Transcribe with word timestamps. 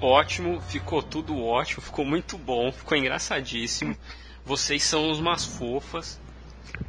Ótimo, 0.00 0.60
ficou 0.60 1.02
tudo 1.02 1.42
ótimo, 1.42 1.82
ficou 1.82 2.04
muito 2.04 2.36
bom, 2.36 2.70
ficou 2.72 2.96
engraçadíssimo. 2.96 3.96
Vocês 4.44 4.82
são 4.82 5.10
umas 5.12 5.44
fofas. 5.44 6.20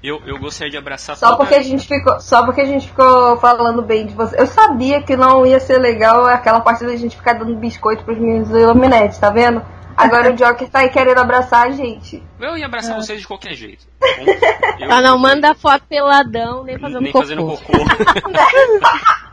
Eu, 0.03 0.21
eu 0.25 0.39
gostaria 0.39 0.71
de 0.71 0.77
abraçar 0.77 1.15
só 1.15 1.35
porque 1.35 1.53
a 1.53 1.61
gente 1.61 1.87
ficou 1.87 2.19
Só 2.19 2.43
porque 2.43 2.61
a 2.61 2.65
gente 2.65 2.87
ficou 2.87 3.37
falando 3.37 3.81
bem 3.81 4.07
de 4.07 4.13
você. 4.13 4.39
Eu 4.39 4.47
sabia 4.47 5.01
que 5.01 5.15
não 5.15 5.45
ia 5.45 5.59
ser 5.59 5.77
legal 5.77 6.25
aquela 6.25 6.59
parte 6.59 6.83
da 6.83 6.95
gente 6.95 7.15
ficar 7.15 7.33
dando 7.33 7.55
biscoito 7.55 8.03
pros 8.03 8.17
meninos 8.17 8.49
do 8.49 8.59
Illuminati, 8.59 9.19
tá 9.19 9.29
vendo? 9.29 9.63
Agora 9.95 10.31
o 10.31 10.35
Joker 10.35 10.69
tá 10.69 10.79
aí 10.79 10.89
querendo 10.89 11.19
abraçar 11.19 11.67
a 11.67 11.71
gente. 11.71 12.21
Eu 12.39 12.57
ia 12.57 12.65
abraçar 12.65 12.97
é. 12.97 13.01
vocês 13.01 13.21
de 13.21 13.27
qualquer 13.27 13.53
jeito. 13.53 13.87
Eu, 14.77 14.91
ah, 14.91 15.01
não, 15.01 15.17
manda 15.17 15.55
foto 15.55 15.85
peladão, 15.87 16.65
nem 16.65 16.77
fazendo 16.77 16.99
nem 16.99 17.13
cocô. 17.13 17.21
Fazendo 17.21 17.43
cocô. 17.45 17.71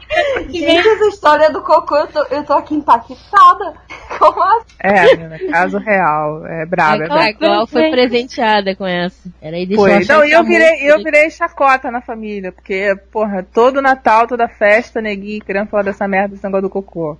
Gente, 0.49 0.89
essa 0.89 1.07
história 1.07 1.51
do 1.51 1.63
cocô, 1.63 1.97
eu 1.97 2.07
tô, 2.09 2.23
eu 2.25 2.45
tô 2.45 2.53
aqui 2.53 2.75
impactada. 2.75 3.75
Como 4.19 4.43
assim? 4.43 4.67
É, 4.81 5.39
caso 5.51 5.79
real. 5.79 6.47
É 6.47 6.67
brabo. 6.67 7.05
É, 7.05 7.29
é 7.29 7.31
Igual 7.31 7.67
foi 7.67 7.91
presenteada 7.91 8.77
com 8.77 8.87
essa. 8.87 9.31
Era 9.41 9.57
aí 9.57 9.75
Foi. 9.75 10.05
Não, 10.05 10.25
e 10.25 10.33
eu 10.33 10.45
virei, 10.45 10.91
eu 10.91 11.03
virei 11.03 11.31
chacota 11.31 11.91
na 11.91 12.01
família, 12.01 12.53
porque, 12.53 12.95
porra, 13.11 13.43
todo 13.43 13.83
Natal, 13.83 14.27
toda 14.27 14.49
festa, 14.49 15.01
neguinho, 15.01 15.45
querendo 15.45 15.69
falar 15.69 15.85
dessa 15.85 16.07
merda, 16.07 16.35
desse 16.35 16.45
negócio 16.45 16.63
do 16.63 16.71
cocô. 16.71 17.17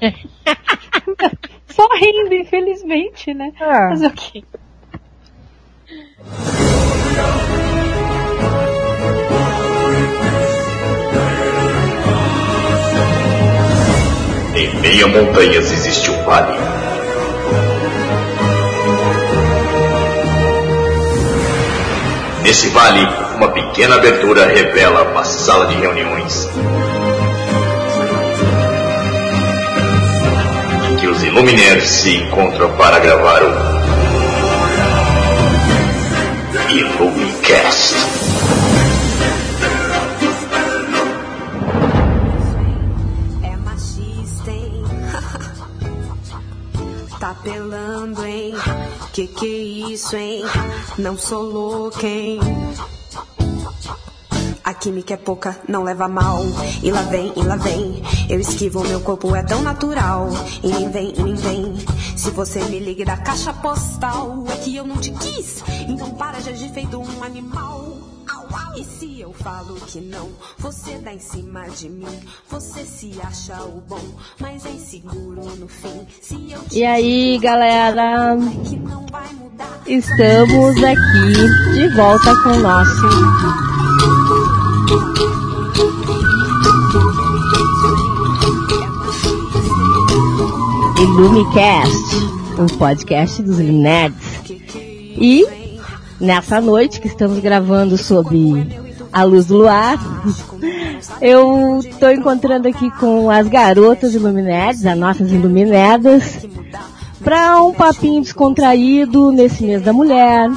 Só 1.68 1.88
rindo, 1.96 2.34
infelizmente, 2.34 3.32
né? 3.32 3.52
Ah. 3.60 3.88
Mas 3.90 4.02
o 4.02 4.10
quê? 4.10 4.44
Em 14.60 14.74
meia 14.74 15.06
montanhas 15.06 15.72
existe 15.72 16.10
um 16.10 16.22
vale. 16.22 16.52
Nesse 22.42 22.68
vale, 22.68 23.08
uma 23.36 23.48
pequena 23.52 23.94
abertura 23.94 24.44
revela 24.44 25.04
uma 25.04 25.24
sala 25.24 25.64
de 25.68 25.76
reuniões. 25.76 26.46
Em 30.90 30.96
que 30.96 31.06
os 31.06 31.22
Illuminaires 31.22 31.88
se 31.88 32.16
encontram 32.16 32.70
para 32.72 32.98
gravar 32.98 33.42
o 33.42 33.48
Illumicast. 36.70 38.29
Tá 47.40 47.44
pelando, 47.44 48.26
hein? 48.26 48.52
Que 49.14 49.26
que 49.26 49.46
é 49.46 49.92
isso, 49.92 50.14
hein? 50.14 50.42
Não 50.98 51.16
sou 51.16 51.42
louca, 51.42 52.06
hein? 52.06 52.38
A 54.62 54.74
química 54.74 55.14
é 55.14 55.16
pouca, 55.16 55.58
não 55.66 55.82
leva 55.82 56.06
mal. 56.06 56.42
E 56.82 56.90
lá 56.90 57.02
vem, 57.02 57.32
e 57.34 57.42
lá 57.42 57.56
vem. 57.56 58.02
Eu 58.28 58.38
esquivo, 58.40 58.86
meu 58.86 59.00
corpo 59.00 59.34
é 59.34 59.42
tão 59.42 59.62
natural. 59.62 60.28
E 60.62 60.68
nem 60.68 60.90
vem, 60.90 61.14
e 61.16 61.22
nem 61.22 61.34
vem. 61.34 61.76
Se 62.14 62.30
você 62.30 62.62
me 62.64 62.78
liga 62.78 63.06
da 63.06 63.16
caixa 63.16 63.54
postal, 63.54 64.44
é 64.52 64.56
que 64.56 64.76
eu 64.76 64.86
não 64.86 64.98
te 64.98 65.10
quis. 65.10 65.64
Então 65.88 66.10
para 66.10 66.40
de 66.40 66.50
agir 66.50 66.70
feito 66.70 67.00
um 67.00 67.24
animal. 67.24 68.09
E 68.76 68.84
se 68.84 69.20
eu 69.20 69.32
falo 69.32 69.74
que 69.86 70.00
não, 70.00 70.28
você 70.58 70.98
dá 70.98 71.12
em 71.12 71.18
cima 71.18 71.68
de 71.68 71.88
mim. 71.88 72.20
Você 72.48 72.84
se 72.84 73.12
acha 73.22 73.62
o 73.62 73.82
bom, 73.88 74.00
mas 74.40 74.64
é 74.64 74.70
inseguro 74.70 75.42
no 75.56 75.68
fim. 75.68 76.06
Se 76.22 76.50
eu 76.50 76.60
e 76.72 76.84
aí, 76.84 77.38
galera? 77.38 78.36
Estamos 79.86 80.76
aqui 80.82 81.72
de 81.74 81.88
volta 81.94 82.34
com 82.42 82.50
o 82.50 82.60
nosso 82.60 83.06
Illumicast, 91.00 92.16
um 92.58 92.66
podcast 92.78 93.42
dos 93.42 93.58
Illuminates. 93.58 94.40
E 95.16 95.59
nessa 96.20 96.60
noite 96.60 97.00
que 97.00 97.08
estamos 97.08 97.38
gravando 97.38 97.96
sobre 97.96 98.78
a 99.12 99.24
luz 99.24 99.46
do 99.46 99.58
luar, 99.58 99.98
eu 101.20 101.80
estou 101.80 102.10
encontrando 102.10 102.68
aqui 102.68 102.90
com 102.92 103.30
as 103.30 103.48
garotas 103.48 104.14
Illuminates, 104.14 104.84
as 104.86 104.98
nossas 104.98 105.32
iluminadas, 105.32 106.46
para 107.22 107.62
um 107.62 107.72
papinho 107.72 108.22
descontraído 108.22 109.32
nesse 109.32 109.64
mês 109.64 109.82
da 109.82 109.92
mulher. 109.92 110.50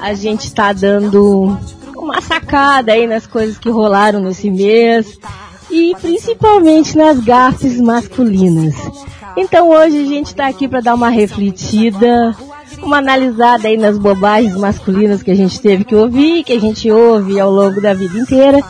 A 0.00 0.14
gente 0.14 0.46
está 0.46 0.72
dando 0.72 1.56
uma 1.96 2.20
sacada 2.20 2.92
aí 2.92 3.06
nas 3.06 3.26
coisas 3.26 3.58
que 3.58 3.70
rolaram 3.70 4.20
nesse 4.20 4.50
mês 4.50 5.18
e 5.70 5.94
principalmente 6.00 6.96
nas 6.96 7.20
gafes 7.20 7.80
masculinas. 7.80 8.74
Então 9.36 9.68
hoje 9.68 10.02
a 10.02 10.06
gente 10.06 10.26
está 10.26 10.48
aqui 10.48 10.66
para 10.66 10.80
dar 10.80 10.94
uma 10.94 11.08
refletida, 11.08 12.34
uma 12.82 12.98
analisada 12.98 13.68
aí 13.68 13.76
nas 13.76 13.98
bobagens 13.98 14.56
masculinas 14.56 15.22
que 15.22 15.30
a 15.30 15.34
gente 15.34 15.60
teve 15.60 15.84
que 15.84 15.94
ouvir, 15.94 16.44
que 16.44 16.52
a 16.52 16.60
gente 16.60 16.90
ouve 16.90 17.38
ao 17.38 17.50
longo 17.50 17.80
da 17.80 17.94
vida 17.94 18.18
inteira. 18.18 18.62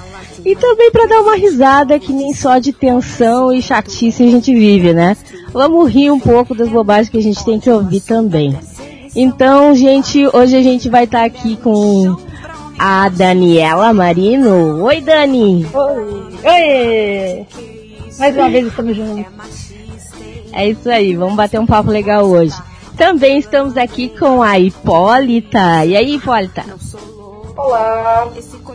E 0.44 0.56
também 0.56 0.90
para 0.90 1.06
dar 1.06 1.20
uma 1.20 1.36
risada 1.36 1.98
que 1.98 2.12
nem 2.12 2.32
só 2.32 2.58
de 2.58 2.72
tensão 2.72 3.52
e 3.52 3.60
chatice 3.60 4.22
a 4.22 4.30
gente 4.30 4.52
vive, 4.54 4.92
né? 4.92 5.16
Vamos 5.52 5.90
rir 5.90 6.10
um 6.10 6.20
pouco 6.20 6.54
das 6.54 6.68
bobagens 6.68 7.08
que 7.08 7.18
a 7.18 7.22
gente 7.22 7.44
tem 7.44 7.60
que 7.60 7.70
ouvir 7.70 8.00
também. 8.00 8.58
Então, 9.14 9.74
gente, 9.74 10.26
hoje 10.32 10.56
a 10.56 10.62
gente 10.62 10.88
vai 10.88 11.04
estar 11.04 11.20
tá 11.20 11.24
aqui 11.24 11.56
com 11.56 12.16
a 12.78 13.08
Daniela 13.08 13.92
Marino. 13.92 14.82
Oi, 14.84 15.00
Dani! 15.00 15.66
Oi! 15.74 16.30
Oi! 16.44 17.46
Mais 18.18 18.36
uma 18.36 18.48
vez 18.48 18.66
estamos 18.66 18.96
juntos. 18.96 19.70
É 20.52 20.68
isso 20.68 20.88
aí, 20.88 21.14
vamos 21.14 21.36
bater 21.36 21.60
um 21.60 21.66
papo 21.66 21.90
legal 21.90 22.26
hoje. 22.26 22.54
Também 23.00 23.38
estamos 23.38 23.78
aqui 23.78 24.10
com 24.10 24.42
a 24.42 24.58
Hipólita. 24.58 25.86
E 25.86 25.96
aí, 25.96 26.16
Hipólita? 26.16 26.66
Olá, 27.56 28.28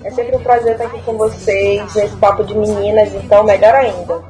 é 0.03 0.09
sempre 0.09 0.35
um 0.35 0.39
prazer 0.39 0.71
estar 0.71 0.85
aqui 0.85 0.99
com 1.03 1.13
vocês 1.15 1.93
nesse 1.93 2.15
papo 2.15 2.43
de 2.43 2.57
meninas, 2.57 3.13
então 3.13 3.43
melhor 3.43 3.75
ainda. 3.75 4.23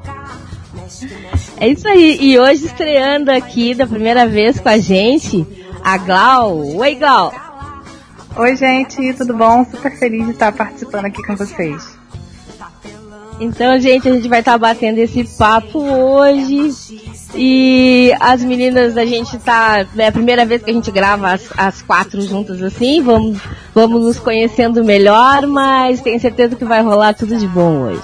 É 1.62 1.70
isso 1.70 1.88
aí, 1.88 2.18
e 2.20 2.38
hoje 2.38 2.66
estreando 2.66 3.32
aqui 3.32 3.74
da 3.74 3.88
primeira 3.88 4.28
vez 4.28 4.60
com 4.60 4.68
a 4.68 4.78
gente, 4.78 5.48
a 5.82 5.98
Glau. 5.98 6.76
Oi, 6.76 6.96
Glau! 6.96 7.32
Oi, 8.36 8.56
gente, 8.58 9.14
tudo 9.14 9.34
bom? 9.34 9.64
Super 9.64 9.98
feliz 9.98 10.26
de 10.26 10.32
estar 10.32 10.52
participando 10.52 11.06
aqui 11.06 11.24
com 11.24 11.38
vocês. 11.38 11.95
Então, 13.40 13.78
gente, 13.80 14.08
a 14.08 14.14
gente 14.14 14.28
vai 14.30 14.40
estar 14.40 14.58
batendo 14.58 14.98
esse 15.00 15.24
papo 15.38 15.80
hoje. 15.80 16.72
E 17.34 18.14
as 18.20 18.44
meninas, 18.44 18.96
a 18.98 19.06
gente 19.06 19.38
tá. 19.40 19.86
É 19.98 20.08
a 20.08 20.12
primeira 20.12 20.46
vez 20.46 20.64
que 20.64 20.72
a 20.72 20.74
gente 20.74 20.90
grava 20.90 21.34
as, 21.34 21.50
as 21.58 21.82
quatro 21.82 22.22
juntas 22.22 22.62
assim. 22.64 23.02
Vamos, 23.02 23.40
vamos 23.74 24.02
nos 24.02 24.20
conhecendo 24.20 24.86
melhor, 24.86 25.46
mas 25.48 26.02
tenho 26.02 26.20
certeza 26.20 26.56
que 26.56 26.64
vai 26.64 26.82
rolar 26.82 27.14
tudo 27.14 27.36
de 27.38 27.48
bom 27.48 27.82
hoje. 27.82 28.02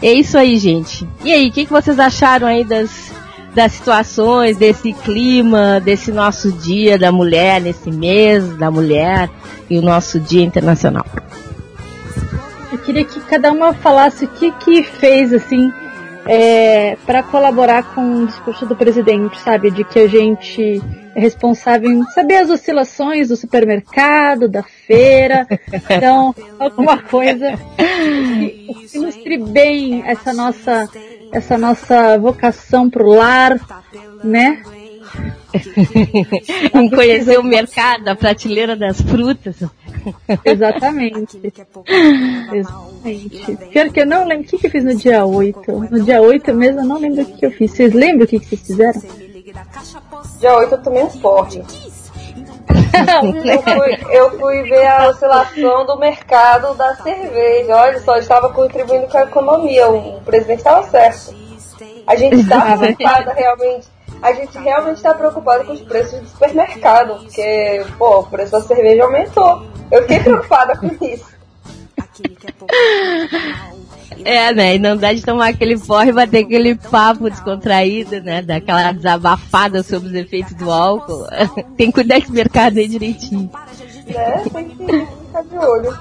É 0.00 0.12
isso 0.12 0.38
aí, 0.38 0.56
gente. 0.56 1.06
E 1.24 1.32
aí, 1.32 1.48
o 1.48 1.52
que, 1.52 1.66
que 1.66 1.72
vocês 1.72 1.98
acharam 1.98 2.46
aí 2.46 2.64
das, 2.64 3.10
das 3.54 3.72
situações, 3.72 4.56
desse 4.56 4.92
clima, 4.92 5.80
desse 5.80 6.12
nosso 6.12 6.52
dia 6.52 6.96
da 6.96 7.10
mulher, 7.10 7.60
nesse 7.60 7.90
mês 7.90 8.56
da 8.56 8.70
mulher 8.70 9.28
e 9.68 9.78
o 9.78 9.82
nosso 9.82 10.18
dia 10.20 10.44
internacional. 10.44 11.04
Eu 12.72 12.78
queria 12.78 13.04
que 13.04 13.20
cada 13.20 13.52
uma 13.52 13.72
falasse 13.72 14.24
o 14.24 14.28
que 14.28 14.52
que 14.52 14.82
fez 14.82 15.32
assim 15.32 15.72
é, 16.26 16.96
para 17.06 17.22
colaborar 17.22 17.94
com 17.94 18.22
o 18.22 18.26
discurso 18.26 18.66
do 18.66 18.76
presidente, 18.76 19.38
sabe, 19.40 19.70
de 19.70 19.84
que 19.84 19.98
a 19.98 20.06
gente 20.06 20.80
é 21.14 21.20
responsável 21.20 21.90
em 21.90 22.04
saber 22.10 22.36
as 22.36 22.50
oscilações 22.50 23.28
do 23.28 23.36
supermercado, 23.36 24.48
da 24.48 24.62
feira, 24.62 25.46
então 25.72 26.34
alguma 26.58 26.98
coisa 26.98 27.58
que 27.76 28.86
ilustre 28.94 29.38
bem 29.38 30.02
essa 30.06 30.32
nossa 30.32 30.88
essa 31.32 31.56
nossa 31.56 32.18
vocação 32.18 32.90
pro 32.90 33.08
lar, 33.08 33.58
né? 34.22 34.62
Em 36.74 36.90
conhecer 36.94 37.38
o 37.38 37.42
mercado, 37.42 38.08
a 38.08 38.14
prateleira 38.14 38.76
das 38.76 39.00
frutas. 39.00 39.56
Exatamente. 40.44 41.40
Exatamente. 42.52 43.56
Pior 43.70 43.90
que 43.90 44.00
eu 44.00 44.06
não 44.06 44.26
lembro 44.26 44.46
o 44.46 44.48
que, 44.48 44.58
que 44.58 44.66
eu 44.66 44.70
fiz 44.70 44.84
no 44.84 44.94
dia 44.94 45.24
8. 45.24 45.72
No 45.90 46.02
dia 46.02 46.20
8 46.20 46.54
mesmo 46.54 46.80
eu 46.80 46.86
não 46.86 46.98
lembro 46.98 47.22
o 47.22 47.26
que, 47.26 47.32
que 47.38 47.46
eu 47.46 47.50
fiz. 47.50 47.72
Vocês 47.72 47.92
lembram 47.92 48.24
o 48.24 48.28
que, 48.28 48.38
que 48.38 48.46
vocês 48.46 48.66
fizeram? 48.66 49.02
Dia 50.38 50.56
8 50.56 50.74
eu 50.74 50.82
tomei 50.82 51.02
um 51.02 51.10
forte. 51.10 51.62
eu, 53.44 53.62
fui, 53.62 54.16
eu 54.16 54.38
fui 54.38 54.62
ver 54.62 54.86
a 54.86 55.08
oscilação 55.08 55.86
do 55.86 55.98
mercado 55.98 56.74
da 56.74 56.94
cerveja. 56.96 57.76
Olha 57.76 58.00
só, 58.00 58.16
estava 58.16 58.50
contribuindo 58.50 59.06
com 59.08 59.18
a 59.18 59.22
economia. 59.22 59.88
O 59.88 60.20
presidente 60.20 60.58
estava 60.58 60.82
certo. 60.88 61.34
A 62.06 62.16
gente 62.16 62.48
tá 62.48 62.76
preocupada 62.76 63.32
realmente. 63.32 63.88
A 64.22 64.32
gente 64.32 64.58
realmente 64.58 65.02
tá 65.02 65.14
preocupado 65.14 65.64
com 65.64 65.72
os 65.72 65.80
preços 65.80 66.20
do 66.20 66.28
supermercado, 66.28 67.20
porque, 67.22 67.84
pô, 67.98 68.20
o 68.20 68.24
preço 68.24 68.52
da 68.52 68.60
cerveja 68.60 69.04
aumentou. 69.04 69.66
Eu 69.90 70.02
fiquei 70.02 70.20
preocupada 70.20 70.76
com 70.76 70.86
isso. 71.04 71.26
É, 74.24 74.52
né? 74.52 74.74
E 74.74 74.78
não 74.78 74.96
dá 74.96 75.12
de 75.12 75.24
tomar 75.24 75.48
aquele 75.48 75.78
porre 75.78 76.10
e 76.10 76.12
bater 76.12 76.44
aquele 76.44 76.74
papo 76.74 77.30
descontraído, 77.30 78.20
né? 78.20 78.42
Daquela 78.42 78.92
desabafada 78.92 79.82
sobre 79.82 80.08
os 80.10 80.14
efeitos 80.14 80.52
do 80.54 80.70
álcool. 80.70 81.26
tem 81.76 81.86
que 81.86 81.92
cuidar 81.92 82.18
desse 82.18 82.32
mercado 82.32 82.78
aí 82.78 82.86
direitinho. 82.86 83.50
Né? 84.06 84.42
Tem 84.52 84.68
que 84.68 84.84
ficar 84.84 85.42
de 85.44 85.56
olho. 85.58 85.96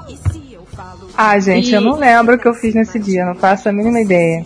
Ah, 1.16 1.40
gente, 1.40 1.70
E- 1.70 1.74
eu 1.74 1.82
não 1.82 1.98
lembro 1.98 2.36
o 2.36 2.40
que 2.40 2.48
eu 2.48 2.54
fiz 2.54 2.74
nesse 2.76 3.00
dia, 3.00 3.26
não 3.26 3.36
faço 3.36 3.70
a 3.70 3.72
mínima 3.72 4.02
ideia. 4.02 4.44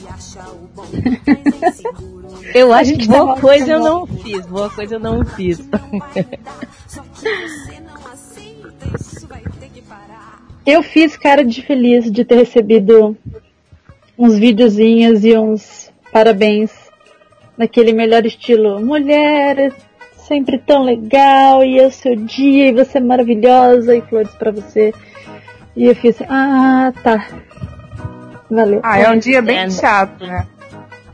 Eu 2.54 2.72
acho 2.72 2.96
que 2.98 3.08
boa 3.08 3.40
coisa 3.40 3.74
eu 3.74 3.80
não 3.80 4.06
fiz, 4.06 4.46
boa 4.46 4.70
coisa 4.70 4.96
eu 4.96 5.00
não 5.00 5.26
fiz. 5.26 5.62
Eu 10.66 10.82
fiz 10.82 11.18
cara 11.18 11.44
de 11.44 11.62
feliz 11.62 12.10
de 12.10 12.24
ter 12.24 12.36
recebido 12.36 13.18
uns 14.18 14.38
videozinhos 14.38 15.26
e 15.26 15.38
uns 15.38 15.92
parabéns 16.10 16.72
naquele 17.58 17.92
melhor 17.92 18.26
estilo. 18.26 18.80
Mulher, 18.80 19.60
é 19.60 19.72
sempre 20.16 20.58
tão 20.58 20.84
legal 20.84 21.66
e 21.66 21.80
é 21.80 21.86
o 21.86 21.92
seu 21.92 22.16
dia 22.16 22.70
e 22.70 22.74
você 22.74 22.98
é 22.98 23.02
maravilhosa 23.02 23.94
e 23.94 24.02
flores 24.02 24.34
pra 24.36 24.52
você. 24.52 24.94
E 25.76 25.86
eu 25.86 25.96
fiz, 25.96 26.16
ah, 26.30 26.94
tá. 27.04 27.28
Valeu. 28.50 28.80
Ah, 28.84 29.00
é 29.00 29.10
um 29.10 29.18
dia 29.18 29.42
bem 29.42 29.70
chato, 29.70 30.26
né? 30.26 30.48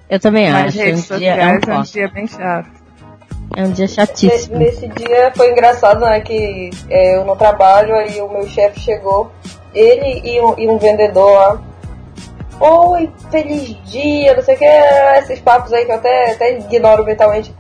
Eu 0.10 0.20
também 0.20 0.50
Nas 0.50 0.68
acho. 0.68 0.78
redes 0.80 1.10
Um 1.12 1.18
dia, 1.18 1.36
é, 1.36 1.46
um, 1.48 1.54
sociais 1.60 1.68
é 1.68 1.74
um 1.80 1.82
dia 1.84 2.08
bem 2.10 2.28
chato. 2.28 2.70
é 3.56 3.64
um 3.64 3.72
dia 3.72 3.84
Nesse, 3.84 3.96
chatíssimo. 3.96 4.58
nesse 4.58 4.88
dia 4.88 5.32
foi 5.36 5.52
engraçado, 5.52 6.00
né? 6.02 6.20
Que 6.22 6.70
é, 6.90 7.16
eu 7.18 7.26
no 7.26 7.36
trabalho, 7.36 7.94
aí 7.96 8.20
o 8.22 8.30
meu 8.30 8.48
chefe 8.48 8.80
chegou, 8.80 9.32
ele 9.74 10.22
e 10.24 10.42
um, 10.42 10.58
e 10.58 10.68
um 10.68 10.78
vendedor 10.78 11.32
lá. 11.32 11.62
Oi, 12.60 13.10
feliz 13.32 13.70
dia, 13.86 14.34
não 14.36 14.44
sei 14.44 14.56
o 14.56 14.58
que, 14.58 14.66
esses 14.66 15.40
papos 15.40 15.72
aí 15.72 15.86
que 15.86 15.92
eu 15.92 15.96
até, 15.96 16.32
até 16.32 16.58
ignoro 16.58 17.06
mentalmente. 17.06 17.54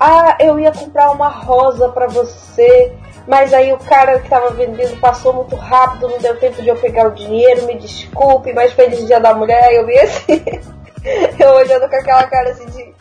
Ah, 0.00 0.36
eu 0.40 0.58
ia 0.58 0.72
comprar 0.72 1.12
uma 1.12 1.28
rosa 1.28 1.88
pra 1.90 2.08
você, 2.08 2.92
mas 3.28 3.54
aí 3.54 3.72
o 3.72 3.78
cara 3.78 4.18
que 4.18 4.28
tava 4.28 4.50
vendendo 4.50 4.98
passou 4.98 5.32
muito 5.32 5.54
rápido, 5.54 6.08
não 6.08 6.18
deu 6.18 6.36
tempo 6.36 6.60
de 6.60 6.68
eu 6.68 6.74
pegar 6.74 7.06
o 7.06 7.12
dinheiro, 7.12 7.64
me 7.64 7.78
desculpe, 7.78 8.52
mas 8.52 8.72
feliz 8.72 9.06
dia 9.06 9.20
da 9.20 9.32
mulher. 9.34 9.72
Eu 9.72 9.86
vi 9.86 9.98
assim, 10.00 10.42
eu 11.38 11.50
olhando 11.50 11.88
com 11.88 11.96
aquela 11.96 12.24
cara 12.24 12.50
assim 12.50 12.66
de, 12.66 12.94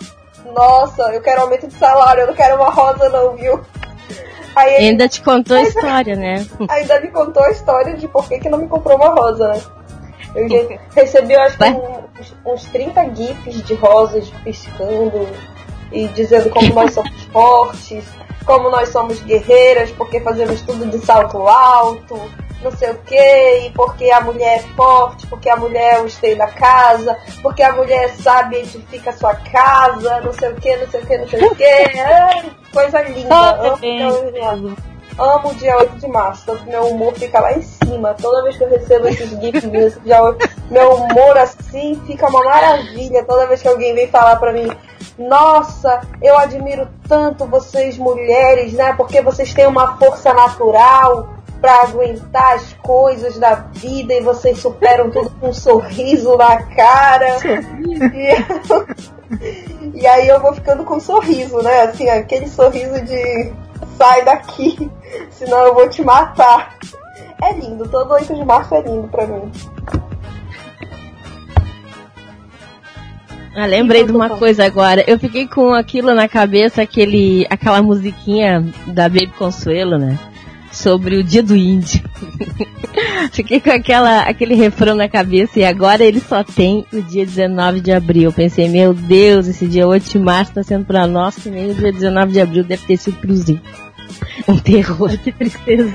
nossa, 0.52 1.04
eu 1.14 1.22
quero 1.22 1.42
aumento 1.42 1.68
de 1.68 1.74
salário, 1.76 2.22
eu 2.22 2.28
não 2.28 2.34
quero 2.34 2.56
uma 2.56 2.70
rosa 2.70 3.10
não, 3.10 3.36
viu? 3.36 3.62
Aí 4.56 4.76
ele 4.76 4.86
Ainda 4.90 5.08
te 5.08 5.22
contou 5.22 5.58
a 5.58 5.64
história, 5.64 6.16
né? 6.16 6.46
ainda 6.70 7.00
me 7.00 7.08
contou 7.08 7.44
a 7.44 7.52
história 7.52 7.96
de 7.96 8.08
por 8.08 8.28
que, 8.28 8.40
que 8.40 8.50
não 8.50 8.60
me 8.60 8.68
comprou 8.68 8.98
uma 8.98 9.10
rosa, 9.10 9.48
né? 9.48 9.62
Eu 10.36 10.48
recebi, 10.96 11.34
eu 11.34 11.42
acho 11.42 11.58
que 11.58 11.64
uns, 11.64 12.36
uns 12.46 12.66
30 12.66 13.16
gifs 13.16 13.64
de 13.64 13.74
rosas 13.76 14.30
piscando 14.44 15.28
e 15.92 16.08
dizendo 16.10 16.50
como 16.50 16.74
nós 16.74 16.94
somos 16.94 17.24
fortes, 17.26 18.04
como 18.46 18.70
nós 18.70 18.90
somos 18.90 19.22
guerreiras, 19.22 19.92
porque 19.92 20.20
fazemos 20.20 20.62
tudo 20.62 20.86
de 20.88 21.04
salto 21.06 21.48
alto, 21.48 22.20
não 22.64 22.72
sei 22.72 22.92
o 22.92 22.98
que, 23.00 23.58
e 23.66 23.72
porque 23.72 24.10
a 24.12 24.22
mulher 24.22 24.60
é 24.60 24.76
forte, 24.76 25.28
porque 25.28 25.50
a 25.50 25.56
mulher 25.56 25.96
é 25.96 26.02
o 26.02 26.06
esteio 26.06 26.38
da 26.38 26.48
casa, 26.48 27.18
porque 27.42 27.62
a 27.62 27.74
mulher 27.74 28.10
sabe 28.10 28.58
edifica 28.58 29.10
a 29.10 29.14
sua 29.14 29.36
casa, 29.36 30.22
não 30.22 30.34
sei 30.34 30.50
o 30.50 30.56
que, 30.56 30.76
não 30.78 30.88
sei 30.88 31.02
o 31.02 31.06
que, 31.06 31.18
não 31.18 31.28
sei 31.28 31.46
o 31.46 31.56
que. 31.56 32.00
Ai, 32.00 32.52
coisa 32.72 33.02
linda. 33.02 33.30
Só 33.30 33.76
Amo, 34.52 34.76
amo, 35.20 35.50
o 35.50 35.56
dia 35.56 35.78
8 35.78 35.98
de 35.98 36.08
março, 36.08 36.46
tanto 36.46 36.66
meu 36.66 36.88
humor 36.88 37.14
fica 37.14 37.40
lá 37.40 37.54
em 37.54 37.62
cima. 37.62 38.16
Toda 38.20 38.44
vez 38.44 38.58
que 38.58 38.64
eu 38.64 38.70
recebo 38.70 39.08
esses 39.08 39.30
gifs, 39.40 39.64
desse 39.64 40.00
dia 40.00 40.22
8, 40.22 40.50
meu 40.72 40.94
humor 40.96 41.38
assim 41.38 42.02
fica 42.08 42.28
uma 42.28 42.44
maravilha. 42.44 43.24
Toda 43.26 43.48
vez 43.48 43.62
que 43.62 43.68
alguém 43.68 43.94
vem 43.94 44.08
falar 44.08 44.38
pra 44.38 44.52
mim, 44.52 44.70
nossa, 45.18 46.02
eu 46.22 46.38
admiro 46.38 46.88
tanto 47.08 47.46
vocês 47.46 47.98
mulheres, 47.98 48.74
né? 48.74 48.94
Porque 48.94 49.22
vocês 49.22 49.54
têm 49.54 49.68
uma 49.68 49.98
força 49.98 50.34
natural 50.34 51.30
pra 51.64 51.84
aguentar 51.84 52.56
as 52.56 52.74
coisas 52.74 53.40
da 53.40 53.56
vida 53.56 54.14
e 54.14 54.20
vocês 54.20 54.60
superam 54.60 55.10
tudo 55.10 55.30
com 55.40 55.48
um 55.48 55.54
sorriso 55.54 56.36
na 56.36 56.62
cara. 56.62 57.38
E, 57.80 58.36
e 60.02 60.06
aí 60.06 60.28
eu 60.28 60.42
vou 60.42 60.54
ficando 60.54 60.84
com 60.84 60.98
um 60.98 61.00
sorriso, 61.00 61.62
né? 61.62 61.84
Assim, 61.84 62.10
aquele 62.10 62.50
sorriso 62.50 63.02
de 63.06 63.54
sai 63.98 64.26
daqui, 64.26 64.92
senão 65.32 65.68
eu 65.68 65.74
vou 65.74 65.88
te 65.88 66.04
matar. 66.04 66.78
É 67.42 67.54
lindo, 67.54 67.88
todo 67.88 68.12
8 68.12 68.36
de 68.36 68.44
março 68.44 68.76
é 68.76 68.82
lindo 68.82 69.08
pra 69.08 69.26
mim. 69.26 69.50
Ah, 73.56 73.68
lembrei 73.68 74.04
de 74.04 74.12
uma 74.12 74.32
coisa 74.32 74.66
agora. 74.66 75.02
Eu 75.08 75.18
fiquei 75.18 75.48
com 75.48 75.74
aquilo 75.74 76.14
na 76.14 76.28
cabeça, 76.28 76.82
aquele, 76.82 77.48
aquela 77.50 77.82
musiquinha 77.82 78.66
da 78.88 79.08
Baby 79.08 79.32
Consuelo, 79.38 79.98
né? 79.98 80.20
Sobre 80.74 81.18
o 81.18 81.24
dia 81.24 81.44
do 81.44 81.56
índio. 81.56 82.02
fiquei 83.32 83.60
com 83.60 83.72
aquela, 83.72 84.22
aquele 84.22 84.56
refrão 84.56 84.96
na 84.96 85.08
cabeça 85.08 85.60
e 85.60 85.64
agora 85.64 86.04
ele 86.04 86.20
só 86.20 86.44
tem 86.44 86.86
o 86.92 87.02
dia 87.02 87.26
19 87.26 87.82
de 87.82 87.92
abril. 87.92 88.34
Pensei, 88.34 88.68
meu 88.68 88.94
Deus, 88.94 89.48
esse 89.48 89.68
dia 89.68 89.88
8 89.88 90.10
de 90.10 90.20
março 90.20 90.54
tá 90.54 90.64
sendo 90.64 90.86
pra 90.86 91.08
nós, 91.08 91.36
que 91.36 91.50
nem 91.50 91.72
o 91.72 91.76
dia 91.76 91.92
19 91.92 92.34
de 92.34 92.42
abril 92.42 92.64
deve 92.64 92.86
ter 92.86 92.98
sido 92.98 93.18
cruzinho. 93.18 93.62
Um 94.48 94.58
terror. 94.58 95.18
Que 95.24 95.32
tristeza. 95.32 95.94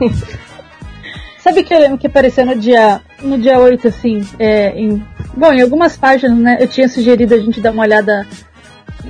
Sabe 1.38 1.62
que 1.62 1.74
eu 1.74 1.78
lembro 1.78 1.98
que 1.98 2.06
apareceu 2.06 2.46
no 2.46 2.58
dia, 2.58 3.02
no 3.22 3.38
dia 3.38 3.58
8, 3.58 3.88
assim, 3.88 4.26
é, 4.38 4.70
em, 4.80 5.04
bom, 5.36 5.52
em 5.52 5.60
algumas 5.60 5.94
páginas, 5.94 6.38
né, 6.38 6.56
eu 6.58 6.66
tinha 6.66 6.88
sugerido 6.88 7.34
a 7.34 7.38
gente 7.38 7.60
dar 7.60 7.70
uma 7.70 7.82
olhada 7.82 8.26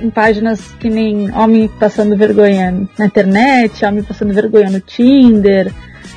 em 0.01 0.09
páginas 0.09 0.61
que 0.79 0.89
nem 0.89 1.31
homem 1.31 1.67
passando 1.67 2.17
vergonha 2.17 2.87
na 2.97 3.05
internet, 3.05 3.85
homem 3.85 4.03
passando 4.03 4.33
vergonha 4.33 4.69
no 4.69 4.79
Tinder. 4.79 5.71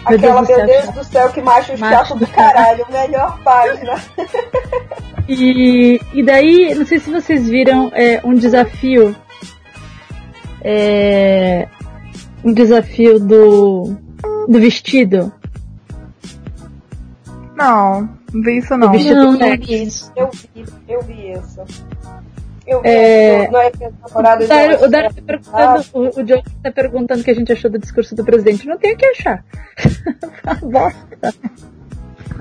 Meu 0.08 0.16
Aquela, 0.16 0.42
Deus 0.42 0.46
do 0.46 0.46
meu 0.46 0.56
céu, 0.56 0.66
Deus 0.66 0.94
do 0.94 1.04
céu, 1.04 1.28
que 1.30 1.40
macho 1.40 1.78
Macho 1.78 2.08
chato 2.08 2.18
do 2.18 2.26
caralho, 2.26 2.86
melhor 2.90 3.38
página. 3.42 3.94
E, 5.28 6.00
e 6.14 6.22
daí, 6.22 6.74
não 6.74 6.86
sei 6.86 6.98
se 6.98 7.10
vocês 7.10 7.46
viram 7.48 7.92
é, 7.94 8.18
um 8.24 8.34
desafio. 8.34 9.14
É, 10.64 11.68
um 12.42 12.52
desafio 12.52 13.20
do, 13.20 13.94
do 14.48 14.58
vestido. 14.58 15.30
Não, 17.54 18.08
não 18.32 18.42
vi 18.42 18.56
isso 18.58 18.76
não. 18.76 18.92
Não, 18.92 19.32
não 19.32 19.56
vi 19.58 19.82
isso. 19.82 20.10
Eu 20.16 20.30
vi, 20.32 20.64
eu 20.88 21.02
vi 21.02 21.32
isso. 21.32 21.60
Eu 22.68 22.82
vi 22.82 22.88
É, 22.88 23.42
isso. 23.44 23.52
Não 23.52 23.60
é 23.60 23.72
minha 23.78 23.92
namorada 24.06 24.44
O 24.44 24.48
Dário, 24.48 24.84
o 24.84 24.88
Dário 24.88 25.14
tá 25.14 25.22
perguntando, 25.26 25.84
o, 25.94 26.20
o 26.20 26.24
John 26.24 26.42
tá 26.62 26.70
perguntando 26.70 27.20
o 27.20 27.24
que 27.24 27.30
a 27.30 27.34
gente 27.34 27.52
achou 27.52 27.70
do 27.70 27.78
discurso 27.78 28.14
do 28.14 28.24
presidente. 28.24 28.66
Não 28.66 28.76
tem 28.78 28.92
o 28.92 28.96
que 28.96 29.06
achar. 29.06 29.42
Uma 30.44 30.54
bosta. 30.54 31.34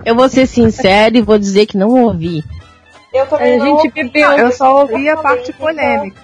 Eu 0.05 0.15
vou 0.15 0.27
ser 0.29 0.46
sincero 0.46 1.17
e 1.17 1.22
vou 1.22 1.38
dizer 1.39 1.65
que 1.65 1.77
não 1.77 1.89
ouvi. 2.03 2.43
Eu 3.13 3.25
também 3.25 3.55
A 3.55 3.57
não 3.57 3.65
gente 3.65 3.88
ouvi. 3.88 3.91
bebeu. 4.03 4.31
Eu 4.34 4.51
só 4.51 4.81
ouvi 4.81 5.07
a 5.10 5.15
parte 5.17 5.50
Então, 5.51 5.65
polêmica. 5.65 6.22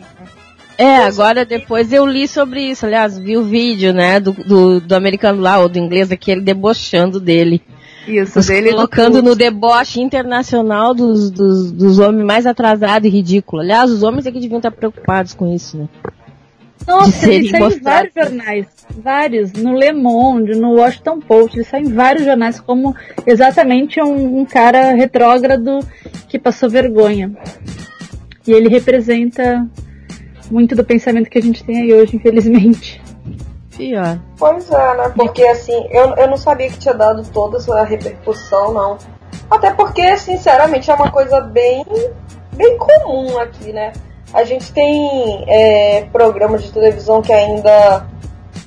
É, 0.77 0.97
agora 0.97 1.45
depois 1.45 1.93
eu 1.93 2.05
li 2.05 2.27
sobre 2.27 2.61
isso. 2.61 2.85
Aliás, 2.85 3.17
vi 3.17 3.37
o 3.37 3.43
vídeo, 3.43 3.93
né, 3.93 4.19
do, 4.19 4.31
do, 4.33 4.81
do 4.81 4.95
americano 4.95 5.39
lá, 5.41 5.59
ou 5.59 5.69
do 5.69 5.77
inglês 5.79 6.11
aqui, 6.11 6.31
ele 6.31 6.41
debochando 6.41 7.19
dele. 7.19 7.61
Isso, 8.07 8.39
Os 8.39 8.47
dele 8.47 8.71
do 8.71 8.75
colocando 8.75 9.21
no 9.21 9.35
deboche 9.35 10.01
internacional 10.01 10.93
dos, 10.93 11.31
dos, 11.31 11.71
dos 11.71 11.99
homens 11.99 12.25
mais 12.25 12.45
atrasados 12.45 13.07
e 13.07 13.11
ridículos. 13.11 13.63
Aliás, 13.63 13.89
os 13.89 14.03
homens 14.03 14.27
aqui 14.27 14.39
deviam 14.39 14.57
estar 14.57 14.71
preocupados 14.71 15.33
com 15.33 15.53
isso, 15.53 15.77
né? 15.77 15.87
Nossa, 16.85 17.31
ele 17.31 17.49
saiu 17.49 17.61
em 17.61 17.63
mostrados. 17.63 17.81
vários 17.83 18.13
jornais. 18.13 18.67
Vários. 18.97 19.53
No 19.53 19.73
Le 19.73 19.93
Monde, 19.93 20.55
no 20.55 20.73
Washington 20.75 21.19
Post. 21.19 21.57
Ele 21.57 21.65
saiu 21.65 21.85
em 21.87 21.93
vários 21.93 22.25
jornais 22.25 22.59
como 22.59 22.95
exatamente 23.25 24.01
um, 24.01 24.39
um 24.39 24.45
cara 24.45 24.93
retrógrado 24.93 25.79
que 26.27 26.37
passou 26.37 26.69
vergonha. 26.69 27.31
E 28.45 28.51
ele 28.51 28.67
representa 28.67 29.65
muito 30.51 30.75
do 30.75 30.83
pensamento 30.83 31.29
que 31.29 31.37
a 31.37 31.41
gente 31.41 31.63
tem 31.63 31.83
aí 31.83 31.93
hoje, 31.93 32.17
infelizmente. 32.17 33.01
Pior. 33.75 34.19
Pois 34.37 34.69
é, 34.71 34.97
né? 34.97 35.11
Porque 35.15 35.43
assim, 35.45 35.87
eu, 35.89 36.15
eu 36.15 36.27
não 36.27 36.37
sabia 36.37 36.69
que 36.69 36.77
tinha 36.77 36.93
dado 36.93 37.23
toda 37.31 37.57
essa 37.57 37.83
repercussão, 37.83 38.73
não. 38.73 38.97
Até 39.49 39.71
porque, 39.71 40.17
sinceramente, 40.17 40.89
é 40.89 40.93
uma 40.93 41.11
coisa 41.11 41.41
bem, 41.41 41.85
bem 42.53 42.77
comum 42.77 43.37
aqui, 43.39 43.73
né? 43.73 43.93
A 44.33 44.43
gente 44.43 44.71
tem 44.73 45.45
é, 45.47 46.07
programas 46.11 46.63
de 46.63 46.71
televisão 46.71 47.21
que 47.21 47.31
ainda, 47.31 48.05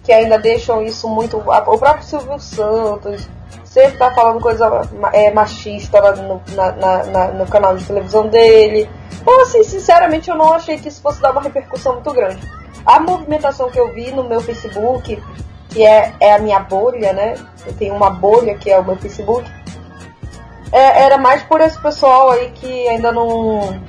que 0.05 0.13
ainda 0.13 0.39
deixam 0.39 0.83
isso 0.83 1.09
muito. 1.09 1.39
O 1.39 1.79
próprio 1.79 2.05
Silvio 2.05 2.39
Santos, 2.39 3.29
sempre 3.65 3.99
tá 3.99 4.11
falando 4.13 4.41
coisa 4.41 4.89
é, 5.13 5.31
machista 5.33 6.01
lá 6.01 6.17
no, 6.17 6.41
na, 6.55 6.73
na, 6.73 7.05
na, 7.05 7.27
no 7.29 7.47
canal 7.47 7.77
de 7.77 7.85
televisão 7.85 8.27
dele. 8.29 8.89
Então, 9.21 9.43
assim, 9.43 9.63
sinceramente, 9.65 10.31
eu 10.31 10.37
não 10.37 10.53
achei 10.53 10.79
que 10.79 10.89
isso 10.89 11.03
fosse 11.03 11.21
dar 11.21 11.33
uma 11.33 11.43
repercussão 11.43 11.95
muito 11.95 12.13
grande. 12.13 12.41
A 12.87 13.01
movimentação 13.01 13.69
que 13.69 13.81
eu 13.81 13.93
vi 13.93 14.13
no 14.13 14.25
meu 14.25 14.41
Facebook, 14.41 15.21
que 15.71 15.85
é, 15.85 16.15
é 16.21 16.35
a 16.35 16.39
minha 16.39 16.61
bolha, 16.61 17.13
né? 17.13 17.35
Eu 17.67 17.73
tenho 17.75 17.95
uma 17.95 18.11
bolha 18.11 18.55
que 18.55 18.71
é 18.71 18.79
o 18.79 18.85
meu 18.85 18.97
Facebook. 18.97 19.51
É, 20.71 21.03
era 21.03 21.19
mais 21.19 21.43
por 21.43 21.61
esse 21.61 21.79
pessoal 21.81 22.31
aí 22.31 22.51
que 22.53 22.89
ainda 22.89 23.11
não 23.11 23.81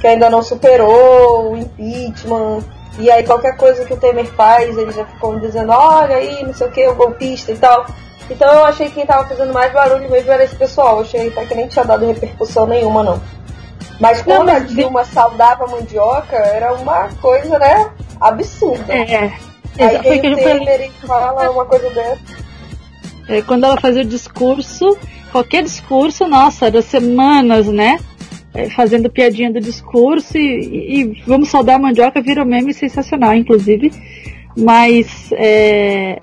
que 0.00 0.06
ainda 0.06 0.30
não 0.30 0.42
superou 0.42 1.52
o 1.52 1.56
impeachment. 1.56 2.62
E 2.98 3.10
aí 3.10 3.24
qualquer 3.24 3.56
coisa 3.56 3.84
que 3.84 3.92
o 3.92 3.96
Temer 3.96 4.26
faz, 4.26 4.76
eles 4.76 4.94
já 4.94 5.04
ficam 5.04 5.38
dizendo, 5.38 5.72
olha 5.72 6.16
aí, 6.16 6.44
não 6.44 6.54
sei 6.54 6.68
o 6.68 6.70
que, 6.70 6.86
o 6.86 6.94
golpista 6.94 7.50
e 7.50 7.56
tal. 7.56 7.86
Então 8.30 8.52
eu 8.52 8.64
achei 8.64 8.88
que 8.88 8.94
quem 8.94 9.06
tava 9.06 9.26
fazendo 9.26 9.52
mais 9.52 9.72
barulho 9.72 10.08
mesmo 10.10 10.30
era 10.30 10.44
esse 10.44 10.54
pessoal. 10.54 10.96
Eu 10.96 11.02
achei 11.02 11.28
até 11.28 11.44
que 11.44 11.54
nem 11.54 11.66
tinha 11.66 11.84
dado 11.84 12.06
repercussão 12.06 12.66
nenhuma, 12.66 13.02
não. 13.02 13.20
Mas 14.00 14.22
quando 14.22 14.46
não, 14.46 14.54
mas... 14.54 14.62
a 14.62 14.66
Dilma 14.66 15.04
saudava 15.04 15.64
a 15.64 15.68
mandioca, 15.68 16.36
era 16.36 16.72
uma 16.74 17.08
coisa, 17.20 17.58
né, 17.58 17.90
absurda. 18.20 18.92
É. 18.92 19.32
Aí 19.78 19.98
vem 20.20 20.32
o 20.32 20.36
Temer 20.36 20.88
e 20.88 21.06
fala 21.06 21.50
uma 21.50 21.64
coisa 21.64 21.90
dessa. 21.90 22.44
É, 23.28 23.42
quando 23.42 23.64
ela 23.64 23.80
fazia 23.80 24.02
o 24.02 24.06
discurso, 24.06 24.96
qualquer 25.32 25.62
discurso, 25.62 26.26
nossa, 26.26 26.66
era 26.66 26.82
semanas, 26.82 27.66
né? 27.66 27.98
É, 28.52 28.70
fazendo 28.70 29.10
piadinha 29.10 29.50
do 29.50 29.60
discurso 29.60 30.38
e, 30.38 31.00
e, 31.00 31.22
vamos 31.26 31.48
saudar 31.48 31.74
a 31.74 31.78
mandioca 31.78 32.22
vira 32.22 32.42
um 32.42 32.46
meme 32.46 32.72
sensacional, 32.72 33.34
inclusive. 33.34 33.90
Mas 34.56 35.32
é, 35.32 36.20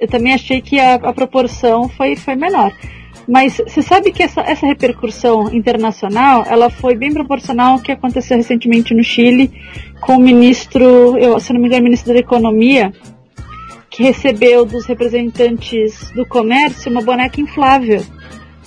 eu 0.00 0.08
também 0.08 0.32
achei 0.32 0.62
que 0.62 0.80
a, 0.80 0.94
a, 0.94 1.12
proporção 1.12 1.88
foi, 1.90 2.16
foi 2.16 2.36
menor. 2.36 2.72
Mas 3.26 3.56
você 3.56 3.80
sabe 3.80 4.12
que 4.12 4.22
essa, 4.22 4.40
essa 4.42 4.66
repercussão 4.66 5.52
internacional, 5.54 6.44
ela 6.46 6.68
foi 6.68 6.94
bem 6.94 7.12
proporcional 7.12 7.72
ao 7.72 7.78
que 7.80 7.90
aconteceu 7.90 8.36
recentemente 8.36 8.94
no 8.94 9.02
Chile 9.02 9.50
com 10.00 10.16
o 10.16 10.20
ministro, 10.20 11.16
eu, 11.16 11.40
se 11.40 11.52
não 11.52 11.60
me 11.60 11.66
engano, 11.68 11.84
ministro 11.84 12.12
da 12.12 12.18
Economia, 12.18 12.92
que 13.88 14.02
recebeu 14.02 14.64
dos 14.66 14.84
representantes 14.86 16.10
do 16.10 16.26
comércio 16.26 16.90
uma 16.90 17.00
boneca 17.00 17.40
inflável 17.40 18.04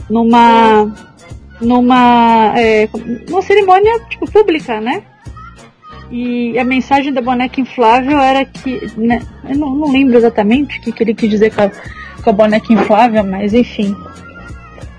numa 0.09 0.91
numa, 1.59 2.53
é, 2.55 2.87
cerimônia 3.41 3.99
tipo, 4.09 4.29
pública, 4.31 4.79
né? 4.79 5.03
E 6.09 6.57
a 6.57 6.63
mensagem 6.63 7.11
da 7.11 7.21
boneca 7.21 7.59
inflável 7.59 8.17
era 8.17 8.45
que. 8.45 8.79
Né, 8.97 9.21
eu 9.49 9.57
não, 9.57 9.75
não, 9.75 9.91
lembro 9.91 10.17
exatamente 10.17 10.79
o 10.79 10.81
que, 10.81 10.91
que 10.91 11.03
ele 11.03 11.13
quis 11.13 11.29
dizer 11.29 11.53
com 11.53 11.61
a, 11.61 11.71
com 12.23 12.29
a 12.29 12.33
boneca 12.33 12.71
inflável, 12.71 13.23
mas 13.23 13.53
enfim. 13.53 13.95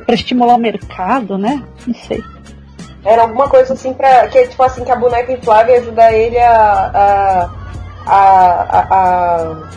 Para 0.09 0.15
estimular 0.15 0.55
o 0.55 0.59
mercado, 0.59 1.37
né? 1.37 1.63
Não 1.87 1.95
sei. 1.95 2.25
Era 3.05 3.23
alguma 3.23 3.47
coisa 3.47 3.75
assim 3.75 3.93
pra. 3.93 4.27
Que 4.29 4.49
tipo 4.49 4.63
assim, 4.63 4.83
que 4.83 4.91
a 4.91 4.97
boneca 4.97 5.31
inflável 5.31 5.75
ia 5.75 5.81
ajudar 5.83 6.13
ele 6.15 6.39
a, 6.39 7.51
a, 8.07 8.15
a, 8.15 8.87
a 8.91 9.71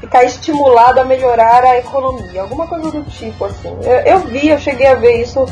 ficar 0.00 0.22
estimulado 0.22 1.00
a 1.00 1.04
melhorar 1.04 1.64
a 1.64 1.76
economia. 1.76 2.42
Alguma 2.42 2.68
coisa 2.68 2.88
do 2.90 3.02
tipo, 3.10 3.44
assim. 3.46 3.76
Eu, 3.82 3.98
eu 4.12 4.18
vi, 4.20 4.48
eu 4.48 4.58
cheguei 4.58 4.86
a 4.86 4.94
ver 4.94 5.22
isso 5.22 5.44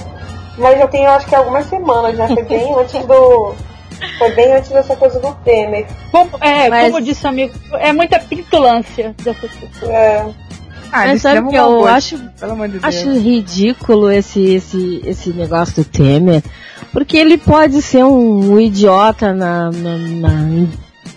mas 0.58 0.78
já 0.78 0.86
tem, 0.86 1.06
acho 1.06 1.26
que 1.26 1.34
algumas 1.34 1.66
semanas, 1.66 2.16
já 2.16 2.28
foi 2.28 2.42
bem 2.44 2.74
antes 2.78 3.04
do. 3.04 3.54
Foi 4.18 4.30
bem 4.34 4.52
antes 4.52 4.70
dessa 4.70 4.94
coisa 4.94 5.18
do 5.18 5.32
Temer. 5.36 5.86
Como, 6.12 6.30
é, 6.40 6.68
Mas... 6.68 6.92
como 6.92 7.02
disse 7.02 7.24
o 7.24 7.28
amigo, 7.28 7.54
é 7.72 7.92
muita 7.94 8.18
petulância 8.18 9.14
dessas 9.22 9.50
pessoas. 9.54 9.90
É. 9.90 10.26
Ah, 10.92 11.06
Mas 11.06 11.22
sabe 11.22 11.48
que 11.48 11.56
eu 11.56 11.86
acho, 11.86 12.16
de 12.16 12.78
acho 12.82 13.18
ridículo 13.18 14.10
esse, 14.10 14.40
esse, 14.54 15.02
esse 15.04 15.30
negócio 15.30 15.82
do 15.82 15.84
Temer, 15.84 16.42
porque 16.92 17.16
ele 17.16 17.36
pode 17.36 17.82
ser 17.82 18.04
um, 18.04 18.52
um 18.52 18.60
idiota 18.60 19.34
na, 19.34 19.70
na, 19.70 19.98
na 19.98 20.66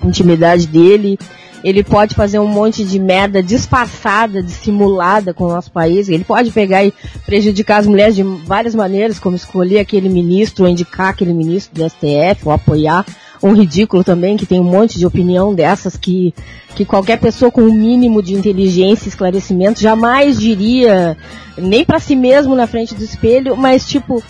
intimidade 0.03 0.67
dele, 0.67 1.17
ele 1.63 1.83
pode 1.83 2.15
fazer 2.15 2.39
um 2.39 2.47
monte 2.47 2.83
de 2.85 2.99
merda 2.99 3.43
disfarçada, 3.43 4.41
dissimulada 4.41 5.33
com 5.33 5.45
o 5.45 5.49
nosso 5.49 5.71
país. 5.71 6.07
Ele 6.07 6.23
pode 6.23 6.51
pegar 6.51 6.85
e 6.85 6.93
prejudicar 7.25 7.79
as 7.79 7.87
mulheres 7.87 8.15
de 8.15 8.23
várias 8.23 8.73
maneiras, 8.73 9.19
como 9.19 9.35
escolher 9.35 9.79
aquele 9.79 10.09
ministro, 10.09 10.63
ou 10.63 10.71
indicar 10.71 11.09
aquele 11.09 11.33
ministro 11.33 11.75
do 11.75 11.89
STF, 11.89 12.45
ou 12.45 12.51
apoiar. 12.51 13.05
Um 13.41 13.53
ridículo 13.53 14.03
também, 14.03 14.35
que 14.35 14.45
tem 14.45 14.59
um 14.59 14.65
monte 14.65 14.97
de 14.97 15.05
opinião 15.05 15.53
dessas 15.55 15.95
que, 15.95 16.33
que 16.75 16.83
qualquer 16.83 17.19
pessoa 17.19 17.51
com 17.51 17.61
um 17.61 17.73
mínimo 17.73 18.21
de 18.21 18.33
inteligência 18.33 19.07
e 19.07 19.09
esclarecimento 19.09 19.81
jamais 19.81 20.39
diria, 20.39 21.17
nem 21.57 21.85
para 21.85 21.99
si 21.99 22.15
mesmo 22.15 22.55
na 22.55 22.67
frente 22.67 22.93
do 22.93 23.03
espelho, 23.03 23.55
mas 23.55 23.87
tipo, 23.87 24.21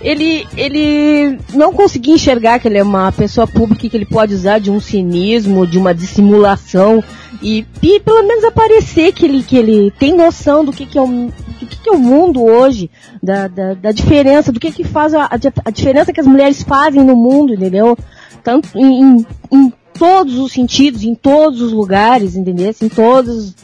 ele, 0.00 0.46
ele 0.56 1.38
não 1.54 1.72
conseguia 1.72 2.14
enxergar 2.14 2.58
que 2.58 2.68
ele 2.68 2.78
é 2.78 2.82
uma 2.82 3.10
pessoa 3.12 3.46
pública 3.46 3.88
que 3.88 3.96
ele 3.96 4.06
pode 4.06 4.34
usar 4.34 4.58
de 4.58 4.70
um 4.70 4.80
cinismo, 4.80 5.66
de 5.66 5.78
uma 5.78 5.94
dissimulação 5.94 7.02
e, 7.42 7.66
e 7.82 8.00
pelo 8.00 8.22
menos 8.22 8.44
aparecer 8.44 9.12
que 9.12 9.24
ele, 9.24 9.42
que 9.42 9.56
ele 9.56 9.90
tem 9.98 10.14
noção 10.14 10.64
do 10.64 10.72
que, 10.72 10.86
que, 10.86 10.96
é, 10.96 11.02
o, 11.02 11.06
do 11.06 11.66
que, 11.66 11.76
que 11.76 11.88
é 11.88 11.92
o 11.92 11.98
mundo 11.98 12.42
hoje, 12.44 12.90
da, 13.22 13.48
da, 13.48 13.74
da 13.74 13.92
diferença, 13.92 14.52
do 14.52 14.60
que, 14.60 14.70
que 14.70 14.84
faz 14.84 15.12
a, 15.12 15.28
a, 15.64 15.70
diferença 15.70 16.12
que 16.12 16.20
as 16.20 16.26
mulheres 16.26 16.62
fazem 16.62 17.02
no 17.02 17.16
mundo, 17.16 17.54
entendeu? 17.54 17.98
Tanto 18.42 18.68
em, 18.76 19.26
em 19.50 19.72
todos 19.98 20.38
os 20.38 20.52
sentidos, 20.52 21.02
em 21.02 21.14
todos 21.14 21.60
os 21.60 21.72
lugares, 21.72 22.34
entendeu? 22.34 22.74
Em 22.80 22.88
todos, 22.88 23.54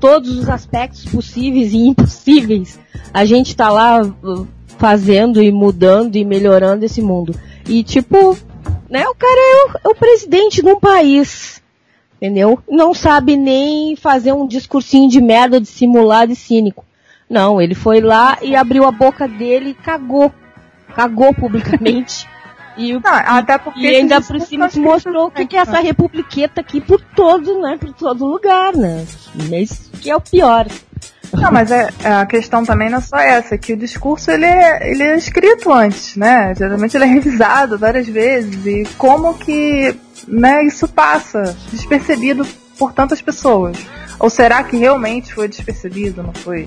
todos 0.00 0.36
os 0.36 0.48
aspectos 0.48 1.04
possíveis 1.04 1.72
e 1.72 1.78
impossíveis. 1.78 2.78
A 3.12 3.24
gente 3.24 3.48
está 3.48 3.70
lá 3.70 4.00
fazendo 4.78 5.42
e 5.42 5.50
mudando 5.50 6.16
e 6.16 6.24
melhorando 6.24 6.84
esse 6.84 7.00
mundo. 7.00 7.34
E 7.68 7.82
tipo, 7.82 8.36
né, 8.88 9.06
o 9.08 9.14
cara 9.14 9.34
é 9.34 9.88
o, 9.88 9.88
é 9.88 9.92
o 9.92 9.94
presidente 9.94 10.62
de 10.62 10.68
um 10.68 10.78
país, 10.78 11.62
entendeu? 12.16 12.58
Não 12.68 12.94
sabe 12.94 13.36
nem 13.36 13.96
fazer 13.96 14.32
um 14.32 14.46
discursinho 14.46 15.08
de 15.08 15.20
merda 15.20 15.60
dissimulado 15.60 16.32
e 16.32 16.36
cínico. 16.36 16.84
Não, 17.28 17.60
ele 17.60 17.74
foi 17.74 18.00
lá 18.00 18.38
e 18.40 18.54
abriu 18.54 18.84
a 18.84 18.92
boca 18.92 19.26
dele 19.26 19.70
e 19.70 19.74
cagou. 19.74 20.32
Cagou 20.94 21.34
publicamente. 21.34 22.26
E, 22.76 22.92
não, 22.92 23.00
até 23.04 23.56
porque 23.56 23.80
e 23.80 23.96
ainda 23.96 24.20
por 24.20 24.40
cima 24.40 24.68
mostrou 24.76 25.26
o 25.26 25.30
que, 25.30 25.46
que 25.46 25.56
é 25.56 25.60
essa 25.60 25.78
republiqueta 25.80 26.60
aqui 26.60 26.80
por 26.80 27.00
todo, 27.00 27.60
né? 27.60 27.76
Por 27.80 27.92
todo 27.94 28.26
lugar, 28.26 28.74
né? 28.74 29.06
Isso 29.52 29.90
que 29.92 30.10
é 30.10 30.16
o 30.16 30.20
pior. 30.20 30.66
Não, 31.32 31.52
mas 31.52 31.70
é, 31.70 31.88
é, 32.02 32.12
a 32.12 32.26
questão 32.26 32.64
também 32.64 32.88
não 32.88 32.98
é 32.98 33.00
só 33.00 33.16
essa, 33.16 33.58
que 33.58 33.72
o 33.72 33.76
discurso 33.76 34.30
ele 34.30 34.44
é, 34.44 34.90
ele 34.90 35.02
é 35.02 35.16
escrito 35.16 35.72
antes, 35.72 36.16
né? 36.16 36.54
Geralmente 36.54 36.96
ele 36.96 37.04
é 37.04 37.08
revisado 37.08 37.78
várias 37.78 38.06
vezes 38.06 38.64
e 38.64 38.84
como 38.96 39.34
que 39.34 39.96
né, 40.28 40.64
isso 40.64 40.88
passa 40.88 41.56
despercebido 41.70 42.46
por 42.78 42.92
tantas 42.92 43.20
pessoas? 43.20 43.76
Ou 44.18 44.30
será 44.30 44.62
que 44.64 44.76
realmente 44.76 45.34
foi 45.34 45.48
despercebido, 45.48 46.22
não 46.22 46.32
foi? 46.32 46.66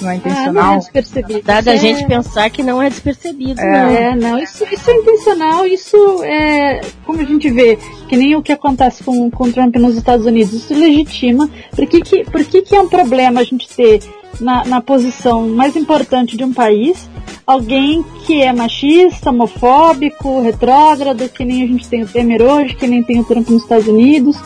Não 0.00 0.10
é 0.10 0.16
intencional? 0.16 0.62
Ah, 0.62 0.66
não 0.66 0.74
é 0.74 0.78
despercebido. 0.78 1.42
Dá 1.42 1.60
da 1.60 1.74
é... 1.74 1.76
gente 1.76 2.06
pensar 2.06 2.50
que 2.50 2.62
não 2.62 2.80
é 2.82 2.88
despercebido. 2.88 3.60
É, 3.60 3.70
não. 3.70 3.90
é 3.90 4.16
não. 4.16 4.38
Isso, 4.38 4.64
isso 4.70 4.90
é 4.90 4.94
intencional, 4.94 5.66
isso 5.66 6.22
é, 6.24 6.80
como 7.04 7.20
a 7.20 7.24
gente 7.24 7.50
vê, 7.50 7.78
que 8.08 8.16
nem 8.16 8.36
o 8.36 8.42
que 8.42 8.52
acontece 8.52 9.02
com, 9.04 9.30
com 9.30 9.44
o 9.44 9.52
Trump 9.52 9.76
nos 9.76 9.96
Estados 9.96 10.26
Unidos, 10.26 10.52
isso 10.52 10.74
legitima. 10.74 11.48
Por 11.74 11.86
que 11.86 12.00
que, 12.00 12.24
por 12.24 12.44
que 12.44 12.62
que 12.62 12.74
é 12.74 12.80
um 12.80 12.88
problema 12.88 13.40
a 13.40 13.44
gente 13.44 13.68
ter 13.68 14.00
na, 14.40 14.64
na 14.64 14.80
posição 14.80 15.48
mais 15.48 15.76
importante 15.76 16.36
de 16.36 16.44
um 16.44 16.52
país 16.52 17.08
alguém 17.50 18.04
que 18.24 18.40
é 18.40 18.52
machista, 18.52 19.30
homofóbico, 19.30 20.40
retrógrado, 20.40 21.28
que 21.28 21.44
nem 21.44 21.64
a 21.64 21.66
gente 21.66 21.88
tem 21.88 22.02
o 22.02 22.06
Temer 22.06 22.42
hoje, 22.42 22.76
que 22.76 22.86
nem 22.86 23.02
tem 23.02 23.18
o 23.18 23.24
Trump 23.24 23.48
nos 23.48 23.62
Estados 23.62 23.88
Unidos. 23.88 24.36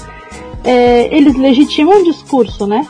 É, 0.65 1.15
eles 1.15 1.37
legitimam 1.37 2.01
o 2.01 2.05
discurso, 2.05 2.67
né? 2.67 2.87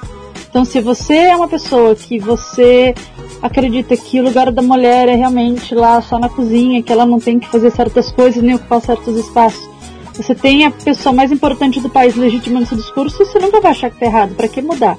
Então, 0.54 0.64
se 0.64 0.80
você 0.80 1.16
é 1.16 1.34
uma 1.34 1.49
pessoa 1.49 1.96
que 1.96 2.16
você 2.16 2.94
acredita 3.42 3.96
que 3.96 4.20
o 4.20 4.23
lugar 4.23 4.52
da 4.52 4.62
mulher 4.62 5.08
é 5.08 5.16
realmente 5.16 5.75
lá 5.75 6.00
só 6.00 6.16
na 6.16 6.28
cozinha, 6.28 6.80
que 6.80 6.92
ela 6.92 7.04
não 7.04 7.18
tem 7.18 7.40
que 7.40 7.49
fazer 7.49 7.73
certas 7.73 8.12
coisas 8.12 8.40
nem 8.40 8.54
ocupar 8.54 8.80
certos 8.80 9.16
espaços, 9.16 9.68
você 10.14 10.32
tem 10.32 10.64
a 10.64 10.70
pessoa 10.70 11.12
mais 11.12 11.32
importante 11.32 11.80
do 11.80 11.90
país 11.90 12.14
legitimando 12.14 12.66
esse 12.66 12.76
discurso, 12.76 13.18
você 13.18 13.37
nunca 13.40 13.61
vai 13.61 13.73
achar 13.73 13.90
que 13.90 13.99
tá 13.99 14.06
errado. 14.06 14.37
Para 14.37 14.46
que 14.46 14.62
mudar? 14.62 14.96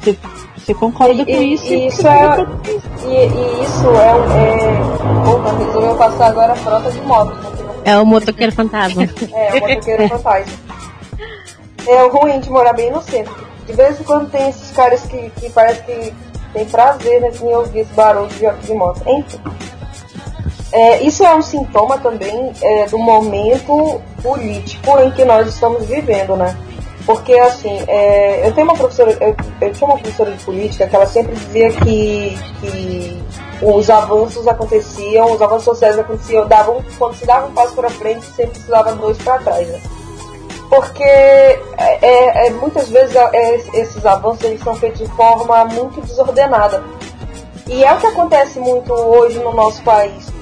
Você, 0.00 0.16
você 0.56 0.72
concorda 0.72 1.20
e, 1.20 1.26
com 1.26 1.32
e, 1.32 1.52
isso? 1.52 1.74
E 1.74 1.86
isso, 1.88 2.08
é, 2.08 2.46
e, 3.04 3.12
e, 3.12 3.62
isso 3.62 3.90
é. 3.90 4.08
é 4.08 5.30
opa, 5.30 5.52
resolveu 5.52 5.96
passar 5.96 6.28
agora 6.28 6.54
a 6.54 6.56
frota 6.56 6.90
de 6.90 7.00
motos. 7.02 7.38
Né? 7.42 7.66
É 7.84 7.98
o 7.98 8.06
motoqueiro 8.06 8.52
fantasma. 8.52 9.02
é, 9.02 9.52
o 9.52 9.60
motoqueiro 9.60 10.08
fantasma. 10.16 10.52
É 11.86 12.04
o 12.04 12.08
ruim 12.08 12.40
de 12.40 12.48
morar 12.48 12.72
bem 12.72 12.90
no 12.90 13.02
centro 13.02 13.46
de 13.66 13.72
vez 13.72 14.00
em 14.00 14.04
quando 14.04 14.30
tem 14.30 14.48
esses 14.48 14.70
caras 14.70 15.02
que, 15.02 15.30
que 15.30 15.50
parece 15.50 15.82
que 15.82 16.14
tem 16.52 16.64
prazer 16.66 17.24
assim, 17.26 17.48
em 17.48 17.54
ouvir 17.54 17.80
esse 17.80 17.92
barulho 17.92 18.28
de, 18.28 18.66
de 18.66 18.72
moto. 18.72 19.02
Enfim. 19.06 19.40
É, 20.72 21.02
isso 21.02 21.24
é 21.24 21.34
um 21.34 21.42
sintoma 21.42 21.98
também 21.98 22.52
é, 22.62 22.86
do 22.86 22.98
momento 22.98 24.00
político 24.22 24.98
em 25.00 25.10
que 25.10 25.24
nós 25.24 25.48
estamos 25.48 25.84
vivendo, 25.86 26.36
né? 26.36 26.56
Porque, 27.04 27.34
assim, 27.34 27.84
é, 27.86 28.46
eu 28.46 28.52
tenho 28.52 28.66
uma 28.66 28.76
professora, 28.76 29.16
eu, 29.20 29.36
eu 29.60 29.72
tinha 29.72 29.88
uma 29.88 29.96
professora 29.96 30.32
de 30.32 30.44
política 30.44 30.88
que 30.88 30.96
ela 30.96 31.06
sempre 31.06 31.36
dizia 31.36 31.70
que, 31.70 32.36
que 32.60 33.22
os 33.62 33.88
avanços 33.88 34.46
aconteciam, 34.48 35.32
os 35.32 35.40
avanços 35.40 35.64
sociais 35.64 35.96
aconteciam, 35.98 36.48
davam, 36.48 36.82
quando 36.98 37.14
se 37.14 37.24
dava 37.24 37.46
um 37.46 37.52
passo 37.52 37.74
para 37.74 37.88
frente, 37.88 38.26
sempre 38.34 38.58
se 38.58 38.68
dava 38.68 38.92
dois 38.96 39.16
para 39.18 39.38
trás, 39.38 39.68
né? 39.68 39.80
Porque 40.68 41.02
é, 41.02 41.58
é, 41.78 42.46
é 42.46 42.50
muitas 42.50 42.88
vezes 42.88 43.14
é, 43.14 43.56
esses 43.74 44.04
avanços 44.04 44.44
eles 44.44 44.62
são 44.62 44.74
feitos 44.74 44.98
de 44.98 45.14
forma 45.14 45.64
muito 45.66 46.00
desordenada. 46.00 46.82
E 47.66 47.84
é 47.84 47.92
o 47.92 47.98
que 47.98 48.06
acontece 48.06 48.58
muito 48.60 48.92
hoje 48.92 49.38
no 49.38 49.52
nosso 49.52 49.82
país. 49.82 50.32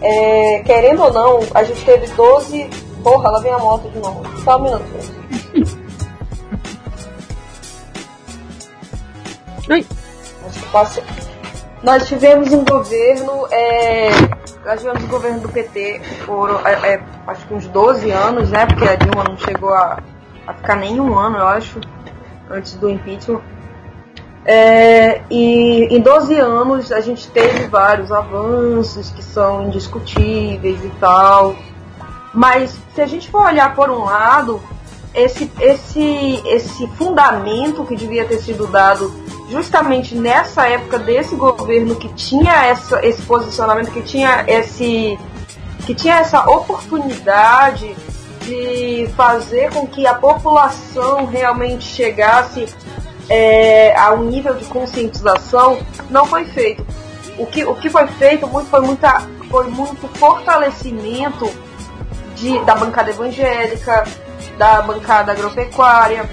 É, 0.00 0.62
querendo 0.64 1.02
ou 1.02 1.12
não, 1.12 1.40
a 1.54 1.64
gente 1.64 1.84
teve 1.84 2.06
12. 2.08 2.68
Porra, 3.02 3.30
lá 3.30 3.40
vem 3.40 3.52
a 3.52 3.58
moto 3.58 3.88
de 3.88 3.98
novo. 3.98 4.22
Só 4.42 4.56
um 4.56 4.62
minuto, 4.62 4.84
gente. 4.92 5.24
Oi. 9.70 9.86
Nós 11.82 12.06
tivemos 12.06 12.52
um 12.52 12.64
governo, 12.64 13.46
é, 13.50 14.08
nós 14.64 14.80
tivemos 14.80 15.04
um 15.04 15.08
governo 15.08 15.40
do 15.40 15.48
PT 15.48 16.00
por 16.24 16.50
é, 16.64 16.94
é, 16.94 17.02
acho 17.26 17.46
que 17.46 17.54
uns 17.54 17.66
12 17.66 18.10
anos, 18.10 18.50
né? 18.50 18.66
Porque 18.66 18.88
a 18.88 18.96
Dilma 18.96 19.24
não 19.24 19.36
chegou 19.36 19.72
a, 19.74 19.98
a 20.46 20.54
ficar 20.54 20.76
nem 20.76 21.00
um 21.00 21.18
ano, 21.18 21.38
eu 21.38 21.46
acho, 21.46 21.80
antes 22.50 22.74
do 22.74 22.88
impeachment. 22.88 23.40
É, 24.46 25.22
e 25.30 25.96
em 25.96 26.00
12 26.00 26.38
anos 26.38 26.92
a 26.92 27.00
gente 27.00 27.28
teve 27.30 27.66
vários 27.66 28.12
avanços 28.12 29.10
que 29.10 29.22
são 29.22 29.66
indiscutíveis 29.66 30.84
e 30.84 30.90
tal. 31.00 31.54
Mas 32.32 32.76
se 32.94 33.00
a 33.00 33.06
gente 33.06 33.30
for 33.30 33.46
olhar 33.46 33.74
por 33.74 33.90
um 33.90 34.04
lado, 34.04 34.60
esse, 35.14 35.50
esse, 35.60 36.42
esse 36.46 36.86
fundamento 36.98 37.84
que 37.84 37.94
devia 37.94 38.24
ter 38.24 38.38
sido 38.38 38.66
dado 38.66 39.12
justamente 39.50 40.14
nessa 40.14 40.66
época 40.66 40.98
desse 40.98 41.36
governo 41.36 41.94
que 41.96 42.08
tinha 42.14 42.66
essa, 42.66 43.04
esse 43.06 43.22
posicionamento, 43.22 43.90
que 43.90 44.02
tinha 44.02 44.44
esse 44.48 45.18
que 45.86 45.94
tinha 45.94 46.16
essa 46.16 46.48
oportunidade 46.48 47.94
de 48.40 49.06
fazer 49.16 49.70
com 49.72 49.86
que 49.86 50.06
a 50.06 50.14
população 50.14 51.26
realmente 51.26 51.84
chegasse 51.84 52.66
é, 53.28 53.96
a 53.98 54.12
um 54.12 54.24
nível 54.24 54.54
de 54.54 54.64
conscientização, 54.64 55.78
não 56.10 56.26
foi 56.26 56.44
feito. 56.46 56.84
O 57.38 57.46
que, 57.46 57.64
o 57.64 57.74
que 57.74 57.90
foi 57.90 58.06
feito 58.06 58.46
muito, 58.46 58.68
foi, 58.70 58.80
muita, 58.80 59.28
foi 59.50 59.66
muito 59.68 60.08
fortalecimento 60.18 61.50
de, 62.34 62.58
da 62.64 62.74
bancada 62.74 63.10
evangélica, 63.10 64.04
da 64.56 64.82
bancada 64.82 65.32
agropecuária, 65.32 66.28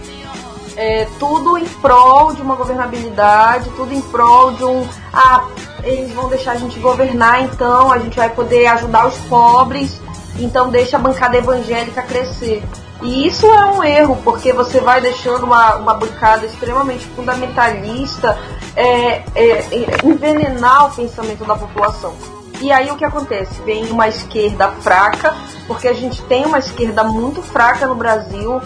é, 0.75 1.07
tudo 1.19 1.57
em 1.57 1.65
prol 1.65 2.33
de 2.33 2.41
uma 2.41 2.55
governabilidade, 2.55 3.69
tudo 3.75 3.93
em 3.93 4.01
prol 4.01 4.51
de 4.53 4.63
um. 4.63 4.87
Ah, 5.13 5.47
eles 5.83 6.11
vão 6.13 6.29
deixar 6.29 6.53
a 6.53 6.55
gente 6.55 6.79
governar, 6.79 7.43
então 7.43 7.91
a 7.91 7.99
gente 7.99 8.17
vai 8.17 8.29
poder 8.29 8.67
ajudar 8.67 9.07
os 9.07 9.17
pobres, 9.21 10.01
então 10.39 10.69
deixa 10.69 10.97
a 10.97 10.99
bancada 10.99 11.37
evangélica 11.37 12.01
crescer. 12.01 12.63
E 13.01 13.25
isso 13.27 13.47
é 13.47 13.65
um 13.65 13.83
erro, 13.83 14.17
porque 14.23 14.53
você 14.53 14.79
vai 14.79 15.01
deixando 15.01 15.43
uma, 15.43 15.75
uma 15.75 15.93
bancada 15.95 16.45
extremamente 16.45 17.03
fundamentalista 17.07 18.37
é, 18.75 19.23
é, 19.35 19.65
envenenar 20.03 20.87
o 20.87 20.95
pensamento 20.95 21.43
da 21.43 21.55
população. 21.55 22.40
E 22.61 22.71
aí 22.71 22.91
o 22.91 22.95
que 22.95 23.03
acontece? 23.03 23.59
Vem 23.63 23.85
uma 23.91 24.07
esquerda 24.07 24.67
fraca, 24.69 25.35
porque 25.65 25.87
a 25.87 25.93
gente 25.93 26.21
tem 26.23 26.45
uma 26.45 26.59
esquerda 26.59 27.03
muito 27.03 27.41
fraca 27.41 27.87
no 27.87 27.95
Brasil, 27.95 28.61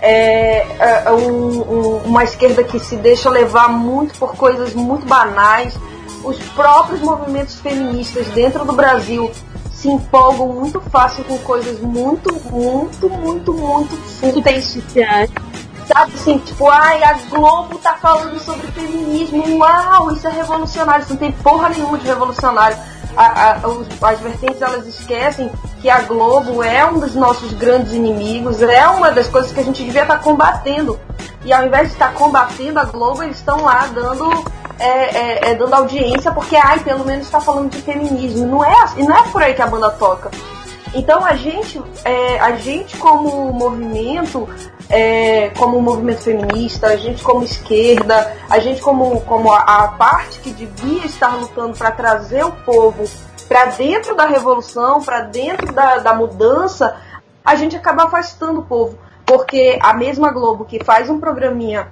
é, 0.00 1.04
é 1.04 1.10
um, 1.10 1.60
um, 1.60 1.96
uma 2.04 2.22
esquerda 2.22 2.62
que 2.62 2.78
se 2.78 2.96
deixa 2.96 3.28
levar 3.28 3.68
muito 3.68 4.16
por 4.16 4.36
coisas 4.36 4.72
muito 4.74 5.04
banais. 5.06 5.76
Os 6.22 6.38
próprios 6.50 7.00
movimentos 7.00 7.56
feministas 7.56 8.28
dentro 8.28 8.64
do 8.64 8.72
Brasil 8.72 9.28
se 9.72 9.88
empolgam 9.88 10.46
muito 10.46 10.80
fácil 10.80 11.24
com 11.24 11.36
coisas 11.38 11.80
muito, 11.80 12.32
muito, 12.48 13.10
muito, 13.10 13.52
muito 13.52 13.96
fúteis. 14.20 14.78
Sabe 15.88 16.12
assim, 16.14 16.38
tipo, 16.38 16.68
ai, 16.68 17.02
a 17.02 17.14
Globo 17.28 17.76
tá 17.78 17.94
falando 17.94 18.38
sobre 18.38 18.68
feminismo, 18.68 19.58
uau, 19.58 20.12
isso 20.12 20.28
é 20.28 20.30
revolucionário, 20.30 21.02
isso 21.02 21.12
não 21.12 21.18
tem 21.18 21.32
porra 21.32 21.68
nenhuma 21.70 21.98
de 21.98 22.06
revolucionário 22.06 22.76
a, 23.16 23.60
a, 23.62 23.68
os, 23.68 23.86
as 24.02 24.20
vertentes 24.20 24.62
elas 24.62 24.86
esquecem 24.86 25.50
que 25.80 25.90
a 25.90 26.00
Globo 26.02 26.62
é 26.62 26.84
um 26.86 26.98
dos 26.98 27.14
nossos 27.14 27.52
grandes 27.54 27.92
inimigos, 27.92 28.62
é 28.62 28.86
uma 28.88 29.10
das 29.10 29.28
coisas 29.28 29.52
que 29.52 29.60
a 29.60 29.64
gente 29.64 29.82
devia 29.82 30.02
estar 30.02 30.18
tá 30.18 30.22
combatendo. 30.22 30.98
E 31.44 31.52
ao 31.52 31.64
invés 31.64 31.88
de 31.88 31.94
estar 31.94 32.12
tá 32.12 32.14
combatendo 32.14 32.78
a 32.78 32.84
Globo, 32.84 33.22
eles 33.22 33.36
estão 33.36 33.64
lá 33.64 33.88
dando, 33.92 34.30
é, 34.78 34.88
é, 34.88 35.50
é, 35.50 35.54
dando 35.54 35.74
audiência 35.74 36.30
porque, 36.30 36.56
ai, 36.56 36.78
pelo 36.80 37.04
menos 37.04 37.26
está 37.26 37.40
falando 37.40 37.70
de 37.70 37.82
feminismo. 37.82 38.46
Não 38.46 38.64
é, 38.64 38.74
não 38.98 39.16
é 39.16 39.28
por 39.28 39.42
aí 39.42 39.54
que 39.54 39.62
a 39.62 39.66
banda 39.66 39.90
toca. 39.90 40.30
Então 40.94 41.24
a 41.24 41.34
gente, 41.34 41.82
é, 42.04 42.38
a 42.38 42.56
gente 42.56 42.96
como 42.98 43.52
movimento, 43.52 44.48
é, 44.90 45.48
como 45.50 45.80
movimento 45.80 46.22
feminista, 46.22 46.88
a 46.88 46.96
gente 46.96 47.22
como 47.22 47.42
esquerda, 47.42 48.36
a 48.48 48.58
gente 48.58 48.80
como, 48.82 49.20
como 49.22 49.50
a, 49.50 49.60
a 49.60 49.88
parte 49.88 50.40
que 50.40 50.50
devia 50.50 51.06
estar 51.06 51.34
lutando 51.36 51.76
para 51.76 51.90
trazer 51.90 52.44
o 52.44 52.52
povo 52.52 53.08
para 53.48 53.66
dentro 53.66 54.14
da 54.14 54.26
revolução, 54.26 55.02
para 55.02 55.20
dentro 55.22 55.72
da, 55.72 55.98
da 55.98 56.14
mudança, 56.14 56.96
a 57.44 57.54
gente 57.54 57.76
acaba 57.76 58.04
afastando 58.04 58.60
o 58.60 58.64
povo. 58.64 58.98
Porque 59.26 59.78
a 59.80 59.94
mesma 59.94 60.30
Globo 60.30 60.64
que 60.64 60.82
faz 60.84 61.08
um 61.08 61.20
programinha 61.20 61.88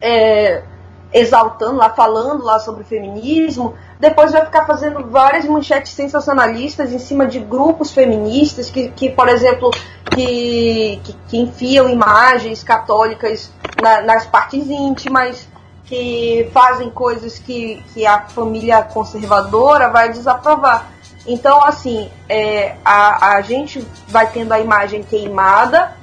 é, 0.00 0.62
exaltando 1.12 1.76
lá, 1.76 1.90
falando 1.90 2.44
lá 2.44 2.58
sobre 2.58 2.84
feminismo, 2.84 3.74
depois 3.98 4.32
vai 4.32 4.44
ficar 4.44 4.66
fazendo 4.66 5.08
várias 5.08 5.44
manchetes 5.46 5.92
sensacionalistas 5.92 6.92
em 6.92 6.98
cima 6.98 7.26
de 7.26 7.38
grupos 7.38 7.92
feministas 7.92 8.68
que, 8.68 8.88
que 8.90 9.10
por 9.10 9.28
exemplo, 9.28 9.70
que, 10.10 11.00
que, 11.02 11.16
que 11.28 11.38
enfiam 11.38 11.88
imagens 11.88 12.62
católicas 12.62 13.50
na, 13.82 14.02
nas 14.02 14.26
partes 14.26 14.68
íntimas, 14.68 15.48
que 15.86 16.50
fazem 16.52 16.90
coisas 16.90 17.38
que, 17.38 17.82
que 17.94 18.04
a 18.04 18.22
família 18.22 18.82
conservadora 18.82 19.88
vai 19.88 20.10
desaprovar. 20.10 20.90
Então, 21.26 21.64
assim, 21.64 22.10
é, 22.28 22.76
a, 22.84 23.36
a 23.36 23.40
gente 23.40 23.86
vai 24.08 24.30
tendo 24.30 24.52
a 24.52 24.60
imagem 24.60 25.02
queimada 25.02 25.96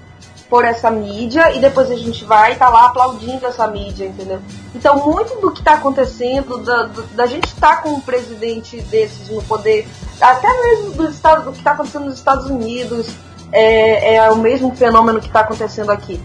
por 0.49 0.65
essa 0.65 0.89
mídia 0.89 1.51
e 1.53 1.59
depois 1.59 1.89
a 1.89 1.95
gente 1.95 2.23
vai 2.25 2.53
estar 2.53 2.65
tá 2.65 2.71
lá 2.71 2.85
aplaudindo 2.87 3.45
essa 3.45 3.67
mídia, 3.67 4.05
entendeu? 4.05 4.39
Então, 4.75 4.97
muito 4.97 5.39
do 5.39 5.51
que 5.51 5.59
está 5.59 5.73
acontecendo, 5.73 6.59
da, 6.59 6.89
da 7.13 7.25
gente 7.25 7.45
estar 7.45 7.77
tá 7.77 7.81
com 7.81 7.89
um 7.89 8.01
presidente 8.01 8.81
desses 8.81 9.29
no 9.29 9.41
poder, 9.43 9.87
até 10.21 10.47
mesmo 10.61 10.91
do, 10.91 11.09
estado, 11.09 11.45
do 11.45 11.51
que 11.51 11.59
está 11.59 11.71
acontecendo 11.71 12.05
nos 12.05 12.15
Estados 12.15 12.47
Unidos, 12.47 13.07
é, 13.51 14.15
é 14.15 14.31
o 14.31 14.37
mesmo 14.37 14.75
fenômeno 14.75 15.19
que 15.19 15.27
está 15.27 15.41
acontecendo 15.41 15.91
aqui. 15.91 16.21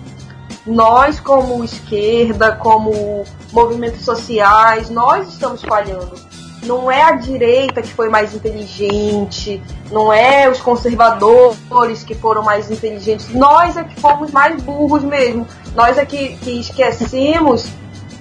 Nós, 0.66 1.18
como 1.18 1.64
esquerda, 1.64 2.52
como 2.52 3.24
movimentos 3.52 4.04
sociais, 4.04 4.90
nós 4.90 5.28
estamos 5.28 5.62
falhando 5.62 6.27
não 6.68 6.90
é 6.90 7.02
a 7.02 7.12
direita 7.12 7.80
que 7.80 7.88
foi 7.88 8.10
mais 8.10 8.34
inteligente, 8.34 9.62
não 9.90 10.12
é 10.12 10.48
os 10.48 10.60
conservadores 10.60 12.04
que 12.04 12.14
foram 12.14 12.42
mais 12.42 12.70
inteligentes, 12.70 13.30
nós 13.30 13.76
é 13.76 13.84
que 13.84 13.98
fomos 13.98 14.30
mais 14.30 14.62
burros 14.62 15.02
mesmo. 15.02 15.46
Nós 15.74 15.96
é 15.96 16.04
que, 16.04 16.36
que 16.36 16.60
esquecemos 16.60 17.66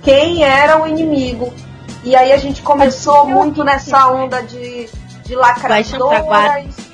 quem 0.01 0.43
era 0.43 0.81
o 0.81 0.87
inimigo. 0.87 1.53
E 2.03 2.15
aí 2.15 2.31
a 2.31 2.37
gente 2.37 2.61
começou 2.61 3.27
muito 3.27 3.63
nessa 3.63 4.07
onda 4.07 4.41
de, 4.41 4.89
de 5.25 5.35
lacradoras. 5.35 6.87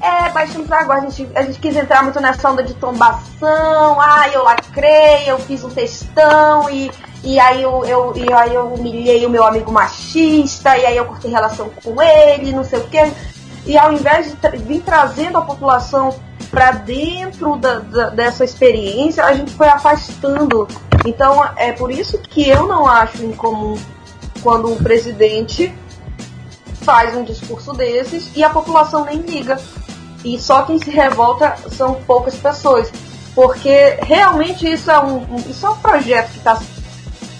É, 0.00 0.30
baixando 0.30 0.66
pra. 0.66 0.80
A 0.80 1.00
gente, 1.00 1.28
a 1.34 1.42
gente 1.42 1.58
quis 1.58 1.74
entrar 1.74 2.02
muito 2.02 2.20
nessa 2.20 2.50
onda 2.50 2.62
de 2.62 2.74
tombação. 2.74 4.00
Ah, 4.00 4.28
eu 4.32 4.42
lacrei, 4.44 5.24
eu 5.26 5.38
fiz 5.38 5.64
um 5.64 5.70
textão 5.70 6.70
e, 6.70 6.90
e 7.26 7.40
aí 7.40 7.60
eu, 7.60 7.84
eu, 7.84 8.12
e 8.14 8.32
aí 8.32 8.54
eu 8.54 8.72
humilhei 8.72 9.26
o 9.26 9.28
meu 9.28 9.44
amigo 9.44 9.72
machista, 9.72 10.78
e 10.78 10.86
aí 10.86 10.96
eu 10.96 11.06
cortei 11.06 11.28
relação 11.28 11.68
com 11.82 12.00
ele, 12.00 12.52
não 12.52 12.62
sei 12.62 12.78
o 12.78 12.86
quê. 12.86 13.12
E 13.66 13.76
ao 13.76 13.92
invés 13.92 14.28
de 14.28 14.36
tra 14.36 14.50
vir 14.52 14.80
trazendo 14.80 15.36
a 15.36 15.42
população 15.42 16.14
para 16.52 16.70
dentro 16.70 17.56
da, 17.56 17.80
da, 17.80 18.10
dessa 18.10 18.44
experiência, 18.44 19.24
a 19.24 19.34
gente 19.34 19.52
foi 19.54 19.66
afastando. 19.66 20.68
Então 21.04 21.44
é 21.56 21.72
por 21.72 21.90
isso 21.90 22.16
que 22.16 22.48
eu 22.48 22.68
não 22.68 22.86
acho 22.86 23.24
incomum 23.24 23.76
quando 24.40 24.72
um 24.72 24.76
presidente 24.76 25.74
faz 26.82 27.16
um 27.16 27.24
discurso 27.24 27.72
desses 27.72 28.30
e 28.36 28.44
a 28.44 28.50
população 28.50 29.04
nem 29.04 29.18
liga. 29.18 29.60
E 30.24 30.38
só 30.38 30.62
quem 30.62 30.78
se 30.78 30.90
revolta 30.90 31.56
são 31.72 31.94
poucas 32.06 32.36
pessoas. 32.36 32.92
Porque 33.34 33.98
realmente 34.00 34.70
isso 34.70 34.88
é 34.92 35.00
um, 35.00 35.26
isso 35.50 35.66
é 35.66 35.70
um 35.70 35.76
projeto 35.78 36.30
que 36.30 36.38
está 36.38 36.54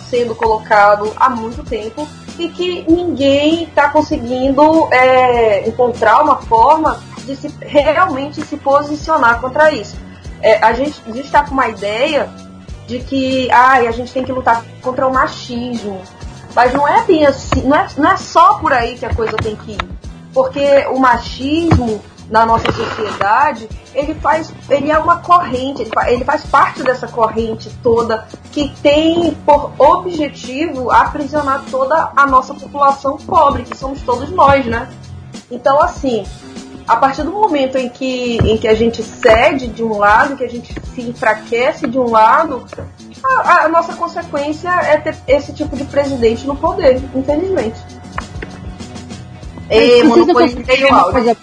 sendo 0.08 0.34
colocado 0.34 1.12
há 1.16 1.28
muito 1.28 1.62
tempo 1.62 2.08
e 2.38 2.48
que 2.48 2.84
ninguém 2.88 3.64
está 3.64 3.88
conseguindo 3.88 4.88
é, 4.92 5.68
encontrar 5.68 6.22
uma 6.22 6.36
forma 6.36 7.00
de 7.24 7.34
se, 7.36 7.52
realmente 7.60 8.42
se 8.42 8.56
posicionar 8.56 9.40
contra 9.40 9.72
isso. 9.72 9.96
É, 10.40 10.62
a 10.62 10.72
gente 10.72 11.00
está 11.18 11.44
com 11.44 11.52
uma 11.52 11.68
ideia 11.68 12.28
de 12.86 13.00
que 13.00 13.50
ai, 13.50 13.86
a 13.86 13.90
gente 13.90 14.12
tem 14.12 14.24
que 14.24 14.32
lutar 14.32 14.64
contra 14.82 15.06
o 15.06 15.12
machismo. 15.12 16.00
Mas 16.54 16.72
não 16.72 16.86
é 16.86 17.02
bem 17.04 17.26
assim, 17.26 17.62
não 17.62 17.76
é, 17.76 17.86
não 17.98 18.12
é 18.12 18.16
só 18.16 18.54
por 18.54 18.72
aí 18.72 18.96
que 18.96 19.04
a 19.04 19.14
coisa 19.14 19.36
tem 19.36 19.56
que 19.56 19.72
ir. 19.72 19.80
Porque 20.32 20.86
o 20.90 20.98
machismo 20.98 22.00
na 22.30 22.44
nossa 22.44 22.70
sociedade, 22.72 23.68
ele 23.94 24.14
faz, 24.14 24.52
ele 24.68 24.90
é 24.90 24.98
uma 24.98 25.18
corrente, 25.18 25.82
ele 25.82 25.90
faz, 25.92 26.12
ele 26.12 26.24
faz 26.24 26.44
parte 26.44 26.82
dessa 26.82 27.06
corrente 27.06 27.70
toda 27.82 28.26
que 28.50 28.68
tem 28.82 29.32
por 29.46 29.72
objetivo 29.78 30.90
aprisionar 30.90 31.64
toda 31.70 32.12
a 32.16 32.26
nossa 32.26 32.54
população 32.54 33.16
pobre, 33.16 33.62
que 33.62 33.76
somos 33.76 34.02
todos 34.02 34.30
nós, 34.30 34.64
né? 34.66 34.88
Então, 35.50 35.80
assim, 35.80 36.24
a 36.86 36.96
partir 36.96 37.22
do 37.22 37.32
momento 37.32 37.76
em 37.76 37.88
que, 37.88 38.38
em 38.38 38.56
que 38.56 38.68
a 38.68 38.74
gente 38.74 39.02
cede 39.02 39.68
de 39.68 39.82
um 39.82 39.98
lado, 39.98 40.36
que 40.36 40.44
a 40.44 40.48
gente 40.48 40.74
se 40.94 41.02
enfraquece 41.02 41.86
de 41.88 41.98
um 41.98 42.10
lado, 42.10 42.64
a, 43.24 43.64
a 43.64 43.68
nossa 43.68 43.94
consequência 43.94 44.68
é 44.68 44.96
ter 44.96 45.16
esse 45.26 45.52
tipo 45.52 45.76
de 45.76 45.84
presidente 45.84 46.46
no 46.46 46.56
poder, 46.56 47.00
infelizmente. 47.14 47.80
E 49.68 50.02
monopolizei 50.04 50.84
o 50.84 50.94
áudio. 50.94 51.36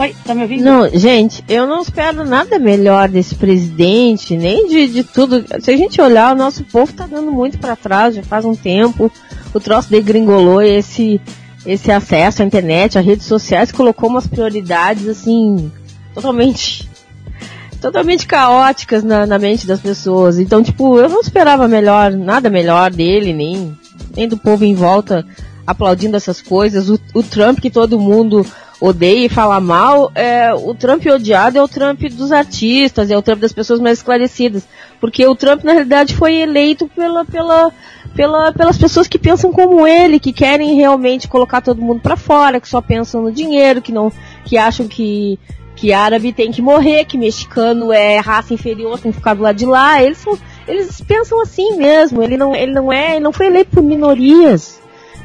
Oi, 0.00 0.14
tá 0.24 0.32
me 0.32 0.42
ouvindo? 0.42 0.62
Não, 0.62 0.88
gente, 0.90 1.42
eu 1.48 1.66
não 1.66 1.82
espero 1.82 2.24
nada 2.24 2.56
melhor 2.56 3.08
desse 3.08 3.34
presidente, 3.34 4.36
nem 4.36 4.68
de, 4.68 4.86
de 4.86 5.02
tudo. 5.02 5.44
Se 5.60 5.72
a 5.72 5.76
gente 5.76 6.00
olhar, 6.00 6.32
o 6.32 6.38
nosso 6.38 6.62
povo 6.62 6.92
tá 6.92 7.04
dando 7.04 7.32
muito 7.32 7.58
para 7.58 7.74
trás, 7.74 8.14
já 8.14 8.22
faz 8.22 8.44
um 8.44 8.54
tempo. 8.54 9.10
O 9.52 9.58
troço 9.58 9.90
degringolou 9.90 10.62
esse, 10.62 11.20
esse 11.66 11.90
acesso 11.90 12.42
à 12.42 12.44
internet, 12.44 12.96
às 12.96 13.04
redes 13.04 13.26
sociais, 13.26 13.72
colocou 13.72 14.08
umas 14.08 14.24
prioridades, 14.24 15.08
assim, 15.08 15.68
totalmente 16.14 16.88
totalmente 17.82 18.24
caóticas 18.24 19.02
na, 19.02 19.26
na, 19.26 19.38
mente 19.38 19.66
das 19.66 19.80
pessoas. 19.80 20.38
Então, 20.38 20.62
tipo, 20.62 20.96
eu 21.00 21.08
não 21.08 21.20
esperava 21.20 21.66
melhor, 21.66 22.12
nada 22.12 22.48
melhor 22.48 22.92
dele, 22.92 23.32
nem, 23.32 23.76
nem 24.14 24.28
do 24.28 24.38
povo 24.38 24.64
em 24.64 24.76
volta 24.76 25.26
aplaudindo 25.66 26.16
essas 26.16 26.40
coisas. 26.40 26.88
O, 26.88 27.00
o 27.14 27.22
Trump 27.24 27.58
que 27.58 27.68
todo 27.68 27.98
mundo 27.98 28.46
odeia 28.80 29.26
e 29.26 29.28
fala 29.28 29.60
mal, 29.60 30.10
é, 30.14 30.52
o 30.54 30.74
Trump 30.74 31.04
odiado 31.06 31.58
é 31.58 31.62
o 31.62 31.68
Trump 31.68 32.00
dos 32.12 32.30
artistas, 32.30 33.10
é 33.10 33.16
o 33.16 33.22
Trump 33.22 33.40
das 33.40 33.52
pessoas 33.52 33.80
mais 33.80 33.98
esclarecidas. 33.98 34.66
Porque 35.00 35.26
o 35.26 35.34
Trump, 35.34 35.64
na 35.64 35.72
realidade, 35.72 36.14
foi 36.14 36.36
eleito 36.36 36.88
pela, 36.88 37.24
pela, 37.24 37.72
pela, 38.14 38.52
pelas 38.52 38.78
pessoas 38.78 39.08
que 39.08 39.18
pensam 39.18 39.52
como 39.52 39.86
ele, 39.86 40.20
que 40.20 40.32
querem 40.32 40.74
realmente 40.74 41.28
colocar 41.28 41.60
todo 41.60 41.82
mundo 41.82 42.00
para 42.00 42.16
fora, 42.16 42.60
que 42.60 42.68
só 42.68 42.80
pensam 42.80 43.22
no 43.22 43.32
dinheiro, 43.32 43.82
que 43.82 43.92
não, 43.92 44.12
que 44.44 44.56
acham 44.56 44.86
que, 44.86 45.38
que 45.74 45.92
árabe 45.92 46.32
tem 46.32 46.50
que 46.50 46.62
morrer, 46.62 47.04
que 47.04 47.18
mexicano 47.18 47.92
é 47.92 48.18
raça 48.18 48.54
inferior, 48.54 48.98
tem 48.98 49.12
que 49.12 49.18
ficar 49.18 49.34
do 49.34 49.42
lado 49.42 49.56
de 49.56 49.66
lá. 49.66 50.02
Eles 50.02 50.18
são, 50.18 50.38
eles 50.66 51.00
pensam 51.00 51.40
assim 51.40 51.76
mesmo. 51.76 52.22
Ele 52.22 52.36
não, 52.36 52.54
ele 52.54 52.72
não 52.72 52.92
é, 52.92 53.12
ele 53.12 53.24
não 53.24 53.32
foi 53.32 53.46
eleito 53.46 53.70
por 53.70 53.82
minorias. 53.82 54.77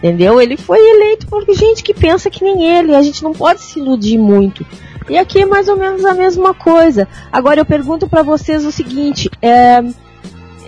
Entendeu? 0.04 0.42
Ele 0.42 0.58
foi 0.58 0.80
eleito 0.80 1.26
por 1.28 1.46
gente 1.56 1.82
que 1.82 1.94
pensa 1.94 2.30
que 2.30 2.44
nem 2.44 2.78
ele. 2.78 2.94
A 2.94 3.02
gente 3.02 3.24
não 3.24 3.32
pode 3.32 3.62
se 3.62 3.80
iludir 3.80 4.18
muito. 4.18 4.66
E 5.10 5.18
aqui 5.18 5.44
é 5.44 5.46
mais 5.46 5.70
ou 5.70 5.78
menos 5.78 6.04
a 6.04 6.14
mesma 6.14 6.54
coisa. 6.54 7.08
Agora 7.32 7.62
eu 7.62 7.66
pergunto 7.66 8.06
para 8.06 8.22
vocês 8.22 8.66
o 8.66 8.72
seguinte: 8.72 9.30
é, 9.42 9.82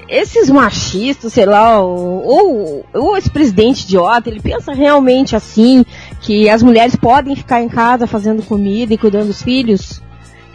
esses 0.08 0.50
machistas, 0.50 1.34
sei 1.34 1.45
lá, 1.45 1.82
ou, 1.82 2.86
ou 2.93 3.17
esse 3.17 3.30
presidente 3.30 3.84
idiota, 3.84 4.30
ele 4.30 4.39
pensa 4.39 4.71
realmente 4.71 5.36
assim 5.36 5.86
que 6.21 6.50
as 6.50 6.63
mulheres 6.63 6.95
podem 6.95 7.36
ficar 7.36 7.62
em 7.62 7.67
casa 7.67 8.08
fazendo 8.08 8.41
comida 8.41 8.93
e 8.93 8.98
cuidando 8.98 9.28
dos 9.28 9.41
filhos? 9.41 10.02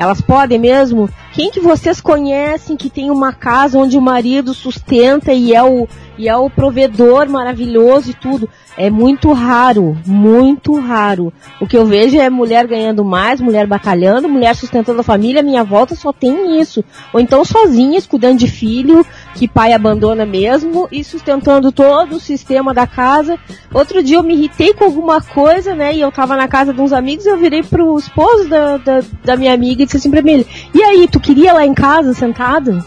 Elas 0.00 0.22
podem 0.22 0.58
mesmo? 0.58 1.10
Quem 1.34 1.50
que 1.50 1.60
vocês 1.60 2.00
conhecem 2.00 2.74
que 2.74 2.88
tem 2.88 3.10
uma 3.10 3.34
casa 3.34 3.78
onde 3.78 3.98
o 3.98 4.00
marido 4.00 4.54
sustenta 4.54 5.30
e 5.30 5.54
é 5.54 5.62
o, 5.62 5.86
e 6.16 6.26
é 6.26 6.34
o 6.34 6.48
provedor 6.48 7.28
maravilhoso 7.28 8.10
e 8.10 8.14
tudo? 8.14 8.48
É 8.76 8.88
muito 8.88 9.32
raro, 9.32 9.96
muito 10.06 10.78
raro. 10.78 11.32
O 11.60 11.66
que 11.66 11.76
eu 11.76 11.84
vejo 11.84 12.18
é 12.18 12.30
mulher 12.30 12.66
ganhando 12.66 13.04
mais, 13.04 13.40
mulher 13.40 13.66
batalhando, 13.66 14.28
mulher 14.28 14.54
sustentando 14.54 15.00
a 15.00 15.04
família. 15.04 15.42
Minha 15.42 15.64
volta 15.64 15.94
só 15.94 16.12
tem 16.12 16.60
isso. 16.60 16.84
Ou 17.12 17.20
então 17.20 17.44
sozinhas, 17.44 18.06
cuidando 18.06 18.38
de 18.38 18.48
filho, 18.48 19.04
que 19.34 19.48
pai 19.48 19.72
abandona 19.72 20.24
mesmo, 20.24 20.88
e 20.90 21.02
sustentando 21.02 21.72
todo 21.72 22.16
o 22.16 22.20
sistema 22.20 22.72
da 22.72 22.86
casa. 22.86 23.38
Outro 23.72 24.02
dia 24.02 24.16
eu 24.16 24.22
me 24.22 24.34
irritei 24.34 24.72
com 24.72 24.84
alguma 24.84 25.20
coisa, 25.20 25.74
né? 25.74 25.94
E 25.94 26.00
eu 26.00 26.10
tava 26.10 26.36
na 26.36 26.48
casa 26.48 26.72
de 26.72 26.80
uns 26.80 26.92
amigos 26.92 27.26
e 27.26 27.28
eu 27.28 27.36
virei 27.36 27.62
pro 27.62 27.98
esposo 27.98 28.48
da, 28.48 28.76
da, 28.78 29.02
da 29.24 29.36
minha 29.36 29.52
amiga 29.52 29.82
e 29.82 29.84
disse 29.84 29.98
assim 29.98 30.10
pra 30.10 30.20
ele: 30.20 30.46
E 30.72 30.82
aí, 30.82 31.08
tu 31.08 31.20
queria 31.20 31.52
lá 31.52 31.66
em 31.66 31.74
casa 31.74 32.14
sentado? 32.14 32.82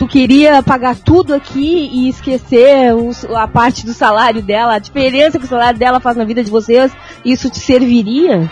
Tu 0.00 0.08
queria 0.08 0.62
pagar 0.62 0.96
tudo 0.96 1.34
aqui 1.34 1.90
e 1.92 2.08
esquecer 2.08 2.94
os, 2.94 3.22
a 3.26 3.46
parte 3.46 3.84
do 3.84 3.92
salário 3.92 4.40
dela, 4.40 4.76
a 4.76 4.78
diferença 4.78 5.38
que 5.38 5.44
o 5.44 5.48
salário 5.48 5.78
dela 5.78 6.00
faz 6.00 6.16
na 6.16 6.24
vida 6.24 6.42
de 6.42 6.50
vocês, 6.50 6.90
isso 7.22 7.50
te 7.50 7.58
serviria? 7.58 8.50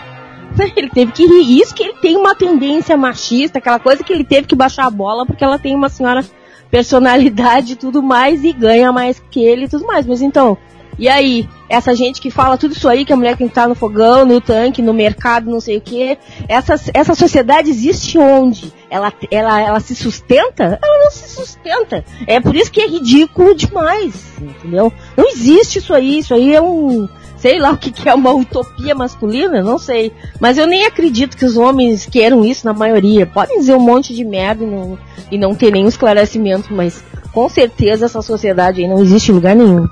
Ele 0.77 0.89
teve 0.89 1.11
que 1.11 1.25
rir. 1.25 1.59
Isso 1.59 1.73
que 1.73 1.81
ele 1.81 1.95
tem 1.95 2.17
uma 2.17 2.35
tendência 2.35 2.95
machista, 2.95 3.57
aquela 3.57 3.79
coisa 3.79 4.03
que 4.03 4.11
ele 4.11 4.23
teve 4.23 4.45
que 4.47 4.55
baixar 4.55 4.85
a 4.85 4.89
bola 4.89 5.25
porque 5.25 5.43
ela 5.43 5.59
tem 5.59 5.75
uma 5.75 5.89
senhora 5.89 6.23
personalidade 6.69 7.73
e 7.73 7.75
tudo 7.75 8.01
mais 8.01 8.43
e 8.43 8.51
ganha 8.51 8.91
mais 8.91 9.19
que 9.31 9.43
ele 9.43 9.65
e 9.65 9.69
tudo 9.69 9.85
mais. 9.87 10.05
Mas 10.05 10.21
então, 10.21 10.57
e 10.99 11.07
aí, 11.07 11.47
essa 11.69 11.95
gente 11.95 12.19
que 12.19 12.29
fala 12.29 12.57
tudo 12.57 12.73
isso 12.73 12.89
aí, 12.89 13.05
que 13.05 13.13
a 13.13 13.15
mulher 13.15 13.37
tem 13.37 13.47
que 13.47 13.51
estar 13.51 13.69
no 13.69 13.73
fogão, 13.73 14.25
no 14.25 14.41
tanque, 14.41 14.81
no 14.81 14.93
mercado, 14.93 15.49
não 15.49 15.61
sei 15.61 15.77
o 15.77 15.81
quê, 15.81 16.17
essa, 16.45 16.75
essa 16.93 17.15
sociedade 17.15 17.69
existe 17.69 18.17
onde? 18.17 18.73
Ela, 18.89 19.13
ela, 19.31 19.61
ela 19.61 19.79
se 19.79 19.95
sustenta? 19.95 20.77
Ela 20.83 21.03
não 21.03 21.09
se 21.09 21.29
sustenta. 21.29 22.03
É 22.27 22.41
por 22.41 22.53
isso 22.53 22.69
que 22.69 22.81
é 22.81 22.87
ridículo 22.87 23.55
demais, 23.55 24.13
entendeu? 24.41 24.91
Não 25.15 25.29
existe 25.29 25.79
isso 25.79 25.93
aí, 25.93 26.19
isso 26.19 26.33
aí 26.33 26.53
é 26.53 26.61
um, 26.61 27.07
sei 27.37 27.59
lá 27.59 27.71
o 27.73 27.77
que, 27.77 27.91
que 27.91 28.09
é 28.09 28.13
uma 28.13 28.33
utopia 28.33 28.93
masculina, 28.93 29.63
não 29.63 29.79
sei. 29.79 30.11
Mas 30.37 30.57
eu 30.57 30.67
nem 30.67 30.85
acredito 30.85 31.37
que 31.37 31.45
os 31.45 31.55
homens 31.55 32.05
queiram 32.05 32.43
isso 32.43 32.65
na 32.65 32.73
maioria. 32.73 33.25
Podem 33.25 33.59
dizer 33.59 33.73
um 33.73 33.79
monte 33.79 34.13
de 34.13 34.25
merda 34.25 34.65
e 34.65 34.67
não, 34.67 34.99
e 35.31 35.37
não 35.37 35.55
ter 35.55 35.71
nenhum 35.71 35.87
esclarecimento, 35.87 36.73
mas 36.73 37.01
com 37.31 37.47
certeza 37.47 38.05
essa 38.05 38.21
sociedade 38.21 38.81
aí 38.81 38.87
não 38.87 39.01
existe 39.01 39.31
em 39.31 39.35
lugar 39.35 39.55
nenhum. 39.55 39.87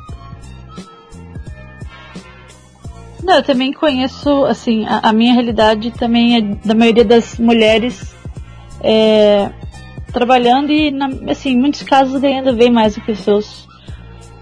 Não, 3.28 3.36
eu 3.36 3.44
também 3.44 3.74
conheço, 3.74 4.46
assim, 4.46 4.86
a, 4.86 5.10
a, 5.10 5.12
minha 5.12 5.34
realidade 5.34 5.92
também 5.92 6.38
é 6.38 6.42
da 6.66 6.74
maioria 6.74 7.04
das 7.04 7.38
mulheres 7.38 8.16
é, 8.82 9.50
trabalhando 10.14 10.72
e, 10.72 10.92
na, 10.92 11.10
assim, 11.30 11.50
em 11.50 11.60
muitos 11.60 11.84
casos 11.84 12.22
ganhando 12.22 12.54
bem 12.54 12.72
mais 12.72 12.96
do 12.96 13.02
que 13.02 13.12
os 13.12 13.20
seus, 13.20 13.68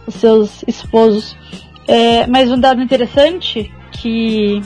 os 0.06 0.14
seus 0.14 0.64
esposos. 0.68 1.36
É, 1.88 2.28
mas 2.28 2.52
um 2.52 2.60
dado 2.60 2.80
interessante 2.80 3.74
que, 3.92 4.62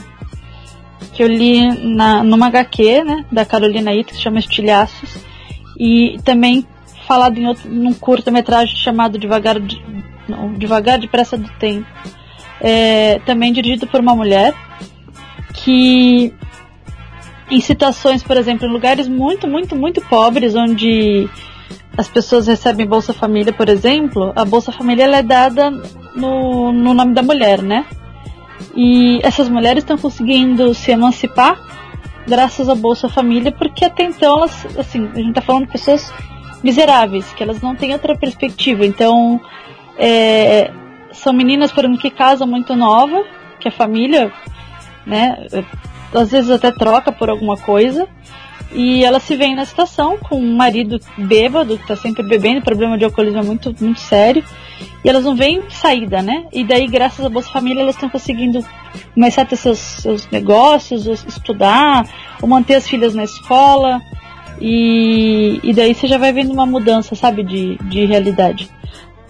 que 1.14 1.22
eu 1.22 1.26
li 1.26 1.94
na, 1.94 2.22
numa 2.22 2.48
HQ, 2.48 3.02
né, 3.02 3.24
da 3.32 3.46
Carolina 3.46 3.94
Ita, 3.94 4.10
que 4.10 4.16
se 4.16 4.22
chama 4.22 4.38
Estilhaços, 4.38 5.16
e 5.78 6.20
também 6.26 6.66
falado 7.08 7.38
em 7.38 7.46
outro, 7.46 7.70
num 7.70 7.94
curta-metragem 7.94 8.76
chamado 8.76 9.18
Devagar, 9.18 9.56
não, 10.28 10.52
Devagar 10.52 10.98
Depressa 10.98 11.38
do 11.38 11.48
Tempo 11.58 11.88
é, 12.60 13.18
também 13.20 13.52
dirigido 13.52 13.86
por 13.86 14.00
uma 14.00 14.14
mulher, 14.14 14.54
que 15.54 16.32
em 17.50 17.60
situações, 17.60 18.22
por 18.22 18.36
exemplo, 18.36 18.66
em 18.66 18.70
lugares 18.70 19.08
muito, 19.08 19.46
muito, 19.48 19.74
muito 19.74 20.00
pobres, 20.02 20.54
onde 20.54 21.28
as 21.96 22.08
pessoas 22.08 22.46
recebem 22.46 22.86
Bolsa 22.86 23.12
Família, 23.12 23.52
por 23.52 23.68
exemplo, 23.68 24.32
a 24.36 24.44
Bolsa 24.44 24.70
Família 24.70 25.04
é 25.04 25.22
dada 25.22 25.70
no, 26.14 26.72
no 26.72 26.94
nome 26.94 27.12
da 27.12 27.22
mulher, 27.22 27.62
né? 27.62 27.84
E 28.74 29.18
essas 29.22 29.48
mulheres 29.48 29.82
estão 29.82 29.98
conseguindo 29.98 30.72
se 30.74 30.92
emancipar 30.92 31.58
graças 32.26 32.68
à 32.68 32.74
Bolsa 32.74 33.08
Família, 33.08 33.50
porque 33.50 33.84
até 33.84 34.04
então 34.04 34.38
elas, 34.38 34.66
assim, 34.78 35.08
a 35.12 35.16
gente 35.16 35.30
está 35.30 35.42
falando 35.42 35.66
de 35.66 35.72
pessoas 35.72 36.12
miseráveis, 36.62 37.32
que 37.32 37.42
elas 37.42 37.60
não 37.60 37.74
têm 37.74 37.92
outra 37.92 38.16
perspectiva. 38.16 38.86
Então, 38.86 39.40
é, 39.98 40.70
são 41.12 41.32
meninas, 41.32 41.72
por 41.72 41.84
exemplo, 41.84 42.00
que 42.00 42.10
casam 42.10 42.46
muito 42.46 42.74
nova, 42.74 43.24
que 43.58 43.68
a 43.68 43.72
família, 43.72 44.32
né, 45.06 45.46
às 46.14 46.30
vezes 46.30 46.50
até 46.50 46.70
troca 46.70 47.12
por 47.12 47.30
alguma 47.30 47.56
coisa. 47.56 48.08
E 48.72 49.04
elas 49.04 49.24
se 49.24 49.34
veem 49.34 49.56
na 49.56 49.64
situação 49.64 50.16
com 50.16 50.36
um 50.36 50.54
marido 50.54 51.00
bêbado, 51.18 51.76
que 51.76 51.86
tá 51.86 51.96
sempre 51.96 52.22
bebendo, 52.22 52.62
problema 52.62 52.96
de 52.96 53.04
alcoolismo 53.04 53.40
é 53.40 53.42
muito, 53.42 53.74
muito 53.80 53.98
sério. 53.98 54.44
E 55.04 55.08
elas 55.08 55.24
não 55.24 55.34
veem 55.34 55.62
saída, 55.68 56.22
né? 56.22 56.46
E 56.52 56.62
daí, 56.62 56.86
graças 56.86 57.24
à 57.24 57.28
Bolsa 57.28 57.50
Família, 57.50 57.82
elas 57.82 57.96
estão 57.96 58.08
conseguindo 58.08 58.64
começar 59.12 59.42
a 59.42 59.44
ter 59.44 59.56
seus, 59.56 59.78
seus 59.78 60.30
negócios, 60.30 61.06
estudar, 61.06 62.06
ou 62.40 62.48
manter 62.48 62.76
as 62.76 62.88
filhas 62.88 63.12
na 63.12 63.24
escola. 63.24 64.00
E, 64.60 65.58
e 65.64 65.72
daí 65.72 65.92
você 65.92 66.06
já 66.06 66.16
vai 66.16 66.32
vendo 66.32 66.52
uma 66.52 66.66
mudança, 66.66 67.16
sabe, 67.16 67.42
de, 67.42 67.76
de 67.88 68.04
realidade. 68.04 68.70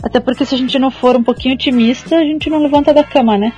Até 0.02 0.18
porque 0.20 0.44
se 0.46 0.54
a 0.54 0.58
gente 0.58 0.78
não 0.78 0.90
for 0.90 1.16
um 1.16 1.22
pouquinho 1.22 1.54
otimista, 1.54 2.16
a 2.16 2.24
gente 2.24 2.48
não 2.48 2.62
levanta 2.62 2.92
da 2.94 3.04
cama, 3.04 3.36
né? 3.36 3.52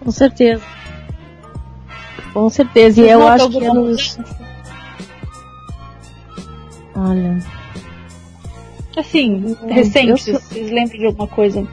Com 0.00 0.10
certeza. 0.10 0.62
Com 2.32 2.50
certeza. 2.50 3.00
E 3.02 3.08
eu 3.08 3.26
acho 3.26 3.48
que 3.50 3.64
é 3.64 3.72
nos... 3.72 4.18
Olha. 6.94 7.38
Assim, 8.96 9.54
recente, 9.68 10.08
eu 10.08 10.16
sou- 10.18 10.34
vocês 10.40 10.70
lembram 10.70 10.98
de 10.98 11.06
alguma 11.06 11.26
coisa 11.28 11.66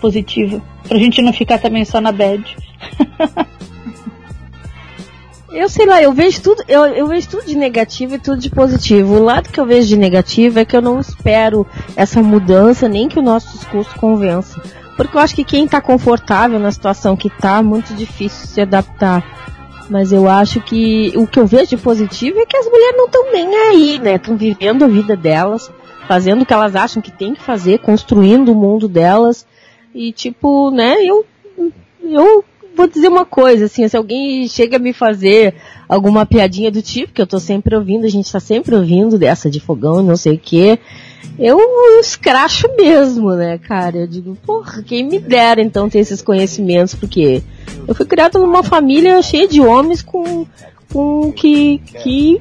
positiva? 0.00 0.60
Pra 0.86 0.98
gente 0.98 1.22
não 1.22 1.32
ficar 1.32 1.58
também 1.58 1.84
só 1.84 2.00
na 2.00 2.12
bad. 2.12 2.56
Eu 5.56 5.70
sei 5.70 5.86
lá, 5.86 6.02
eu 6.02 6.12
vejo 6.12 6.42
tudo, 6.42 6.62
eu, 6.68 6.84
eu 6.84 7.06
vejo 7.06 7.30
tudo 7.30 7.46
de 7.46 7.56
negativo 7.56 8.14
e 8.14 8.18
tudo 8.18 8.38
de 8.38 8.50
positivo. 8.50 9.14
O 9.14 9.22
lado 9.22 9.48
que 9.48 9.58
eu 9.58 9.64
vejo 9.64 9.88
de 9.88 9.96
negativo 9.96 10.58
é 10.58 10.66
que 10.66 10.76
eu 10.76 10.82
não 10.82 11.00
espero 11.00 11.66
essa 11.96 12.22
mudança, 12.22 12.86
nem 12.86 13.08
que 13.08 13.18
o 13.18 13.22
nosso 13.22 13.56
discurso 13.56 13.98
convença. 13.98 14.60
Porque 14.98 15.16
eu 15.16 15.20
acho 15.20 15.34
que 15.34 15.44
quem 15.44 15.66
tá 15.66 15.80
confortável 15.80 16.58
na 16.58 16.70
situação 16.70 17.16
que 17.16 17.30
tá, 17.30 17.60
é 17.60 17.62
muito 17.62 17.94
difícil 17.94 18.46
se 18.46 18.60
adaptar. 18.60 19.24
Mas 19.88 20.12
eu 20.12 20.28
acho 20.28 20.60
que 20.60 21.14
o 21.16 21.26
que 21.26 21.40
eu 21.40 21.46
vejo 21.46 21.70
de 21.70 21.78
positivo 21.78 22.38
é 22.38 22.44
que 22.44 22.56
as 22.58 22.66
mulheres 22.66 22.96
não 22.98 23.06
estão 23.06 23.32
nem 23.32 23.56
aí, 23.56 23.98
né? 23.98 24.16
Estão 24.16 24.36
vivendo 24.36 24.84
a 24.84 24.88
vida 24.88 25.16
delas, 25.16 25.72
fazendo 26.06 26.42
o 26.42 26.46
que 26.46 26.52
elas 26.52 26.76
acham 26.76 27.00
que 27.00 27.10
tem 27.10 27.34
que 27.34 27.42
fazer, 27.42 27.78
construindo 27.78 28.52
o 28.52 28.54
mundo 28.54 28.86
delas. 28.86 29.46
E 29.94 30.12
tipo, 30.12 30.70
né, 30.70 30.96
eu 31.02 31.24
eu 32.02 32.44
vou 32.76 32.86
dizer 32.86 33.08
uma 33.08 33.24
coisa, 33.24 33.64
assim, 33.64 33.88
se 33.88 33.96
alguém 33.96 34.46
chega 34.46 34.76
a 34.76 34.78
me 34.78 34.92
fazer 34.92 35.54
alguma 35.88 36.26
piadinha 36.26 36.70
do 36.70 36.82
tipo, 36.82 37.12
que 37.12 37.22
eu 37.22 37.26
tô 37.26 37.40
sempre 37.40 37.74
ouvindo, 37.74 38.04
a 38.04 38.10
gente 38.10 38.30
tá 38.30 38.38
sempre 38.38 38.74
ouvindo 38.76 39.18
dessa 39.18 39.50
de 39.50 39.58
fogão, 39.58 40.02
não 40.02 40.16
sei 40.16 40.34
o 40.34 40.38
quê, 40.38 40.78
eu 41.38 41.58
escracho 42.00 42.68
mesmo, 42.76 43.32
né, 43.32 43.58
cara? 43.58 43.98
Eu 43.98 44.06
digo, 44.06 44.36
porra, 44.44 44.82
quem 44.82 45.04
me 45.04 45.18
dera 45.18 45.62
então 45.62 45.88
ter 45.88 46.00
esses 46.00 46.20
conhecimentos, 46.20 46.94
porque 46.94 47.42
eu 47.88 47.94
fui 47.94 48.06
criada 48.06 48.38
numa 48.38 48.62
família 48.62 49.20
cheia 49.22 49.48
de 49.48 49.60
homens 49.60 50.02
com, 50.02 50.46
com 50.92 51.32
que, 51.32 51.78
que 51.78 52.38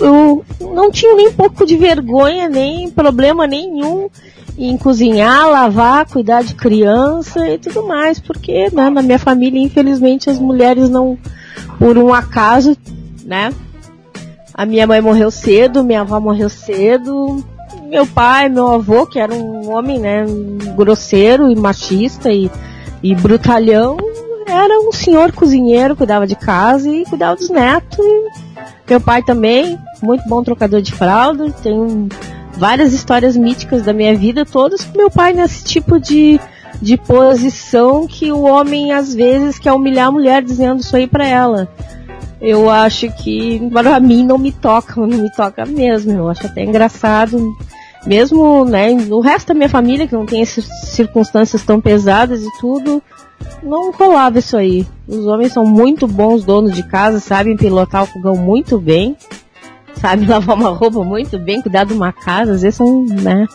eu 0.00 0.44
não 0.60 0.90
tinha 0.90 1.14
nem 1.14 1.32
pouco 1.32 1.66
de 1.66 1.76
vergonha, 1.76 2.48
nem 2.48 2.90
problema 2.90 3.46
nenhum 3.46 4.08
em 4.56 4.76
cozinhar, 4.76 5.48
lavar, 5.48 6.06
cuidar 6.06 6.42
de 6.42 6.54
criança 6.54 7.48
e 7.48 7.58
tudo 7.58 7.86
mais, 7.86 8.18
porque 8.18 8.68
né, 8.72 8.90
na 8.90 9.02
minha 9.02 9.18
família, 9.18 9.60
infelizmente, 9.60 10.28
as 10.28 10.38
mulheres 10.38 10.90
não, 10.90 11.16
por 11.78 11.96
um 11.96 12.12
acaso, 12.12 12.76
né? 13.24 13.52
A 14.52 14.66
minha 14.66 14.84
mãe 14.86 15.00
morreu 15.00 15.30
cedo, 15.30 15.84
minha 15.84 16.00
avó 16.00 16.18
morreu 16.18 16.48
cedo, 16.48 17.44
meu 17.88 18.04
pai, 18.04 18.48
meu 18.48 18.68
avô, 18.68 19.06
que 19.06 19.20
era 19.20 19.32
um 19.32 19.70
homem, 19.70 20.00
né, 20.00 20.24
grosseiro 20.76 21.48
e 21.48 21.54
machista 21.54 22.32
e, 22.32 22.50
e 23.00 23.14
brutalhão, 23.14 23.96
era 24.48 24.80
um 24.80 24.90
senhor 24.90 25.30
cozinheiro, 25.30 25.94
cuidava 25.94 26.26
de 26.26 26.34
casa 26.34 26.90
e 26.90 27.04
cuidava 27.04 27.36
dos 27.36 27.50
netos. 27.50 27.98
E 27.98 28.47
meu 28.88 29.00
pai 29.00 29.22
também, 29.22 29.78
muito 30.02 30.26
bom 30.28 30.42
trocador 30.42 30.80
de 30.80 30.92
fralda, 30.92 31.50
tem 31.62 32.08
várias 32.56 32.92
histórias 32.92 33.36
míticas 33.36 33.82
da 33.82 33.92
minha 33.92 34.16
vida, 34.16 34.44
todas 34.44 34.84
com 34.84 34.96
meu 34.96 35.10
pai 35.10 35.32
nesse 35.32 35.64
tipo 35.64 36.00
de, 36.00 36.40
de 36.80 36.96
posição 36.96 38.06
que 38.06 38.32
o 38.32 38.42
homem 38.42 38.92
às 38.92 39.14
vezes 39.14 39.58
quer 39.58 39.72
humilhar 39.72 40.08
a 40.08 40.12
mulher 40.12 40.42
dizendo 40.42 40.80
isso 40.80 40.96
aí 40.96 41.06
pra 41.06 41.26
ela. 41.26 41.68
Eu 42.40 42.70
acho 42.70 43.10
que 43.12 43.60
para 43.70 43.98
mim 43.98 44.24
não 44.24 44.38
me 44.38 44.52
toca, 44.52 45.00
não 45.00 45.18
me 45.18 45.30
toca 45.32 45.66
mesmo. 45.66 46.12
Eu 46.12 46.28
acho 46.28 46.46
até 46.46 46.62
engraçado, 46.62 47.52
mesmo, 48.06 48.64
né, 48.64 48.92
o 49.10 49.20
resto 49.20 49.48
da 49.48 49.54
minha 49.54 49.68
família 49.68 50.06
que 50.06 50.14
não 50.14 50.24
tem 50.24 50.40
essas 50.40 50.64
circunstâncias 50.84 51.62
tão 51.62 51.80
pesadas 51.80 52.42
e 52.42 52.60
tudo, 52.60 53.02
não 53.62 53.92
rolava 53.92 54.38
isso 54.38 54.56
aí. 54.56 54.86
Os 55.06 55.26
homens 55.26 55.52
são 55.52 55.64
muito 55.64 56.06
bons 56.06 56.44
donos 56.44 56.74
de 56.74 56.82
casa, 56.82 57.20
sabem 57.20 57.56
pilotar 57.56 58.04
o 58.04 58.06
fogão 58.06 58.36
muito 58.36 58.78
bem 58.78 59.16
sabe 59.98 60.24
lavar 60.26 60.56
uma 60.56 60.70
roupa 60.70 61.04
muito 61.04 61.38
bem, 61.38 61.60
cuidar 61.60 61.84
de 61.84 61.92
uma 61.92 62.12
casa, 62.12 62.52
às 62.52 62.62
vezes 62.62 62.76
são, 62.76 63.04
né? 63.04 63.46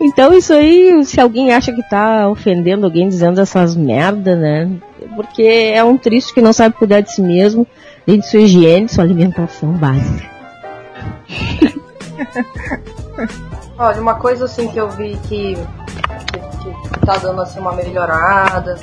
Então 0.00 0.32
isso 0.32 0.52
aí, 0.52 1.04
se 1.04 1.20
alguém 1.20 1.52
acha 1.52 1.72
que 1.72 1.82
tá 1.88 2.28
ofendendo 2.28 2.86
alguém 2.86 3.08
dizendo 3.08 3.40
essas 3.40 3.76
merda, 3.76 4.34
né? 4.34 4.70
Porque 5.14 5.42
é 5.42 5.82
um 5.84 5.98
triste 5.98 6.32
que 6.32 6.40
não 6.40 6.52
sabe 6.52 6.76
cuidar 6.76 7.00
de 7.00 7.12
si 7.12 7.20
mesmo, 7.20 7.66
nem 8.06 8.18
de 8.18 8.26
sua 8.26 8.40
higiene, 8.40 8.88
sua 8.88 9.04
alimentação 9.04 9.72
básica. 9.72 10.30
Olha, 13.78 14.00
uma 14.00 14.14
coisa 14.14 14.44
assim 14.44 14.68
que 14.68 14.78
eu 14.78 14.90
vi 14.90 15.18
que, 15.28 15.54
que, 15.54 16.90
que 16.92 17.06
tá 17.06 17.16
dando 17.16 17.40
assim 17.40 17.60
uma 17.60 17.72
melhorada 17.72 18.78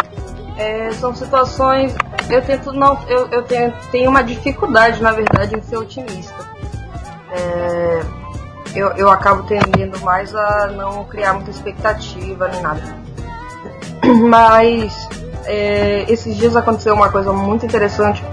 é, 0.57 0.91
são 0.93 1.13
situações. 1.15 1.93
Eu 2.29 2.41
tento 2.41 2.73
não. 2.73 2.99
Eu, 3.07 3.27
eu 3.27 3.43
tenho, 3.43 3.73
tenho 3.91 4.09
uma 4.09 4.23
dificuldade, 4.23 5.01
na 5.01 5.11
verdade, 5.11 5.55
em 5.55 5.61
ser 5.61 5.77
otimista. 5.77 6.35
É, 7.31 8.01
eu, 8.75 8.89
eu 8.91 9.09
acabo 9.09 9.43
tendendo 9.43 9.99
mais 10.01 10.35
a 10.35 10.67
não 10.67 11.03
criar 11.05 11.33
muita 11.33 11.51
expectativa 11.51 12.47
nem 12.47 12.61
nada. 12.61 12.81
Mas 14.27 15.07
é, 15.45 16.05
esses 16.11 16.35
dias 16.35 16.55
aconteceu 16.55 16.93
uma 16.93 17.09
coisa 17.09 17.31
muito 17.31 17.65
interessante. 17.65 18.23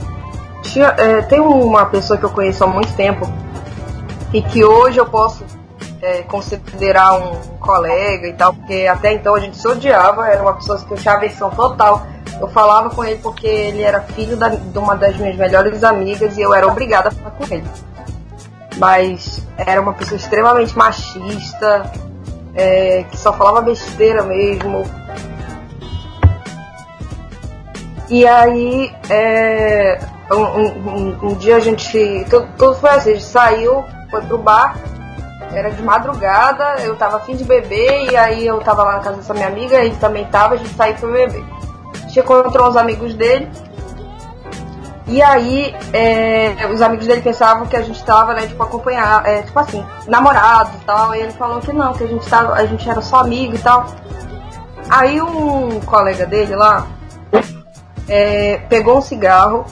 Tinha, 0.63 0.95
é, 0.99 1.23
tem 1.23 1.41
uma 1.41 1.87
pessoa 1.87 2.19
que 2.19 2.25
eu 2.25 2.31
conheço 2.31 2.65
há 2.65 2.67
muito 2.67 2.93
tempo 2.95 3.31
e 4.33 4.43
que 4.43 4.65
hoje 4.65 4.99
eu 4.99 5.07
posso 5.07 5.45
é, 6.03 6.23
considerar 6.23 7.15
um 7.15 7.57
colega 7.59 8.27
e 8.27 8.33
tal, 8.33 8.53
porque 8.53 8.87
até 8.87 9.13
então 9.13 9.35
a 9.35 9.41
gente 9.41 9.57
se 9.57 9.67
odiava, 9.67 10.29
era 10.29 10.43
uma 10.43 10.55
pessoa 10.55 10.79
que 10.79 10.93
eu 10.93 10.97
tinha 10.99 11.15
aversão 11.15 11.51
total. 11.51 12.07
Eu 12.41 12.49
falava 12.49 12.91
com 12.91 13.05
ele 13.05 13.19
porque 13.23 13.47
ele 13.47 13.83
era 13.83 14.01
filho 14.01 14.37
da, 14.37 14.49
de 14.49 14.79
uma 14.79 14.97
das 14.97 15.17
minhas 15.17 15.37
melhores 15.37 15.85
amigas 15.85 16.37
e 16.37 16.43
eu 16.43 16.53
era 16.53 16.67
obrigada 16.67 17.09
a 17.09 17.13
falar 17.13 17.31
com 17.31 17.45
ele 17.45 17.65
mas 18.79 19.47
era 19.57 19.81
uma 19.81 19.93
pessoa 19.93 20.17
extremamente 20.17 20.77
machista, 20.77 21.91
é, 22.55 23.05
que 23.11 23.17
só 23.17 23.33
falava 23.33 23.61
besteira 23.63 24.23
mesmo. 24.23 24.85
E 28.09 28.27
aí, 28.27 28.93
é, 29.09 29.99
um, 30.31 30.43
um, 30.43 31.19
um, 31.23 31.35
dia 31.35 31.57
a 31.57 31.61
gente. 31.61 32.27
Tudo, 32.29 32.49
tudo, 32.59 32.75
foi 32.77 32.91
assim, 32.91 33.11
a 33.11 33.15
gente 33.15 33.25
saiu, 33.25 33.85
foi 34.11 34.21
pro 34.23 34.39
bar, 34.39 34.77
era 35.53 35.71
de 35.71 35.83
madrugada, 35.83 36.83
eu 36.83 36.97
tava 36.97 37.17
afim 37.17 37.35
de 37.35 37.45
beber, 37.45 38.11
e 38.11 38.17
aí 38.17 38.47
eu 38.47 38.61
tava 38.61 38.83
lá 38.83 38.93
na 38.95 39.01
casa 39.01 39.17
dessa 39.17 39.35
minha 39.35 39.49
amiga, 39.49 39.77
ele 39.77 39.97
também 39.97 40.25
tava, 40.27 40.55
a 40.55 40.57
gente 40.57 40.75
saiu 40.75 40.95
pra 40.95 41.09
beber. 41.09 41.45
Gente 42.15 42.21
encontrou 42.21 42.69
uns 42.69 42.77
amigos 42.77 43.13
dele, 43.15 43.51
e 45.09 45.21
aí, 45.21 45.75
é, 45.93 46.67
os 46.73 46.81
amigos 46.81 47.09
dele 47.09 47.21
pensavam 47.21 47.67
que 47.67 47.77
a 47.77 47.83
gente 47.83 48.03
tava, 48.05 48.35
né, 48.35 48.47
tipo, 48.47 48.63
acompanhar, 48.63 49.27
é, 49.27 49.43
tipo 49.43 49.59
assim, 49.59 49.85
namorado 50.07 50.71
e 50.81 50.85
tal. 50.85 51.15
E 51.15 51.21
ele 51.21 51.33
falou 51.33 51.61
que 51.61 51.73
não, 51.73 51.93
que 51.93 52.05
a 52.05 52.07
gente 52.07 52.27
tava, 52.27 52.55
a 52.55 52.65
gente 52.65 52.89
era 52.89 53.03
só 53.03 53.17
amigo 53.17 53.57
e 53.57 53.59
tal. 53.59 53.87
Aí 54.89 55.21
um 55.21 55.81
colega 55.81 56.25
dele 56.25 56.55
lá 56.55 56.87
é, 58.09 58.59
pegou 58.69 58.99
um 58.99 59.03
cigarro, 59.03 59.67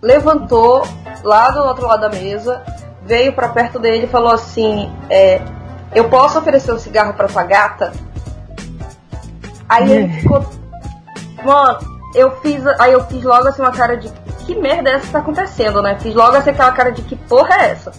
levantou 0.00 0.86
lá 1.22 1.50
do 1.50 1.60
outro 1.60 1.86
lado 1.86 2.00
da 2.00 2.08
mesa, 2.08 2.62
veio 3.02 3.32
para 3.34 3.48
perto 3.50 3.78
dele 3.78 4.06
e 4.06 4.08
falou 4.08 4.32
assim: 4.32 4.90
é, 5.10 5.42
Eu 5.94 6.08
posso 6.08 6.38
oferecer 6.38 6.72
um 6.72 6.78
cigarro 6.78 7.12
para 7.12 7.28
tua 7.28 7.44
gata? 7.44 7.92
Aí 9.68 9.92
ele 9.92 10.12
ficou. 10.14 10.57
Mano, 11.44 11.78
eu 12.14 12.30
fiz. 12.40 12.62
Aí 12.78 12.92
eu 12.92 13.04
fiz 13.04 13.22
logo 13.22 13.48
assim 13.48 13.62
uma 13.62 13.72
cara 13.72 13.96
de 13.96 14.10
que 14.46 14.54
merda 14.54 14.90
é 14.90 14.94
essa 14.94 15.06
que 15.06 15.12
tá 15.12 15.18
acontecendo, 15.18 15.82
né? 15.82 15.98
Fiz 16.00 16.14
logo 16.14 16.36
assim 16.36 16.50
aquela 16.50 16.72
cara 16.72 16.90
de 16.90 17.02
que 17.02 17.16
porra 17.16 17.54
é 17.54 17.70
essa? 17.70 17.92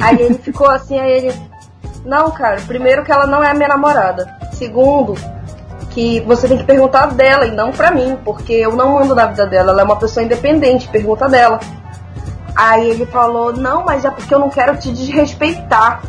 Aí 0.00 0.20
ele 0.20 0.38
ficou 0.42 0.68
assim, 0.68 0.98
aí 0.98 1.10
ele. 1.10 1.48
Não, 2.04 2.30
cara, 2.30 2.60
primeiro 2.66 3.04
que 3.04 3.12
ela 3.12 3.26
não 3.26 3.42
é 3.42 3.52
minha 3.52 3.68
namorada. 3.68 4.38
Segundo, 4.52 5.14
que 5.90 6.20
você 6.20 6.46
tem 6.46 6.58
que 6.58 6.64
perguntar 6.64 7.06
dela 7.08 7.46
e 7.46 7.50
não 7.50 7.72
pra 7.72 7.90
mim, 7.90 8.16
porque 8.24 8.52
eu 8.52 8.74
não 8.74 8.94
mando 8.94 9.14
na 9.14 9.26
vida 9.26 9.46
dela, 9.46 9.72
ela 9.72 9.80
é 9.82 9.84
uma 9.84 9.98
pessoa 9.98 10.24
independente, 10.24 10.88
pergunta 10.88 11.28
dela. 11.28 11.58
Aí 12.54 12.90
ele 12.90 13.06
falou, 13.06 13.52
não, 13.52 13.84
mas 13.84 14.04
é 14.04 14.10
porque 14.10 14.34
eu 14.34 14.38
não 14.38 14.50
quero 14.50 14.76
te 14.76 14.92
desrespeitar. 14.92 16.02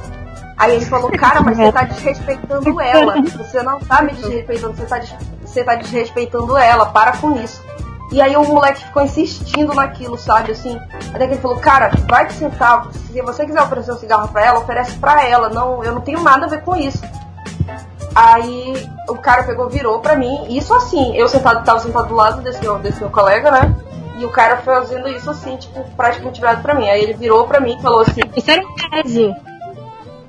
Aí 0.58 0.75
ele 0.75 0.86
falou, 0.86 1.12
cara, 1.12 1.41
mas 1.41 1.58
você 1.58 1.71
tá 1.71 1.84
desrespeitando 1.89 2.82
ela. 2.82 3.21
Você 3.21 3.63
não 3.63 3.80
tá 3.80 4.02
me 4.02 4.13
desrespeitando, 4.17 4.75
você 4.75 4.86
tá, 4.86 4.99
você 5.49 5.63
tá 5.63 5.75
desrespeitando 5.75 6.57
ela, 6.57 6.88
para 6.88 7.17
com 7.17 7.35
isso. 7.35 7.62
E 8.12 8.21
aí 8.21 8.35
o 8.35 8.43
moleque 8.43 8.83
ficou 8.83 9.03
insistindo 9.03 9.73
naquilo, 9.73 10.17
sabe? 10.17 10.51
Assim, 10.51 10.79
até 11.13 11.27
que 11.27 11.33
ele 11.33 11.41
falou, 11.41 11.59
cara, 11.59 11.91
vai 12.09 12.25
te 12.25 12.33
sentar. 12.33 12.88
Se 12.91 13.21
você 13.21 13.45
quiser 13.45 13.62
oferecer 13.62 13.91
um 13.91 13.97
cigarro 13.97 14.27
pra 14.29 14.45
ela, 14.45 14.59
oferece 14.59 14.97
pra 14.97 15.27
ela. 15.27 15.49
Não, 15.49 15.83
eu 15.83 15.93
não 15.93 16.01
tenho 16.01 16.23
nada 16.23 16.45
a 16.45 16.49
ver 16.49 16.63
com 16.63 16.75
isso. 16.75 17.01
Aí 18.15 18.89
o 19.07 19.15
cara 19.15 19.43
pegou, 19.43 19.69
virou 19.69 19.99
pra 19.99 20.15
mim. 20.15 20.47
Isso 20.49 20.73
assim, 20.73 21.15
eu 21.15 21.27
sentado, 21.27 21.63
tava 21.63 21.79
sentado 21.79 22.07
do 22.07 22.15
lado 22.15 22.41
desse 22.41 22.59
meu, 22.62 22.79
desse 22.79 22.99
meu 22.99 23.12
colega, 23.12 23.51
né? 23.51 23.75
E 24.17 24.25
o 24.25 24.31
cara 24.31 24.57
fazendo 24.57 25.07
isso 25.07 25.29
assim, 25.29 25.55
tipo, 25.57 25.83
praticamente 25.95 26.41
virado 26.41 26.63
pra 26.63 26.73
mim. 26.73 26.89
Aí 26.89 27.03
ele 27.03 27.13
virou 27.13 27.47
pra 27.47 27.59
mim 27.59 27.77
e 27.77 27.81
falou 27.81 28.01
assim. 28.01 28.21
Isso 28.35 28.49
era 28.49 28.62
um 28.62 28.75
caso. 28.75 29.35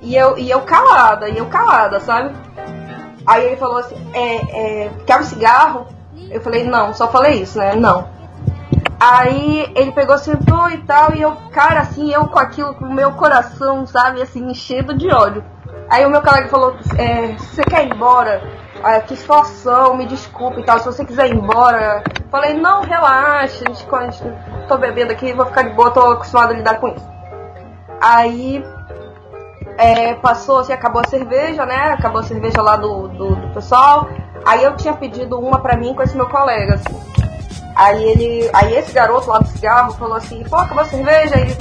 E 0.02 0.14
eu, 0.14 0.37
e 0.38 0.50
eu 0.50 0.61
calada, 0.62 1.28
e 1.28 1.38
eu 1.38 1.46
calada, 1.46 1.98
sabe? 2.00 2.35
Aí 3.31 3.47
ele 3.47 3.57
falou 3.57 3.79
assim, 3.79 3.95
é, 4.12 4.87
é, 4.87 4.90
quer 5.07 5.21
um 5.21 5.23
cigarro? 5.23 5.87
Eu 6.33 6.40
falei, 6.40 6.64
não, 6.64 6.93
só 6.93 7.07
falei 7.07 7.40
isso, 7.40 7.61
né? 7.61 7.77
Não. 7.77 8.09
Aí 8.99 9.73
ele 9.77 9.93
pegou, 9.93 10.19
sentou 10.19 10.69
e 10.69 10.79
tal, 10.79 11.14
e 11.14 11.23
eu, 11.23 11.37
cara, 11.53 11.79
assim, 11.79 12.12
eu 12.12 12.27
com 12.27 12.40
aquilo, 12.40 12.75
com 12.75 12.87
o 12.87 12.93
meu 12.93 13.12
coração, 13.12 13.87
sabe, 13.87 14.21
assim, 14.21 14.51
enchendo 14.51 14.99
de 14.99 15.09
ódio. 15.14 15.45
Aí 15.88 16.05
o 16.05 16.11
meu 16.11 16.21
colega 16.21 16.49
falou, 16.49 16.75
é, 16.99 17.29
você 17.38 17.62
quer 17.62 17.87
ir 17.87 17.95
embora? 17.95 18.43
Ah, 18.83 18.99
que 18.99 19.14
situação, 19.14 19.97
me 19.97 20.07
desculpe 20.07 20.61
e 20.61 20.64
tal, 20.64 20.81
se 20.81 20.87
você 20.87 21.05
quiser 21.05 21.29
ir 21.29 21.37
embora. 21.37 22.03
Falei, 22.33 22.55
não, 22.55 22.83
relaxa, 22.83 23.62
a 23.64 23.69
gente, 23.69 23.87
a 23.95 24.11
gente, 24.11 24.25
tô 24.66 24.77
bebendo 24.77 25.12
aqui, 25.12 25.33
vou 25.35 25.47
ficar 25.47 25.62
de 25.62 25.71
boa, 25.71 25.93
tô 25.93 26.01
acostumado 26.01 26.51
a 26.51 26.57
lidar 26.57 26.81
com 26.81 26.88
isso. 26.88 27.09
Aí 28.01 28.64
é, 29.81 30.14
passou, 30.14 30.59
assim, 30.59 30.75
acabou 30.75 31.01
a 31.01 31.09
cerveja, 31.09 31.64
né? 31.64 31.95
Acabou 31.99 32.21
a 32.21 32.25
cerveja 32.25 32.61
lá 32.61 32.77
do, 32.77 33.09
do, 33.09 33.35
do 33.35 33.55
pessoal. 33.55 34.11
Aí 34.45 34.62
eu 34.62 34.77
tinha 34.77 34.93
pedido 34.93 35.40
uma 35.40 35.59
pra 35.59 35.75
mim 35.75 35.95
com 35.95 36.03
esse 36.03 36.14
meu 36.14 36.29
colega, 36.29 36.75
assim. 36.75 37.01
Aí 37.75 38.05
ele. 38.05 38.51
Aí 38.53 38.77
esse 38.77 38.93
garoto 38.93 39.31
lá 39.31 39.38
do 39.38 39.49
cigarro 39.49 39.95
falou 39.95 40.16
assim, 40.16 40.45
pô, 40.45 40.57
acabou 40.57 40.83
a 40.83 40.87
cerveja? 40.87 41.35
Aí, 41.35 41.57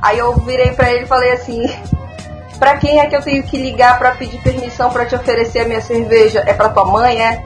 aí 0.00 0.18
eu 0.18 0.32
virei 0.34 0.70
pra 0.74 0.92
ele 0.92 1.04
e 1.04 1.08
falei 1.08 1.32
assim, 1.32 1.66
pra 2.56 2.76
quem 2.76 3.00
é 3.00 3.06
que 3.06 3.16
eu 3.16 3.22
tenho 3.22 3.42
que 3.42 3.56
ligar 3.56 3.98
pra 3.98 4.12
pedir 4.12 4.40
permissão 4.42 4.88
pra 4.88 5.04
te 5.04 5.16
oferecer 5.16 5.60
a 5.60 5.64
minha 5.64 5.80
cerveja? 5.80 6.44
É 6.46 6.54
pra 6.54 6.68
tua 6.68 6.84
mãe, 6.84 7.20
é? 7.20 7.44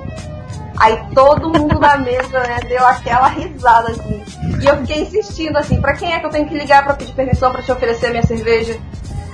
Aí 0.78 0.98
todo 1.14 1.48
mundo 1.48 1.80
na 1.80 1.96
mesa, 1.96 2.40
né, 2.40 2.58
deu 2.68 2.86
aquela 2.86 3.28
risada 3.28 3.90
assim. 3.92 4.22
E 4.60 4.66
eu 4.66 4.76
fiquei 4.78 5.00
insistindo 5.00 5.56
assim, 5.56 5.80
pra 5.80 5.94
quem 5.94 6.12
é 6.12 6.20
que 6.20 6.26
eu 6.26 6.30
tenho 6.30 6.46
que 6.46 6.58
ligar 6.58 6.84
pra 6.84 6.92
pedir 6.92 7.14
permissão 7.14 7.50
pra 7.50 7.62
te 7.62 7.72
oferecer 7.72 8.08
a 8.08 8.10
minha 8.10 8.22
cerveja? 8.22 8.78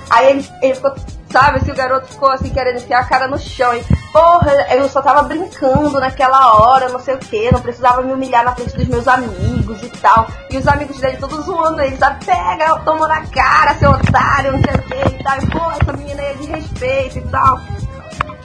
Aí 0.09 0.29
ele, 0.29 0.49
ele 0.61 0.75
ficou, 0.75 0.93
sabe, 1.29 1.57
assim, 1.57 1.71
o 1.71 1.75
garoto 1.75 2.07
ficou 2.07 2.29
assim, 2.29 2.49
querendo 2.49 2.77
enfiar 2.77 3.01
a 3.01 3.05
cara 3.05 3.27
no 3.27 3.37
chão. 3.37 3.73
E, 3.75 3.83
porra, 4.11 4.51
eu 4.71 4.87
só 4.87 5.01
tava 5.01 5.23
brincando 5.23 5.99
naquela 5.99 6.53
hora, 6.59 6.89
não 6.89 6.99
sei 6.99 7.15
o 7.15 7.19
que, 7.19 7.51
não 7.51 7.59
precisava 7.59 8.01
me 8.01 8.13
humilhar 8.13 8.43
na 8.43 8.55
frente 8.55 8.75
dos 8.77 8.87
meus 8.87 9.07
amigos 9.07 9.81
e 9.83 9.89
tal. 9.89 10.27
E 10.49 10.57
os 10.57 10.67
amigos 10.67 10.97
dele 10.99 11.17
todos 11.17 11.45
zoando 11.45 11.81
ele, 11.81 11.97
sabe, 11.97 12.25
pega, 12.25 12.79
toma 12.79 13.07
na 13.07 13.25
cara, 13.27 13.75
seu 13.75 13.91
otário, 13.91 14.53
não 14.53 14.61
sei 14.61 14.73
o 14.75 14.83
que 14.83 15.15
e 15.15 15.23
tal. 15.23 15.37
E, 15.37 15.47
pô, 15.47 15.71
essa 15.71 15.97
menina 15.97 16.21
aí 16.21 16.31
é 16.31 16.33
de 16.33 16.45
respeito 16.45 17.17
e 17.17 17.21
tal. 17.29 17.59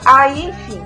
Aí, 0.05 0.49
enfim. 0.49 0.83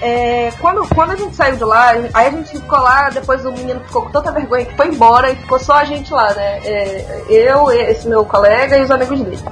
É, 0.00 0.52
quando, 0.60 0.86
quando 0.94 1.12
a 1.12 1.16
gente 1.16 1.34
saiu 1.34 1.56
de 1.56 1.64
lá, 1.64 1.88
aí 2.12 2.26
a 2.26 2.30
gente 2.30 2.50
ficou 2.50 2.78
lá, 2.78 3.08
depois 3.08 3.44
o 3.46 3.52
menino 3.52 3.80
ficou 3.80 4.02
com 4.02 4.10
tanta 4.10 4.30
vergonha 4.30 4.66
que 4.66 4.76
foi 4.76 4.88
embora 4.88 5.30
e 5.30 5.36
ficou 5.36 5.58
só 5.58 5.76
a 5.76 5.84
gente 5.84 6.12
lá, 6.12 6.34
né? 6.34 6.60
É, 6.64 7.24
eu, 7.30 7.70
esse 7.70 8.06
meu 8.06 8.24
colega 8.24 8.76
e 8.76 8.82
os 8.82 8.90
amigos 8.90 9.20
dele. 9.20 9.42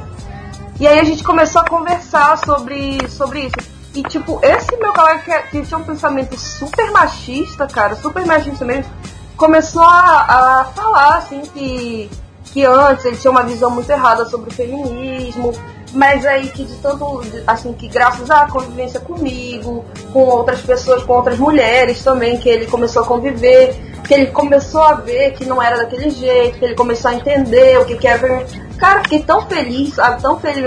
E 0.81 0.87
aí 0.87 0.99
a 0.99 1.05
gente 1.05 1.23
começou 1.23 1.61
a 1.61 1.65
conversar 1.65 2.37
sobre, 2.39 2.99
sobre 3.09 3.47
isso. 3.47 3.75
E, 3.95 4.03
tipo, 4.03 4.41
esse 4.43 4.77
meu 4.77 4.93
colega 4.93 5.21
que, 5.21 5.51
que 5.51 5.67
tinha 5.67 5.79
um 5.79 5.85
pensamento 5.85 6.37
super 6.37 6.91
machista, 6.91 7.67
cara, 7.67 7.95
super 7.95 8.27
machista 8.27 8.65
mesmo, 8.65 8.91
começou 9.37 9.85
a, 9.85 10.61
a 10.61 10.65
falar, 10.75 11.19
assim, 11.19 11.43
que, 11.43 12.11
que 12.47 12.65
antes 12.65 13.05
ele 13.05 13.17
tinha 13.17 13.31
uma 13.31 13.45
visão 13.45 13.71
muito 13.71 13.89
errada 13.89 14.25
sobre 14.27 14.51
o 14.51 14.53
feminismo, 14.53 15.53
mas 15.95 16.27
aí 16.27 16.49
que 16.49 16.65
de 16.65 16.75
tanto, 16.77 17.23
assim, 17.47 17.73
que 17.73 17.89
graças 17.89 18.31
à 18.31 18.47
convivência 18.47 19.01
comigo, 19.01 19.85
com 20.13 20.21
outras 20.21 20.61
pessoas, 20.61 21.03
com 21.05 21.13
outras 21.13 21.39
mulheres 21.39 22.03
também, 22.03 22.37
que 22.37 22.49
ele 22.49 22.67
começou 22.67 23.03
a 23.03 23.07
conviver, 23.07 23.75
que 24.07 24.13
ele 24.13 24.27
começou 24.27 24.83
a 24.83 24.95
ver 24.95 25.33
que 25.33 25.45
não 25.45 25.63
era 25.63 25.79
daquele 25.79 26.11
jeito, 26.11 26.59
que 26.59 26.65
ele 26.65 26.75
começou 26.75 27.11
a 27.11 27.15
entender 27.15 27.79
o 27.79 27.85
que, 27.85 27.97
que 27.97 28.07
era. 28.07 28.45
Cara, 28.79 29.03
fiquei 29.03 29.23
tão 29.23 29.43
feliz, 29.43 29.95
sabe? 29.95 30.21
Tão 30.21 30.39
feliz. 30.39 30.65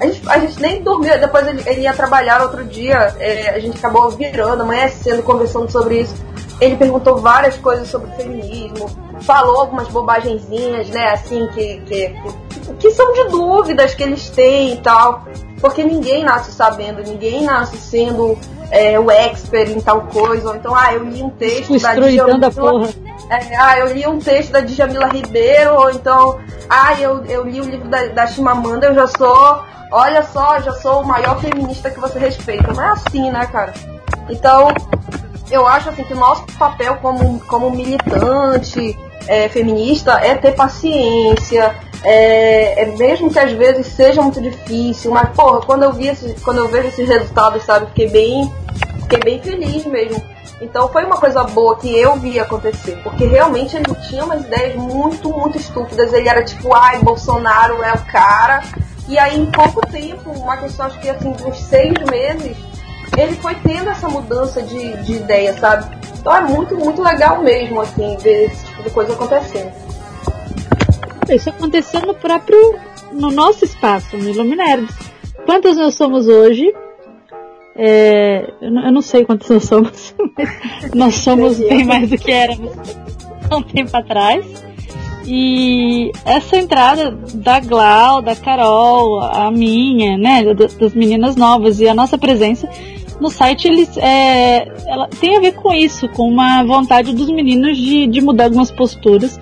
A 0.00 0.06
gente, 0.06 0.28
a 0.28 0.38
gente 0.38 0.60
nem 0.60 0.82
dormiu, 0.82 1.18
depois 1.20 1.46
ele, 1.46 1.62
ele 1.66 1.82
ia 1.82 1.92
trabalhar 1.92 2.42
outro 2.42 2.64
dia, 2.64 3.14
é, 3.18 3.50
a 3.50 3.58
gente 3.58 3.78
acabou 3.78 4.10
virando, 4.10 4.62
amanhecendo, 4.62 5.22
conversando 5.22 5.70
sobre 5.70 6.00
isso. 6.00 6.14
Ele 6.60 6.76
perguntou 6.76 7.18
várias 7.18 7.56
coisas 7.56 7.88
sobre 7.88 8.10
feminismo, 8.12 8.88
falou 9.22 9.60
algumas 9.60 9.88
bobagenzinhas, 9.88 10.88
né, 10.88 11.10
assim, 11.10 11.46
que, 11.48 11.80
que, 11.80 12.14
que 12.78 12.90
são 12.90 13.12
de 13.12 13.24
dúvidas 13.28 13.94
que 13.94 14.02
eles 14.02 14.28
têm 14.30 14.74
e 14.74 14.76
tal. 14.78 15.24
Porque 15.64 15.82
ninguém 15.82 16.22
nasce 16.22 16.52
sabendo, 16.52 17.02
ninguém 17.02 17.42
nasce 17.42 17.78
sendo 17.78 18.38
é, 18.70 19.00
o 19.00 19.10
expert 19.10 19.70
em 19.70 19.80
tal 19.80 20.02
coisa. 20.02 20.50
Ou 20.50 20.56
então, 20.56 20.74
ah, 20.74 20.92
eu 20.92 21.04
li 21.04 21.22
um 21.22 21.30
texto 21.30 21.80
da 21.80 21.94
Djamila. 21.94 22.50
Porra. 22.50 22.90
É, 23.30 23.56
ah, 23.56 23.78
eu 23.78 23.94
li 23.94 24.06
um 24.06 24.18
texto 24.18 24.52
da 24.52 24.60
Djamila 24.60 25.06
Ribeiro, 25.06 25.72
ou 25.72 25.90
então, 25.90 26.38
ah, 26.68 27.00
eu, 27.00 27.24
eu 27.24 27.44
li 27.44 27.62
o 27.62 27.64
livro 27.64 27.88
da, 27.88 28.08
da 28.08 28.26
Chimamanda, 28.26 28.88
eu 28.88 28.94
já 28.94 29.06
sou, 29.06 29.64
olha 29.90 30.22
só, 30.22 30.60
já 30.60 30.72
sou 30.72 31.00
o 31.00 31.06
maior 31.06 31.40
feminista 31.40 31.90
que 31.90 31.98
você 31.98 32.18
respeita. 32.18 32.70
Não 32.70 32.84
é 32.84 32.90
assim, 32.90 33.30
né, 33.30 33.46
cara? 33.46 33.72
Então, 34.28 34.68
eu 35.50 35.66
acho 35.66 35.88
assim 35.88 36.04
que 36.04 36.12
o 36.12 36.18
nosso 36.18 36.44
papel 36.58 36.96
como, 36.96 37.40
como 37.46 37.70
militante 37.70 38.98
é, 39.26 39.48
feminista 39.48 40.12
é 40.22 40.34
ter 40.34 40.52
paciência, 40.52 41.74
é, 42.04 42.82
é, 42.82 42.86
mesmo 42.96 43.30
que 43.30 43.38
às 43.38 43.50
vezes 43.52 43.86
seja 43.86 44.20
muito 44.20 44.40
difícil, 44.40 45.10
mas 45.10 45.30
porra, 45.30 45.62
quando 45.62 45.84
eu 45.84 45.92
vi 45.92 46.08
esse, 46.08 46.34
quando 46.42 46.58
eu 46.58 46.68
vejo 46.68 46.88
esses 46.88 47.08
resultados, 47.08 47.64
sabe, 47.64 47.86
fiquei 47.86 48.08
bem, 48.08 48.52
fiquei 49.00 49.18
bem 49.20 49.42
feliz 49.42 49.86
mesmo. 49.86 50.22
Então 50.60 50.88
foi 50.88 51.04
uma 51.04 51.16
coisa 51.16 51.42
boa 51.44 51.76
que 51.76 51.98
eu 51.98 52.16
vi 52.16 52.38
acontecer, 52.38 53.00
porque 53.02 53.24
realmente 53.24 53.76
ele 53.76 53.86
tinha 54.08 54.24
umas 54.24 54.44
ideias 54.44 54.76
muito, 54.76 55.30
muito 55.30 55.56
estúpidas. 55.58 56.12
Ele 56.12 56.28
era 56.28 56.44
tipo, 56.44 56.74
ai, 56.74 56.98
Bolsonaro 57.00 57.82
é 57.82 57.92
o 57.92 58.04
cara. 58.04 58.62
E 59.08 59.18
aí 59.18 59.38
em 59.38 59.50
pouco 59.50 59.84
tempo, 59.86 60.30
uma 60.30 60.56
questão 60.58 60.86
acho 60.86 60.98
que 61.00 61.08
assim, 61.08 61.34
uns 61.44 61.58
seis 61.58 61.94
meses, 62.10 62.56
ele 63.16 63.34
foi 63.36 63.54
tendo 63.56 63.88
essa 63.90 64.08
mudança 64.08 64.62
de, 64.62 64.96
de 65.02 65.14
ideia, 65.14 65.58
sabe? 65.58 65.96
Então 66.18 66.36
é 66.36 66.40
muito, 66.42 66.76
muito 66.76 67.02
legal 67.02 67.42
mesmo, 67.42 67.80
assim, 67.80 68.16
ver 68.18 68.46
esse 68.46 68.64
tipo 68.64 68.82
de 68.82 68.90
coisa 68.90 69.12
acontecendo. 69.12 69.72
Isso 71.28 71.48
aconteceu 71.50 72.00
no 72.02 72.14
próprio, 72.14 72.78
no 73.12 73.30
nosso 73.30 73.64
espaço, 73.64 74.16
no 74.16 74.28
Iluminerds. 74.28 74.94
Quantos 75.46 75.76
nós 75.76 75.94
somos 75.94 76.28
hoje? 76.28 76.72
É, 77.76 78.52
eu, 78.60 78.70
não, 78.70 79.02
sei 79.02 79.24
quantos 79.24 79.48
nós 79.48 79.64
somos. 79.64 80.14
nós 80.94 81.14
somos 81.16 81.58
bem 81.58 81.84
mais 81.84 82.08
do 82.08 82.16
que 82.16 82.30
éramos 82.30 82.72
há 83.50 83.56
um 83.56 83.62
tempo 83.62 83.96
atrás. 83.96 84.44
E 85.26 86.12
essa 86.24 86.56
entrada 86.56 87.10
da 87.34 87.58
Glau, 87.58 88.20
da 88.20 88.36
Carol, 88.36 89.22
a 89.22 89.50
minha, 89.50 90.18
né, 90.18 90.42
das 90.54 90.94
meninas 90.94 91.34
novas 91.34 91.80
e 91.80 91.88
a 91.88 91.94
nossa 91.94 92.18
presença 92.18 92.68
no 93.20 93.30
site 93.30 93.68
eles 93.68 93.96
é, 93.96 94.66
ela 94.86 95.08
tem 95.08 95.36
a 95.36 95.40
ver 95.40 95.54
com 95.54 95.72
isso, 95.72 96.08
com 96.08 96.28
uma 96.28 96.64
vontade 96.64 97.14
dos 97.14 97.30
meninos 97.30 97.76
de, 97.78 98.06
de 98.06 98.20
mudar 98.20 98.44
algumas 98.44 98.70
posturas 98.70 99.38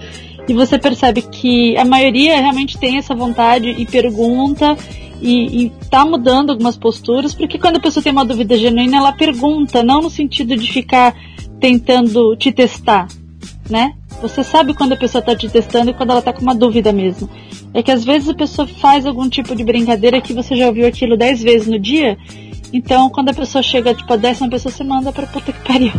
e 0.49 0.55
você 0.55 0.79
percebe 0.79 1.23
que 1.23 1.77
a 1.77 1.85
maioria 1.85 2.41
realmente 2.41 2.79
tem 2.79 2.99
essa 2.99 3.15
vontade 3.15 3.69
e 3.71 3.87
pergunta 3.87 4.77
e, 5.21 5.65
e 5.65 5.73
tá 5.89 6.05
mudando 6.05 6.51
algumas 6.51 6.77
posturas, 6.77 7.33
porque 7.33 7.59
quando 7.59 7.77
a 7.77 7.81
pessoa 7.81 8.03
tem 8.03 8.13
uma 8.13 8.25
dúvida 8.25 8.57
genuína, 8.59 8.97
ela 8.97 9.13
pergunta, 9.13 9.83
não 9.83 10.03
no 10.03 10.11
sentido 10.11 10.57
de 10.57 10.71
ficar 10.71 11.15
tentando 11.61 12.37
te 12.37 12.51
testar, 12.51 13.07
né? 13.71 13.95
Você 14.21 14.43
sabe 14.43 14.75
quando 14.75 14.93
a 14.93 14.97
pessoa 14.97 15.21
está 15.21 15.35
te 15.35 15.49
testando 15.49 15.91
e 15.91 15.95
quando 15.95 16.11
ela 16.11 16.19
está 16.19 16.33
com 16.33 16.43
uma 16.43 16.55
dúvida 16.55 16.93
mesmo. 16.93 17.29
É 17.73 17.83
que 17.83 17.91
às 17.91 18.05
vezes 18.05 18.29
a 18.29 18.35
pessoa 18.35 18.67
faz 18.67 19.07
algum 19.07 19.29
tipo 19.29 19.55
de 19.55 19.65
brincadeira 19.65 20.21
que 20.21 20.33
você 20.33 20.57
já 20.57 20.67
ouviu 20.67 20.87
aquilo 20.87 21.17
dez 21.17 21.41
vezes 21.43 21.69
no 21.69 21.79
dia, 21.79 22.19
então 22.73 23.09
quando 23.09 23.29
a 23.29 23.35
pessoa 23.35 23.63
chega, 23.63 23.95
tipo, 23.95 24.13
a 24.13 24.17
décima 24.17 24.51
pessoa, 24.51 24.73
você 24.73 24.83
manda 24.83 25.13
pra 25.13 25.27
puta 25.27 25.53
que 25.53 25.61
pariu. 25.61 25.93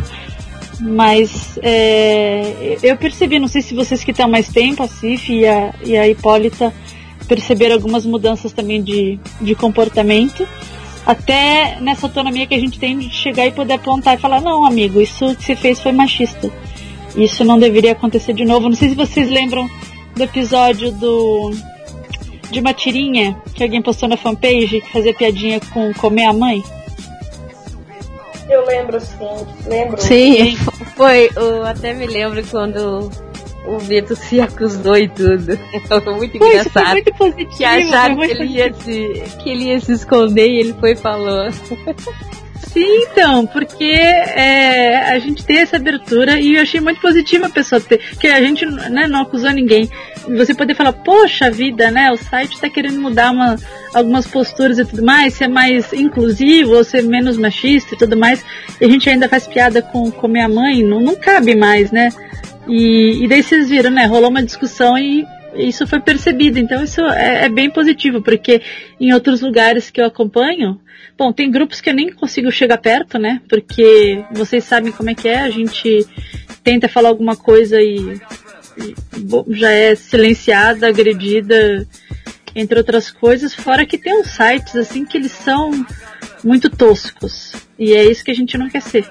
Mas 0.79 1.57
é, 1.61 2.77
eu 2.81 2.97
percebi, 2.97 3.39
não 3.39 3.47
sei 3.47 3.61
se 3.61 3.75
vocês 3.75 4.03
que 4.03 4.11
estão 4.11 4.27
mais 4.27 4.47
tempo, 4.47 4.83
a 4.83 4.87
Cif 4.87 5.33
e 5.33 5.47
a, 5.47 5.73
e 5.85 5.97
a 5.97 6.07
Hipólita, 6.07 6.73
perceberam 7.27 7.75
algumas 7.75 8.05
mudanças 8.05 8.51
também 8.51 8.81
de, 8.81 9.19
de 9.39 9.55
comportamento. 9.55 10.47
Até 11.05 11.77
nessa 11.81 12.05
autonomia 12.05 12.47
que 12.47 12.55
a 12.55 12.59
gente 12.59 12.79
tem 12.79 12.97
de 12.97 13.09
chegar 13.09 13.45
e 13.45 13.51
poder 13.51 13.73
apontar 13.73 14.15
e 14.15 14.21
falar, 14.21 14.41
não, 14.41 14.65
amigo, 14.65 15.01
isso 15.01 15.35
que 15.35 15.43
você 15.43 15.55
fez 15.55 15.81
foi 15.81 15.91
machista. 15.91 16.49
Isso 17.15 17.43
não 17.43 17.59
deveria 17.59 17.91
acontecer 17.91 18.33
de 18.33 18.45
novo. 18.45 18.69
Não 18.69 18.75
sei 18.75 18.89
se 18.89 18.95
vocês 18.95 19.29
lembram 19.29 19.69
do 20.15 20.23
episódio 20.23 20.91
do 20.91 21.51
de 22.49 22.59
uma 22.59 22.73
tirinha 22.73 23.35
que 23.55 23.63
alguém 23.63 23.81
postou 23.81 24.07
na 24.07 24.15
fanpage 24.15 24.81
que 24.81 24.91
fazia 24.91 25.13
piadinha 25.13 25.59
com 25.73 25.91
comer 25.95 26.25
a 26.25 26.33
mãe. 26.33 26.63
Eu 28.53 28.65
lembro, 28.65 29.01
sim. 29.01 29.47
Lembro. 29.65 30.01
Sim, 30.01 30.55
foi. 30.95 31.29
Eu 31.35 31.65
até 31.65 31.91
me 31.93 32.05
lembro 32.05 32.43
quando 32.45 33.09
o 33.65 33.79
Vitor 33.79 34.15
se 34.15 34.39
acusou 34.39 34.95
e 34.97 35.07
tudo. 35.09 35.57
Foi 35.87 36.15
muito 36.15 36.37
foi, 36.37 36.49
engraçado. 36.49 36.83
Foi 36.83 36.91
muito 36.91 37.13
positivo. 37.15 37.57
Que 37.57 37.65
acharam 37.65 38.17
que 38.17 38.25
ele, 38.25 38.45
ia 38.45 38.73
se, 38.73 39.23
que 39.41 39.49
ele 39.49 39.63
ia 39.65 39.79
se 39.79 39.93
esconder 39.93 40.47
e 40.47 40.59
ele 40.59 40.73
foi 40.79 40.91
e 40.91 40.95
falou. 40.95 41.47
Sim, 42.71 43.05
então, 43.11 43.45
porque 43.45 43.83
é, 43.83 45.11
a 45.11 45.19
gente 45.19 45.45
tem 45.45 45.57
essa 45.57 45.77
abertura 45.77 46.39
e 46.39 46.55
eu 46.55 46.61
achei 46.61 46.79
muito 46.79 47.01
positiva 47.01 47.47
a 47.47 47.49
pessoa 47.49 47.79
ter, 47.79 47.99
que 48.19 48.27
a 48.27 48.41
gente 48.41 48.65
né, 48.65 49.07
não 49.07 49.21
acusou 49.21 49.51
ninguém. 49.51 49.89
Você 50.37 50.55
poder 50.55 50.73
falar, 50.73 50.93
poxa 50.93 51.51
vida, 51.51 51.91
né, 51.91 52.11
o 52.11 52.17
site 52.17 52.53
está 52.53 52.69
querendo 52.69 52.99
mudar 53.01 53.31
uma, 53.31 53.57
algumas 53.93 54.25
posturas 54.25 54.79
e 54.79 54.85
tudo 54.85 55.03
mais, 55.03 55.33
ser 55.33 55.47
mais 55.47 55.91
inclusivo 55.93 56.75
ou 56.75 56.83
ser 56.83 57.03
menos 57.03 57.37
machista 57.37 57.93
e 57.93 57.97
tudo 57.97 58.17
mais, 58.17 58.43
e 58.79 58.85
a 58.85 58.89
gente 58.89 59.09
ainda 59.09 59.27
faz 59.27 59.45
piada 59.45 59.81
com 59.81 60.09
comer 60.09 60.41
a 60.41 60.49
mãe, 60.49 60.81
não, 60.81 60.99
não 60.99 61.15
cabe 61.15 61.55
mais, 61.55 61.91
né? 61.91 62.09
E, 62.67 63.23
e 63.23 63.27
daí 63.27 63.43
vocês 63.43 63.69
viram, 63.69 63.91
né? 63.91 64.05
Rolou 64.05 64.29
uma 64.29 64.41
discussão 64.41 64.97
e 64.97 65.25
isso 65.55 65.85
foi 65.85 65.99
percebido. 65.99 66.57
Então 66.59 66.83
isso 66.83 67.01
é, 67.01 67.45
é, 67.45 67.49
bem 67.49 67.69
positivo, 67.69 68.21
porque 68.21 68.61
em 68.99 69.13
outros 69.13 69.41
lugares 69.41 69.89
que 69.89 70.01
eu 70.01 70.05
acompanho, 70.05 70.79
bom, 71.17 71.31
tem 71.31 71.51
grupos 71.51 71.81
que 71.81 71.89
eu 71.89 71.93
nem 71.93 72.11
consigo 72.11 72.51
chegar 72.51 72.77
perto, 72.77 73.17
né? 73.17 73.41
Porque 73.47 74.23
vocês 74.31 74.63
sabem 74.63 74.91
como 74.91 75.09
é 75.09 75.15
que 75.15 75.27
é, 75.27 75.39
a 75.41 75.49
gente 75.49 76.05
tenta 76.63 76.87
falar 76.87 77.09
alguma 77.09 77.35
coisa 77.35 77.81
e, 77.81 78.19
e 78.77 78.95
já 79.49 79.71
é 79.71 79.95
silenciada, 79.95 80.87
agredida, 80.87 81.87
entre 82.55 82.77
outras 82.77 83.09
coisas, 83.11 83.53
fora 83.53 83.85
que 83.85 83.97
tem 83.97 84.19
uns 84.19 84.31
sites 84.31 84.75
assim 84.75 85.05
que 85.05 85.17
eles 85.17 85.31
são 85.31 85.85
muito 86.43 86.69
toscos. 86.69 87.53
E 87.77 87.93
é 87.93 88.03
isso 88.03 88.23
que 88.23 88.31
a 88.31 88.35
gente 88.35 88.57
não 88.57 88.69
quer 88.69 88.81
ser. 88.81 89.09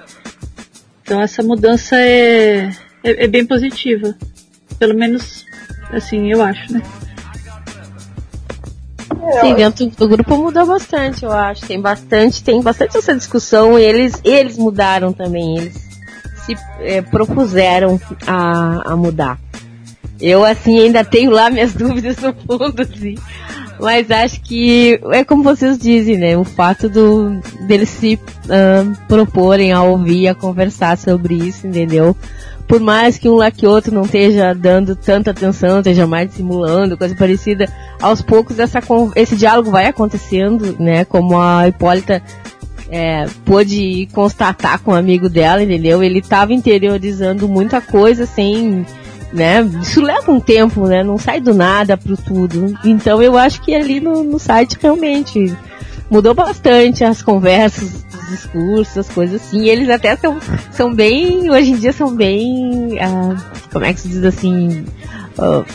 Então 1.01 1.21
essa 1.21 1.43
mudança 1.43 1.97
é, 1.97 2.69
é, 3.03 3.25
é 3.25 3.27
bem 3.27 3.45
positiva. 3.45 4.17
Pelo 4.79 4.95
menos 4.95 5.45
assim, 5.91 6.31
eu 6.31 6.41
acho, 6.41 6.73
né? 6.73 6.81
Sim, 9.41 9.55
dentro 9.55 9.85
do 9.87 10.07
grupo 10.07 10.37
mudou 10.37 10.65
bastante, 10.65 11.23
eu 11.23 11.31
acho. 11.31 11.65
Tem 11.65 11.79
bastante, 11.79 12.43
tem 12.43 12.61
bastante 12.61 12.97
essa 12.97 13.15
discussão 13.15 13.77
e 13.77 13.83
eles, 13.83 14.19
eles 14.23 14.57
mudaram 14.57 15.13
também, 15.13 15.57
eles 15.57 15.83
se 16.45 16.57
é, 16.79 17.01
propuseram 17.01 17.99
a, 18.27 18.93
a 18.93 18.95
mudar. 18.97 19.39
Eu, 20.19 20.45
assim, 20.45 20.79
ainda 20.79 21.03
tenho 21.03 21.31
lá 21.31 21.49
minhas 21.49 21.73
dúvidas 21.75 22.17
no 22.17 22.33
fundo, 22.33 22.81
assim. 22.81 23.15
Mas 23.79 24.09
acho 24.11 24.39
que 24.41 24.99
é 25.11 25.23
como 25.23 25.43
vocês 25.43 25.77
dizem, 25.77 26.17
né? 26.17 26.37
O 26.37 26.43
fato 26.43 26.87
do, 26.87 27.41
deles 27.67 27.89
se 27.89 28.15
uh, 28.15 28.97
proporem 29.07 29.73
a 29.73 29.81
ouvir, 29.81 30.27
a 30.27 30.35
conversar 30.35 30.97
sobre 30.97 31.35
isso, 31.35 31.67
entendeu? 31.67 32.15
Por 32.67 32.79
mais 32.79 33.17
que 33.17 33.29
um 33.29 33.35
lá 33.35 33.51
que 33.51 33.67
outro 33.67 33.93
não 33.93 34.03
esteja 34.03 34.53
dando 34.53 34.95
tanta 34.95 35.31
atenção, 35.31 35.79
esteja 35.79 36.07
mais 36.07 36.33
simulando, 36.33 36.97
coisa 36.97 37.15
parecida, 37.15 37.67
aos 38.01 38.21
poucos 38.21 38.59
essa, 38.59 38.79
esse 39.15 39.35
diálogo 39.35 39.71
vai 39.71 39.85
acontecendo, 39.85 40.75
né? 40.79 41.05
Como 41.05 41.39
a 41.39 41.67
Hipólita 41.67 42.21
é, 42.89 43.25
pôde 43.45 44.07
constatar 44.13 44.79
com 44.79 44.91
um 44.91 44.95
amigo 44.95 45.29
dela, 45.29 45.63
entendeu? 45.63 46.03
Ele 46.03 46.19
estava 46.19 46.53
interiorizando 46.53 47.47
muita 47.49 47.81
coisa 47.81 48.25
sem, 48.25 48.85
né? 49.31 49.61
Isso 49.81 50.01
leva 50.01 50.31
um 50.31 50.39
tempo, 50.39 50.87
né? 50.87 51.03
Não 51.03 51.17
sai 51.17 51.41
do 51.41 51.53
nada 51.53 51.97
pro 51.97 52.15
tudo. 52.15 52.77
Então 52.85 53.21
eu 53.21 53.37
acho 53.37 53.61
que 53.61 53.75
ali 53.75 53.99
no, 53.99 54.23
no 54.23 54.39
site 54.39 54.77
realmente 54.81 55.53
mudou 56.13 56.35
bastante 56.35 57.03
as 57.03 57.23
conversas, 57.23 58.05
os 58.13 58.29
discursos, 58.29 58.97
as 58.99 59.09
coisas 59.09 59.41
assim. 59.41 59.63
E 59.63 59.69
eles 59.69 59.89
até 59.89 60.15
são, 60.15 60.37
são 60.71 60.93
bem, 60.93 61.49
hoje 61.49 61.71
em 61.71 61.75
dia 61.75 61.91
são 61.91 62.15
bem, 62.15 62.93
uh, 62.93 63.35
como 63.71 63.83
é 63.83 63.91
que 63.95 64.01
se 64.01 64.09
diz 64.09 64.23
assim, 64.23 64.85
uh, 65.39 65.65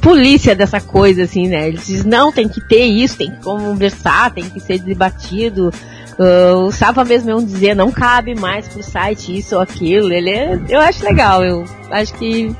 polícia 0.00 0.54
dessa 0.54 0.80
coisa, 0.80 1.24
assim, 1.24 1.48
né? 1.48 1.66
Eles 1.66 1.88
dizem, 1.88 2.08
não, 2.08 2.30
tem 2.30 2.48
que 2.48 2.60
ter 2.68 2.84
isso, 2.84 3.18
tem 3.18 3.32
que 3.32 3.42
conversar, 3.42 4.32
tem 4.32 4.48
que 4.48 4.60
ser 4.60 4.78
debatido. 4.78 5.74
Uh, 6.16 6.66
o 6.66 6.70
Sava 6.70 7.04
mesmo 7.04 7.30
é 7.30 7.34
um 7.34 7.44
dizer, 7.44 7.74
não 7.74 7.90
cabe 7.90 8.36
mais 8.36 8.68
pro 8.68 8.80
site 8.80 9.36
isso 9.36 9.56
ou 9.56 9.60
aquilo. 9.60 10.12
Ele 10.12 10.30
é, 10.30 10.56
eu 10.68 10.78
acho 10.78 11.04
legal, 11.04 11.44
eu 11.44 11.64
acho 11.90 12.14
que 12.14 12.54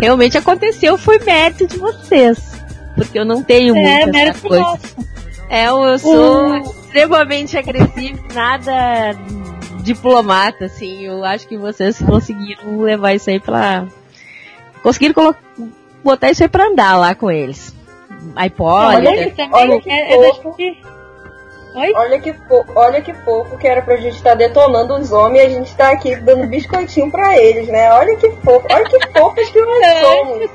realmente 0.00 0.38
aconteceu, 0.38 0.96
foi 0.96 1.18
mérito 1.18 1.66
de 1.66 1.76
vocês. 1.76 2.38
Porque 2.94 3.18
eu 3.18 3.24
não 3.26 3.42
tenho 3.42 3.76
é, 3.76 4.04
muita 4.04 4.18
essa 4.18 4.40
coisa. 4.40 4.62
Nosso. 4.62 5.11
É, 5.48 5.66
eu 5.66 5.98
sou 5.98 6.50
uh. 6.50 6.56
extremamente 6.56 7.58
agressivo, 7.58 8.22
nada 8.32 9.14
diplomata, 9.82 10.66
assim. 10.66 11.04
Eu 11.04 11.24
acho 11.24 11.46
que 11.46 11.56
vocês 11.56 12.00
conseguiram 12.00 12.80
levar 12.80 13.14
isso 13.14 13.28
aí 13.30 13.40
pra. 13.40 13.86
Conseguiram 14.82 15.34
botar 16.02 16.30
isso 16.30 16.42
aí 16.42 16.48
pra 16.48 16.66
andar 16.66 16.96
lá 16.96 17.14
com 17.14 17.30
eles. 17.30 17.74
iPod. 18.36 18.96
Olha, 18.96 19.30
que, 19.30 19.42
olha 19.52 19.80
que, 19.80 19.90
é, 19.90 20.14
é. 20.14 20.76
Oi? 21.74 21.92
Olha 21.94 22.20
que, 22.20 22.34
olha 22.74 23.00
que 23.00 23.14
fofo 23.14 23.56
que 23.56 23.66
era 23.66 23.80
pra 23.80 23.96
gente 23.96 24.16
estar 24.16 24.30
tá 24.30 24.36
detonando 24.36 24.94
os 24.94 25.10
homens 25.10 25.42
e 25.42 25.46
a 25.46 25.48
gente 25.48 25.74
tá 25.74 25.90
aqui 25.90 26.14
dando 26.16 26.46
biscoitinho 26.46 27.10
pra 27.10 27.36
eles, 27.38 27.66
né? 27.68 27.90
Olha 27.92 28.14
que 28.16 28.30
fofo, 28.30 28.66
olha 28.70 28.84
que 28.84 29.08
fofos 29.18 29.50
que 29.50 29.60
nós 29.60 30.00
somos. 30.00 30.50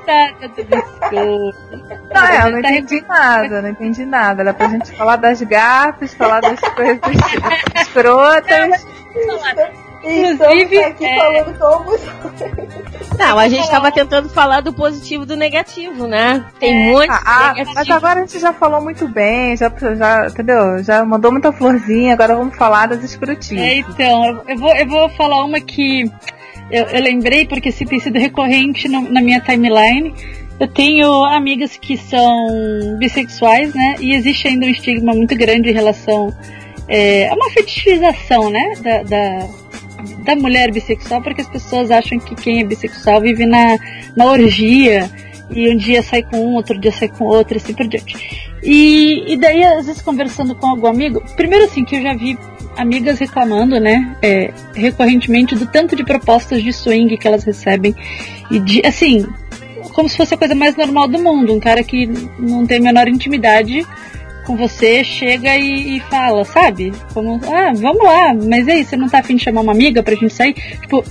Não, 2.14 2.26
é, 2.26 2.46
eu 2.46 2.50
não 2.52 2.58
entendi 2.60 3.04
nada, 3.06 3.62
não 3.62 3.68
entendi 3.68 4.04
nada. 4.04 4.42
Era 4.42 4.54
pra 4.54 4.68
gente 4.68 4.92
falar 4.92 5.16
das 5.16 5.42
gatas, 5.42 6.14
falar 6.14 6.40
das 6.40 6.60
coisas 6.60 7.00
escrotas. 7.82 8.86
Inclusive, 10.04 10.78
aqui 10.78 11.04
é... 11.04 11.16
falando 11.16 11.58
como. 11.58 11.98
Não, 13.18 13.38
a 13.38 13.48
gente 13.48 13.64
estava 13.64 13.90
tentando 13.90 14.28
falar 14.28 14.60
do 14.60 14.72
positivo 14.72 15.24
e 15.24 15.26
do 15.26 15.36
negativo, 15.36 16.06
né? 16.06 16.44
Tem 16.60 16.72
é. 16.72 16.92
muito. 16.92 17.10
Ah, 17.10 17.52
ah 17.56 17.64
mas 17.74 17.90
agora 17.90 18.20
a 18.20 18.26
gente 18.26 18.38
já 18.38 18.52
falou 18.52 18.80
muito 18.80 19.08
bem, 19.08 19.56
já, 19.56 19.72
já, 19.96 20.26
entendeu? 20.28 20.82
Já 20.84 21.04
mandou 21.04 21.32
muita 21.32 21.52
florzinha, 21.52 22.12
agora 22.12 22.36
vamos 22.36 22.56
falar 22.56 22.86
das 22.86 23.02
escrotinhas. 23.02 23.66
É, 23.66 23.74
então, 23.76 24.42
eu 24.46 24.56
vou, 24.56 24.74
eu 24.74 24.86
vou 24.86 25.08
falar 25.10 25.44
uma 25.44 25.60
que 25.60 26.10
eu, 26.70 26.84
eu 26.84 27.02
lembrei 27.02 27.46
porque 27.46 27.72
se 27.72 27.84
tem 27.84 27.98
sido 27.98 28.18
recorrente 28.18 28.88
no, 28.88 29.00
na 29.10 29.20
minha 29.20 29.40
timeline. 29.40 30.14
Eu 30.60 30.66
tenho 30.66 31.24
amigas 31.24 31.76
que 31.76 31.96
são 31.96 32.96
bissexuais, 32.98 33.72
né? 33.74 33.94
E 34.00 34.12
existe 34.12 34.48
ainda 34.48 34.66
um 34.66 34.68
estigma 34.68 35.14
muito 35.14 35.36
grande 35.36 35.70
em 35.70 35.72
relação 35.72 36.34
é, 36.88 37.28
a 37.28 37.34
uma 37.34 37.48
fetichização, 37.50 38.50
né? 38.50 38.72
Da, 38.82 39.02
da, 39.04 39.48
da 40.24 40.36
mulher 40.36 40.70
bissexual, 40.72 41.22
porque 41.22 41.40
as 41.40 41.48
pessoas 41.48 41.90
acham 41.90 42.18
que 42.18 42.34
quem 42.34 42.60
é 42.60 42.64
bissexual 42.64 43.20
vive 43.20 43.46
na, 43.46 43.76
na 44.16 44.26
orgia 44.26 45.10
e 45.50 45.68
um 45.68 45.76
dia 45.76 46.02
sai 46.02 46.22
com 46.22 46.38
um, 46.38 46.54
outro 46.54 46.78
dia 46.78 46.92
sai 46.92 47.08
com 47.08 47.24
outro, 47.24 47.56
assim 47.56 47.72
por 47.72 47.86
diante. 47.86 48.48
E, 48.62 49.32
e 49.32 49.36
daí, 49.36 49.64
às 49.64 49.86
vezes, 49.86 50.02
conversando 50.02 50.54
com 50.54 50.66
algum 50.66 50.86
amigo, 50.86 51.22
primeiro 51.36 51.64
assim, 51.64 51.84
que 51.84 51.96
eu 51.96 52.02
já 52.02 52.14
vi 52.14 52.38
amigas 52.76 53.18
reclamando, 53.18 53.80
né, 53.80 54.16
é, 54.22 54.52
recorrentemente 54.74 55.54
do 55.54 55.66
tanto 55.66 55.96
de 55.96 56.04
propostas 56.04 56.62
de 56.62 56.72
swing 56.72 57.16
que 57.16 57.26
elas 57.26 57.44
recebem, 57.44 57.94
e 58.50 58.60
de, 58.60 58.86
assim, 58.86 59.26
como 59.94 60.08
se 60.08 60.16
fosse 60.16 60.34
a 60.34 60.36
coisa 60.36 60.54
mais 60.54 60.76
normal 60.76 61.08
do 61.08 61.18
mundo, 61.18 61.54
um 61.54 61.60
cara 61.60 61.82
que 61.82 62.06
não 62.38 62.66
tem 62.66 62.78
a 62.78 62.82
menor 62.82 63.08
intimidade 63.08 63.84
com 64.48 64.56
você 64.56 65.04
chega 65.04 65.54
e, 65.58 65.98
e, 65.98 66.00
fala, 66.00 66.42
sabe? 66.42 66.90
Como, 67.12 67.38
ah, 67.44 67.70
vamos 67.74 68.02
lá, 68.02 68.32
mas 68.32 68.66
aí, 68.66 68.82
você 68.82 68.96
não 68.96 69.06
tá 69.06 69.18
afim 69.18 69.36
de 69.36 69.44
chamar 69.44 69.60
uma 69.60 69.72
amiga 69.72 70.02
pra 70.02 70.14
gente 70.14 70.32
sair? 70.32 70.54
Tipo, 70.54 71.04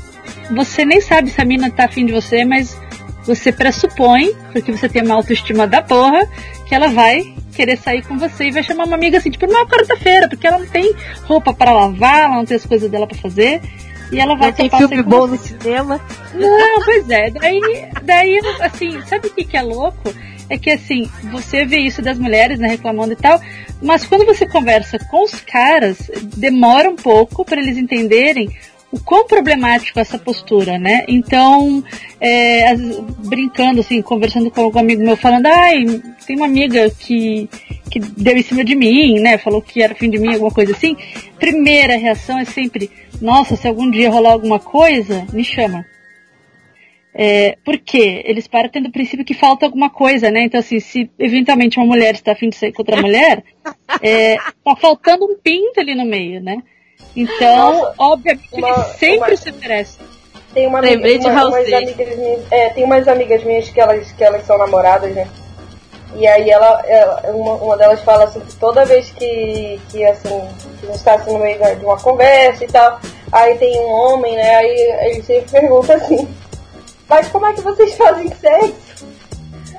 você 0.50 0.84
nem 0.84 1.00
sabe 1.00 1.30
se 1.30 1.40
a 1.40 1.46
mina 1.46 1.70
tá 1.70 1.86
afim 1.86 2.04
de 2.04 2.12
você, 2.12 2.44
mas 2.44 2.76
você 3.24 3.52
pressupõe, 3.52 4.34
porque 4.52 4.72
você 4.72 4.90
tem 4.90 5.04
uma 5.04 5.14
autoestima 5.14 5.68
da 5.68 5.84
porra, 5.84 6.28
que 6.68 6.74
ela 6.74 6.88
vai 6.88 7.32
querer 7.54 7.78
sair 7.78 8.02
com 8.02 8.18
você 8.18 8.46
e 8.46 8.52
vai 8.52 8.64
chamar 8.64 8.86
uma 8.86 8.96
amiga 8.96 9.20
assim, 9.20 9.30
tipo, 9.30 9.46
numa 9.46 9.68
quarta-feira, 9.68 10.28
porque 10.28 10.48
ela 10.48 10.58
não 10.58 10.68
tem 10.68 10.96
roupa 11.26 11.54
para 11.54 11.72
lavar, 11.72 12.24
ela 12.24 12.36
não 12.38 12.46
tem 12.46 12.58
as 12.58 12.66
coisas 12.66 12.90
dela 12.90 13.06
para 13.06 13.18
fazer. 13.20 13.62
E 14.12 14.20
ela 14.20 14.36
vai 14.38 14.50
não 14.50 14.58
tem 14.58 14.70
filme 14.70 15.04
bom 15.04 15.28
no 15.28 15.38
cinema. 15.38 16.00
Não, 16.34 16.82
pois 16.84 17.10
é. 17.10 17.30
Daí, 17.30 17.62
daí 18.04 18.40
assim, 18.62 19.02
sabe 19.06 19.28
o 19.28 19.34
que, 19.34 19.44
que 19.44 19.58
é 19.58 19.62
louco? 19.62 20.14
é 20.50 20.58
que 20.58 20.70
assim, 20.70 21.10
você 21.32 21.66
vê 21.66 21.80
isso 21.80 22.02
das 22.02 22.18
mulheres, 22.18 22.60
né, 22.60 22.70
reclamando 22.70 23.14
e 23.14 23.18
tal, 23.18 23.40
mas 23.82 24.06
quando 24.06 24.26
você 24.26 24.48
conversa 24.48 24.98
com 24.98 25.24
os 25.24 25.36
caras, 25.42 26.10
demora 26.38 26.90
um 26.90 26.96
pouco 26.96 27.44
para 27.44 27.62
eles 27.62 27.78
entenderem 27.78 28.50
o 28.92 29.00
quão 29.00 29.28
problemático 29.28 30.00
é 30.00 30.02
essa 30.02 30.18
postura, 30.18 30.78
né? 30.78 31.04
Então, 31.10 31.84
é, 32.22 32.74
brincando, 33.26 33.82
assim, 33.82 34.02
conversando 34.02 34.50
com 34.50 34.62
algum 34.62 34.80
amigo 34.80 35.04
meu, 35.04 35.18
falando, 35.18 35.48
ai, 35.48 35.84
tem 36.26 36.38
uma 36.38 36.46
amiga 36.46 36.90
que, 36.90 37.50
que 37.92 38.00
deu 38.00 38.38
em 38.38 38.42
cima 38.42 38.64
de 38.64 38.76
mim, 38.76 39.20
né? 39.20 39.38
Falou 39.38 39.62
que 39.62 39.84
era 39.84 39.94
fim 39.94 40.10
de 40.10 40.18
mim, 40.18 40.34
alguma 40.34 40.52
coisa 40.52 40.72
assim. 40.72 40.96
Primeira 41.38 41.98
reação 41.98 42.40
é 42.40 42.46
sempre, 42.46 42.90
nossa, 43.22 43.56
se 43.56 43.68
algum 43.68 43.90
dia 43.90 44.10
rolar 44.10 44.32
alguma 44.32 44.60
coisa, 44.60 45.26
me 45.34 45.44
chama. 45.44 45.86
É, 47.14 47.58
por 47.66 47.80
quê? 47.80 48.22
Eles 48.26 48.48
partem 48.48 48.82
do 48.82 48.92
princípio 48.92 49.26
que 49.26 49.34
falta 49.34 49.66
alguma 49.66 49.90
coisa, 49.90 50.30
né? 50.30 50.44
Então, 50.44 50.60
assim, 50.60 50.80
se 50.80 51.10
eventualmente 51.18 51.78
uma 51.80 51.86
mulher 51.88 52.14
está 52.14 52.34
afim 52.34 52.50
de 52.50 52.56
sair 52.56 52.72
com 52.72 52.84
outra 52.84 53.02
mulher, 53.02 53.44
é, 54.02 54.38
tá 54.38 54.76
faltando 54.80 55.26
um 55.26 55.36
pinto 55.36 55.80
ali 55.80 55.96
no 55.96 56.06
meio, 56.06 56.42
né? 56.42 56.62
Então, 57.16 57.74
Nossa, 57.74 57.94
obviamente, 57.98 58.48
uma, 58.54 58.70
ele 58.70 58.84
sempre 59.00 59.30
uma, 59.32 59.36
se 59.36 59.50
oferece. 59.50 59.98
Tem 60.54 60.68
uma 60.68 60.80
amiga, 60.80 61.30
uma, 61.30 61.48
umas 61.48 61.74
amigas 61.74 62.18
minhas, 62.18 62.52
é, 62.52 62.70
tem 62.70 62.84
umas 62.84 63.08
amigas 63.08 63.44
minhas 63.44 63.70
que 63.70 63.80
elas, 63.80 64.12
que 64.12 64.24
elas 64.24 64.46
são 64.46 64.58
namoradas, 64.60 65.16
né? 65.16 65.28
E 66.18 66.26
aí 66.26 66.50
ela, 66.50 66.84
ela 66.88 67.22
uma, 67.32 67.54
uma, 67.54 67.78
delas 67.78 68.02
fala 68.02 68.24
assim 68.24 68.40
que 68.40 68.56
toda 68.56 68.84
vez 68.84 69.12
que, 69.12 69.80
que 69.90 70.04
assim, 70.04 70.50
que 70.80 70.86
a 70.86 70.88
gente 70.88 70.96
está 70.96 71.14
assim, 71.14 71.32
no 71.32 71.40
meio 71.40 71.60
de 71.78 71.86
uma 71.86 72.00
conversa 72.00 72.64
e 72.64 72.68
tal, 72.68 73.00
aí 73.32 73.56
tem 73.60 73.80
um 73.80 73.92
homem, 73.92 74.36
né? 74.36 74.56
Aí 74.56 75.12
ele 75.12 75.22
sempre 75.22 75.52
pergunta 75.52 75.94
assim, 75.94 76.28
mas 77.08 77.28
como 77.28 77.46
é 77.46 77.54
que 77.54 77.62
vocês 77.62 77.94
fazem 77.98 78.30
sexo? 78.30 79.06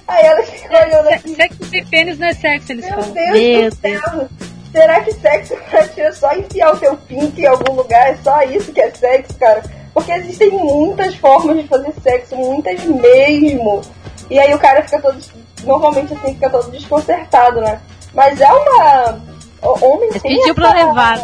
Aí 0.07 0.25
elas 0.25 0.49
ficam 0.49 0.81
olhando 0.81 1.09
assim. 1.09 1.35
Sexo 1.35 1.65
sem 1.65 1.85
pênis 1.87 2.19
não 2.19 2.29
é 2.29 2.33
sexo, 2.35 2.73
eles 2.73 2.85
Meu 2.85 2.95
falam. 2.95 3.11
Deus 3.11 3.33
Meu 3.33 3.71
do 3.71 3.77
céu. 3.77 4.01
Deus. 4.13 4.29
Será 4.71 5.01
que 5.01 5.13
sexo 5.13 5.57
pra 5.69 5.89
ti 5.89 6.01
é 6.01 6.13
só 6.13 6.33
enfiar 6.35 6.73
o 6.73 6.79
teu 6.79 6.97
pinto 6.97 7.41
em 7.41 7.47
algum 7.47 7.73
lugar? 7.73 8.13
É 8.13 8.17
só 8.23 8.43
isso 8.43 8.73
que 8.73 8.81
é 8.81 8.91
sexo, 8.91 9.35
cara? 9.39 9.63
Porque 9.93 10.13
existem 10.13 10.51
muitas 10.51 11.17
formas 11.17 11.57
de 11.57 11.67
fazer 11.67 11.93
sexo, 12.01 12.37
muitas 12.37 12.85
mesmo. 12.85 13.83
E 14.31 14.39
aí 14.39 14.55
o 14.55 14.59
cara 14.59 14.83
fica 14.85 15.01
todo. 15.01 15.19
Normalmente 15.65 16.15
assim, 16.15 16.35
fica 16.35 16.51
todo 16.51 16.71
desconcertado, 16.71 17.61
né? 17.61 17.81
Mas 18.15 18.41
é 18.41 18.53
uma. 18.53 19.21
Homem 19.63 20.11
tem 20.11 20.21
pediu 20.21 20.55
pra 20.55 20.73
levar. 20.73 21.19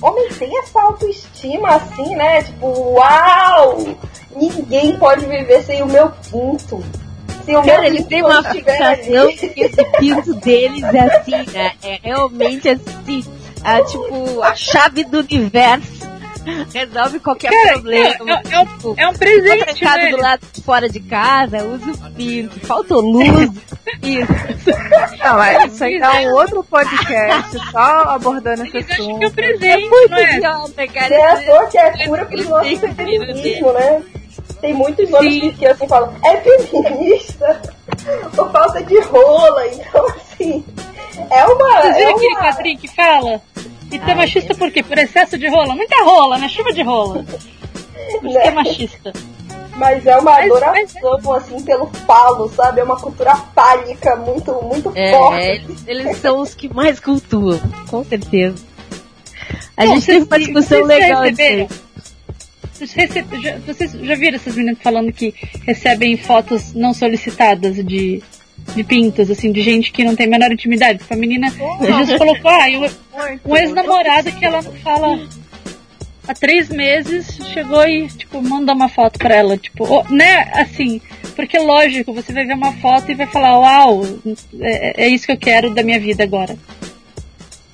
Homem 0.00 0.28
tem 0.38 0.58
essa 0.60 0.80
autoestima 0.80 1.76
assim, 1.76 2.14
né? 2.14 2.42
Tipo, 2.42 2.66
uau! 2.66 3.96
Ninguém 4.36 4.96
pode 4.98 5.26
viver 5.26 5.62
sem 5.62 5.82
o 5.82 5.86
meu 5.86 6.10
pinto. 6.30 6.82
Se 7.44 7.54
o 7.54 7.62
Cara, 7.62 7.80
meu 7.80 7.84
eles 7.84 8.06
têm 8.06 8.22
uma 8.22 8.42
fixação 8.42 9.28
que 9.28 9.60
esse 9.60 9.84
pinto 9.98 10.34
deles 10.34 10.82
é 10.82 11.00
assim, 11.00 11.50
né? 11.52 11.72
É 11.82 11.98
realmente 12.02 12.68
assim, 12.68 13.24
a, 13.62 13.82
tipo, 13.82 14.42
a 14.42 14.54
chave 14.54 15.04
do 15.04 15.20
universo. 15.20 16.13
Resolve 16.72 17.20
qualquer 17.20 17.50
Cara, 17.50 17.72
problema. 17.74 18.06
é- 18.06 18.54
é- 18.54 19.02
É 19.04 19.08
um 19.08 19.12
Tô 19.12 19.18
presente, 19.18 19.64
trancado 19.64 20.02
né? 20.04 20.10
do 20.10 20.16
lado 20.18 20.40
de 20.52 20.62
fora 20.62 20.88
de 20.88 21.00
casa, 21.00 21.64
usa 21.64 21.90
o 21.90 22.10
pinto, 22.12 22.60
faltou 22.66 23.00
luz, 23.00 23.50
isso. 24.02 24.32
Não, 25.24 25.42
é, 25.42 25.66
isso 25.66 25.84
aí 25.84 25.96
é 25.96 26.28
um 26.28 26.32
outro 26.34 26.62
podcast 26.64 27.58
só 27.70 27.80
abordando 28.10 28.64
esse 28.66 28.76
Eles 28.76 28.90
acham 28.90 29.04
que 29.06 29.10
é 29.10 29.14
um 29.14 29.16
assunto. 29.18 29.34
presente, 29.34 29.88
Muito 29.88 30.10
não 30.10 30.18
é? 30.18 30.36
idiota, 30.36 30.68
Você 30.68 30.86
cara. 30.88 31.14
é 31.14 31.26
à 31.30 31.36
toa 31.44 31.66
que 31.66 31.78
é 31.78 32.06
cura 32.06 32.24
pro 32.26 32.48
nosso 32.48 32.78
feminismo, 32.94 33.72
né? 33.72 34.02
Tem 34.60 34.74
muitos 34.74 35.12
homens 35.12 35.40
que, 35.42 35.52
que 35.58 35.66
assim 35.66 35.86
falam, 35.88 36.14
é 36.24 36.36
feminista 36.38 37.62
por 38.34 38.50
falta 38.50 38.82
de 38.82 38.98
rola, 39.00 39.66
então 39.68 40.06
assim, 40.08 40.64
é 41.30 41.44
uma. 41.44 41.80
Vocês 41.82 41.96
É 41.96 41.98
viram 41.98 42.16
aquele 42.16 42.34
uma 42.34 42.40
quadrinho 42.40 42.78
que 42.78 42.88
fala? 42.88 43.42
E 43.94 43.98
tu 43.98 44.10
é 44.10 44.14
machista 44.14 44.54
por 44.54 44.70
quê? 44.70 44.82
Por 44.82 44.98
excesso 44.98 45.38
de 45.38 45.48
rola? 45.48 45.74
Muita 45.74 46.02
rola, 46.04 46.38
né? 46.38 46.48
Chuva 46.48 46.72
de 46.72 46.82
rola. 46.82 47.24
Por 47.24 48.26
isso 48.28 48.40
que 48.40 48.48
é 48.48 48.50
machista. 48.50 49.12
mas 49.76 50.06
é 50.06 50.16
uma 50.16 50.32
Mas- 50.32 50.50
adoração, 50.50 51.32
assim, 51.34 51.62
pelo 51.62 51.86
falo, 52.06 52.48
sabe? 52.54 52.80
É 52.80 52.84
uma 52.84 52.96
cultura 53.00 53.34
pálica 53.54 54.16
muito, 54.16 54.52
muito 54.62 54.92
É, 54.94 55.10
forte. 55.12 55.44
eles, 55.46 55.84
eles 55.86 56.16
são 56.18 56.38
os 56.40 56.54
que 56.54 56.72
mais 56.72 56.98
cultuam, 57.00 57.60
com 57.88 58.04
certeza. 58.04 58.56
A 59.76 59.84
Bom, 59.86 59.94
gente 59.94 60.06
teve 60.06 60.24
uma 60.26 60.38
discussão 60.38 60.78
vocês 60.82 60.86
legal 60.86 61.22
receberam? 61.22 61.68
Vocês, 62.72 62.92
já, 63.42 63.58
vocês 63.58 63.92
já 63.92 64.14
viram 64.16 64.36
essas 64.36 64.54
meninas 64.56 64.78
falando 64.82 65.12
que 65.12 65.32
recebem 65.66 66.16
fotos 66.16 66.72
não 66.74 66.92
solicitadas 66.92 67.76
de, 67.76 68.22
de 68.74 68.82
pintas, 68.84 69.30
assim, 69.30 69.52
de 69.52 69.60
gente 69.62 69.92
que 69.92 70.04
não 70.04 70.14
tem 70.16 70.26
a 70.26 70.30
menor 70.30 70.52
intimidade? 70.52 70.98
Tipo, 70.98 71.14
a 71.14 71.16
menina 71.16 71.48
já 72.06 72.18
colocou, 72.18 72.50
ah, 72.50 72.66
o- 72.78 73.50
um 73.50 73.56
ex-namorado 73.56 74.32
que 74.32 74.44
ela 74.44 74.60
não 74.62 74.72
fala 74.74 75.18
há 76.26 76.34
três 76.34 76.68
meses 76.70 77.38
chegou 77.52 77.86
e, 77.86 78.08
tipo, 78.08 78.40
mandou 78.42 78.74
uma 78.74 78.88
foto 78.88 79.18
pra 79.18 79.34
ela, 79.34 79.56
tipo, 79.58 79.84
né, 80.12 80.50
assim, 80.54 81.00
porque 81.36 81.58
lógico, 81.58 82.12
você 82.14 82.32
vai 82.32 82.44
ver 82.46 82.54
uma 82.54 82.72
foto 82.74 83.10
e 83.10 83.14
vai 83.14 83.26
falar, 83.26 83.58
uau, 83.58 84.02
é, 84.60 85.04
é 85.04 85.08
isso 85.08 85.26
que 85.26 85.32
eu 85.32 85.36
quero 85.38 85.74
da 85.74 85.82
minha 85.82 86.00
vida 86.00 86.22
agora. 86.24 86.56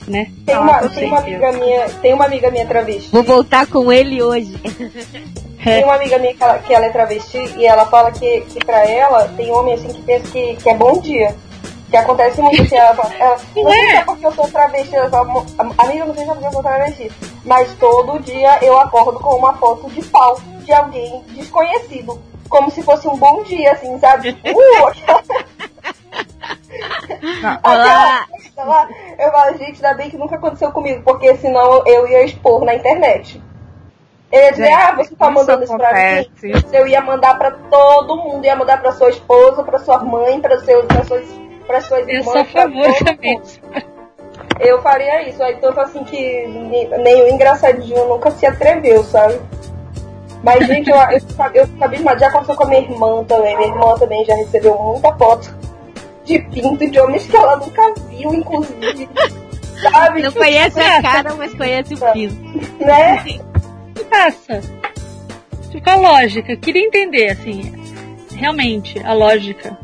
Né? 0.09 0.31
Tem 0.47 0.55
Ah, 0.55 0.61
uma, 0.61 0.89
tem 0.89 1.09
uma 1.09 1.19
amiga 1.21 1.53
minha, 1.53 1.89
tem 2.03 2.15
uma 2.15 2.25
amiga 2.25 2.51
minha 2.51 2.67
travesti. 2.67 3.11
Vou 3.13 3.23
voltar 3.23 3.67
com 3.67 3.93
ele 3.93 4.23
hoje. 4.23 4.53
Tem 5.63 5.85
uma 5.85 5.97
amiga 5.97 6.19
minha 6.19 6.33
que 6.33 6.43
ela, 6.43 6.59
que 6.59 6.73
ela 6.75 6.87
é 6.87 6.89
travesti 6.89 7.53
e 7.59 7.67
ela 7.67 7.85
fala 7.85 8.11
que, 8.11 8.41
que 8.49 8.65
pra 8.65 8.83
ela 8.89 9.29
tem 9.37 9.51
homem 9.53 9.75
assim 9.75 9.89
que 9.89 10.01
pensa 10.01 10.27
que, 10.33 10.57
que 10.57 10.71
é 10.71 10.75
bom 10.75 10.99
dia. 11.01 11.37
Que 11.91 11.99
acontece 11.99 12.41
muito 12.41 12.65
que 12.67 12.75
ela 12.75 12.95
fala, 12.95 13.13
ela, 13.15 13.37
não 13.55 13.71
sei 13.71 13.81
se 13.91 13.97
é 13.97 14.05
porque 14.05 14.27
eu 14.27 14.33
sou 14.33 14.49
travesti, 14.49 14.97
ela 14.97 15.11
fala, 15.11 15.25
"Mo- 15.27 15.45
amiga, 15.77 16.07
não 16.07 16.15
sei 16.15 16.25
se 16.25 16.31
é 16.31 16.33
porque 16.33 16.47
eu 16.47 16.53
sou 16.53 16.63
travesti, 16.63 17.13
mas 17.45 17.75
todo 17.79 18.19
dia 18.21 18.59
eu 18.63 18.81
acordo 18.81 19.21
com 19.21 19.35
uma 19.37 19.53
foto 19.59 19.91
de 19.91 20.01
pau 20.05 20.41
de 20.65 20.73
alguém 20.73 21.23
desconhecido. 21.35 22.19
Como 22.49 22.71
se 22.71 22.83
fosse 22.83 23.07
um 23.07 23.19
bom 23.19 23.43
dia, 23.43 23.73
assim, 23.73 23.99
sabe? 23.99 24.31
Uh, 24.43 24.87
aquela, 24.87 25.23
Olá! 27.63 28.27
aquela 28.47 28.69
lá. 28.69 28.89
Eu 29.19 29.31
falo, 29.33 29.59
gente, 29.59 29.85
ainda 29.85 29.95
bem 29.95 30.11
que 30.11 30.17
nunca 30.17 30.37
aconteceu 30.37 30.71
comigo, 30.73 31.03
porque 31.05 31.35
senão 31.37 31.83
eu 31.87 32.07
ia 32.09 32.25
expor 32.25 32.65
na 32.65 32.75
internet. 32.75 33.43
Eu 34.33 34.41
ia 34.43 34.51
dizer, 34.53 34.65
Gente, 34.67 34.75
ah, 34.83 34.95
você 34.95 35.17
tá 35.17 35.31
mandando 35.31 35.65
isso 35.65 35.77
pra 35.77 35.93
mim? 35.93 35.99
acontece. 36.21 36.77
Eu 36.77 36.87
ia 36.87 37.01
mandar 37.01 37.37
pra 37.37 37.51
todo 37.51 38.17
mundo, 38.17 38.45
ia 38.45 38.55
mandar 38.55 38.81
pra 38.81 38.93
sua 38.93 39.11
esposa, 39.11 39.65
pra 39.65 39.79
sua 39.81 39.99
mãe, 40.05 40.41
pra, 40.41 40.61
seu, 40.61 40.85
pra, 40.85 41.05
suas, 41.05 41.27
pra 41.67 41.81
suas 41.81 42.09
Eu 42.09 42.15
irmãs. 42.15 42.33
sou 42.33 42.41
a 42.41 42.45
favor 42.45 42.95
também. 43.05 43.41
Eu 44.61 44.81
faria 44.83 45.29
isso, 45.29 45.43
aí 45.43 45.57
tanto 45.57 45.81
assim 45.81 46.05
que 46.05 46.47
nem 47.03 47.23
o 47.23 47.29
engraçadinho 47.29 48.07
nunca 48.09 48.31
se 48.31 48.47
atreveu, 48.47 49.03
sabe? 49.03 49.41
Mas, 50.43 50.67
gente, 50.67 50.89
eu, 50.89 50.97
eu, 50.97 51.21
eu 51.55 52.03
mas 52.05 52.21
já 52.21 52.29
aconteceu 52.29 52.55
com 52.57 52.65
a 52.65 52.67
minha 52.67 52.81
irmã 52.81 53.25
também. 53.25 53.57
Minha 53.57 53.69
irmã 53.69 53.95
também 53.99 54.25
já 54.25 54.35
recebeu 54.37 54.79
muita 54.79 55.13
foto 55.17 55.55
de 56.31 56.39
pinto 56.39 56.89
de 56.89 57.01
homens 57.01 57.27
que 57.27 57.37
ela 57.37 57.57
nunca 57.57 57.95
viu, 58.09 58.33
inclusive. 58.33 59.09
Sabe? 59.83 60.23
Não 60.23 60.33
conhece 60.33 60.79
a 60.79 61.03
cara, 61.03 61.35
mas 61.35 61.55
conhece 61.55 61.95
o 61.95 62.13
piso. 62.13 62.39
Né? 62.79 63.23
que 63.95 64.05
passa? 64.05 64.61
Fica 65.73 65.93
a 65.93 65.97
lógica. 65.97 66.53
Eu 66.53 66.59
queria 66.59 66.87
entender, 66.87 67.31
assim, 67.31 67.73
realmente, 68.35 69.01
a 69.05 69.13
lógica. 69.13 69.77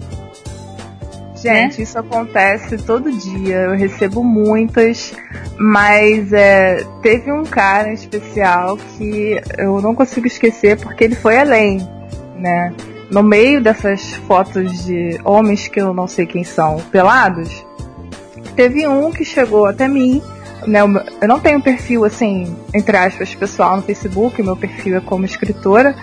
Gente, 1.34 1.82
isso 1.82 1.98
acontece 1.98 2.78
todo 2.78 3.10
dia. 3.10 3.56
Eu 3.56 3.76
recebo 3.76 4.22
muitas, 4.22 5.14
mas 5.58 6.32
é, 6.32 6.84
teve 7.02 7.30
um 7.32 7.44
cara 7.44 7.90
em 7.90 7.94
especial 7.94 8.76
que 8.76 9.40
eu 9.58 9.80
não 9.80 9.94
consigo 9.94 10.26
esquecer 10.26 10.78
porque 10.78 11.04
ele 11.04 11.14
foi 11.14 11.38
além, 11.38 11.78
né? 12.36 12.72
No 13.10 13.22
meio 13.22 13.62
dessas 13.62 14.14
fotos 14.14 14.84
de 14.84 15.20
homens 15.24 15.68
que 15.68 15.80
eu 15.80 15.94
não 15.94 16.08
sei 16.08 16.26
quem 16.26 16.42
são, 16.42 16.78
pelados, 16.90 17.64
teve 18.56 18.86
um 18.86 19.10
que 19.10 19.24
chegou 19.24 19.66
até 19.66 19.86
mim. 19.86 20.22
Né, 20.66 20.80
eu 21.20 21.28
não 21.28 21.38
tenho 21.38 21.60
perfil 21.60 22.04
assim, 22.04 22.56
entre 22.74 22.96
aspas, 22.96 23.34
pessoal 23.34 23.76
no 23.76 23.82
Facebook, 23.82 24.42
meu 24.42 24.56
perfil 24.56 24.96
é 24.96 25.00
como 25.00 25.24
escritora. 25.24 25.94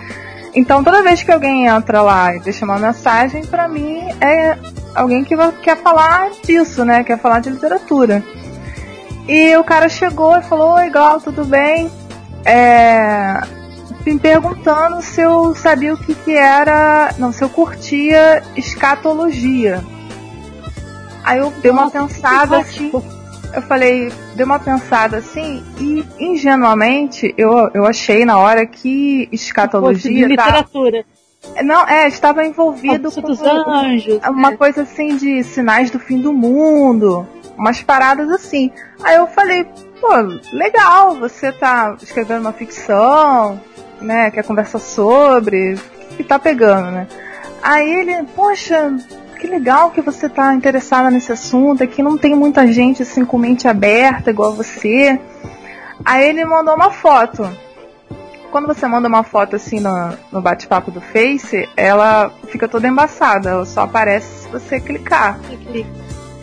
Então 0.54 0.82
toda 0.82 1.02
vez 1.02 1.22
que 1.22 1.32
alguém 1.32 1.66
entra 1.66 2.00
lá 2.00 2.34
e 2.34 2.40
deixa 2.40 2.64
uma 2.64 2.78
mensagem, 2.78 3.44
pra 3.44 3.68
mim 3.68 4.00
é 4.20 4.56
alguém 4.94 5.24
que 5.24 5.34
quer 5.60 5.76
falar 5.78 6.30
disso, 6.44 6.84
né? 6.84 7.02
Quer 7.02 7.18
falar 7.18 7.40
de 7.40 7.50
literatura. 7.50 8.24
E 9.28 9.56
o 9.56 9.64
cara 9.64 9.88
chegou 9.88 10.36
e 10.36 10.42
falou, 10.42 10.74
oi 10.74 10.88
Gal, 10.90 11.20
tudo 11.20 11.44
bem? 11.44 11.90
É, 12.44 13.40
me 14.04 14.18
perguntando 14.18 15.00
se 15.00 15.20
eu 15.20 15.54
sabia 15.54 15.94
o 15.94 15.96
que, 15.96 16.14
que 16.14 16.36
era. 16.36 17.14
Não, 17.18 17.32
se 17.32 17.42
eu 17.42 17.48
curtia 17.48 18.42
escatologia. 18.56 19.82
Aí 21.24 21.38
eu 21.38 21.50
dei 21.62 21.70
uma 21.70 21.90
pensada 21.90 22.58
assim. 22.58 22.92
Eu 23.54 23.62
falei, 23.62 24.12
dei 24.34 24.44
uma 24.44 24.58
pensada 24.58 25.18
assim, 25.18 25.62
e 25.78 26.04
ingenuamente 26.18 27.32
eu, 27.38 27.70
eu 27.72 27.86
achei 27.86 28.24
na 28.24 28.36
hora 28.36 28.66
que 28.66 29.28
escatologia. 29.30 30.22
tá- 30.22 30.28
literatura. 30.28 31.04
não, 31.62 31.86
é, 31.88 32.08
estava 32.08 32.44
envolvido 32.44 33.12
com 33.12 33.20
dos 33.20 33.40
anjos. 33.40 34.18
uma 34.28 34.50
né? 34.50 34.56
coisa 34.56 34.82
assim 34.82 35.16
de 35.16 35.44
sinais 35.44 35.88
do 35.88 36.00
fim 36.00 36.20
do 36.20 36.32
mundo, 36.32 37.26
umas 37.56 37.80
paradas 37.80 38.28
assim. 38.28 38.72
Aí 39.04 39.16
eu 39.16 39.28
falei, 39.28 39.64
pô, 40.00 40.08
legal, 40.52 41.14
você 41.14 41.52
tá 41.52 41.96
escrevendo 42.02 42.40
uma 42.40 42.52
ficção, 42.52 43.60
né, 44.04 44.30
quer 44.30 44.44
conversar 44.44 44.78
sobre, 44.78 45.74
o 45.74 46.16
que 46.16 46.24
tá 46.24 46.38
pegando, 46.38 46.90
né? 46.90 47.08
Aí 47.62 47.90
ele, 47.90 48.24
poxa, 48.36 48.94
que 49.40 49.46
legal 49.46 49.90
que 49.90 50.00
você 50.00 50.28
tá 50.28 50.54
interessada 50.54 51.10
nesse 51.10 51.32
assunto, 51.32 51.82
aqui 51.82 52.02
não 52.02 52.16
tem 52.16 52.34
muita 52.34 52.66
gente 52.66 53.02
assim 53.02 53.24
com 53.24 53.38
mente 53.38 53.66
aberta 53.66 54.30
igual 54.30 54.54
você. 54.54 55.18
Aí 56.04 56.28
ele 56.28 56.44
mandou 56.44 56.74
uma 56.74 56.90
foto. 56.90 57.48
Quando 58.50 58.66
você 58.66 58.86
manda 58.86 59.08
uma 59.08 59.22
foto 59.22 59.56
assim 59.56 59.80
no, 59.80 60.16
no 60.30 60.40
bate-papo 60.40 60.90
do 60.90 61.00
Face, 61.00 61.68
ela 61.76 62.30
fica 62.48 62.68
toda 62.68 62.86
embaçada, 62.86 63.50
ela 63.50 63.66
só 63.66 63.82
aparece 63.82 64.44
se 64.44 64.48
você 64.48 64.78
clicar. 64.78 65.40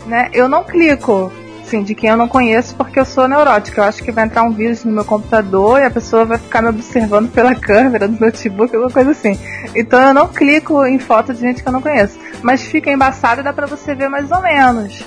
Né? 0.05 0.29
Eu 0.33 0.49
não 0.49 0.63
clico, 0.63 1.31
assim, 1.71 1.83
de 1.83 1.95
quem 1.95 2.09
eu 2.09 2.17
não 2.17 2.27
conheço 2.27 2.75
porque 2.75 2.99
eu 2.99 3.05
sou 3.05 3.27
neurótica. 3.27 3.81
Eu 3.81 3.85
acho 3.85 4.03
que 4.03 4.11
vai 4.11 4.25
entrar 4.25 4.43
um 4.43 4.51
vírus 4.51 4.83
no 4.83 4.91
meu 4.91 5.05
computador 5.05 5.79
e 5.79 5.85
a 5.85 5.89
pessoa 5.89 6.25
vai 6.25 6.37
ficar 6.37 6.61
me 6.61 6.67
observando 6.67 7.31
pela 7.31 7.55
câmera 7.55 8.07
do 8.07 8.19
notebook, 8.19 8.75
alguma 8.75 8.91
coisa 8.91 9.11
assim. 9.11 9.39
Então 9.73 9.99
eu 9.99 10.13
não 10.13 10.27
clico 10.27 10.85
em 10.85 10.99
foto 10.99 11.33
de 11.33 11.39
gente 11.39 11.63
que 11.63 11.69
eu 11.69 11.73
não 11.73 11.81
conheço. 11.81 12.19
Mas 12.43 12.63
fica 12.63 12.91
embaçado 12.91 13.41
e 13.41 13.43
dá 13.43 13.53
pra 13.53 13.65
você 13.65 13.95
ver 13.95 14.09
mais 14.09 14.29
ou 14.31 14.41
menos. 14.41 15.03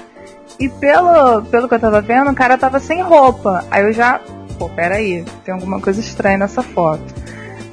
E 0.58 0.68
pelo, 0.68 1.42
pelo 1.42 1.68
que 1.68 1.74
eu 1.74 1.80
tava 1.80 2.00
vendo, 2.00 2.30
o 2.30 2.34
cara 2.34 2.56
tava 2.56 2.80
sem 2.80 3.02
roupa. 3.02 3.64
Aí 3.70 3.84
eu 3.84 3.92
já, 3.92 4.20
pô, 4.58 4.68
peraí, 4.70 5.24
tem 5.44 5.52
alguma 5.52 5.80
coisa 5.80 6.00
estranha 6.00 6.38
nessa 6.38 6.62
foto. 6.62 7.04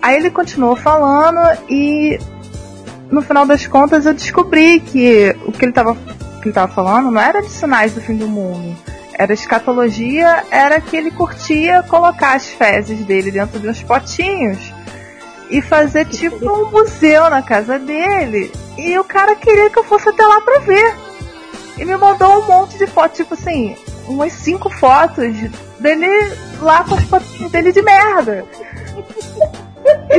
Aí 0.01 0.17
ele 0.17 0.31
continuou 0.31 0.75
falando 0.75 1.39
e 1.69 2.19
no 3.11 3.21
final 3.21 3.45
das 3.45 3.67
contas 3.67 4.05
eu 4.05 4.13
descobri 4.13 4.79
que 4.79 5.35
o 5.45 5.51
que 5.51 5.65
ele 5.65 5.73
tava, 5.73 5.95
que 6.41 6.47
ele 6.47 6.55
tava 6.55 6.73
falando 6.73 7.11
não 7.11 7.21
era 7.21 7.41
de 7.41 7.49
sinais 7.49 7.93
do 7.93 8.01
fim 8.01 8.15
do 8.15 8.27
mundo. 8.27 8.75
Era 9.13 9.33
escatologia, 9.33 10.43
era 10.49 10.81
que 10.81 10.97
ele 10.97 11.11
curtia 11.11 11.83
colocar 11.83 12.35
as 12.35 12.47
fezes 12.47 13.05
dele 13.05 13.31
dentro 13.31 13.59
de 13.59 13.69
uns 13.69 13.83
potinhos 13.83 14.73
e 15.49 15.61
fazer 15.61 16.05
tipo 16.05 16.37
um 16.49 16.71
museu 16.71 17.29
na 17.29 17.41
casa 17.41 17.77
dele. 17.77 18.51
E 18.77 18.97
o 18.97 19.03
cara 19.03 19.35
queria 19.35 19.69
que 19.69 19.77
eu 19.77 19.83
fosse 19.83 20.09
até 20.09 20.25
lá 20.25 20.41
pra 20.41 20.59
ver. 20.59 20.95
E 21.77 21.85
me 21.85 21.95
mandou 21.97 22.41
um 22.41 22.47
monte 22.47 22.77
de 22.77 22.87
fotos, 22.87 23.17
tipo 23.17 23.33
assim, 23.33 23.75
umas 24.07 24.33
cinco 24.33 24.69
fotos 24.69 25.35
dele 25.79 26.07
lá 26.59 26.83
com 26.83 26.95
as 26.95 27.03
fotinhas 27.03 27.51
dele 27.51 27.71
de 27.71 27.81
merda. 27.81 28.45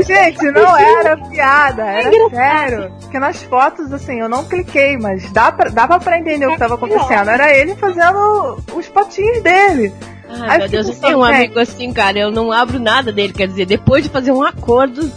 Gente, 0.06 0.50
não 0.50 0.78
era 0.78 1.16
piada, 1.16 1.82
era 1.82 2.10
sério. 2.30 2.92
Porque 3.00 3.18
nas 3.18 3.42
fotos, 3.42 3.92
assim, 3.92 4.20
eu 4.20 4.28
não 4.28 4.44
cliquei, 4.44 4.96
mas 4.96 5.30
dá 5.32 5.52
pra, 5.52 5.68
dava 5.70 6.00
pra 6.00 6.18
entender 6.18 6.46
o 6.46 6.52
que 6.52 6.58
tava 6.58 6.74
acontecendo. 6.74 7.28
Era 7.30 7.54
ele 7.56 7.74
fazendo 7.76 8.58
os 8.74 8.88
potinhos 8.88 9.42
dele. 9.42 9.92
Ai, 10.28 10.58
meu 10.58 10.68
Deus, 10.68 10.88
eu 10.88 10.94
tenho 10.94 11.18
um 11.18 11.24
amigo 11.24 11.58
assim, 11.58 11.92
cara, 11.92 12.18
eu 12.18 12.30
não 12.30 12.50
abro 12.50 12.80
nada 12.80 13.12
dele, 13.12 13.32
quer 13.32 13.46
dizer, 13.46 13.66
depois 13.66 14.02
de 14.02 14.08
fazer 14.08 14.32
um 14.32 14.42
acordo, 14.42 15.12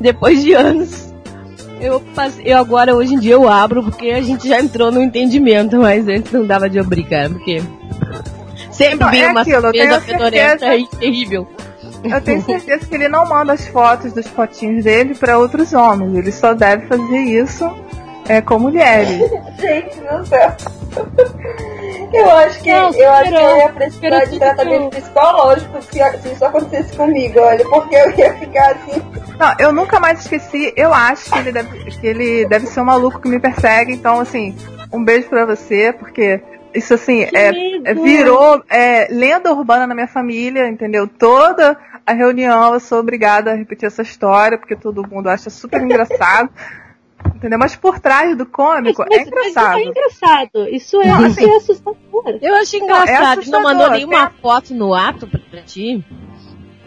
depois 0.00 0.42
de 0.42 0.54
anos, 0.54 1.12
eu, 1.80 2.02
eu 2.42 2.58
agora, 2.58 2.96
hoje 2.96 3.14
em 3.14 3.18
dia, 3.18 3.34
eu 3.34 3.48
abro 3.48 3.82
porque 3.82 4.10
a 4.10 4.22
gente 4.22 4.48
já 4.48 4.58
entrou 4.58 4.90
no 4.90 5.02
entendimento, 5.02 5.76
mas 5.76 6.08
antes 6.08 6.32
não 6.32 6.46
dava 6.46 6.70
de 6.70 6.80
obrigar, 6.80 7.28
porque 7.28 7.62
sempre 8.70 9.10
vinha 9.10 9.26
é 9.26 9.30
uma 9.32 9.44
surpresa 9.44 10.00
fedorenta 10.00 10.74
e 10.74 10.86
terrível. 10.86 11.46
Eu 12.10 12.20
tenho 12.20 12.42
certeza 12.42 12.86
que 12.86 12.94
ele 12.94 13.08
não 13.08 13.26
manda 13.26 13.52
as 13.52 13.66
fotos 13.66 14.12
dos 14.12 14.26
potinhos 14.28 14.84
dele 14.84 15.14
para 15.14 15.38
outros 15.38 15.72
homens. 15.72 16.14
Ele 16.14 16.32
só 16.32 16.54
deve 16.54 16.86
fazer 16.86 17.18
isso 17.18 17.64
é, 18.28 18.40
com 18.40 18.58
mulheres. 18.58 19.18
Gente 19.58 20.00
do 20.00 20.26
céu. 20.26 20.52
Eu 22.12 22.30
acho 22.30 22.60
que 22.62 22.72
não, 22.72 22.92
eu 22.94 23.12
acho 23.12 23.30
que 23.30 23.36
eu 23.36 23.56
ia 23.56 23.68
precisar 23.68 24.24
de 24.24 24.38
tratamento 24.38 24.90
psicológico 24.90 25.82
se, 25.82 26.18
se 26.22 26.32
isso 26.32 26.44
acontecesse 26.44 26.96
comigo, 26.96 27.40
olha, 27.40 27.64
porque 27.68 27.94
eu 27.94 28.10
ia 28.12 28.34
ficar 28.34 28.72
assim. 28.72 29.02
Não, 29.38 29.54
eu 29.58 29.72
nunca 29.72 30.00
mais 30.00 30.20
esqueci. 30.20 30.72
Eu 30.76 30.94
acho 30.94 31.30
que 31.30 31.38
ele 31.38 31.52
deve, 31.52 31.90
que 31.90 32.06
ele 32.06 32.46
deve 32.46 32.66
ser 32.66 32.80
um 32.80 32.84
maluco 32.84 33.20
que 33.20 33.28
me 33.28 33.38
persegue. 33.38 33.92
Então, 33.92 34.20
assim, 34.20 34.56
um 34.92 35.04
beijo 35.04 35.28
pra 35.28 35.44
você, 35.44 35.92
porque 35.92 36.40
isso 36.76 36.94
assim 36.94 37.22
é, 37.22 37.50
é, 37.84 37.94
virou 37.94 38.62
é, 38.68 39.08
lenda 39.10 39.52
urbana 39.52 39.86
na 39.86 39.94
minha 39.94 40.06
família, 40.06 40.68
entendeu? 40.68 41.08
Toda 41.08 41.78
a 42.06 42.12
reunião 42.12 42.74
eu 42.74 42.80
sou 42.80 43.00
obrigada 43.00 43.52
a 43.52 43.54
repetir 43.54 43.86
essa 43.86 44.02
história, 44.02 44.58
porque 44.58 44.76
todo 44.76 45.06
mundo 45.08 45.28
acha 45.28 45.50
super 45.50 45.80
engraçado. 45.82 46.50
Entendeu? 47.34 47.58
Mas 47.58 47.74
por 47.74 47.98
trás 47.98 48.36
do 48.36 48.46
cômico 48.46 49.04
mas, 49.08 49.18
é 49.18 49.22
engraçado. 49.22 49.72
Mas 49.72 49.76
isso 49.76 49.78
é 49.78 49.90
engraçado. 49.90 50.68
Isso 50.68 51.02
é, 51.02 51.06
não, 51.06 51.24
assim, 51.24 51.44
é 51.44 51.56
assustador. 51.56 52.38
Eu 52.40 52.54
achei 52.54 52.80
engraçado. 52.80 53.36
Não, 53.38 53.42
é 53.42 53.50
não 53.50 53.62
mandou 53.62 53.90
nenhuma 53.90 54.30
Tem... 54.30 54.40
foto 54.40 54.74
no 54.74 54.94
ato 54.94 55.26
pra 55.26 55.62
ti? 55.62 56.04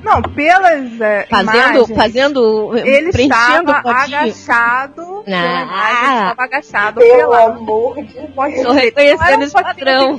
Não, 0.03 0.21
pelas 0.21 1.01
é, 1.01 1.25
fazendo, 1.29 1.53
imagens, 1.53 1.91
fazendo, 1.95 2.77
ele 2.77 3.09
estava 3.09 3.81
agachado. 3.83 5.23
Ah, 5.27 6.29
estava 6.29 6.43
agachado. 6.43 6.99
Pelo 7.01 7.33
amor 7.33 7.95
de 8.03 8.13
Deus. 8.13 8.53
Estou 8.55 8.73
reconhecendo 8.73 9.43
esse 9.43 9.53
padrão. 9.53 10.17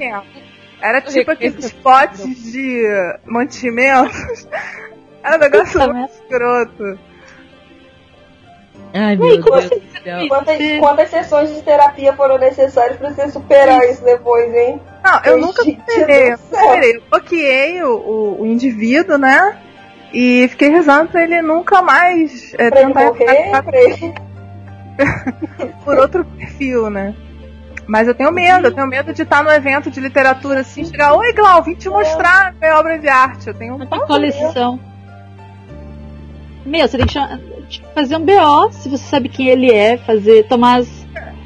Era 0.80 1.00
tipo 1.00 1.30
aqueles 1.30 1.72
potes 1.72 2.52
de 2.52 2.82
mantimentos. 3.24 4.46
Era 5.22 5.36
um 5.36 5.40
negócio 5.40 5.92
muito 5.92 6.12
escroto. 6.12 6.98
Ai, 8.92 9.16
meu 9.16 9.40
Deus 9.40 10.28
Quantas, 10.28 10.58
quantas 10.80 11.10
sessões 11.10 11.54
de 11.54 11.62
terapia 11.62 12.12
foram 12.14 12.38
necessárias 12.38 12.96
para 12.96 13.10
você 13.10 13.30
superar 13.30 13.84
isso 13.84 14.02
depois, 14.02 14.52
hein? 14.54 14.80
Não, 15.04 15.20
eu 15.24 15.38
nunca 15.38 15.62
superei. 15.62 16.32
Eu, 16.32 16.38
superei. 16.38 16.96
eu 16.96 17.02
bloqueei 17.08 17.82
o, 17.82 17.96
o, 17.96 18.40
o, 18.42 18.46
indivíduo, 18.46 19.18
né? 19.18 19.58
E 20.12 20.48
fiquei 20.48 20.68
rezando 20.68 21.10
pra 21.10 21.22
ele 21.22 21.40
nunca 21.40 21.82
mais 21.82 22.52
é, 22.54 22.70
pra 22.70 22.80
tentar 22.80 23.02
ele 23.02 23.10
morrer, 23.10 23.62
pra 23.62 23.78
ele... 23.78 24.14
por 25.84 25.98
outro 25.98 26.24
perfil, 26.24 26.90
né? 26.90 27.14
Mas 27.86 28.06
eu 28.06 28.14
tenho 28.14 28.30
medo, 28.30 28.68
eu 28.68 28.74
tenho 28.74 28.86
medo 28.86 29.12
de 29.12 29.22
estar 29.22 29.42
no 29.42 29.50
evento 29.50 29.90
de 29.90 30.00
literatura 30.00 30.60
assim, 30.60 30.84
chegar, 30.84 31.12
oi 31.14 31.32
Glau, 31.32 31.62
vim 31.62 31.74
te 31.74 31.88
mostrar 31.88 32.54
minha 32.60 32.78
obra 32.78 32.98
de 32.98 33.08
arte. 33.08 33.48
Eu 33.48 33.54
tenho 33.54 33.74
uma 33.74 34.06
coleção. 34.06 34.78
Meu, 36.64 36.86
você 36.86 36.98
tem 36.98 37.06
que 37.06 37.82
fazer 37.94 38.16
um 38.16 38.24
BO, 38.24 38.72
se 38.72 38.88
você 38.88 39.04
sabe 39.04 39.28
quem 39.28 39.48
ele 39.48 39.72
é, 39.72 39.96
fazer, 39.96 40.46
tomar 40.46 40.80
as, 40.80 40.88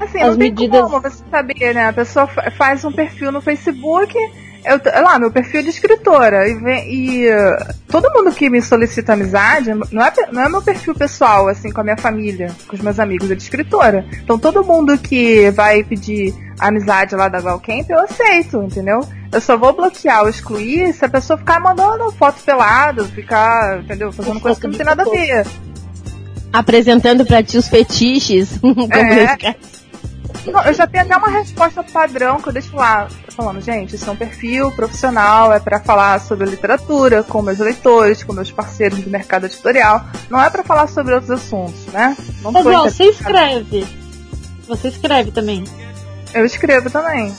assim, 0.01 0.19
as 0.21 0.31
não 0.31 0.37
medidas. 0.37 0.83
Tem 0.83 0.91
como 0.91 1.01
você 1.01 1.25
saber, 1.31 1.75
né? 1.75 1.89
A 1.89 1.93
pessoa 1.93 2.27
faz 2.27 2.85
um 2.85 2.93
perfil 2.93 3.33
no 3.33 3.41
Facebook, 3.41 4.15
eu, 4.65 5.03
lá, 5.03 5.19
meu 5.19 5.31
perfil 5.31 5.63
de 5.63 5.69
escritora, 5.69 6.49
e, 6.49 6.55
vem, 6.55 6.93
e 6.93 7.29
uh, 7.29 7.75
todo 7.89 8.11
mundo 8.13 8.35
que 8.35 8.49
me 8.49 8.63
solicita 8.63 9.13
amizade, 9.13 9.71
não 9.75 10.03
é, 10.03 10.13
não 10.33 10.43
é 10.43 10.49
meu 10.49 10.63
perfil 10.63 10.95
pessoal, 10.95 11.49
assim, 11.49 11.71
com 11.71 11.81
a 11.81 11.85
minha 11.85 11.97
família, 11.97 12.51
com 12.67 12.75
os 12.75 12.83
meus 12.83 12.99
amigos, 12.99 13.31
é 13.31 13.35
de 13.35 13.43
escritora. 13.43 14.05
Então 14.23 14.39
todo 14.39 14.65
mundo 14.65 14.97
que 14.97 15.51
vai 15.51 15.85
pedir 15.85 16.35
amizade 16.59 17.15
lá 17.15 17.29
da 17.29 17.41
Valcamp, 17.41 17.89
eu 17.91 18.01
aceito, 18.01 18.63
entendeu? 18.63 19.01
Eu 19.31 19.41
só 19.41 19.57
vou 19.57 19.73
bloquear 19.73 20.23
ou 20.23 20.29
excluir 20.29 20.93
se 20.93 21.05
a 21.05 21.09
pessoa 21.09 21.39
ficar 21.39 21.61
mandando 21.61 22.11
foto 22.13 22.43
pelado, 22.43 23.05
ficar, 23.07 23.81
entendeu? 23.81 24.13
Fazendo 24.13 24.41
coisa 24.41 24.61
que 24.61 24.67
não 24.67 24.75
tem 24.75 24.87
nada 24.87 25.03
a 25.03 25.11
ver. 25.11 25.47
Apresentando 26.53 27.27
pra 27.27 27.43
ti 27.43 27.59
os 27.59 27.69
fetiches. 27.69 28.61
é. 29.43 29.55
Não, 30.47 30.63
eu 30.63 30.75
já 30.75 30.87
tenho 30.87 31.05
até 31.05 31.17
uma 31.17 31.29
resposta 31.29 31.83
padrão 31.83 32.41
que 32.41 32.49
eu 32.49 32.53
deixo 32.53 32.77
lá, 32.77 33.09
falando, 33.31 33.61
gente, 33.61 33.97
isso 33.97 34.09
é 34.09 34.13
um 34.13 34.17
perfil 34.17 34.71
profissional, 34.73 35.53
é 35.53 35.59
para 35.59 35.81
falar 35.81 36.21
sobre 36.21 36.49
literatura, 36.49 37.23
com 37.23 37.43
meus 37.43 37.59
leitores, 37.59 38.23
com 38.23 38.33
meus 38.33 38.51
parceiros 38.51 39.01
do 39.01 39.11
mercado 39.11 39.47
editorial. 39.47 40.05
Não 40.29 40.41
é 40.41 40.51
para 40.51 40.63
falar 40.63 40.87
sobre 40.89 41.15
outros 41.15 41.31
assuntos, 41.31 41.87
né? 41.87 42.17
Não 42.43 42.53
Mas, 42.53 42.67
ó, 42.67 42.83
você 42.85 43.05
escreve. 43.05 43.87
Você 44.69 44.89
escreve 44.89 45.31
também. 45.31 45.65
Eu 46.33 46.45
escrevo 46.45 46.91
também. 46.91 47.35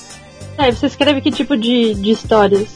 É, 0.58 0.72
você 0.72 0.86
escreve 0.86 1.22
que 1.22 1.32
tipo 1.32 1.58
de, 1.58 1.94
de 1.96 2.12
histórias? 2.12 2.70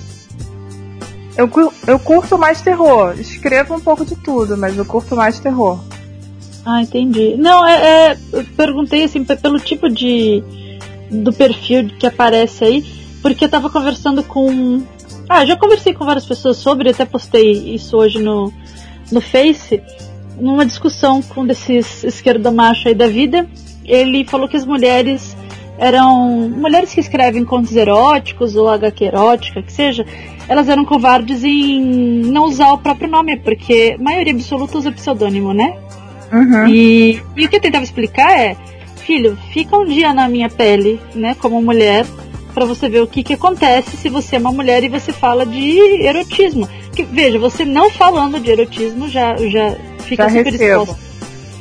Eu, 1.38 1.50
eu 1.88 1.98
curto 2.00 2.38
mais 2.38 2.62
terror. 2.62 3.18
Escrevo 3.18 3.76
um 3.76 3.80
pouco 3.80 4.04
de 4.04 4.16
tudo, 4.16 4.58
mas 4.58 4.78
eu 4.78 4.84
curto 4.84 5.16
mais 5.16 5.40
terror. 5.40 5.80
Ah, 6.72 6.84
entendi. 6.84 7.36
Não, 7.36 7.67
é, 7.67 8.11
é 8.11 8.17
eu 8.32 8.45
perguntei 8.55 9.03
assim 9.03 9.24
pelo 9.24 9.59
tipo 9.59 9.89
de 9.89 10.43
do 11.09 11.34
perfil 11.34 11.89
que 11.97 12.05
aparece 12.05 12.63
aí, 12.63 12.86
porque 13.24 13.45
eu 13.45 13.49
tava 13.49 13.72
conversando 13.72 14.22
com 14.22 14.84
ah, 15.28 15.43
já 15.45 15.55
conversei 15.55 15.95
com 15.95 16.05
várias 16.05 16.28
pessoas 16.28 16.57
sobre, 16.57 16.91
até 16.91 17.05
postei 17.05 17.74
isso 17.74 17.97
hoje 17.97 18.20
no 18.20 18.53
no 19.11 19.20
Face, 19.20 19.82
numa 20.39 20.63
discussão 20.63 21.24
com 21.24 21.43
desses 21.43 22.03
esquerdo 22.03 22.51
macho 22.51 22.88
aí 22.88 22.93
da 22.93 23.07
vida. 23.07 23.49
Ele 23.84 24.24
falou 24.26 24.47
que 24.47 24.55
as 24.55 24.65
mulheres 24.65 25.36
eram 25.80 26.49
mulheres 26.49 26.93
que 26.93 26.99
escrevem 26.99 27.43
contos 27.43 27.76
eróticos 27.76 28.55
ou 28.55 28.70
HQ 28.70 29.03
erótica, 29.05 29.63
que 29.63 29.72
seja, 29.72 30.05
elas 30.47 30.70
eram 30.70 30.86
covardes 30.86 31.43
em 31.43 31.82
não 32.26 32.43
usar 32.43 32.74
o 32.74 32.78
próprio 32.78 33.09
nome, 33.09 33.38
porque 33.38 33.95
a 33.97 34.03
maioria 34.03 34.34
absoluta 34.34 34.78
usa 34.78 34.91
pseudônimo, 34.91 35.51
né? 35.51 35.80
Uhum. 36.32 36.68
E, 36.68 37.22
e 37.36 37.46
o 37.46 37.50
que 37.50 37.56
eu 37.56 37.62
tentava 37.62 37.84
explicar 37.84 38.40
é, 38.40 38.56
filho, 39.06 39.38
fica 39.52 39.76
um 39.78 39.86
dia 39.86 40.14
na 40.14 40.28
minha 40.28 40.50
pele, 40.50 41.00
né, 41.16 41.36
como 41.40 41.62
mulher, 41.62 42.06
para 42.54 42.66
você 42.66 42.90
ver 42.90 43.02
o 43.02 43.08
que, 43.08 43.24
que 43.24 43.34
acontece 43.34 43.98
se 43.98 44.10
você 44.10 44.36
é 44.36 44.40
uma 44.40 44.52
mulher 44.52 44.84
e 44.84 44.90
você 44.90 45.12
fala 45.12 45.46
de 45.46 45.80
erotismo. 46.06 46.68
Que, 46.94 47.04
veja, 47.04 47.40
você 47.40 47.66
não 47.66 47.90
falando 47.90 48.40
de 48.40 48.52
erotismo 48.52 49.08
já, 49.08 49.36
já 49.38 49.76
fica 50.00 50.24
já 50.24 50.30
super 50.30 50.52
recebo. 50.52 50.82
exposto 50.84 51.10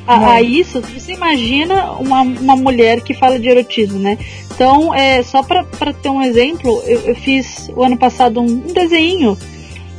a, 0.08 0.32
a, 0.32 0.42
isso, 0.42 0.80
você 0.80 1.12
imagina 1.12 1.92
uma, 1.92 2.22
uma 2.22 2.56
mulher 2.56 3.02
que 3.02 3.12
fala 3.12 3.38
de 3.38 3.46
erotismo, 3.46 3.98
né? 3.98 4.16
Então, 4.50 4.94
é, 4.94 5.22
só 5.22 5.42
para 5.42 5.92
ter 5.92 6.08
um 6.08 6.22
exemplo, 6.22 6.82
eu, 6.86 7.00
eu, 7.00 7.14
fiz 7.14 7.70
o 7.76 7.84
ano 7.84 7.96
passado 7.96 8.40
um, 8.40 8.46
um 8.46 8.72
desenho 8.72 9.36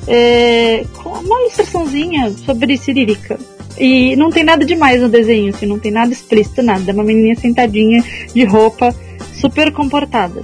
é, 0.08 0.84
com 0.98 1.10
uma 1.10 1.42
ilustraçãozinha 1.42 2.32
sobre 2.44 2.76
Siririca. 2.76 3.40
E 3.78 4.16
não 4.16 4.30
tem 4.30 4.44
nada 4.44 4.66
demais 4.66 5.02
no 5.02 5.10
desenho, 5.10 5.54
assim, 5.54 5.66
não 5.66 5.80
tem 5.80 5.92
nada 5.92 6.12
explícito, 6.12 6.62
nada. 6.62 6.90
É 6.90 6.94
uma 6.94 7.04
menininha 7.04 7.36
sentadinha 7.36 8.04
de 8.34 8.44
roupa, 8.44 8.94
super 9.34 9.72
comportada. 9.72 10.42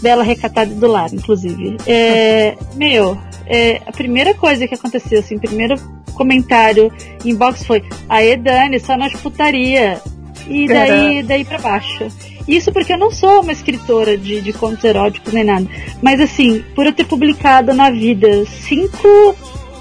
Bela 0.00 0.22
recatada 0.22 0.74
do 0.74 0.86
lar, 0.86 1.12
inclusive. 1.12 1.76
É, 1.86 2.56
meu, 2.76 3.18
é, 3.46 3.80
a 3.86 3.92
primeira 3.92 4.34
coisa 4.34 4.66
que 4.66 4.74
aconteceu, 4.74 5.18
assim, 5.20 5.38
primeiro 5.38 5.74
comentário 6.14 6.92
inbox 7.24 7.64
foi: 7.64 7.82
Aê, 8.08 8.36
Dani, 8.36 8.78
só 8.78 8.96
nós 8.96 9.12
putaria. 9.14 10.00
E 10.48 10.66
daí, 10.66 11.22
daí 11.22 11.44
pra 11.44 11.58
baixo. 11.58 12.08
Isso 12.48 12.72
porque 12.72 12.92
eu 12.92 12.98
não 12.98 13.10
sou 13.10 13.42
uma 13.42 13.52
escritora 13.52 14.16
de, 14.16 14.40
de 14.40 14.52
contos 14.52 14.82
eróticos 14.82 15.32
nem 15.32 15.44
nada. 15.44 15.66
Mas 16.02 16.20
assim, 16.20 16.64
por 16.74 16.86
eu 16.86 16.92
ter 16.92 17.04
publicado 17.04 17.72
na 17.72 17.90
vida 17.90 18.44
cinco 18.46 19.36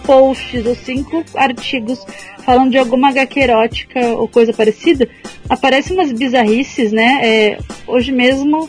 posts 0.10 0.66
ou 0.66 0.74
cinco 0.74 1.24
artigos 1.36 2.04
falando 2.44 2.72
de 2.72 2.80
alguma 2.80 3.10
HQ 3.10 3.40
erótica 3.40 4.00
ou 4.16 4.28
coisa 4.28 4.52
parecida, 4.52 5.08
aparecem 5.48 5.96
umas 5.96 6.12
bizarrices, 6.12 6.92
né? 6.92 7.20
É, 7.22 7.58
hoje 7.86 8.12
mesmo 8.12 8.68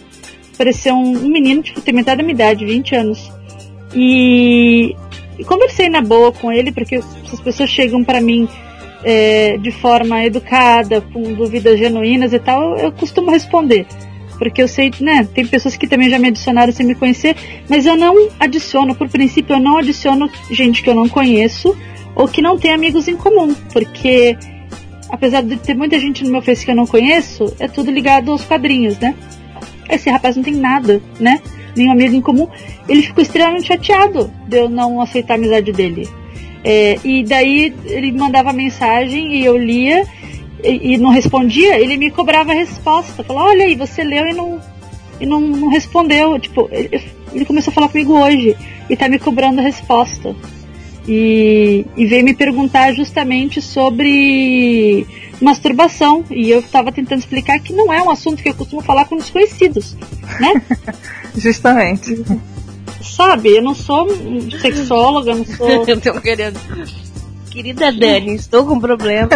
apareceu 0.53 0.95
um, 0.95 1.16
um 1.16 1.28
menino, 1.30 1.62
tipo, 1.62 1.80
tem 1.80 1.95
metade 1.95 2.18
da 2.18 2.22
minha 2.22 2.34
idade, 2.34 2.66
20 2.66 2.95
anos. 2.95 3.32
E, 3.95 4.95
e 5.38 5.45
conversei 5.45 5.88
na 5.88 6.03
boa 6.03 6.30
com 6.30 6.53
ele, 6.53 6.70
porque 6.72 6.97
as 6.97 7.41
pessoas 7.41 7.70
chegam 7.70 8.05
para 8.05 8.20
mim 8.20 8.47
é, 9.03 9.57
de 9.57 9.70
forma 9.70 10.22
educada, 10.22 11.01
com 11.01 11.22
dúvidas 11.32 11.78
genuínas 11.78 12.34
e 12.34 12.38
tal, 12.38 12.76
eu 12.76 12.93
costumo 12.93 13.30
responder. 13.30 13.86
Porque 14.41 14.62
eu 14.62 14.66
sei, 14.66 14.91
né, 15.01 15.28
tem 15.34 15.47
pessoas 15.47 15.76
que 15.76 15.86
também 15.86 16.09
já 16.09 16.18
me 16.18 16.28
adicionaram 16.28 16.72
sem 16.72 16.86
me 16.86 16.95
conhecer, 16.95 17.36
mas 17.68 17.84
eu 17.84 17.95
não 17.95 18.30
adiciono, 18.41 18.95
por 18.95 19.07
princípio, 19.07 19.57
eu 19.57 19.61
não 19.61 19.76
adiciono 19.76 20.30
gente 20.51 20.82
que 20.82 20.88
eu 20.88 20.95
não 20.95 21.07
conheço 21.11 21.76
ou 22.14 22.26
que 22.26 22.41
não 22.41 22.59
tem 22.59 22.72
amigos 22.72 23.07
em 23.07 23.16
comum, 23.16 23.55
porque 23.70 24.38
apesar 25.11 25.43
de 25.43 25.59
ter 25.59 25.74
muita 25.74 25.99
gente 25.99 26.24
no 26.24 26.30
meu 26.30 26.41
Face 26.41 26.64
que 26.64 26.70
eu 26.70 26.74
não 26.74 26.86
conheço, 26.86 27.55
é 27.59 27.68
tudo 27.68 27.91
ligado 27.91 28.32
aos 28.32 28.43
quadrinhos, 28.43 28.99
né? 28.99 29.14
Esse 29.91 30.09
rapaz 30.09 30.36
não 30.36 30.43
tem 30.43 30.55
nada, 30.55 31.03
né? 31.18 31.43
Nenhum 31.76 31.93
amigo 31.93 32.14
em 32.14 32.22
comum. 32.22 32.49
Ele 32.88 33.03
ficou 33.03 33.20
extremamente 33.20 33.66
chateado 33.66 34.32
de 34.49 34.57
eu 34.57 34.70
não 34.70 35.03
aceitar 35.03 35.34
a 35.34 35.36
amizade 35.36 35.70
dele. 35.70 36.09
É, 36.64 36.99
e 37.05 37.24
daí 37.24 37.74
ele 37.84 38.11
mandava 38.12 38.55
mensagem 38.55 39.36
e 39.36 39.45
eu 39.45 39.59
lia 39.59 40.07
e, 40.65 40.95
e, 40.95 40.99
não 40.99 41.11
respondia, 41.11 41.79
ele 41.79 41.97
me 41.97 42.11
cobrava 42.11 42.53
a 42.53 42.55
resposta. 42.55 43.25
Falou, 43.25 43.43
olha 43.45 43.65
aí, 43.65 43.75
você 43.75 44.03
leu 44.03 44.27
e 44.27 44.35
não, 44.35 44.61
e 45.21 45.27
não, 45.27 45.41
não 45.41 45.69
respondeu. 45.69 46.39
Tipo, 46.39 46.69
ele, 46.73 47.03
ele, 47.33 47.45
começou 47.45 47.71
a 47.71 47.75
falar 47.75 47.89
comigo 47.89 48.13
hoje 48.13 48.57
e 48.89 48.97
tá 48.97 49.09
me 49.09 49.19
cobrando 49.19 49.61
a 49.61 49.63
resposta. 49.63 50.35
E, 51.09 51.85
e 51.97 52.07
veio 52.07 52.25
me 52.25 52.35
perguntar 52.35 52.93
justamente 52.93 53.61
sobre 53.61 55.07
masturbação. 55.41 56.25
E 56.31 56.51
eu 56.51 56.61
estava 56.61 56.93
tentando 56.93 57.21
explicar 57.21 57.59
que 57.61 57.73
não 57.73 57.93
é 57.93 58.03
um 58.03 58.11
assunto 58.11 58.43
que 58.43 58.49
eu 58.49 58.55
costumo 58.55 58.83
falar 58.83 59.07
com 59.07 59.17
desconhecidos, 59.17 59.97
né? 60.39 60.63
Justamente. 61.37 62.23
Sabe, 63.01 63.57
eu 63.57 63.63
não 63.63 63.75
sou 63.75 64.09
sexóloga, 64.61 65.35
não 65.35 65.45
sou. 65.45 65.69
eu 65.87 66.01
tô 66.01 66.21
querendo. 66.21 66.59
Querida 67.51 67.92
Dani, 67.92 68.34
estou 68.34 68.64
com 68.64 68.78
problema. 68.78 69.28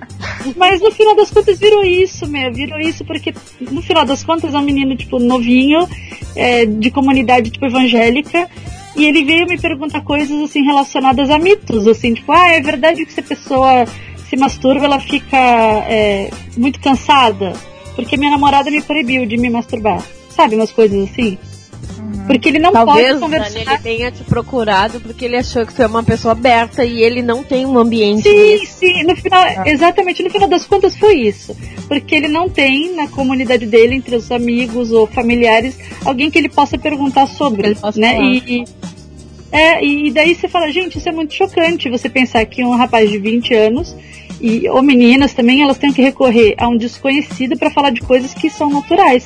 Mas 0.56 0.80
no 0.80 0.90
final 0.90 1.14
das 1.14 1.30
contas 1.30 1.58
virou 1.58 1.84
isso, 1.84 2.26
meu, 2.26 2.52
virou 2.52 2.78
isso 2.78 3.04
porque 3.04 3.34
no 3.60 3.82
final 3.82 4.04
das 4.04 4.24
contas 4.24 4.54
é 4.54 4.58
um 4.58 4.62
menino, 4.62 4.96
tipo, 4.96 5.18
novinho, 5.18 5.88
é, 6.34 6.64
de 6.64 6.90
comunidade, 6.90 7.50
tipo, 7.50 7.66
evangélica, 7.66 8.48
e 8.96 9.04
ele 9.04 9.22
veio 9.24 9.46
me 9.46 9.58
perguntar 9.58 10.00
coisas, 10.00 10.36
assim, 10.42 10.64
relacionadas 10.64 11.30
a 11.30 11.38
mitos, 11.38 11.86
assim, 11.86 12.14
tipo, 12.14 12.32
ah, 12.32 12.48
é 12.48 12.60
verdade 12.60 13.04
que 13.04 13.12
se 13.12 13.20
a 13.20 13.22
pessoa 13.22 13.84
se 14.28 14.36
masturba, 14.36 14.84
ela 14.84 15.00
fica 15.00 15.36
é, 15.36 16.30
muito 16.56 16.80
cansada? 16.80 17.52
Porque 17.94 18.16
minha 18.16 18.30
namorada 18.30 18.70
me 18.70 18.82
proibiu 18.82 19.26
de 19.26 19.36
me 19.36 19.50
masturbar. 19.50 20.02
Sabe, 20.30 20.54
umas 20.54 20.70
coisas 20.70 21.10
assim? 21.10 21.38
Porque 22.26 22.48
ele 22.48 22.58
não 22.58 22.72
Talvez, 22.72 23.08
pode 23.08 23.20
conversar. 23.20 23.50
Dani, 23.50 23.64
ele 23.66 23.78
tenha 23.78 24.10
te 24.10 24.22
procurado 24.24 25.00
porque 25.00 25.24
ele 25.24 25.36
achou 25.36 25.64
que 25.66 25.74
tu 25.74 25.82
é 25.82 25.86
uma 25.86 26.02
pessoa 26.02 26.32
aberta 26.32 26.84
e 26.84 27.02
ele 27.02 27.22
não 27.22 27.42
tem 27.42 27.64
um 27.64 27.78
ambiente. 27.78 28.22
Sim, 28.28 28.66
sim. 28.66 29.02
No 29.04 29.16
final, 29.16 29.44
exatamente, 29.66 30.22
no 30.22 30.30
final 30.30 30.48
das 30.48 30.66
contas 30.66 30.96
foi 30.96 31.14
isso. 31.20 31.56
Porque 31.86 32.14
ele 32.14 32.28
não 32.28 32.48
tem 32.48 32.94
na 32.94 33.08
comunidade 33.08 33.66
dele, 33.66 33.94
entre 33.94 34.16
os 34.16 34.30
amigos 34.30 34.92
ou 34.92 35.06
familiares, 35.06 35.78
alguém 36.04 36.30
que 36.30 36.38
ele 36.38 36.48
possa 36.48 36.76
perguntar 36.76 37.26
sobre. 37.26 37.68
Ele 37.68 37.74
possa 37.74 37.98
né? 37.98 38.14
falar. 38.14 38.24
E, 38.26 38.38
e- 38.62 38.64
é, 39.50 39.82
e 39.82 40.10
daí 40.10 40.34
você 40.34 40.46
fala, 40.46 40.70
gente, 40.70 40.98
isso 40.98 41.08
é 41.08 41.12
muito 41.12 41.32
chocante. 41.32 41.88
Você 41.88 42.08
pensar 42.08 42.44
que 42.44 42.62
um 42.62 42.76
rapaz 42.76 43.08
de 43.10 43.18
20 43.18 43.54
anos 43.54 43.96
e 44.40 44.68
ou 44.68 44.82
meninas 44.82 45.32
também, 45.32 45.62
elas 45.62 45.78
têm 45.78 45.92
que 45.92 46.02
recorrer 46.02 46.54
a 46.58 46.68
um 46.68 46.76
desconhecido 46.76 47.56
para 47.56 47.70
falar 47.70 47.90
de 47.90 48.00
coisas 48.02 48.34
que 48.34 48.50
são 48.50 48.70
naturais. 48.70 49.24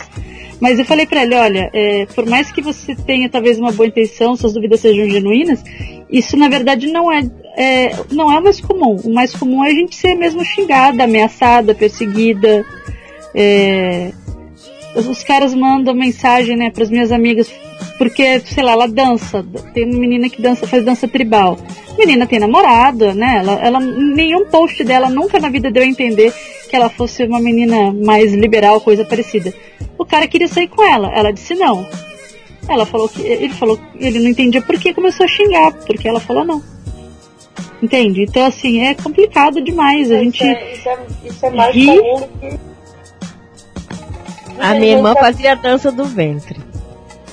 Mas 0.63 0.79
eu 0.79 0.85
falei 0.85 1.05
pra 1.07 1.25
ele, 1.25 1.35
olha, 1.35 1.69
é, 1.73 2.07
por 2.15 2.25
mais 2.25 2.53
que 2.53 2.63
você 2.63 2.95
tenha 2.95 3.29
talvez 3.29 3.59
uma 3.59 3.73
boa 3.73 3.89
intenção, 3.89 4.37
suas 4.37 4.53
dúvidas 4.53 4.79
sejam 4.79 5.11
genuínas, 5.11 5.61
isso 6.09 6.37
na 6.37 6.49
verdade 6.49 6.87
não 6.87 7.11
é, 7.11 7.29
é, 7.57 7.97
não 8.13 8.31
é 8.31 8.39
o 8.39 8.45
mais 8.45 8.61
comum. 8.61 8.95
O 9.03 9.13
mais 9.13 9.35
comum 9.35 9.65
é 9.65 9.71
a 9.71 9.75
gente 9.75 9.97
ser 9.97 10.15
mesmo 10.15 10.45
xingada, 10.45 11.03
ameaçada, 11.03 11.75
perseguida. 11.75 12.65
É, 13.35 14.13
os 14.95 15.25
caras 15.25 15.53
mandam 15.53 15.97
mensagem, 15.97 16.57
né, 16.57 16.71
para 16.71 16.85
as 16.85 16.91
minhas 16.91 17.11
amigas, 17.11 17.51
porque, 17.99 18.39
sei 18.39 18.63
lá, 18.63 18.71
ela 18.71 18.87
dança. 18.87 19.45
Tem 19.75 19.85
uma 19.85 19.99
menina 19.99 20.29
que 20.29 20.41
dança, 20.41 20.65
faz 20.65 20.85
dança 20.85 21.09
tribal. 21.09 21.59
A 21.91 21.97
menina 21.97 22.25
tem 22.25 22.39
namorada, 22.39 23.13
né? 23.15 23.39
Ela, 23.39 23.53
ela, 23.55 23.81
nenhum 23.81 24.47
post 24.47 24.85
dela 24.85 25.11
nunca 25.11 25.41
na 25.41 25.49
vida 25.49 25.73
deu 25.73 25.83
a 25.83 25.87
entender 25.87 26.33
que 26.73 26.77
ela 26.77 26.89
fosse 26.89 27.23
uma 27.23 27.39
menina 27.39 27.93
mais 27.93 28.33
liberal, 28.33 28.81
coisa 28.81 29.05
parecida. 29.05 29.53
O 29.99 30.07
cara 30.07 30.27
queria 30.27 30.49
sair 30.49 30.69
com 30.69 30.83
ela, 30.83 31.13
ela 31.15 31.31
disse 31.31 31.55
não. 31.55 31.87
Ela 32.67 32.87
falou 32.87 33.11
que 33.11 33.21
ele 33.21 33.51
falou, 33.51 33.79
ele 33.95 34.19
não 34.21 34.31
entendia 34.31 34.63
por 34.63 34.79
que 34.81 34.95
começou 34.95 35.27
a 35.27 35.29
xingar, 35.29 35.71
porque 35.85 36.09
ela 36.09 36.19
falou 36.19 36.47
não. 36.47 36.63
Entende? 37.83 38.23
Então 38.23 38.47
assim, 38.47 38.81
é 38.81 38.95
complicado 38.95 39.61
demais. 39.63 40.11
A 40.11 40.21
gente 40.21 40.43
Isso 40.43 40.49
é, 40.49 40.73
isso 40.73 40.89
é, 40.89 40.99
isso 41.29 41.47
é 41.47 41.51
mais 41.51 41.75
ri- 41.75 41.85
que. 42.41 42.59
A 44.59 44.73
minha 44.73 44.97
irmã 44.97 45.15
fazia 45.15 45.53
a 45.53 45.55
dança 45.57 45.93
do 45.93 46.07
ventre. 46.07 46.59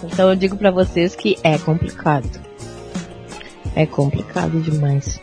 Então 0.03 0.29
eu 0.31 0.35
digo 0.35 0.57
pra 0.57 0.69
vocês 0.69 1.15
que 1.15 1.37
é 1.43 1.57
complicado. 1.57 2.29
É 3.73 3.85
complicado 3.85 4.59
demais. 4.59 5.17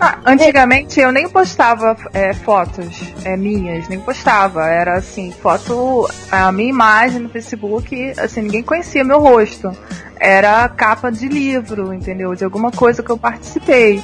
Ah, 0.00 0.18
antigamente 0.24 1.00
eu 1.00 1.12
nem 1.12 1.28
postava 1.28 1.96
é, 2.12 2.32
fotos 2.32 3.00
é, 3.24 3.36
minhas, 3.36 3.88
nem 3.88 4.00
postava. 4.00 4.66
Era 4.66 4.98
assim, 4.98 5.32
foto, 5.32 6.08
a 6.30 6.50
minha 6.52 6.70
imagem 6.70 7.20
no 7.20 7.28
Facebook, 7.28 8.12
assim, 8.18 8.42
ninguém 8.42 8.62
conhecia 8.62 9.04
meu 9.04 9.20
rosto. 9.20 9.70
Era 10.18 10.68
capa 10.68 11.10
de 11.10 11.28
livro, 11.28 11.92
entendeu? 11.92 12.34
De 12.34 12.44
alguma 12.44 12.70
coisa 12.70 13.02
que 13.02 13.10
eu 13.10 13.18
participei. 13.18 14.02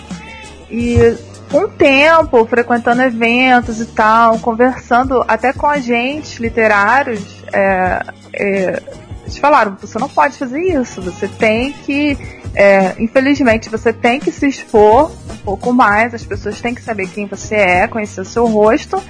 E 0.70 1.16
com 1.50 1.64
o 1.64 1.68
tempo, 1.68 2.44
frequentando 2.46 3.02
eventos 3.02 3.80
e 3.80 3.86
tal, 3.86 4.38
conversando 4.38 5.24
até 5.26 5.52
com 5.52 5.66
agentes 5.66 6.38
literários, 6.38 7.42
é, 7.52 8.02
é, 8.32 8.82
eles 9.22 9.38
falaram, 9.38 9.76
você 9.80 9.98
não 9.98 10.08
pode 10.08 10.36
fazer 10.36 10.60
isso, 10.60 11.02
você 11.02 11.26
tem 11.26 11.72
que, 11.72 12.16
é, 12.54 12.94
infelizmente, 12.98 13.68
você 13.68 13.92
tem 13.92 14.18
que 14.18 14.32
se 14.32 14.48
expor 14.48 15.12
um 15.30 15.36
pouco 15.38 15.72
mais, 15.72 16.14
as 16.14 16.24
pessoas 16.24 16.60
têm 16.60 16.74
que 16.74 16.82
saber 16.82 17.08
quem 17.08 17.26
você 17.26 17.54
é, 17.54 17.88
conhecer 17.88 18.20
o 18.20 18.24
seu 18.24 18.46
rosto, 18.46 19.00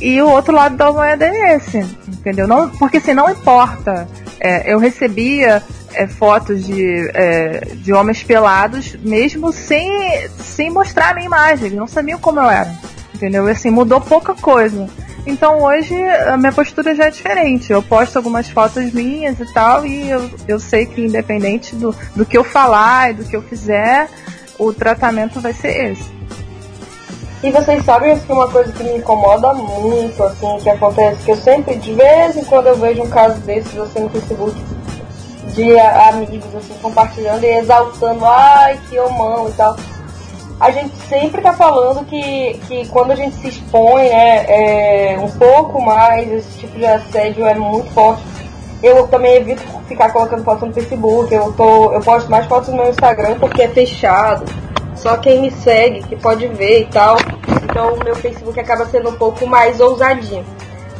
e 0.00 0.20
o 0.20 0.28
outro 0.28 0.54
lado 0.54 0.76
da 0.76 0.92
moeda 0.92 1.26
é 1.26 1.56
esse, 1.56 1.78
entendeu? 2.08 2.48
Não, 2.48 2.68
porque 2.70 2.98
assim, 2.98 3.14
não 3.14 3.30
importa. 3.30 4.08
É, 4.40 4.72
eu 4.72 4.78
recebia 4.78 5.62
é, 5.92 6.06
fotos 6.06 6.64
de, 6.64 7.10
é, 7.14 7.74
de 7.76 7.92
homens 7.92 8.22
pelados, 8.22 8.96
mesmo 8.96 9.52
sem, 9.52 10.28
sem 10.38 10.70
mostrar 10.70 11.10
a 11.10 11.14
minha 11.14 11.26
imagem, 11.26 11.66
eles 11.66 11.78
não 11.78 11.86
sabiam 11.86 12.18
como 12.18 12.40
eu 12.40 12.48
era, 12.48 12.74
entendeu? 13.14 13.46
Assim, 13.46 13.70
mudou 13.70 14.00
pouca 14.00 14.34
coisa. 14.34 14.88
Então 15.26 15.62
hoje 15.62 15.94
a 16.02 16.36
minha 16.36 16.52
postura 16.52 16.94
já 16.94 17.06
é 17.06 17.10
diferente. 17.10 17.72
Eu 17.72 17.82
posto 17.82 18.16
algumas 18.16 18.48
fotos 18.48 18.92
minhas 18.92 19.38
e 19.38 19.52
tal, 19.52 19.86
e 19.86 20.10
eu, 20.10 20.30
eu 20.48 20.58
sei 20.58 20.86
que 20.86 21.04
independente 21.04 21.76
do, 21.76 21.94
do 22.16 22.24
que 22.24 22.36
eu 22.36 22.44
falar 22.44 23.10
e 23.10 23.14
do 23.14 23.24
que 23.24 23.36
eu 23.36 23.42
fizer, 23.42 24.08
o 24.58 24.72
tratamento 24.72 25.40
vai 25.40 25.52
ser 25.52 25.92
esse. 25.92 26.20
E 27.42 27.50
vocês 27.50 27.82
sabem 27.84 28.12
assim, 28.12 28.30
uma 28.32 28.48
coisa 28.48 28.70
que 28.70 28.84
me 28.84 28.98
incomoda 28.98 29.54
muito, 29.54 30.22
assim, 30.22 30.58
que 30.62 30.68
acontece, 30.68 31.24
que 31.24 31.32
eu 31.32 31.36
sempre, 31.36 31.76
de 31.76 31.94
vez 31.94 32.36
em 32.36 32.44
quando 32.44 32.66
eu 32.66 32.76
vejo 32.76 33.02
um 33.02 33.08
caso 33.08 33.40
desses 33.40 33.78
assim 33.78 34.00
no 34.00 34.10
Facebook 34.10 34.54
de 35.54 35.78
amigos 35.78 36.54
assim 36.54 36.74
compartilhando 36.80 37.42
e 37.44 37.58
exaltando, 37.58 38.24
ai 38.24 38.78
que 38.88 38.98
homão 38.98 39.48
e 39.48 39.52
tal. 39.52 39.76
A 40.60 40.70
gente 40.70 40.94
sempre 41.08 41.40
tá 41.40 41.54
falando 41.54 42.04
que, 42.04 42.60
que 42.68 42.86
quando 42.88 43.12
a 43.12 43.16
gente 43.16 43.34
se 43.36 43.48
expõe, 43.48 44.10
né, 44.10 44.44
é, 44.46 45.18
um 45.18 45.30
pouco 45.30 45.80
mais, 45.80 46.30
esse 46.30 46.58
tipo 46.58 46.78
de 46.78 46.84
assédio 46.84 47.46
é 47.46 47.54
muito 47.54 47.90
forte. 47.92 48.22
Eu 48.82 49.08
também 49.08 49.36
evito 49.36 49.62
ficar 49.88 50.10
colocando 50.12 50.44
foto 50.44 50.66
no 50.66 50.72
Facebook, 50.72 51.34
eu, 51.34 51.52
tô, 51.54 51.92
eu 51.92 52.00
posto 52.00 52.30
mais 52.30 52.44
fotos 52.46 52.68
no 52.68 52.76
meu 52.76 52.90
Instagram 52.90 53.38
porque 53.38 53.62
é 53.62 53.68
fechado. 53.68 54.44
Só 54.96 55.16
quem 55.16 55.40
me 55.40 55.50
segue 55.50 56.02
que 56.02 56.16
pode 56.16 56.46
ver 56.48 56.82
e 56.82 56.86
tal. 56.86 57.16
Então 57.64 57.96
meu 58.04 58.14
Facebook 58.14 58.58
acaba 58.60 58.84
sendo 58.84 59.08
um 59.08 59.16
pouco 59.16 59.46
mais 59.46 59.80
ousadinho. 59.80 60.44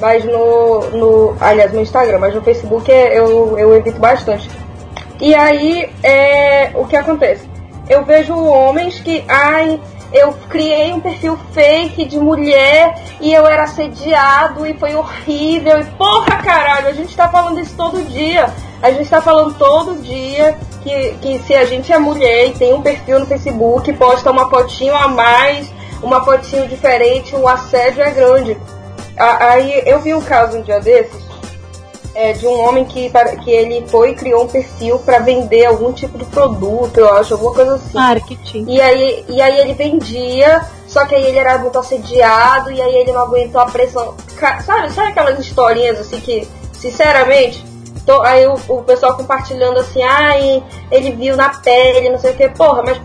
Mas 0.00 0.24
no, 0.24 0.80
no. 0.90 1.36
Aliás, 1.38 1.70
no 1.72 1.82
Instagram, 1.82 2.18
mas 2.18 2.34
no 2.34 2.40
Facebook 2.40 2.90
é- 2.90 3.18
eu, 3.18 3.58
eu 3.58 3.76
evito 3.76 4.00
bastante. 4.00 4.50
E 5.20 5.34
aí, 5.34 5.90
é, 6.02 6.70
o 6.74 6.86
que 6.86 6.96
acontece? 6.96 7.49
Eu 7.90 8.04
vejo 8.04 8.36
homens 8.36 9.00
que, 9.00 9.24
ai, 9.28 9.80
eu 10.12 10.32
criei 10.48 10.92
um 10.92 11.00
perfil 11.00 11.36
fake 11.52 12.04
de 12.04 12.20
mulher 12.20 12.96
e 13.20 13.34
eu 13.34 13.44
era 13.44 13.64
assediado 13.64 14.64
e 14.64 14.74
foi 14.74 14.94
horrível. 14.94 15.80
E 15.80 15.84
porra, 15.84 16.36
caralho, 16.36 16.86
a 16.86 16.92
gente 16.92 17.16
tá 17.16 17.28
falando 17.28 17.58
isso 17.58 17.74
todo 17.76 18.00
dia. 18.08 18.48
A 18.80 18.92
gente 18.92 19.10
tá 19.10 19.20
falando 19.20 19.54
todo 19.58 20.00
dia 20.00 20.56
que, 20.84 21.14
que 21.20 21.38
se 21.40 21.52
a 21.52 21.64
gente 21.64 21.92
é 21.92 21.98
mulher 21.98 22.46
e 22.46 22.52
tem 22.52 22.72
um 22.72 22.80
perfil 22.80 23.18
no 23.18 23.26
Facebook, 23.26 23.92
posta 23.94 24.30
uma 24.30 24.48
fotinho 24.48 24.94
a 24.94 25.08
mais, 25.08 25.68
uma 26.00 26.24
fotinho 26.24 26.68
diferente, 26.68 27.34
o 27.34 27.48
assédio 27.48 28.04
é 28.04 28.10
grande. 28.12 28.56
Aí 29.16 29.82
eu 29.84 30.00
vi 30.00 30.14
um 30.14 30.22
caso 30.22 30.58
um 30.58 30.62
dia 30.62 30.78
desses 30.78 31.29
é, 32.20 32.34
de 32.34 32.46
um 32.46 32.60
homem 32.60 32.84
que, 32.84 33.10
que 33.42 33.50
ele 33.50 33.88
foi 33.88 34.10
e 34.10 34.14
criou 34.14 34.44
um 34.44 34.46
perfil 34.46 34.98
para 34.98 35.20
vender 35.20 35.64
algum 35.64 35.90
tipo 35.90 36.18
de 36.18 36.26
produto, 36.26 36.98
eu 36.98 37.14
acho, 37.14 37.32
alguma 37.32 37.54
coisa 37.54 37.76
assim. 37.76 37.94
Marketing. 37.94 38.66
E 38.68 38.78
aí, 38.78 39.24
e 39.26 39.40
aí 39.40 39.58
ele 39.58 39.72
vendia, 39.72 40.60
só 40.86 41.06
que 41.06 41.14
aí 41.14 41.24
ele 41.24 41.38
era 41.38 41.56
muito 41.56 41.78
assediado 41.78 42.70
e 42.70 42.80
aí 42.82 42.94
ele 42.94 43.12
não 43.12 43.22
aguentou 43.22 43.62
a 43.62 43.66
pressão. 43.66 44.14
Sabe, 44.38 44.92
sabe 44.92 45.08
aquelas 45.08 45.38
historinhas 45.38 45.98
assim 45.98 46.20
que, 46.20 46.46
sinceramente, 46.74 47.64
tô, 48.04 48.20
aí 48.20 48.46
o, 48.46 48.54
o 48.68 48.82
pessoal 48.82 49.16
compartilhando 49.16 49.80
assim, 49.80 50.02
ai, 50.02 50.62
ele 50.90 51.12
viu 51.12 51.38
na 51.38 51.48
pele, 51.48 52.10
não 52.10 52.18
sei 52.18 52.32
o 52.32 52.36
que, 52.36 52.50
porra, 52.50 52.82
mas 52.82 53.00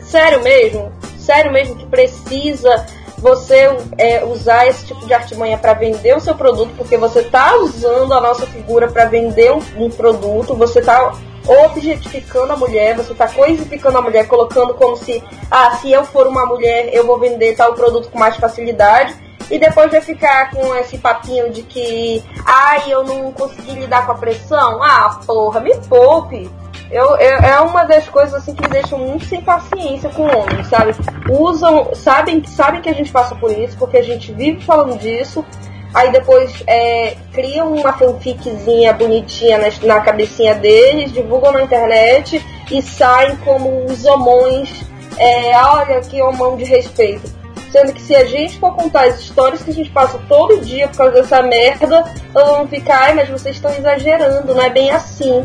sério 0.00 0.40
mesmo? 0.44 0.92
Sério 1.18 1.50
mesmo 1.50 1.74
que 1.74 1.86
precisa 1.86 2.86
você 3.24 3.74
é, 3.96 4.22
usar 4.22 4.66
esse 4.66 4.84
tipo 4.84 5.06
de 5.06 5.14
artimanha 5.14 5.56
para 5.56 5.72
vender 5.72 6.14
o 6.14 6.20
seu 6.20 6.34
produto, 6.34 6.74
porque 6.76 6.98
você 6.98 7.20
está 7.20 7.56
usando 7.56 8.12
a 8.12 8.20
nossa 8.20 8.46
figura 8.46 8.86
para 8.86 9.06
vender 9.06 9.50
um, 9.50 9.62
um, 9.78 9.88
produto, 9.88 10.54
você 10.54 10.80
está 10.80 11.14
objetificando 11.46 12.52
a 12.52 12.56
mulher, 12.56 12.94
você 12.94 13.12
está 13.12 13.26
coisificando 13.26 13.96
a 13.96 14.02
mulher, 14.02 14.28
colocando 14.28 14.74
como 14.74 14.94
se, 14.94 15.24
ah, 15.50 15.70
se 15.80 15.90
eu 15.90 16.04
for 16.04 16.26
uma 16.26 16.44
mulher, 16.44 16.90
eu 16.92 17.06
vou 17.06 17.18
vender 17.18 17.56
tal 17.56 17.72
produto 17.72 18.10
com 18.10 18.18
mais 18.18 18.36
facilidade. 18.36 19.16
E 19.50 19.58
depois 19.58 19.90
vai 19.90 20.02
ficar 20.02 20.50
com 20.50 20.74
esse 20.76 20.98
papinho 20.98 21.50
de 21.50 21.62
que, 21.62 22.22
ai, 22.44 22.84
eu 22.88 23.04
não 23.04 23.32
consegui 23.32 23.72
lidar 23.72 24.04
com 24.04 24.12
a 24.12 24.16
pressão. 24.16 24.82
Ah, 24.82 25.20
porra, 25.26 25.60
me 25.60 25.74
poupe 25.88 26.50
eu, 26.90 27.16
eu, 27.16 27.38
é 27.38 27.60
uma 27.60 27.84
das 27.84 28.08
coisas 28.08 28.34
assim 28.34 28.54
que 28.54 28.62
me 28.62 28.68
deixam 28.68 28.98
muito 28.98 29.24
sem 29.24 29.40
paciência 29.40 30.10
com 30.10 30.22
homens, 30.22 30.66
sabe? 30.68 30.94
Usam, 31.30 31.94
sabem, 31.94 32.44
sabem 32.44 32.80
que 32.80 32.88
a 32.88 32.94
gente 32.94 33.10
passa 33.10 33.34
por 33.34 33.50
isso, 33.50 33.76
porque 33.78 33.96
a 33.96 34.02
gente 34.02 34.32
vive 34.32 34.62
falando 34.62 34.98
disso, 34.98 35.44
aí 35.92 36.12
depois 36.12 36.62
é, 36.66 37.16
criam 37.32 37.72
uma 37.72 37.92
fanficzinha 37.92 38.92
bonitinha 38.92 39.58
na, 39.58 39.68
na 39.86 40.00
cabecinha 40.00 40.54
deles, 40.54 41.12
divulgam 41.12 41.52
na 41.52 41.62
internet 41.62 42.44
e 42.70 42.82
saem 42.82 43.36
como 43.38 43.84
os 43.86 44.04
homões, 44.04 44.84
é, 45.18 45.56
olha 45.56 46.00
que 46.00 46.20
homão 46.20 46.56
de 46.56 46.64
respeito. 46.64 47.32
Sendo 47.70 47.92
que 47.92 48.02
se 48.02 48.14
a 48.14 48.24
gente 48.24 48.60
for 48.60 48.72
contar 48.76 49.08
as 49.08 49.18
histórias 49.18 49.62
que 49.62 49.70
a 49.70 49.74
gente 49.74 49.90
passa 49.90 50.16
todo 50.28 50.60
dia 50.60 50.86
por 50.86 50.96
causa 50.96 51.12
dessa 51.14 51.42
merda, 51.42 52.04
vão 52.32 52.68
ficar, 52.68 53.16
mas 53.16 53.28
vocês 53.28 53.56
estão 53.56 53.72
exagerando, 53.72 54.54
não 54.54 54.62
é 54.62 54.70
bem 54.70 54.92
assim. 54.92 55.44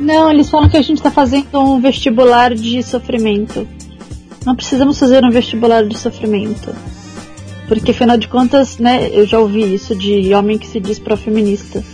Não, 0.00 0.30
eles 0.30 0.48
falam 0.48 0.68
que 0.68 0.78
a 0.78 0.82
gente 0.82 0.96
está 0.96 1.10
fazendo 1.10 1.60
um 1.60 1.78
vestibular 1.78 2.54
de 2.54 2.82
sofrimento. 2.82 3.68
Não 4.46 4.56
precisamos 4.56 4.98
fazer 4.98 5.22
um 5.22 5.30
vestibular 5.30 5.86
de 5.86 5.96
sofrimento. 5.98 6.74
Porque, 7.68 7.90
afinal 7.90 8.16
de 8.16 8.26
contas, 8.26 8.78
né, 8.78 9.10
eu 9.12 9.26
já 9.26 9.38
ouvi 9.38 9.74
isso 9.74 9.94
de 9.94 10.32
homem 10.32 10.56
que 10.56 10.66
se 10.66 10.80
diz 10.80 10.98
pró-feminista. 10.98 11.84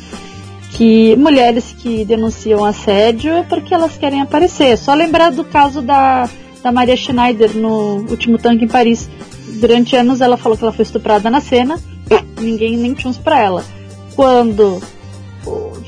Que 0.70 1.16
mulheres 1.16 1.74
que 1.76 2.04
denunciam 2.04 2.64
assédio 2.64 3.32
é 3.32 3.42
porque 3.42 3.74
elas 3.74 3.96
querem 3.96 4.20
aparecer. 4.20 4.68
É 4.68 4.76
só 4.76 4.94
lembrar 4.94 5.32
do 5.32 5.42
caso 5.44 5.82
da, 5.82 6.30
da 6.62 6.70
Maria 6.70 6.96
Schneider 6.96 7.56
no 7.56 8.06
último 8.08 8.38
tanque 8.38 8.66
em 8.66 8.68
Paris. 8.68 9.10
Durante 9.60 9.96
anos 9.96 10.20
ela 10.20 10.36
falou 10.36 10.56
que 10.56 10.62
ela 10.62 10.72
foi 10.72 10.84
estuprada 10.84 11.28
na 11.28 11.40
cena, 11.40 11.80
ninguém 12.40 12.76
nem 12.76 12.94
tinha 12.94 13.10
uns 13.10 13.18
pra 13.18 13.40
ela. 13.40 13.64
Quando 14.14 14.80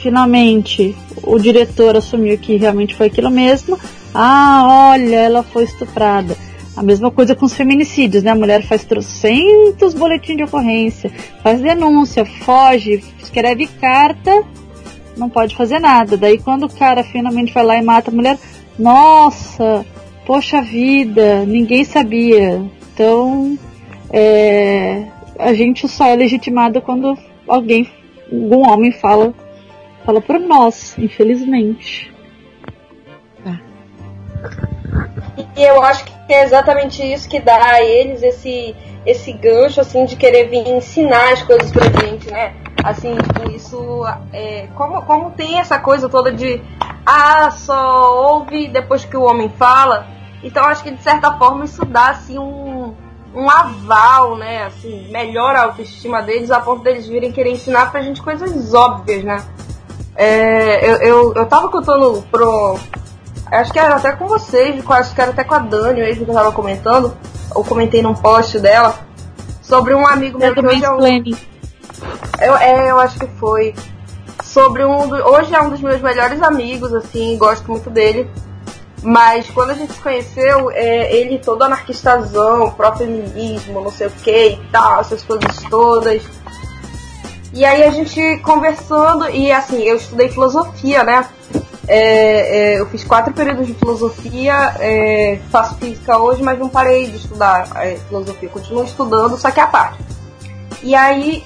finalmente 0.03 0.97
o 1.23 1.39
diretor 1.39 1.97
assumiu 1.97 2.39
que 2.39 2.57
realmente 2.57 2.95
foi 2.95 3.07
aquilo 3.07 3.31
mesmo. 3.31 3.79
Ah, 4.15 4.91
olha, 4.93 5.17
ela 5.17 5.43
foi 5.43 5.65
estuprada. 5.65 6.37
A 6.77 6.83
mesma 6.83 7.11
coisa 7.11 7.35
com 7.35 7.45
os 7.45 7.55
feminicídios, 7.55 8.23
né? 8.23 8.31
A 8.31 8.37
mulher 8.37 8.63
faz 8.63 8.85
trocentos 8.85 9.95
boletins 9.95 10.37
de 10.37 10.45
ocorrência, 10.45 11.11
faz 11.43 11.61
denúncia, 11.61 12.25
foge, 12.25 13.03
escreve 13.21 13.67
carta, 13.67 14.45
não 15.17 15.29
pode 15.29 15.57
fazer 15.57 15.81
nada. 15.81 16.17
Daí 16.17 16.39
quando 16.39 16.67
o 16.67 16.73
cara 16.73 17.03
finalmente 17.03 17.53
vai 17.53 17.65
lá 17.65 17.77
e 17.77 17.83
mata 17.83 18.11
a 18.11 18.15
mulher, 18.15 18.39
nossa, 18.79 19.85
poxa 20.25 20.63
vida, 20.63 21.45
ninguém 21.45 21.85
sabia. 21.85 22.63
Então, 22.95 23.59
é, 24.11 25.05
a 25.39 25.53
gente 25.53 25.89
só 25.89 26.07
é 26.07 26.15
legitimado 26.15 26.81
quando 26.81 27.19
alguém, 27.47 27.89
algum 28.31 28.69
homem 28.69 28.93
fala 28.93 29.35
fala 30.09 30.23
por 30.23 30.41
nós, 30.41 30.97
infelizmente. 30.97 32.11
Tá. 33.45 33.61
E 35.55 35.63
eu 35.63 35.83
acho 35.83 36.03
que 36.05 36.33
é 36.33 36.45
exatamente 36.45 37.03
isso 37.03 37.29
que 37.29 37.39
dá 37.39 37.63
a 37.63 37.83
eles 37.83 38.23
esse, 38.23 38.75
esse 39.05 39.31
gancho, 39.35 39.83
assim, 39.83 40.07
de 40.07 40.17
querer 40.17 40.49
vir 40.49 40.67
ensinar 40.67 41.35
as 41.35 41.43
coisas 41.43 41.71
pra 41.71 41.85
gente, 42.01 42.31
né? 42.31 42.55
Assim, 42.83 43.15
tipo, 43.17 43.51
isso. 43.51 44.03
É, 44.33 44.69
como, 44.75 45.03
como 45.03 45.33
tem 45.33 45.59
essa 45.59 45.79
coisa 45.79 46.09
toda 46.09 46.33
de. 46.33 46.63
Ah, 47.05 47.51
só 47.51 48.33
ouve 48.33 48.69
depois 48.69 49.05
que 49.05 49.17
o 49.17 49.25
homem 49.25 49.51
fala. 49.59 50.07
Então 50.43 50.65
acho 50.65 50.85
que 50.85 50.91
de 50.91 51.03
certa 51.03 51.37
forma 51.37 51.67
isso 51.67 51.85
dá, 51.85 52.11
assim, 52.11 52.39
um, 52.39 52.95
um 53.35 53.51
aval, 53.51 54.37
né? 54.39 54.63
Assim, 54.63 55.11
melhora 55.11 55.59
a 55.59 55.65
autoestima 55.65 56.23
deles 56.23 56.51
a 56.51 56.61
ponto 56.61 56.83
deles 56.83 57.07
virem 57.07 57.31
querer 57.31 57.51
ensinar 57.51 57.91
pra 57.91 58.01
gente 58.01 58.23
coisas 58.23 58.73
óbvias, 58.73 59.23
né? 59.23 59.45
É, 60.19 60.85
eu, 60.85 60.97
eu, 60.97 61.35
eu 61.35 61.47
tava 61.47 61.71
contando 61.71 62.23
pro. 62.31 62.77
Acho 63.47 63.73
que 63.73 63.79
era 63.79 63.95
até 63.95 64.13
com 64.13 64.27
vocês, 64.27 64.85
acho 64.91 65.15
que 65.15 65.21
era 65.21 65.31
até 65.31 65.45
com 65.45 65.55
a 65.55 65.59
Dani 65.61 66.01
mesmo 66.01 66.25
que 66.25 66.31
eu 66.31 66.35
tava 66.35 66.53
comentando. 66.53 67.17
Ou 67.55 67.65
comentei 67.65 68.03
num 68.03 68.15
post 68.15 68.59
dela. 68.59 68.99
Sobre 69.63 69.95
um 69.95 70.07
amigo 70.07 70.39
meu 70.39 70.53
que 70.53 70.67
hoje 70.67 70.85
é 70.85 70.91
um, 70.91 70.99
eu, 72.41 72.57
é, 72.57 72.91
eu 72.91 72.99
acho 72.99 73.19
que 73.19 73.27
foi. 73.39 73.75
Sobre 74.43 74.85
um. 74.85 75.09
Do, 75.09 75.17
hoje 75.17 75.55
é 75.55 75.61
um 75.61 75.71
dos 75.71 75.81
meus 75.81 76.01
melhores 76.01 76.43
amigos, 76.43 76.93
assim, 76.95 77.37
gosto 77.39 77.71
muito 77.71 77.91
dele. 77.91 78.29
Mas 79.03 79.49
quando 79.51 79.71
a 79.71 79.75
gente 79.75 79.93
se 79.93 80.01
conheceu, 80.01 80.71
é, 80.73 81.15
ele 81.15 81.39
todo 81.39 81.63
anarquistazão, 81.63 82.71
pró-feminismo, 82.71 83.81
não 83.81 83.93
sei 83.93 84.09
o 84.09 84.11
que 84.11 84.51
e 84.51 84.61
tal, 84.73 85.01
essas 85.01 85.23
coisas 85.23 85.57
todas. 85.71 86.23
E 87.59 87.65
aí 87.65 87.83
a 87.83 87.91
gente 87.91 88.39
conversando, 88.45 89.29
e 89.31 89.51
assim, 89.51 89.83
eu 89.83 89.97
estudei 89.97 90.29
filosofia, 90.29 91.03
né? 91.03 91.29
É, 91.89 92.77
é, 92.77 92.81
eu 92.81 92.87
fiz 92.87 93.03
quatro 93.03 93.35
períodos 93.35 93.67
de 93.67 93.75
filosofia, 93.75 94.77
é, 94.79 95.41
faço 95.51 95.75
física 95.75 96.17
hoje, 96.19 96.41
mas 96.41 96.57
não 96.57 96.69
parei 96.69 97.09
de 97.09 97.17
estudar 97.17 97.69
é, 97.75 97.97
filosofia, 98.09 98.49
continuo 98.49 98.85
estudando, 98.85 99.37
só 99.37 99.51
que 99.51 99.59
é 99.59 99.65
a 99.65 99.67
parte. 99.67 99.99
E 100.85 100.95
aí, 100.95 101.45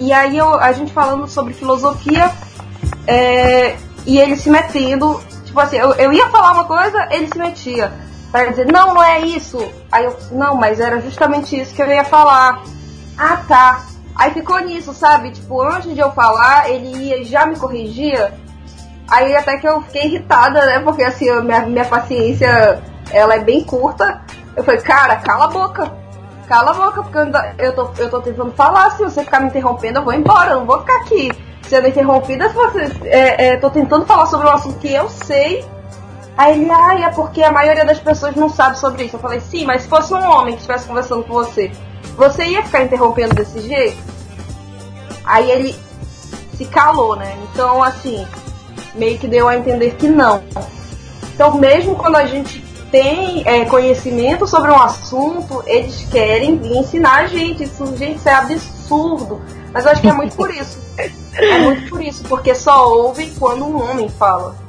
e 0.00 0.14
aí 0.14 0.34
eu, 0.34 0.54
a 0.54 0.72
gente 0.72 0.94
falando 0.94 1.28
sobre 1.28 1.52
filosofia 1.52 2.32
é, 3.06 3.76
e 4.06 4.18
ele 4.18 4.38
se 4.38 4.48
metendo, 4.48 5.20
tipo 5.44 5.60
assim, 5.60 5.76
eu, 5.76 5.92
eu 5.92 6.10
ia 6.10 6.30
falar 6.30 6.52
uma 6.52 6.64
coisa, 6.64 7.06
ele 7.10 7.28
se 7.28 7.38
metia. 7.38 7.92
Pra 8.32 8.46
dizer, 8.46 8.72
não, 8.72 8.94
não 8.94 9.04
é 9.04 9.20
isso. 9.20 9.58
Aí 9.92 10.06
eu, 10.06 10.16
não, 10.32 10.56
mas 10.56 10.80
era 10.80 11.02
justamente 11.02 11.60
isso 11.60 11.74
que 11.74 11.82
eu 11.82 11.86
ia 11.88 12.02
falar. 12.02 12.62
Ah, 13.18 13.36
tá. 13.46 13.93
Aí 14.16 14.30
ficou 14.30 14.58
nisso, 14.60 14.92
sabe? 14.94 15.30
Tipo, 15.30 15.60
antes 15.62 15.92
de 15.92 16.00
eu 16.00 16.12
falar, 16.12 16.70
ele 16.70 16.88
ia 16.96 17.24
já 17.24 17.46
me 17.46 17.56
corrigia. 17.56 18.32
Aí 19.08 19.34
até 19.36 19.58
que 19.58 19.68
eu 19.68 19.82
fiquei 19.82 20.04
irritada, 20.06 20.64
né? 20.64 20.80
Porque 20.80 21.02
assim, 21.02 21.30
minha, 21.42 21.62
minha 21.62 21.84
paciência 21.84 22.82
ela 23.10 23.34
é 23.34 23.40
bem 23.40 23.64
curta. 23.64 24.22
Eu 24.56 24.62
falei, 24.62 24.80
cara, 24.80 25.16
cala 25.16 25.44
a 25.44 25.48
boca. 25.48 25.92
Cala 26.46 26.70
a 26.70 26.74
boca, 26.74 27.02
porque 27.02 27.18
eu 27.58 27.74
tô, 27.74 27.90
eu 27.98 28.10
tô 28.10 28.20
tentando 28.20 28.52
falar. 28.52 28.90
Se 28.92 29.02
você 29.02 29.24
ficar 29.24 29.40
me 29.40 29.48
interrompendo, 29.48 29.98
eu 29.98 30.04
vou 30.04 30.12
embora. 30.12 30.52
Eu 30.52 30.60
não 30.60 30.66
vou 30.66 30.80
ficar 30.80 30.96
aqui 30.96 31.30
sendo 31.62 31.88
interrompida. 31.88 32.48
Se 32.48 32.54
você. 32.54 32.92
É, 33.04 33.46
é, 33.46 33.56
tô 33.56 33.70
tentando 33.70 34.06
falar 34.06 34.26
sobre 34.26 34.46
um 34.46 34.50
assunto 34.50 34.78
que 34.78 34.92
eu 34.92 35.08
sei. 35.08 35.64
Aí 36.36 36.60
ele, 36.60 36.70
ah, 36.70 36.98
é 36.98 37.10
porque 37.10 37.42
a 37.42 37.52
maioria 37.52 37.84
das 37.84 38.00
pessoas 38.00 38.34
não 38.34 38.48
sabe 38.48 38.78
sobre 38.78 39.04
isso. 39.04 39.16
Eu 39.16 39.20
falei, 39.20 39.40
sim, 39.40 39.64
mas 39.64 39.82
se 39.82 39.88
fosse 39.88 40.12
um 40.12 40.22
homem 40.22 40.54
que 40.54 40.60
estivesse 40.60 40.86
conversando 40.86 41.22
com 41.24 41.32
você, 41.32 41.70
você 42.16 42.44
ia 42.44 42.62
ficar 42.64 42.82
interrompendo 42.82 43.34
desse 43.34 43.60
jeito? 43.60 44.02
Aí 45.24 45.50
ele 45.50 45.76
se 46.56 46.64
calou, 46.66 47.16
né? 47.16 47.36
Então, 47.52 47.82
assim, 47.82 48.26
meio 48.94 49.18
que 49.18 49.28
deu 49.28 49.48
a 49.48 49.56
entender 49.56 49.94
que 49.94 50.08
não. 50.08 50.42
Então, 51.34 51.56
mesmo 51.56 51.96
quando 51.96 52.16
a 52.16 52.26
gente 52.26 52.60
tem 52.90 53.42
é, 53.46 53.64
conhecimento 53.64 54.46
sobre 54.46 54.70
um 54.70 54.80
assunto, 54.80 55.62
eles 55.66 56.06
querem 56.10 56.60
ensinar 56.78 57.24
a 57.24 57.26
gente. 57.26 57.64
Isso, 57.64 57.96
gente, 57.96 58.16
isso 58.18 58.28
é 58.28 58.34
absurdo. 58.34 59.40
Mas 59.72 59.84
eu 59.84 59.92
acho 59.92 60.00
que 60.00 60.08
é 60.08 60.12
muito 60.12 60.36
por 60.36 60.50
isso. 60.50 60.78
É 61.32 61.58
muito 61.58 61.90
por 61.90 62.00
isso, 62.00 62.22
porque 62.28 62.54
só 62.54 62.88
ouve 62.88 63.32
quando 63.38 63.64
um 63.64 63.82
homem 63.82 64.08
fala. 64.08 64.63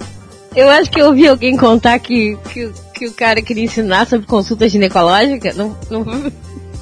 Eu 0.56 0.70
acho 0.70 0.90
que 0.90 1.02
eu 1.02 1.08
ouvi 1.08 1.28
alguém 1.28 1.58
contar 1.58 2.00
que, 2.00 2.38
que, 2.50 2.72
que 2.94 3.08
o 3.08 3.14
cara 3.14 3.42
queria 3.42 3.66
ensinar 3.66 4.08
sobre 4.08 4.26
consulta 4.26 4.70
ginecológica. 4.70 5.54
Não, 5.54 5.76
não, 5.90 6.06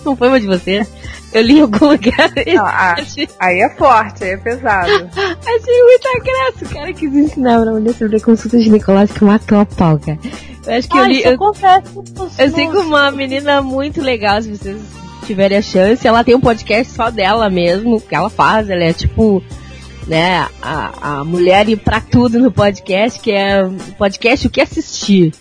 não 0.05 0.15
foi 0.15 0.27
uma 0.27 0.39
de 0.39 0.45
você? 0.45 0.85
Eu 1.33 1.41
li 1.41 1.57
em 1.57 1.61
algum 1.61 1.87
lugar. 1.87 2.31
Não, 2.53 2.65
a, 2.65 2.95
aí 3.39 3.61
é 3.61 3.69
forte, 3.69 4.23
aí 4.23 4.31
é 4.31 4.37
pesado. 4.37 4.91
Achei 5.17 5.83
muita 5.83 6.19
graça. 6.19 6.65
O 6.65 6.69
cara 6.69 6.93
quis 6.93 7.13
ensinar 7.13 7.59
pra 7.61 7.71
mulher 7.71 7.95
sobre 7.95 8.19
consulta 8.19 8.59
ginecológica 8.59 9.25
matou 9.25 9.59
a 9.59 9.65
pau, 9.65 9.99
cara. 9.99 10.19
Eu 10.67 10.73
acho 10.73 10.87
que 10.87 10.97
ah, 10.97 11.01
eu 11.01 11.07
li. 11.07 11.17
Isso 11.17 11.27
eu, 11.29 11.33
acontece. 11.33 11.95
Eu 12.37 12.51
sei 12.51 12.67
que 12.67 12.77
uma 12.77 13.09
menina 13.09 13.61
muito 13.63 14.01
legal, 14.01 14.39
se 14.41 14.55
vocês 14.55 14.79
tiverem 15.25 15.57
a 15.57 15.61
chance, 15.61 16.07
ela 16.07 16.23
tem 16.23 16.35
um 16.35 16.39
podcast 16.39 16.93
só 16.93 17.09
dela 17.09 17.49
mesmo, 17.49 17.99
que 17.99 18.13
ela 18.13 18.29
faz, 18.29 18.69
ela 18.69 18.83
é 18.83 18.93
tipo 18.93 19.41
né, 20.07 20.47
a, 20.61 21.19
a 21.19 21.23
mulher 21.23 21.67
ir 21.69 21.77
pra 21.77 21.99
tudo 22.01 22.39
no 22.39 22.51
podcast, 22.51 23.19
que 23.19 23.31
é 23.31 23.63
o 23.63 23.71
podcast 23.97 24.47
O 24.47 24.49
que 24.49 24.61
assistir. 24.61 25.33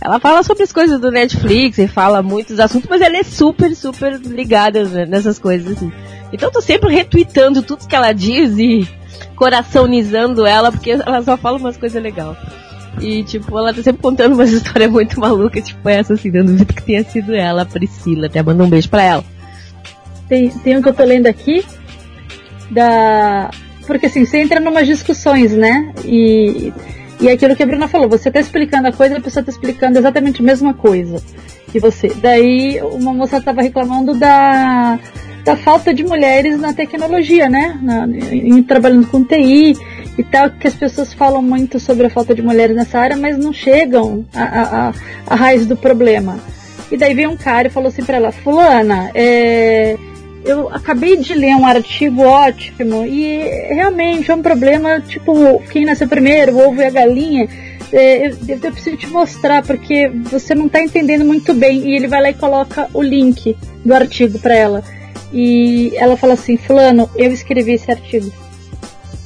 Ela 0.00 0.18
fala 0.18 0.42
sobre 0.42 0.64
as 0.64 0.72
coisas 0.72 1.00
do 1.00 1.10
Netflix 1.10 1.78
e 1.78 1.88
fala 1.88 2.22
muitos 2.22 2.60
assuntos, 2.60 2.88
mas 2.90 3.00
ela 3.00 3.16
é 3.16 3.22
super, 3.22 3.74
super 3.74 4.20
ligada 4.20 4.84
nessas 5.06 5.38
coisas, 5.38 5.76
assim. 5.76 5.90
Então 6.32 6.50
tô 6.50 6.60
sempre 6.60 6.92
retweetando 6.92 7.62
tudo 7.62 7.86
que 7.86 7.94
ela 7.96 8.12
diz 8.12 8.58
e 8.58 8.88
coraçãoizando 9.36 10.44
ela, 10.44 10.70
porque 10.70 10.90
ela 10.90 11.22
só 11.22 11.36
fala 11.36 11.58
umas 11.58 11.76
coisas 11.76 12.02
legais. 12.02 12.36
E, 13.00 13.24
tipo, 13.24 13.56
ela 13.58 13.72
tá 13.72 13.82
sempre 13.82 14.02
contando 14.02 14.34
umas 14.34 14.50
histórias 14.52 14.90
muito 14.90 15.18
malucas, 15.18 15.66
tipo 15.66 15.88
essa, 15.88 16.14
assim, 16.14 16.30
não 16.30 16.44
duvido 16.44 16.72
que 16.72 16.82
tenha 16.82 17.04
sido 17.04 17.34
ela, 17.34 17.62
a 17.62 17.66
Priscila. 17.66 18.26
Até 18.26 18.42
manda 18.42 18.64
um 18.64 18.68
beijo 18.68 18.88
pra 18.88 19.02
ela. 19.02 19.24
Tem, 20.28 20.50
tem 20.50 20.76
um 20.76 20.82
que 20.82 20.88
eu 20.88 20.94
tô 20.94 21.04
lendo 21.04 21.26
aqui, 21.26 21.64
da... 22.70 23.50
Porque, 23.86 24.06
assim, 24.06 24.24
você 24.24 24.38
entra 24.38 24.60
numas 24.60 24.86
discussões, 24.86 25.52
né? 25.52 25.92
E, 26.04 26.72
e 27.20 27.28
é 27.28 27.32
aquilo 27.32 27.54
que 27.54 27.62
a 27.62 27.66
Bruna 27.66 27.88
falou, 27.88 28.08
você 28.08 28.30
tá 28.30 28.40
explicando 28.40 28.88
a 28.88 28.92
coisa, 28.92 29.18
a 29.18 29.20
pessoa 29.20 29.44
tá 29.44 29.50
explicando 29.50 29.98
exatamente 29.98 30.40
a 30.40 30.44
mesma 30.44 30.74
coisa 30.74 31.22
que 31.70 31.78
você. 31.78 32.08
Daí, 32.08 32.80
uma 32.82 33.12
moça 33.12 33.40
tava 33.40 33.62
reclamando 33.62 34.14
da 34.14 34.98
da 35.44 35.56
falta 35.56 35.92
de 35.92 36.02
mulheres 36.02 36.58
na 36.58 36.72
tecnologia, 36.72 37.48
né? 37.48 37.78
Na, 37.82 38.06
em, 38.06 38.62
trabalhando 38.62 39.06
com 39.08 39.22
TI 39.22 39.76
e 40.16 40.22
tal, 40.22 40.50
que 40.50 40.66
as 40.66 40.74
pessoas 40.74 41.12
falam 41.12 41.42
muito 41.42 41.78
sobre 41.78 42.06
a 42.06 42.10
falta 42.10 42.34
de 42.34 42.40
mulheres 42.40 42.74
nessa 42.74 42.98
área, 42.98 43.16
mas 43.16 43.36
não 43.36 43.52
chegam 43.52 44.24
à, 44.34 44.92
à, 45.26 45.34
raiz 45.34 45.66
do 45.66 45.76
problema. 45.76 46.38
E 46.90 46.96
daí 46.96 47.12
veio 47.12 47.30
um 47.30 47.36
cara 47.36 47.68
e 47.68 47.70
falou 47.70 47.88
assim 47.88 48.04
para 48.04 48.16
ela, 48.16 48.32
fulana, 48.32 49.10
é, 49.14 49.96
eu 50.44 50.68
acabei 50.68 51.16
de 51.16 51.34
ler 51.34 51.54
um 51.56 51.66
artigo 51.66 52.22
ótimo 52.22 53.04
e 53.06 53.38
realmente 53.68 54.30
é 54.30 54.34
um 54.34 54.42
problema, 54.42 55.00
tipo, 55.00 55.62
quem 55.70 55.84
nasceu 55.84 56.06
primeiro, 56.06 56.54
o 56.54 56.68
ovo 56.68 56.80
e 56.80 56.84
a 56.84 56.90
galinha. 56.90 57.48
É, 57.92 58.26
eu, 58.26 58.36
eu, 58.48 58.72
preciso 58.72 58.96
te 58.96 59.06
mostrar 59.06 59.62
porque 59.62 60.10
você 60.24 60.54
não 60.54 60.66
está 60.66 60.82
entendendo 60.82 61.24
muito 61.24 61.54
bem. 61.54 61.88
E 61.88 61.94
ele 61.94 62.08
vai 62.08 62.20
lá 62.20 62.30
e 62.30 62.34
coloca 62.34 62.88
o 62.92 63.00
link 63.00 63.56
do 63.84 63.94
artigo 63.94 64.38
para 64.38 64.54
ela. 64.54 64.84
E 65.32 65.92
ela 65.96 66.16
fala 66.16 66.34
assim, 66.34 66.56
fulano, 66.56 67.08
eu 67.16 67.32
escrevi 67.32 67.72
esse 67.72 67.90
artigo. 67.90 68.32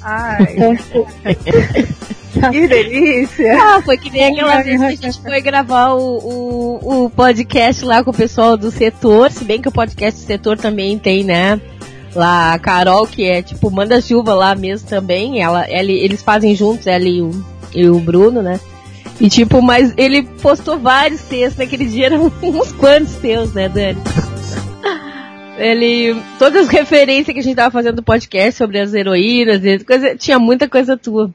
Ai. 0.08 0.56
Que 2.52 2.68
delícia! 2.68 3.56
Ah, 3.60 3.82
foi 3.82 3.96
que 3.96 4.10
nem 4.10 4.26
aquela 4.26 4.62
vez 4.62 4.78
que 4.78 4.86
a 4.86 4.90
gente 4.90 5.20
foi 5.20 5.40
gravar 5.40 5.94
o, 5.94 6.18
o, 6.18 7.04
o, 7.04 7.10
podcast 7.10 7.84
lá 7.84 8.04
com 8.04 8.10
o 8.10 8.14
pessoal 8.14 8.56
do 8.56 8.70
setor, 8.70 9.32
se 9.32 9.44
bem 9.44 9.60
que 9.60 9.68
o 9.68 9.72
podcast 9.72 10.20
do 10.20 10.26
setor 10.26 10.56
também 10.56 10.98
tem, 10.98 11.24
né? 11.24 11.60
Lá 12.14 12.52
a 12.52 12.58
Carol, 12.58 13.06
que 13.06 13.24
é 13.24 13.42
tipo 13.42 13.70
manda-chuva 13.70 14.34
lá 14.34 14.54
mesmo 14.54 14.88
também, 14.88 15.40
ela, 15.40 15.64
ela, 15.64 15.90
eles 15.90 16.22
fazem 16.22 16.54
juntos, 16.54 16.86
ela 16.86 17.08
e 17.08 17.20
o, 17.20 17.44
e 17.74 17.88
o 17.88 17.98
Bruno, 17.98 18.40
né? 18.40 18.60
E 19.20 19.28
tipo, 19.28 19.60
mas 19.60 19.92
ele 19.96 20.22
postou 20.22 20.78
vários 20.78 21.22
textos 21.22 21.56
naquele 21.56 21.86
dia, 21.86 22.06
eram 22.06 22.30
uns 22.42 22.72
quantos 22.72 23.14
teus, 23.16 23.52
né, 23.52 23.68
Dani? 23.68 23.98
Ele. 25.58 26.14
Todas 26.38 26.66
as 26.66 26.68
referências 26.68 27.34
que 27.34 27.40
a 27.40 27.42
gente 27.42 27.56
tava 27.56 27.70
fazendo 27.70 27.96
do 27.96 28.02
podcast 28.02 28.56
sobre 28.56 28.78
as 28.78 28.94
heroínas 28.94 29.64
e 29.64 29.78
coisa, 29.80 30.16
tinha 30.16 30.38
muita 30.38 30.68
coisa 30.68 30.96
tua. 30.96 31.34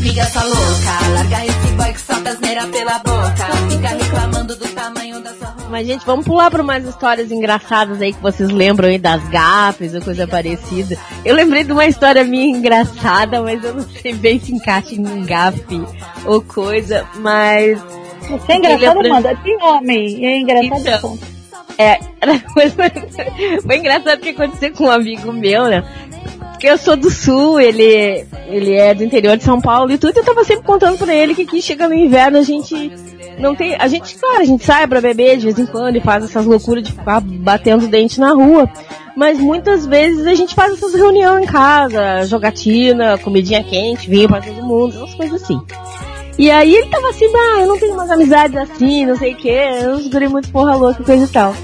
Miga 0.00 0.22
essa 0.22 0.44
louca, 0.44 1.08
larga 1.14 1.46
esse 1.46 1.72
boy 1.74 1.92
que 1.92 2.00
solta 2.00 2.30
asneira 2.30 2.66
pela 2.66 2.98
boca. 2.98 3.46
Fica 3.70 3.88
reclamando 3.88 4.56
do 4.56 4.68
tamanho 4.68 5.20
da 5.20 5.32
sua 5.34 5.53
mas, 5.70 5.86
gente, 5.86 6.04
vamos 6.04 6.26
pular 6.26 6.50
para 6.50 6.62
umas 6.62 6.84
histórias 6.84 7.30
engraçadas 7.30 8.00
aí 8.00 8.12
que 8.12 8.20
vocês 8.20 8.50
lembram 8.50 8.88
aí 8.88 8.98
das 8.98 9.22
gafes 9.28 9.94
ou 9.94 10.02
coisa 10.02 10.26
parecida. 10.26 10.96
Eu 11.24 11.34
lembrei 11.34 11.64
de 11.64 11.72
uma 11.72 11.86
história 11.86 12.24
minha 12.24 12.56
engraçada, 12.56 13.42
mas 13.42 13.62
eu 13.64 13.74
não 13.74 13.82
sei 13.82 14.14
bem 14.14 14.38
se 14.38 14.52
encaixa 14.52 14.94
em 14.94 15.24
gafe 15.24 15.82
ou 16.24 16.42
coisa, 16.42 17.06
mas. 17.16 17.80
Você 18.28 18.52
é 18.52 18.56
engraçado, 18.56 18.96
lembra... 18.96 19.08
manda. 19.08 19.36
Tem 19.36 19.62
homem, 19.62 20.26
é 20.26 20.38
engraçado. 20.38 20.88
Então, 20.88 21.18
é, 21.76 21.98
foi 23.62 23.76
engraçado 23.76 24.20
que 24.20 24.30
aconteceu 24.30 24.72
com 24.72 24.84
um 24.84 24.90
amigo 24.90 25.32
meu, 25.32 25.64
né? 25.64 25.84
Porque 26.52 26.68
eu 26.68 26.78
sou 26.78 26.96
do 26.96 27.10
sul, 27.10 27.60
ele, 27.60 28.24
ele 28.46 28.74
é 28.74 28.94
do 28.94 29.02
interior 29.02 29.36
de 29.36 29.42
São 29.42 29.60
Paulo 29.60 29.90
e 29.90 29.98
tudo, 29.98 30.16
eu 30.16 30.24
tava 30.24 30.44
sempre 30.44 30.64
contando 30.64 30.96
pra 30.96 31.14
ele 31.14 31.34
que 31.34 31.42
aqui 31.42 31.60
chega 31.60 31.88
no 31.88 31.94
inverno 31.94 32.38
a 32.38 32.42
gente 32.42 32.92
não 33.38 33.54
tem. 33.54 33.74
A 33.78 33.88
gente, 33.88 34.14
claro, 34.16 34.40
a 34.40 34.44
gente 34.44 34.64
sai 34.64 34.86
pra 34.86 35.00
beber 35.00 35.36
de 35.36 35.44
vez 35.44 35.58
em 35.58 35.66
quando 35.66 35.96
e 35.96 36.00
faz 36.00 36.24
essas 36.24 36.44
loucuras 36.44 36.82
de 36.82 36.92
ficar 36.92 37.20
batendo 37.20 37.88
dente 37.88 38.20
na 38.20 38.32
rua. 38.32 38.68
Mas 39.16 39.38
muitas 39.38 39.86
vezes 39.86 40.26
a 40.26 40.34
gente 40.34 40.54
faz 40.54 40.72
essas 40.72 40.94
reuniões 40.94 41.44
em 41.44 41.46
casa, 41.46 42.24
jogatina, 42.26 43.16
comidinha 43.18 43.62
quente, 43.62 44.10
vinho 44.10 44.28
pra 44.28 44.40
todo 44.40 44.62
mundo, 44.62 44.96
essas 44.96 45.14
coisas 45.14 45.42
assim. 45.42 45.60
E 46.36 46.50
aí 46.50 46.74
ele 46.74 46.88
tava 46.88 47.10
assim, 47.10 47.26
ah, 47.26 47.60
eu 47.60 47.68
não 47.68 47.78
tenho 47.78 47.94
umas 47.94 48.10
amizades 48.10 48.56
assim, 48.56 49.06
não 49.06 49.16
sei 49.16 49.34
o 49.34 49.36
que, 49.36 49.48
eu 49.48 50.00
segurei 50.00 50.26
muito 50.26 50.50
porra 50.50 50.74
louca, 50.74 51.04
coisa 51.04 51.24
e 51.24 51.28
tal. 51.28 51.54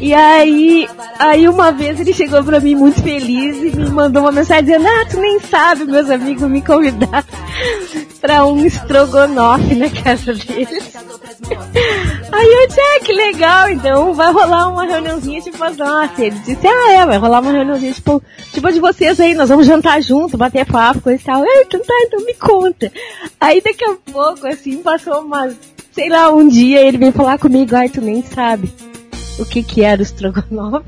E 0.00 0.14
aí, 0.14 0.88
aí 1.18 1.46
uma 1.46 1.72
vez 1.72 2.00
ele 2.00 2.14
chegou 2.14 2.42
pra 2.42 2.58
mim 2.58 2.74
muito 2.74 3.02
feliz 3.02 3.56
e 3.58 3.76
me 3.76 3.90
mandou 3.90 4.22
uma 4.22 4.32
mensagem 4.32 4.64
dizendo, 4.64 4.86
ah, 4.86 5.06
tu 5.10 5.20
nem 5.20 5.40
sabe, 5.40 5.84
meus 5.84 6.08
amigos 6.08 6.48
me 6.48 6.62
convidaram 6.62 7.24
pra 8.20 8.44
um 8.44 8.64
estrogonofe 8.64 9.74
na 9.74 9.88
casa 9.90 10.34
deles. 10.34 10.94
Aí 12.32 12.52
eu 12.52 12.66
disse, 12.66 12.80
ah, 12.80 13.00
que 13.04 13.12
legal, 13.12 13.70
então 13.70 14.14
vai 14.14 14.32
rolar 14.32 14.68
uma 14.68 14.84
reuniãozinha 14.84 15.40
tipo 15.40 15.62
as 15.62 15.76
nossas. 15.76 16.18
Ele 16.18 16.38
disse, 16.40 16.66
ah, 16.66 16.92
é, 16.92 17.06
vai 17.06 17.16
rolar 17.16 17.40
uma 17.40 17.52
reuniãozinha 17.52 17.92
tipo, 17.92 18.22
tipo 18.52 18.72
de 18.72 18.80
vocês 18.80 19.18
aí, 19.20 19.34
nós 19.34 19.48
vamos 19.48 19.66
jantar 19.66 20.02
junto, 20.02 20.36
bater 20.36 20.66
papo, 20.66 21.00
coisa 21.00 21.20
e 21.20 21.24
tal. 21.24 21.44
Eu, 21.44 21.62
então 21.62 21.80
tá, 21.80 21.94
então 22.06 22.24
me 22.24 22.34
conta. 22.34 22.92
Aí 23.40 23.60
daqui 23.60 23.84
a 23.84 23.96
pouco, 24.12 24.46
assim, 24.46 24.82
passou 24.82 25.22
umas, 25.22 25.54
sei 25.92 26.08
lá, 26.08 26.32
um 26.32 26.48
dia 26.48 26.80
ele 26.80 26.98
veio 26.98 27.12
falar 27.12 27.38
comigo, 27.38 27.74
ai, 27.74 27.88
tu 27.88 28.00
nem 28.00 28.22
sabe 28.22 28.72
o 29.38 29.44
que 29.44 29.62
que 29.62 29.82
era 29.82 30.00
o 30.00 30.02
estrogonofe. 30.02 30.86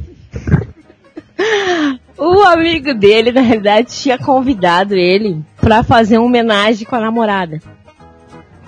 o 2.21 2.43
amigo 2.43 2.93
dele, 2.93 3.33
na 3.33 3.41
realidade, 3.41 3.93
tinha 3.93 4.19
convidado 4.19 4.95
ele 4.95 5.43
pra 5.61 5.83
fazer 5.83 6.19
uma 6.19 6.27
homenagem 6.27 6.87
com 6.87 6.95
a 6.95 7.01
namorada. 7.01 7.61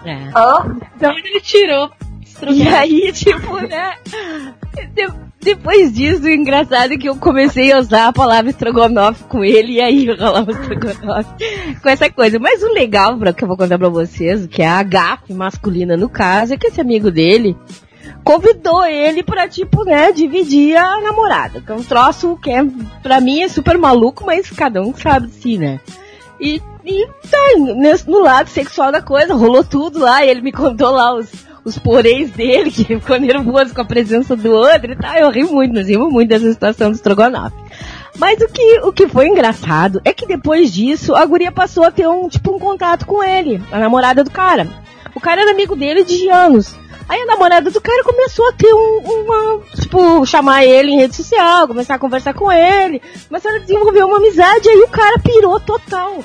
É. 0.04 0.30
Oh. 0.34 0.70
Então 0.96 1.12
ele 1.16 1.40
tirou. 1.40 1.90
E 2.48 2.66
aí, 2.66 3.12
tipo, 3.12 3.58
né? 3.58 3.94
De, 4.94 5.06
depois 5.40 5.92
disso, 5.92 6.22
o 6.22 6.30
engraçado 6.30 6.92
é 6.92 6.96
que 6.96 7.08
eu 7.08 7.16
comecei 7.16 7.72
a 7.72 7.78
usar 7.78 8.08
a 8.08 8.12
palavra 8.12 8.50
estrogonofe 8.50 9.24
com 9.24 9.44
ele 9.44 9.74
e 9.74 9.80
aí 9.80 10.06
rolava 10.06 10.50
estrogonofe 10.50 11.78
com 11.82 11.88
essa 11.88 12.10
coisa. 12.10 12.38
Mas 12.38 12.62
o 12.62 12.72
legal, 12.72 13.18
pra, 13.18 13.32
que 13.32 13.44
eu 13.44 13.48
vou 13.48 13.56
contar 13.56 13.78
pra 13.78 13.88
vocês, 13.88 14.46
que 14.46 14.62
é 14.62 14.68
a 14.68 14.82
gafe 14.82 15.34
masculina 15.34 15.96
no 15.96 16.08
caso, 16.08 16.54
é 16.54 16.56
que 16.56 16.68
esse 16.68 16.80
amigo 16.80 17.10
dele 17.10 17.56
convidou 18.24 18.84
ele 18.84 19.22
pra, 19.22 19.48
tipo, 19.48 19.84
né, 19.84 20.12
dividir 20.12 20.76
a 20.76 21.00
namorada. 21.00 21.60
Que 21.60 21.72
é 21.72 21.74
um 21.74 21.82
troço 21.82 22.36
que 22.36 22.50
é, 22.50 22.64
pra 23.02 23.20
mim 23.20 23.42
é 23.42 23.48
super 23.48 23.76
maluco, 23.78 24.24
mas 24.24 24.50
cada 24.50 24.80
um 24.80 24.94
sabe 24.94 25.28
de 25.28 25.34
si, 25.34 25.58
né? 25.58 25.80
E, 26.40 26.60
e 26.84 27.06
tá, 27.30 27.38
nesse, 27.76 28.08
no 28.08 28.20
lado 28.20 28.48
sexual 28.48 28.90
da 28.90 29.00
coisa, 29.00 29.34
rolou 29.34 29.62
tudo 29.62 29.98
lá, 30.00 30.24
e 30.24 30.30
ele 30.30 30.40
me 30.40 30.52
contou 30.52 30.90
lá 30.90 31.14
os, 31.14 31.30
os 31.64 31.78
poréns 31.78 32.30
dele, 32.30 32.70
que 32.70 32.84
ficou 32.84 33.18
nervoso 33.18 33.74
com 33.74 33.80
a 33.80 33.84
presença 33.84 34.34
do 34.36 34.50
outro 34.52 34.92
e 34.92 34.96
tal. 34.96 35.14
Eu 35.14 35.30
ri 35.30 35.44
muito, 35.44 35.74
nós 35.74 35.86
rimos 35.86 36.12
muito 36.12 36.28
dessa 36.28 36.50
situação 36.50 36.90
do 36.90 36.94
estrogonofe. 36.94 37.56
Mas 38.18 38.40
o 38.40 38.48
que, 38.48 38.80
o 38.80 38.92
que 38.92 39.08
foi 39.08 39.28
engraçado 39.28 40.00
é 40.04 40.12
que 40.12 40.26
depois 40.26 40.72
disso, 40.72 41.14
a 41.14 41.24
guria 41.24 41.50
passou 41.50 41.84
a 41.84 41.90
ter 41.90 42.08
um, 42.08 42.28
tipo, 42.28 42.54
um 42.54 42.58
contato 42.58 43.06
com 43.06 43.22
ele, 43.22 43.62
a 43.72 43.78
namorada 43.78 44.22
do 44.22 44.30
cara. 44.30 44.68
O 45.14 45.20
cara 45.20 45.42
era 45.42 45.50
amigo 45.50 45.76
dele 45.76 46.04
de 46.04 46.28
anos. 46.28 46.74
Aí 47.12 47.20
a 47.20 47.26
namorada 47.26 47.70
do 47.70 47.78
cara 47.78 48.02
começou 48.04 48.48
a 48.48 48.52
ter 48.52 48.72
um, 48.72 49.00
uma, 49.00 49.60
tipo, 49.78 50.24
chamar 50.24 50.64
ele 50.64 50.92
em 50.92 50.96
rede 50.96 51.14
social, 51.14 51.68
começar 51.68 51.96
a 51.96 51.98
conversar 51.98 52.32
com 52.32 52.50
ele, 52.50 53.02
começou 53.28 53.50
a 53.50 53.58
desenvolver 53.58 54.02
uma 54.02 54.16
amizade, 54.16 54.66
aí 54.66 54.80
o 54.80 54.88
cara 54.88 55.18
pirou 55.18 55.60
total. 55.60 56.24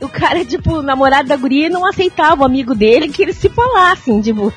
O 0.00 0.08
cara, 0.08 0.42
tipo, 0.42 0.76
o 0.76 0.82
namorado 0.82 1.28
da 1.28 1.36
guria 1.36 1.68
não 1.68 1.86
aceitava 1.86 2.40
o 2.40 2.46
amigo 2.46 2.74
dele 2.74 3.10
que 3.10 3.20
eles 3.20 3.36
se 3.36 3.50
falassem, 3.50 4.22
tipo. 4.22 4.50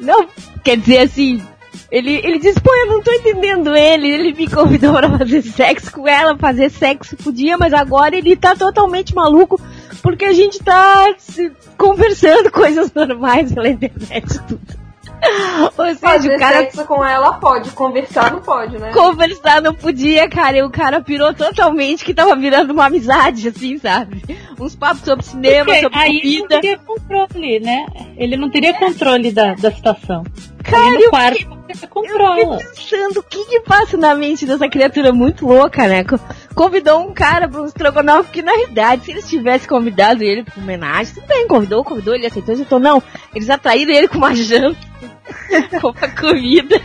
Não, 0.00 0.26
quer 0.64 0.78
dizer 0.78 1.00
assim, 1.00 1.42
ele, 1.90 2.14
ele 2.24 2.38
disse, 2.38 2.58
pô, 2.58 2.74
eu 2.74 2.86
não 2.86 3.02
tô 3.02 3.12
entendendo 3.12 3.76
ele. 3.76 4.08
Ele 4.08 4.32
me 4.32 4.48
convidou 4.48 4.94
pra 4.94 5.18
fazer 5.18 5.42
sexo 5.42 5.92
com 5.92 6.08
ela, 6.08 6.38
fazer 6.38 6.70
sexo 6.70 7.18
podia, 7.18 7.58
mas 7.58 7.74
agora 7.74 8.16
ele 8.16 8.34
tá 8.34 8.56
totalmente 8.56 9.14
maluco 9.14 9.60
porque 10.02 10.24
a 10.24 10.32
gente 10.32 10.58
tá 10.62 11.14
se, 11.18 11.52
conversando 11.76 12.50
coisas 12.52 12.92
normais 12.92 13.52
pela 13.52 13.68
internet 13.68 14.40
tudo. 14.46 14.80
Ou 15.76 15.94
seja, 15.94 16.34
o 16.34 16.38
cara. 16.38 16.60
sexo 16.60 16.84
com 16.86 17.04
ela 17.04 17.34
pode, 17.34 17.70
conversar 17.72 18.32
não 18.32 18.40
pode, 18.40 18.78
né? 18.78 18.90
Conversar 18.90 19.60
não 19.60 19.74
podia, 19.74 20.28
cara. 20.28 20.56
E 20.56 20.62
o 20.62 20.70
cara 20.70 21.00
pirou 21.02 21.34
totalmente 21.34 22.04
que 22.04 22.14
tava 22.14 22.34
virando 22.36 22.72
uma 22.72 22.86
amizade, 22.86 23.48
assim, 23.48 23.78
sabe? 23.78 24.22
Uns 24.58 24.74
papos 24.74 25.02
sobre 25.02 25.24
cinema, 25.24 25.66
Porque 25.66 25.80
sobre 25.82 25.98
aí 25.98 26.20
comida. 26.20 26.26
Ele 26.26 26.40
não 26.40 26.48
teria 26.48 26.78
controle, 26.78 27.60
né? 27.60 27.86
Ele 28.16 28.36
não 28.36 28.50
teria 28.50 28.74
controle 28.74 29.30
da, 29.30 29.54
da 29.54 29.70
situação. 29.70 30.24
Cara, 30.70 30.90
no 30.90 31.10
quarto. 31.10 31.60
Eu 32.40 32.58
fiquei 32.58 32.66
pensando 32.74 33.20
o 33.20 33.22
que 33.22 33.44
que 33.44 33.60
passa 33.60 33.96
na 33.96 34.14
mente 34.14 34.44
dessa 34.46 34.68
criatura 34.68 35.12
muito 35.12 35.46
louca, 35.46 35.86
né? 35.86 36.02
Co- 36.04 36.18
Convidou 36.54 37.00
um 37.08 37.12
cara 37.14 37.48
para 37.48 37.62
um 37.62 37.66
estrogonofe 37.66 38.30
que, 38.32 38.42
na 38.42 38.52
realidade, 38.52 39.04
se 39.04 39.10
eles 39.12 39.28
tivessem 39.28 39.68
convidado 39.68 40.22
ele 40.22 40.42
pra 40.42 40.54
homenagem, 40.62 41.14
tudo 41.14 41.26
bem, 41.26 41.46
convidou, 41.46 41.84
convidou, 41.84 42.14
ele 42.14 42.26
aceitou, 42.26 42.54
aceitou. 42.54 42.80
Não, 42.80 43.02
eles 43.34 43.48
atraíram 43.48 43.92
ele 43.92 44.08
com 44.08 44.18
uma 44.18 44.34
janta, 44.34 44.76
com 45.80 45.88
uma 45.90 46.08
comida. 46.08 46.80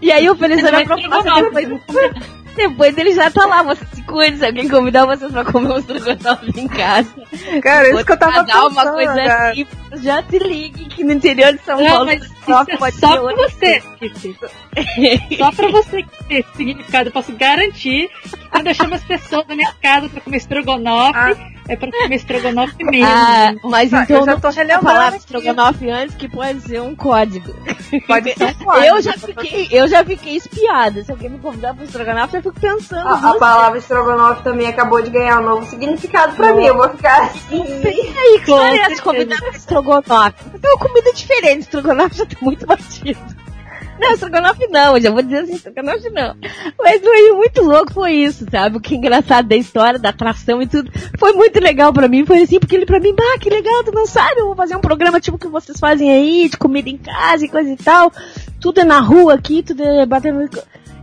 E 0.00 0.12
aí 0.12 0.28
ofereceram 0.28 0.78
a 0.78 0.84
proposta 0.84 1.30
depois, 2.54 2.96
ele 2.98 3.12
já 3.14 3.30
tá 3.30 3.46
lá, 3.46 3.62
você 3.62 3.84
se 3.94 4.02
cuide, 4.02 4.38
se 4.38 4.46
alguém 4.46 4.68
convidar 4.68 5.06
vocês 5.06 5.30
pra 5.32 5.44
comer 5.44 5.72
um 5.72 5.78
estrogonofe 5.78 6.60
em 6.60 6.68
casa. 6.68 7.08
Cara, 7.62 7.88
isso 7.90 8.04
que 8.04 8.12
eu 8.12 8.16
tava 8.18 8.42
Dar 8.44 8.66
uma 8.66 8.70
pensando, 8.70 8.94
coisa 8.94 9.14
cara. 9.14 9.50
assim, 9.52 9.66
já 10.02 10.22
se 10.22 10.38
ligue 10.38 10.84
que 10.86 11.04
no 11.04 11.12
interior 11.12 11.52
de 11.52 11.62
São 11.62 11.78
Não, 11.80 11.86
Paulo, 11.88 12.06
mas 12.06 12.22
é 12.24 12.76
pode 12.76 12.96
só 12.98 13.16
pra 13.20 13.34
você. 13.34 13.82
Só 15.38 15.52
pra 15.52 15.68
você 15.70 16.02
que 16.02 16.24
ter 16.24 16.34
esse 16.40 16.56
significado. 16.56 17.08
Eu 17.08 17.12
posso 17.12 17.32
garantir 17.32 18.10
que 18.22 18.48
quando 18.48 18.66
eu 18.68 18.74
chamo 18.74 18.94
as 18.94 19.04
pessoas 19.04 19.46
da 19.46 19.54
minha 19.54 19.72
casa 19.82 20.08
pra 20.08 20.20
comer 20.20 20.36
estrogonofe, 20.38 21.18
Ah. 21.18 21.36
É 21.68 21.76
pra 21.76 21.90
comer 21.90 22.16
estrogonofe 22.16 22.84
mesmo. 22.84 23.06
Ah, 23.08 23.52
mas 23.64 23.92
Ah, 23.92 24.02
então 24.02 24.16
eu 24.18 24.26
já 24.26 24.36
tô 24.38 24.52
falar 24.82 25.08
aqui. 25.08 25.16
estrogonofe 25.18 25.90
antes 25.90 26.16
que 26.16 26.28
pode 26.28 26.60
ser 26.62 26.80
um 26.80 26.94
código. 26.94 27.54
Pode 28.06 28.32
ser 28.34 28.44
um 28.44 28.54
código. 28.64 28.86
Eu 28.86 29.02
já 29.02 29.12
fiquei, 29.12 29.68
eu 29.70 29.88
já 29.88 30.04
fiquei 30.04 30.36
espiada. 30.36 31.02
Se 31.04 31.10
alguém 31.10 31.30
me 31.30 31.38
convidar 31.38 31.74
pro 31.74 31.84
estrogonofe, 31.84 32.36
eu 32.36 32.42
fico 32.42 32.60
pensando. 32.60 33.06
A, 33.08 33.30
a 33.30 33.34
palavra 33.38 33.78
estrogonofe 33.78 34.42
também 34.42 34.66
acabou 34.66 35.00
de 35.02 35.10
ganhar 35.10 35.40
um 35.40 35.44
novo 35.44 35.66
significado 35.66 36.34
pra 36.34 36.54
mim. 36.54 36.64
Eu 36.64 36.76
vou 36.76 36.88
ficar 36.90 37.22
assim. 37.24 37.64
vezes. 37.80 38.16
aí, 38.16 38.40
que 38.40 38.46
certeza. 38.78 39.02
convidar 39.02 39.36
pro 39.38 39.50
estrogonofe? 39.56 40.34
É 40.62 40.68
uma 40.68 40.78
comida 40.78 41.12
diferente, 41.12 41.60
estrogonofe 41.60 42.16
já 42.16 42.26
tá 42.26 42.36
muito 42.40 42.66
batido. 42.66 43.20
Não, 44.00 44.12
estrogonofe 44.12 44.66
não, 44.68 45.00
já 45.00 45.10
vou 45.10 45.22
dizer 45.22 45.38
assim, 45.38 45.54
estrogonofe 45.54 46.10
não. 46.10 46.34
Mas 46.78 47.00
foi 47.00 47.32
muito 47.32 47.62
louco, 47.62 47.92
foi 47.92 48.12
isso, 48.12 48.46
sabe? 48.50 48.76
O 48.76 48.80
que 48.80 48.94
é 48.94 48.96
engraçado 48.96 49.46
da 49.46 49.56
história, 49.56 49.98
da 49.98 50.08
atração 50.08 50.60
e 50.62 50.66
tudo. 50.66 50.90
Foi 51.18 51.32
muito 51.32 51.60
legal 51.60 51.92
pra 51.92 52.08
mim, 52.08 52.24
foi 52.24 52.42
assim, 52.42 52.58
porque 52.58 52.74
ele 52.74 52.86
pra 52.86 53.00
mim, 53.00 53.14
ah, 53.18 53.38
que 53.38 53.50
legal, 53.50 53.84
tu 53.84 53.92
não 53.92 54.06
sabe, 54.06 54.40
eu 54.40 54.46
vou 54.46 54.56
fazer 54.56 54.76
um 54.76 54.80
programa 54.80 55.20
tipo 55.20 55.38
que 55.38 55.48
vocês 55.48 55.78
fazem 55.78 56.10
aí, 56.10 56.48
de 56.48 56.56
comida 56.56 56.88
em 56.88 56.98
casa 56.98 57.44
e 57.44 57.48
coisa 57.48 57.70
e 57.70 57.76
tal. 57.76 58.12
Tudo 58.60 58.80
é 58.80 58.84
na 58.84 59.00
rua 59.00 59.34
aqui, 59.34 59.62
tudo 59.62 59.82
é 59.82 60.06
batendo... 60.06 60.48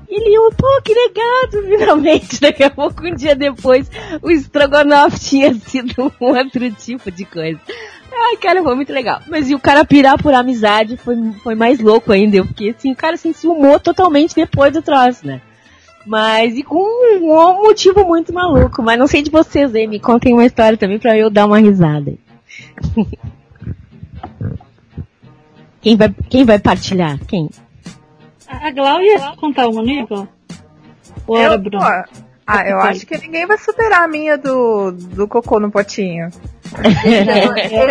Ele, 0.09 0.35
eu, 0.35 0.51
pô, 0.57 0.81
que 0.83 0.91
legal, 0.91 1.77
finalmente. 1.77 2.41
Daqui 2.41 2.63
a 2.63 2.71
pouco, 2.71 3.05
um 3.05 3.13
dia 3.13 3.35
depois, 3.35 3.89
o 4.23 4.31
estrogonofe 4.31 5.19
tinha 5.19 5.53
sido 5.53 6.11
um 6.19 6.25
outro 6.25 6.71
tipo 6.71 7.11
de 7.11 7.25
coisa. 7.25 7.59
Ai, 8.21 8.37
cara, 8.37 8.61
foi 8.61 8.75
muito 8.75 8.91
legal. 8.91 9.21
Mas 9.27 9.49
e 9.49 9.55
o 9.55 9.59
cara 9.59 9.85
pirar 9.85 10.21
por 10.21 10.33
amizade 10.33 10.97
foi, 10.97 11.15
foi 11.43 11.55
mais 11.55 11.79
louco 11.79 12.11
ainda. 12.11 12.37
Eu 12.37 12.45
fiquei 12.45 12.71
assim, 12.71 12.91
o 12.91 12.95
cara 12.95 13.15
se 13.15 13.29
enciumou 13.29 13.79
totalmente 13.79 14.35
depois 14.35 14.73
do 14.73 14.81
troço, 14.81 15.25
né? 15.25 15.41
Mas 16.05 16.57
e 16.57 16.63
com 16.63 16.75
um, 16.75 17.31
um 17.31 17.63
motivo 17.63 18.05
muito 18.05 18.33
maluco. 18.33 18.81
Mas 18.81 18.99
não 18.99 19.07
sei 19.07 19.21
de 19.21 19.31
vocês 19.31 19.73
aí, 19.73 19.87
me 19.87 19.99
contem 19.99 20.33
uma 20.33 20.45
história 20.45 20.77
também 20.77 20.99
pra 20.99 21.17
eu 21.17 21.29
dar 21.29 21.45
uma 21.45 21.59
risada. 21.59 22.13
Quem 25.81 25.95
vai, 25.95 26.13
quem 26.29 26.43
vai 26.43 26.59
partilhar? 26.59 27.17
Quem? 27.25 27.49
A 28.45 28.67
a 28.67 28.71
Glau 28.71 29.01
ia 29.01 29.31
contar 29.37 29.69
uma, 29.69 29.81
Glau? 30.05 30.27
Ou 31.25 31.37
era, 31.37 31.53
Eu, 31.53 31.59
Bruno? 31.59 31.79
pô, 31.79 31.85
ah, 32.45 32.67
eu 32.67 32.79
acho 32.79 33.05
que 33.05 33.17
ninguém 33.17 33.45
vai 33.45 33.57
superar 33.57 34.03
a 34.03 34.07
minha 34.07 34.37
do, 34.37 34.91
do 34.91 35.27
cocô 35.27 35.59
no 35.59 35.71
potinho. 35.71 36.29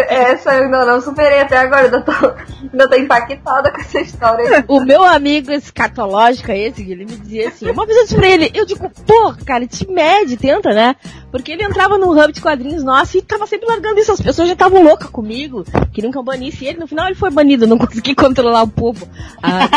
Essa 0.09 0.55
eu 0.55 0.64
ainda 0.64 0.85
não 0.85 1.01
superei 1.01 1.41
até 1.41 1.59
agora. 1.59 1.85
Ainda 1.85 2.01
tô, 2.01 2.12
ainda 2.12 2.89
tô 2.89 2.97
impactada 2.97 3.72
com 3.72 3.81
essa 3.81 4.01
história. 4.01 4.64
O 4.68 4.81
meu 4.81 5.05
amigo 5.05 5.51
escatológico, 5.53 6.51
esse, 6.53 6.83
ele 6.83 7.05
me 7.05 7.16
dizia 7.16 7.49
assim, 7.49 7.70
uma 7.70 7.87
vez 7.87 7.99
eu 7.99 8.05
disse 8.05 8.14
pra 8.14 8.29
ele, 8.29 8.51
eu 8.55 8.64
digo, 8.64 8.91
pô, 9.07 9.35
cara, 9.45 9.66
te 9.66 9.89
mede, 9.91 10.37
tenta, 10.37 10.70
né? 10.70 10.97
Porque 11.31 11.53
ele 11.53 11.64
entrava 11.64 11.99
no 11.99 12.11
hub 12.11 12.33
de 12.33 12.41
quadrinhos 12.41 12.83
nosso 12.83 13.18
e 13.18 13.22
tava 13.22 13.47
sempre 13.47 13.68
largando 13.68 14.01
isso. 14.01 14.12
As 14.12 14.20
pessoas 14.20 14.49
já 14.49 14.55
estavam 14.55 14.83
loucas 14.83 15.11
comigo, 15.11 15.64
queriam 15.93 16.11
que 16.11 16.18
eu 16.18 16.22
banisse 16.22 16.64
ele. 16.64 16.79
No 16.79 16.87
final 16.87 17.07
ele 17.07 17.14
foi 17.14 17.31
banido, 17.31 17.66
não 17.66 17.79
consegui 17.79 18.14
controlar 18.14 18.62
o 18.62 18.68
povo. 18.68 19.07
Ah, 19.43 19.68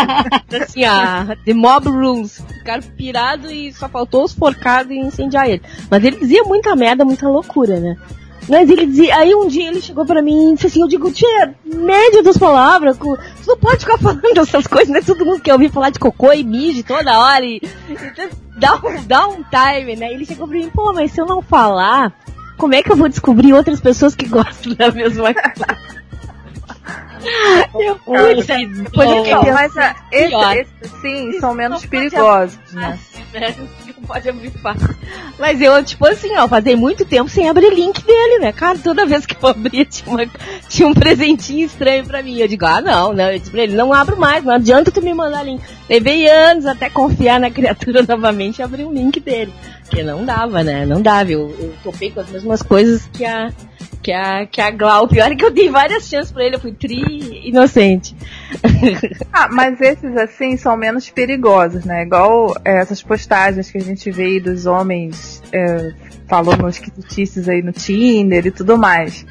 assim, 0.61 0.85
a 0.85 1.35
The 1.45 1.53
Mob 1.53 1.89
Rules. 1.89 2.41
Ficaram 2.59 2.83
pirados 2.95 3.51
e 3.51 3.73
só 3.73 3.89
faltou 3.89 4.23
os 4.23 4.33
forcados 4.33 4.91
e 4.91 4.99
incendiar 4.99 5.49
ele. 5.49 5.61
Mas 5.89 6.03
ele 6.03 6.17
dizia 6.17 6.43
muita 6.43 6.75
merda, 6.75 7.03
muita 7.03 7.27
loucura, 7.27 7.79
né? 7.79 7.97
Mas 8.49 8.69
ele 8.69 8.85
dizia, 8.87 9.15
aí 9.17 9.35
um 9.35 9.47
dia 9.47 9.67
ele 9.69 9.81
chegou 9.81 10.05
pra 10.05 10.21
mim 10.21 10.51
e 10.51 10.55
disse 10.55 10.67
assim, 10.67 10.81
eu 10.81 10.87
digo, 10.87 11.11
tia, 11.11 11.55
média 11.63 12.23
das 12.23 12.37
palavras, 12.37 12.97
tu 12.97 13.17
não 13.47 13.57
pode 13.57 13.79
ficar 13.79 13.97
falando 13.99 14.37
essas 14.37 14.67
coisas, 14.67 14.89
né? 14.89 15.01
Todo 15.01 15.25
mundo 15.25 15.41
quer 15.41 15.53
ouvir 15.53 15.71
falar 15.71 15.89
de 15.89 15.99
cocô 15.99 16.33
e 16.33 16.43
mijo 16.43 16.83
toda 16.83 17.19
hora 17.19 17.45
e, 17.45 17.61
e 17.89 17.99
dá, 18.57 18.75
um, 18.75 19.03
dá 19.05 19.27
um 19.27 19.43
time, 19.43 19.95
né? 19.95 20.11
Ele 20.11 20.25
chegou 20.25 20.47
pra 20.47 20.57
mim, 20.57 20.69
pô, 20.69 20.91
mas 20.93 21.11
se 21.11 21.21
eu 21.21 21.25
não 21.25 21.41
falar, 21.41 22.13
como 22.57 22.75
é 22.75 22.81
que 22.83 22.91
eu 22.91 22.95
vou 22.97 23.09
descobrir 23.09 23.53
outras 23.53 23.79
pessoas 23.79 24.15
que 24.15 24.27
gostam 24.29 24.73
da 24.73 24.91
mesma 24.91 25.33
coisa? 25.33 26.01
eu, 27.75 27.95
putz, 27.97 28.49
Então, 28.49 29.53
mas 29.53 29.71
esse, 30.11 30.29
pior. 30.29 30.57
esse, 30.57 30.71
sim, 31.01 31.39
são 31.39 31.53
menos 31.53 31.83
não 31.83 31.89
pode 31.89 32.09
perigosos, 32.09 32.59
né? 32.73 32.99
Né? 34.01 34.07
Pode 34.07 34.29
abrir 34.29 34.51
fácil. 34.51 34.95
Mas 35.39 35.61
eu, 35.61 35.83
tipo 35.83 36.05
assim, 36.07 36.35
ó, 36.37 36.47
fazia 36.47 36.75
muito 36.75 37.05
tempo 37.05 37.29
sem 37.29 37.47
abrir 37.49 37.73
link 37.73 38.03
dele, 38.03 38.39
né? 38.39 38.51
Cara, 38.51 38.77
toda 38.77 39.05
vez 39.05 39.25
que 39.25 39.35
eu 39.41 39.49
abria 39.49 39.85
tinha, 39.85 40.09
uma- 40.15 40.27
tinha 40.67 40.87
um 40.87 40.93
presentinho 40.93 41.65
estranho 41.65 42.05
pra 42.05 42.21
mim. 42.21 42.37
Eu 42.37 42.47
digo, 42.47 42.65
ah, 42.65 42.81
não, 42.81 43.13
não. 43.13 43.31
Eu 43.31 43.39
disse 43.39 43.51
pra 43.51 43.63
ele, 43.63 43.75
não 43.75 43.93
abro 43.93 44.17
mais, 44.19 44.43
não 44.43 44.53
adianta 44.53 44.91
tu 44.91 45.01
me 45.01 45.13
mandar 45.13 45.43
link. 45.43 45.61
Levei 45.89 46.27
anos 46.29 46.65
até 46.65 46.89
confiar 46.89 47.39
na 47.39 47.49
criatura 47.51 48.03
novamente 48.07 48.59
e 48.59 48.63
abrir 48.63 48.83
um 48.85 48.91
link 48.93 49.19
dele. 49.19 49.53
Porque 49.83 50.03
não 50.03 50.23
dava, 50.25 50.63
né? 50.63 50.85
Não 50.85 51.01
dava. 51.01 51.31
Eu, 51.31 51.49
eu 51.59 51.73
topei 51.83 52.11
com 52.11 52.21
as 52.21 52.29
mesmas 52.29 52.61
coisas 52.61 53.07
que 53.13 53.25
a, 53.25 53.51
que 54.01 54.11
a, 54.11 54.45
que 54.45 54.59
a 54.59 54.71
Glau. 54.71 55.07
Pior 55.07 55.31
é 55.31 55.35
que 55.35 55.45
eu 55.45 55.51
dei 55.51 55.69
várias 55.69 56.07
chances 56.07 56.31
pra 56.31 56.43
ele, 56.43 56.55
eu 56.55 56.59
fui 56.59 56.73
tri 56.73 57.47
inocente. 57.47 58.15
Ah, 59.33 59.47
mas 59.49 59.79
esses 59.79 60.15
assim 60.17 60.57
são 60.57 60.75
menos 60.75 61.09
perigosos, 61.09 61.85
né? 61.85 62.03
Igual 62.03 62.53
é, 62.65 62.79
essas 62.79 63.01
postagens 63.01 63.71
que 63.71 63.77
a 63.77 63.81
gente 63.81 64.11
vê 64.11 64.23
aí 64.23 64.39
dos 64.39 64.65
homens 64.65 65.41
é, 65.53 65.93
falando 66.27 66.67
esquisitices 66.67 67.47
aí 67.47 67.61
no 67.61 67.71
Tinder 67.71 68.45
e 68.45 68.51
tudo 68.51 68.77
mais. 68.77 69.25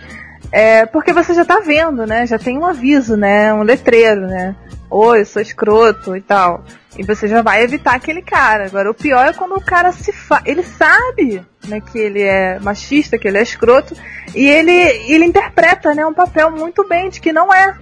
É, 0.52 0.86
porque 0.86 1.12
você 1.12 1.34
já 1.34 1.44
tá 1.44 1.60
vendo, 1.60 2.06
né? 2.06 2.26
Já 2.26 2.38
tem 2.38 2.58
um 2.58 2.66
aviso, 2.66 3.16
né? 3.16 3.52
Um 3.54 3.62
letreiro, 3.62 4.26
né? 4.26 4.56
Oi, 4.90 5.24
sou 5.24 5.40
escroto 5.40 6.16
e 6.16 6.20
tal. 6.20 6.64
E 6.98 7.04
você 7.04 7.28
já 7.28 7.42
vai 7.42 7.62
evitar 7.62 7.94
aquele 7.94 8.22
cara. 8.22 8.66
Agora, 8.66 8.90
o 8.90 8.94
pior 8.94 9.26
é 9.26 9.32
quando 9.32 9.54
o 9.54 9.60
cara 9.60 9.92
se 9.92 10.12
fa... 10.12 10.42
Ele 10.44 10.62
sabe, 10.62 11.44
né, 11.68 11.80
que 11.80 11.98
ele 11.98 12.22
é 12.22 12.58
machista, 12.58 13.16
que 13.16 13.28
ele 13.28 13.38
é 13.38 13.42
escroto, 13.42 13.94
e 14.34 14.48
ele, 14.48 14.72
ele 14.72 15.24
interpreta, 15.24 15.94
né, 15.94 16.04
um 16.04 16.12
papel 16.12 16.50
muito 16.50 16.86
bem 16.88 17.08
de 17.08 17.20
que 17.20 17.32
não 17.32 17.54
é 17.54 17.76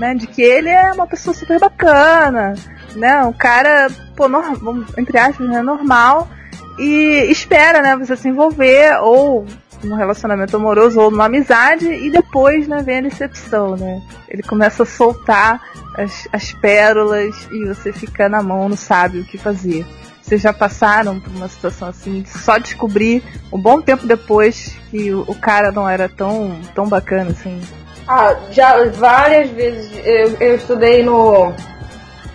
né? 0.00 0.14
De 0.14 0.26
que 0.26 0.42
ele 0.42 0.68
é 0.68 0.92
uma 0.92 1.06
pessoa 1.06 1.34
super 1.34 1.60
bacana, 1.60 2.54
né? 2.96 3.22
Um 3.24 3.32
cara, 3.32 3.88
pô, 4.16 4.26
entre 4.96 5.18
aspas, 5.18 5.48
né, 5.48 5.62
normal 5.62 6.28
e 6.78 7.26
espera, 7.30 7.82
né, 7.82 7.94
você 7.96 8.16
se 8.16 8.28
envolver 8.28 8.98
ou 9.02 9.46
num 9.82 9.96
relacionamento 9.96 10.56
amoroso 10.56 11.00
ou 11.00 11.10
numa 11.10 11.26
amizade 11.26 11.86
e 11.86 12.10
depois, 12.10 12.68
né, 12.68 12.82
vem 12.82 12.98
a 12.98 13.02
decepção, 13.02 13.76
né? 13.76 14.02
Ele 14.28 14.42
começa 14.42 14.82
a 14.82 14.86
soltar 14.86 15.60
as, 15.96 16.28
as 16.32 16.52
pérolas 16.52 17.48
e 17.50 17.66
você 17.66 17.92
fica 17.92 18.28
na 18.28 18.42
mão, 18.42 18.68
não 18.68 18.76
sabe 18.76 19.20
o 19.20 19.24
que 19.24 19.38
fazer. 19.38 19.86
Vocês 20.22 20.42
já 20.42 20.52
passaram 20.52 21.18
por 21.18 21.32
uma 21.32 21.48
situação 21.48 21.88
assim, 21.88 22.24
só 22.24 22.56
descobrir 22.58 23.22
um 23.52 23.60
bom 23.60 23.80
tempo 23.80 24.06
depois 24.06 24.76
que 24.90 25.12
o, 25.12 25.22
o 25.26 25.34
cara 25.34 25.72
não 25.72 25.88
era 25.88 26.08
tão, 26.08 26.60
tão 26.74 26.88
bacana 26.88 27.30
assim? 27.30 27.60
Ah, 28.06 28.36
já 28.50 28.84
várias 28.90 29.50
vezes 29.50 29.90
eu, 30.04 30.36
eu 30.40 30.56
estudei 30.56 31.02
no, 31.02 31.52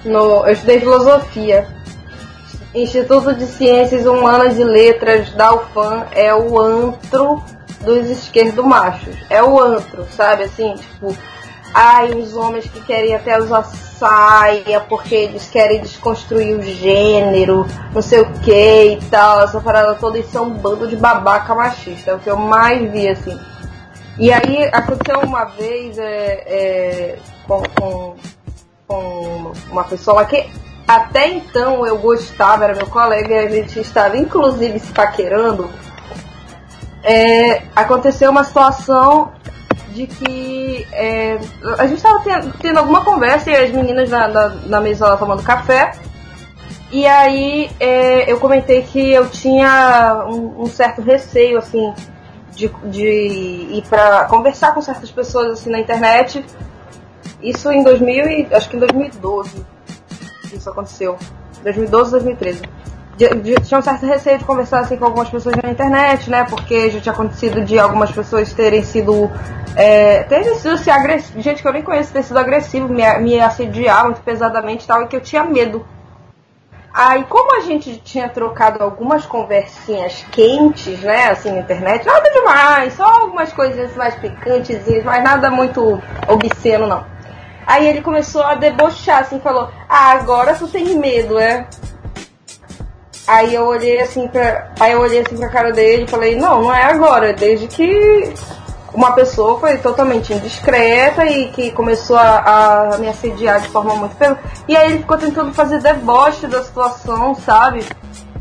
no. 0.04 0.46
Eu 0.46 0.54
estudei 0.54 0.80
filosofia. 0.80 1.68
Instituto 2.76 3.34
de 3.34 3.46
Ciências 3.46 4.06
Humanas 4.06 4.60
e 4.60 4.64
Letras 4.64 5.32
da 5.32 5.56
UFAM 5.56 6.08
é 6.12 6.36
o 6.36 6.60
antro 6.60 7.42
dos 7.80 8.10
esquerdomachos. 8.10 9.16
É 9.30 9.42
o 9.42 9.58
antro, 9.58 10.06
sabe? 10.12 10.44
Assim, 10.44 10.76
tipo, 10.76 11.16
ai, 11.74 12.12
os 12.12 12.36
homens 12.36 12.68
que 12.68 12.82
querem 12.82 13.16
até 13.16 13.40
usar 13.40 13.64
saia 13.64 14.82
porque 14.82 15.16
eles 15.16 15.48
querem 15.50 15.80
desconstruir 15.80 16.58
o 16.58 16.62
gênero, 16.62 17.66
não 17.94 18.02
sei 18.02 18.20
o 18.20 18.32
que 18.40 18.92
e 18.92 19.00
tal, 19.10 19.44
essa 19.44 19.62
parada 19.62 19.96
toda, 19.96 20.20
isso 20.20 20.38
é 20.38 20.42
um 20.42 20.50
bando 20.50 20.86
de 20.86 20.98
babaca 20.98 21.56
machista, 21.56 22.12
é 22.12 22.14
o 22.14 22.20
que 22.20 22.30
eu 22.30 22.36
mais 22.36 22.92
vi, 22.92 23.08
assim. 23.08 23.40
E 24.20 24.34
aí 24.34 24.66
aconteceu 24.74 25.22
uma 25.22 25.46
vez 25.46 25.98
é, 25.98 26.44
é, 26.46 27.20
com, 27.48 27.64
com, 27.80 28.16
com 28.86 29.54
uma 29.72 29.86
pessoa 29.86 30.18
lá 30.18 30.26
que 30.26 30.46
até 30.88 31.30
então 31.30 31.86
eu 31.86 31.98
gostava, 31.98 32.66
era 32.66 32.76
meu 32.76 32.88
colega, 32.88 33.34
e 33.34 33.38
a 33.38 33.50
gente 33.50 33.80
estava 33.80 34.18
inclusive 34.18 34.80
se 34.80 34.92
paquerando. 34.92 35.70
É, 37.04 37.64
aconteceu 37.76 38.30
uma 38.32 38.44
situação 38.44 39.32
de 39.90 40.08
que 40.08 40.88
é, 40.92 41.40
a 41.78 41.88
gente 41.88 41.98
estava 41.98 42.20
tendo, 42.20 42.54
tendo, 42.58 42.80
alguma 42.80 43.04
conversa 43.04 43.50
e 43.50 43.56
as 43.56 43.72
meninas 43.72 44.10
na, 44.10 44.28
na, 44.28 44.50
na 44.50 44.82
mesa 44.82 45.08
lá 45.08 45.18
tomando 45.18 45.42
café. 45.42 45.94
E 46.92 47.08
aí 47.08 47.72
é, 47.80 48.32
eu 48.32 48.40
comentei 48.40 48.84
que 48.84 49.12
eu 49.12 49.28
tinha 49.30 50.26
um, 50.28 50.64
um 50.64 50.66
certo 50.68 51.02
receio, 51.02 51.58
assim, 51.58 51.94
de, 52.52 52.68
de 52.86 53.08
ir 53.08 53.84
para 53.90 54.26
conversar 54.26 54.74
com 54.74 54.82
certas 54.82 55.10
pessoas 55.10 55.52
assim 55.54 55.72
na 55.72 55.80
internet. 55.80 56.46
Isso 57.42 57.72
em 57.72 57.84
2000 57.84 58.30
e, 58.30 58.48
acho 58.52 58.70
que 58.70 58.78
em 58.78 58.80
2012 58.80 59.75
isso 60.54 60.70
aconteceu. 60.70 61.18
2012, 61.64 62.12
2013. 62.12 62.62
De, 63.18 63.30
de, 63.30 63.56
tinha 63.62 63.80
um 63.80 63.82
certo 63.82 64.06
receio 64.06 64.38
de 64.38 64.44
conversar 64.44 64.82
assim 64.82 64.98
com 64.98 65.06
algumas 65.06 65.30
pessoas 65.30 65.56
na 65.64 65.72
internet, 65.72 66.30
né? 66.30 66.44
Porque 66.50 66.90
já 66.90 67.00
tinha 67.00 67.14
acontecido 67.14 67.64
de 67.64 67.80
algumas 67.80 68.12
pessoas 68.12 68.54
terem 68.54 68.84
sido. 68.84 69.32
É, 69.76 70.24
terem 70.24 70.56
sido 70.56 70.74
assim, 70.74 70.92
agressivos. 70.92 71.44
Gente 71.44 71.62
que 71.62 71.68
eu 71.68 71.74
nem 71.74 71.82
conheço 71.82 72.12
ter 72.12 72.24
sido 72.24 72.38
agressivo, 72.38 72.90
me, 72.90 73.04
me 73.20 73.40
assediar 73.40 74.06
muito 74.06 74.22
pesadamente 74.22 74.84
e 74.84 74.88
tal, 74.88 75.04
e 75.04 75.08
que 75.08 75.16
eu 75.16 75.22
tinha 75.22 75.44
medo. 75.44 75.86
Aí, 76.94 77.26
como 77.26 77.58
a 77.58 77.60
gente 77.60 77.98
tinha 77.98 78.30
trocado 78.30 78.82
algumas 78.82 79.26
conversinhas 79.26 80.26
quentes, 80.32 81.02
né, 81.02 81.28
assim, 81.28 81.52
na 81.52 81.60
internet, 81.60 82.06
nada 82.06 82.32
demais, 82.32 82.94
só 82.94 83.04
algumas 83.04 83.52
coisinhas 83.52 83.94
mais 83.98 84.16
picantes, 84.16 84.80
mas 85.04 85.22
nada 85.22 85.52
muito 85.52 86.02
obsceno, 86.26 86.88
não. 86.88 87.04
Aí 87.68 87.86
ele 87.86 88.02
começou 88.02 88.44
a 88.44 88.56
debochar, 88.56 89.20
assim, 89.20 89.42
falou, 89.42 89.70
ah, 89.96 90.12
agora 90.12 90.54
tu 90.56 90.68
tem 90.68 90.98
medo, 90.98 91.40
é? 91.40 91.66
Aí 93.26 93.56
eu 93.56 93.66
olhei 93.66 94.02
assim 94.02 94.28
pra. 94.28 94.72
Aí 94.78 94.92
eu 94.92 95.00
olhei 95.00 95.22
assim 95.22 95.38
pra 95.38 95.48
cara 95.48 95.72
dele 95.72 96.04
e 96.04 96.08
falei, 96.08 96.36
não, 96.36 96.64
não 96.64 96.74
é 96.74 96.84
agora, 96.84 97.32
desde 97.32 97.66
que 97.68 98.34
uma 98.94 99.14
pessoa 99.14 99.58
foi 99.58 99.78
totalmente 99.78 100.34
indiscreta 100.34 101.26
e 101.26 101.50
que 101.52 101.72
começou 101.72 102.18
a, 102.18 102.94
a 102.94 102.98
me 102.98 103.08
assediar 103.08 103.62
de 103.62 103.70
forma 103.70 103.96
muito 103.96 104.18
pesada. 104.18 104.40
E 104.68 104.76
aí 104.76 104.92
ele 104.92 105.00
ficou 105.00 105.18
tentando 105.18 105.54
fazer 105.54 105.80
deboche 105.82 106.46
da 106.46 106.62
situação, 106.62 107.34
sabe? 107.34 107.86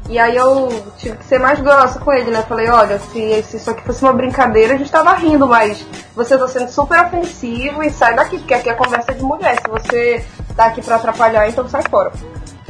E 0.09 0.19
aí 0.19 0.37
eu 0.37 0.69
tive 0.99 1.17
que 1.17 1.25
ser 1.25 1.39
mais 1.39 1.61
grossa 1.61 1.99
com 1.99 2.13
ele, 2.13 2.31
né? 2.31 2.45
Falei, 2.47 2.69
olha, 2.69 2.99
se, 2.99 3.43
se 3.45 3.57
isso 3.57 3.71
aqui 3.71 3.83
fosse 3.85 4.03
uma 4.03 4.13
brincadeira, 4.13 4.75
a 4.75 4.77
gente 4.77 4.91
tava 4.91 5.15
rindo, 5.15 5.47
mas 5.47 5.87
você 6.15 6.37
tá 6.37 6.47
sendo 6.47 6.69
super 6.71 7.01
ofensivo 7.07 7.83
e 7.83 7.91
sai 7.91 8.15
daqui, 8.15 8.39
porque 8.39 8.55
aqui 8.55 8.69
é 8.69 8.75
conversa 8.75 9.15
de 9.15 9.23
mulher. 9.23 9.57
Se 9.57 9.71
você 9.71 10.25
tá 10.57 10.67
aqui 10.67 10.83
pra 10.83 10.97
atrapalhar, 10.97 11.49
então 11.49 11.69
sai 11.69 11.83
fora. 11.89 12.13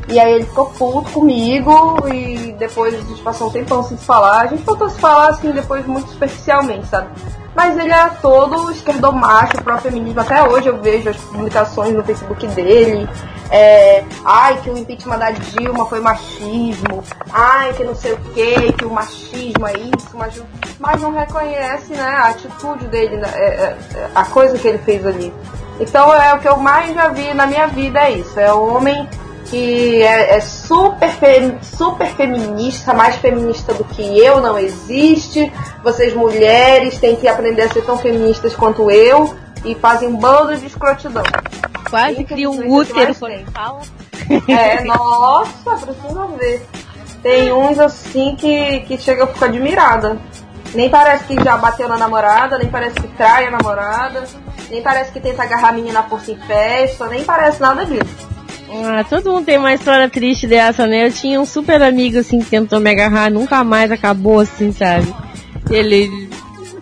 E 0.08 0.18
aí 0.20 0.34
ele 0.34 0.44
ficou 0.44 0.66
puto 0.66 1.10
comigo 1.12 1.96
e 2.12 2.52
depois 2.58 2.94
a 2.94 2.98
gente 2.98 3.22
passou 3.22 3.48
um 3.48 3.50
tempão 3.50 3.82
sem 3.82 3.96
se 3.96 4.04
falar. 4.04 4.42
A 4.42 4.46
gente 4.46 4.62
voltou 4.62 4.86
a 4.86 4.90
se 4.90 5.00
falar 5.00 5.28
assim 5.30 5.50
depois 5.50 5.86
muito 5.86 6.10
superficialmente, 6.10 6.86
sabe? 6.86 7.08
Mas 7.54 7.78
ele 7.78 7.92
era 7.92 8.10
todo 8.10 8.70
esquerdomacho, 8.72 9.62
pró-feminismo. 9.62 10.20
Até 10.20 10.42
hoje 10.42 10.68
eu 10.68 10.80
vejo 10.80 11.08
as 11.08 11.16
publicações 11.16 11.94
no 11.94 12.02
Facebook 12.02 12.46
dele. 12.48 13.08
É, 13.50 14.04
ai, 14.24 14.58
que 14.62 14.70
o 14.70 14.76
impeachment 14.76 15.18
da 15.18 15.30
Dilma 15.30 15.86
foi 15.86 16.00
machismo. 16.00 17.04
Ai, 17.32 17.72
que 17.74 17.84
não 17.84 17.94
sei 17.94 18.14
o 18.14 18.16
que, 18.16 18.72
que 18.72 18.84
o 18.84 18.90
machismo 18.90 19.66
é 19.66 19.74
isso. 19.74 20.10
Mas, 20.14 20.42
mas 20.80 21.00
não 21.00 21.12
reconhece 21.12 21.92
né, 21.92 22.02
a 22.02 22.28
atitude 22.28 22.86
dele, 22.86 23.16
né, 23.18 23.28
é, 23.34 23.76
é, 23.94 24.08
a 24.14 24.24
coisa 24.24 24.58
que 24.58 24.66
ele 24.66 24.78
fez 24.78 25.06
ali. 25.06 25.32
Então 25.78 26.12
é 26.14 26.34
o 26.34 26.38
que 26.38 26.48
eu 26.48 26.56
mais 26.56 26.94
já 26.94 27.08
vi 27.08 27.34
na 27.34 27.46
minha 27.46 27.66
vida 27.66 28.00
é 28.00 28.12
isso. 28.12 28.38
É 28.38 28.52
o 28.52 28.74
homem 28.74 29.08
que 29.54 30.02
é, 30.02 30.36
é 30.36 30.40
super, 30.40 31.08
fe, 31.10 31.56
super 31.62 32.08
feminista, 32.08 32.92
mais 32.92 33.14
feminista 33.14 33.72
do 33.72 33.84
que 33.84 34.02
eu, 34.18 34.40
não 34.40 34.58
existe. 34.58 35.52
Vocês 35.80 36.12
mulheres 36.12 36.98
têm 36.98 37.14
que 37.14 37.28
aprender 37.28 37.62
a 37.62 37.68
ser 37.68 37.84
tão 37.84 37.96
feministas 37.96 38.56
quanto 38.56 38.90
eu 38.90 39.32
e 39.64 39.76
fazem 39.76 40.08
um 40.08 40.16
bando 40.16 40.56
de 40.56 40.66
escrotidão. 40.66 41.22
Quase 41.88 42.24
cria 42.24 42.50
um 42.50 42.68
útero 42.68 43.14
quando 43.14 43.52
fala. 43.52 43.80
É, 44.48 44.82
nossa, 44.82 45.76
precisa 45.86 46.26
ver. 46.36 46.66
Tem 47.22 47.52
uns 47.52 47.78
assim 47.78 48.34
que, 48.34 48.80
que 48.80 48.98
chega 48.98 49.22
a 49.22 49.26
ficar 49.28 49.46
admirada. 49.46 50.18
Nem 50.74 50.90
parece 50.90 51.24
que 51.26 51.44
já 51.44 51.56
bateu 51.56 51.88
na 51.88 51.96
namorada, 51.96 52.58
nem 52.58 52.68
parece 52.68 52.96
que 52.96 53.06
trai 53.06 53.46
a 53.46 53.52
namorada, 53.52 54.24
nem 54.68 54.82
parece 54.82 55.12
que 55.12 55.20
tenta 55.20 55.44
agarrar 55.44 55.68
a 55.68 55.72
menina 55.72 56.00
na 56.00 56.02
força 56.02 56.32
em 56.32 56.38
festa, 56.38 57.06
nem 57.06 57.22
parece 57.22 57.60
nada 57.60 57.86
disso. 57.86 58.33
Ah, 58.70 59.04
todo 59.08 59.30
mundo 59.30 59.44
tem 59.44 59.58
uma 59.58 59.74
história 59.74 60.08
triste 60.08 60.46
dessa, 60.46 60.86
né? 60.86 61.06
Eu 61.06 61.12
tinha 61.12 61.40
um 61.40 61.46
super 61.46 61.82
amigo, 61.82 62.18
assim, 62.18 62.38
que 62.38 62.46
tentou 62.46 62.80
me 62.80 62.90
agarrar, 62.90 63.30
nunca 63.30 63.62
mais 63.62 63.90
acabou, 63.90 64.40
assim, 64.40 64.72
sabe? 64.72 65.06
Ele 65.70 66.28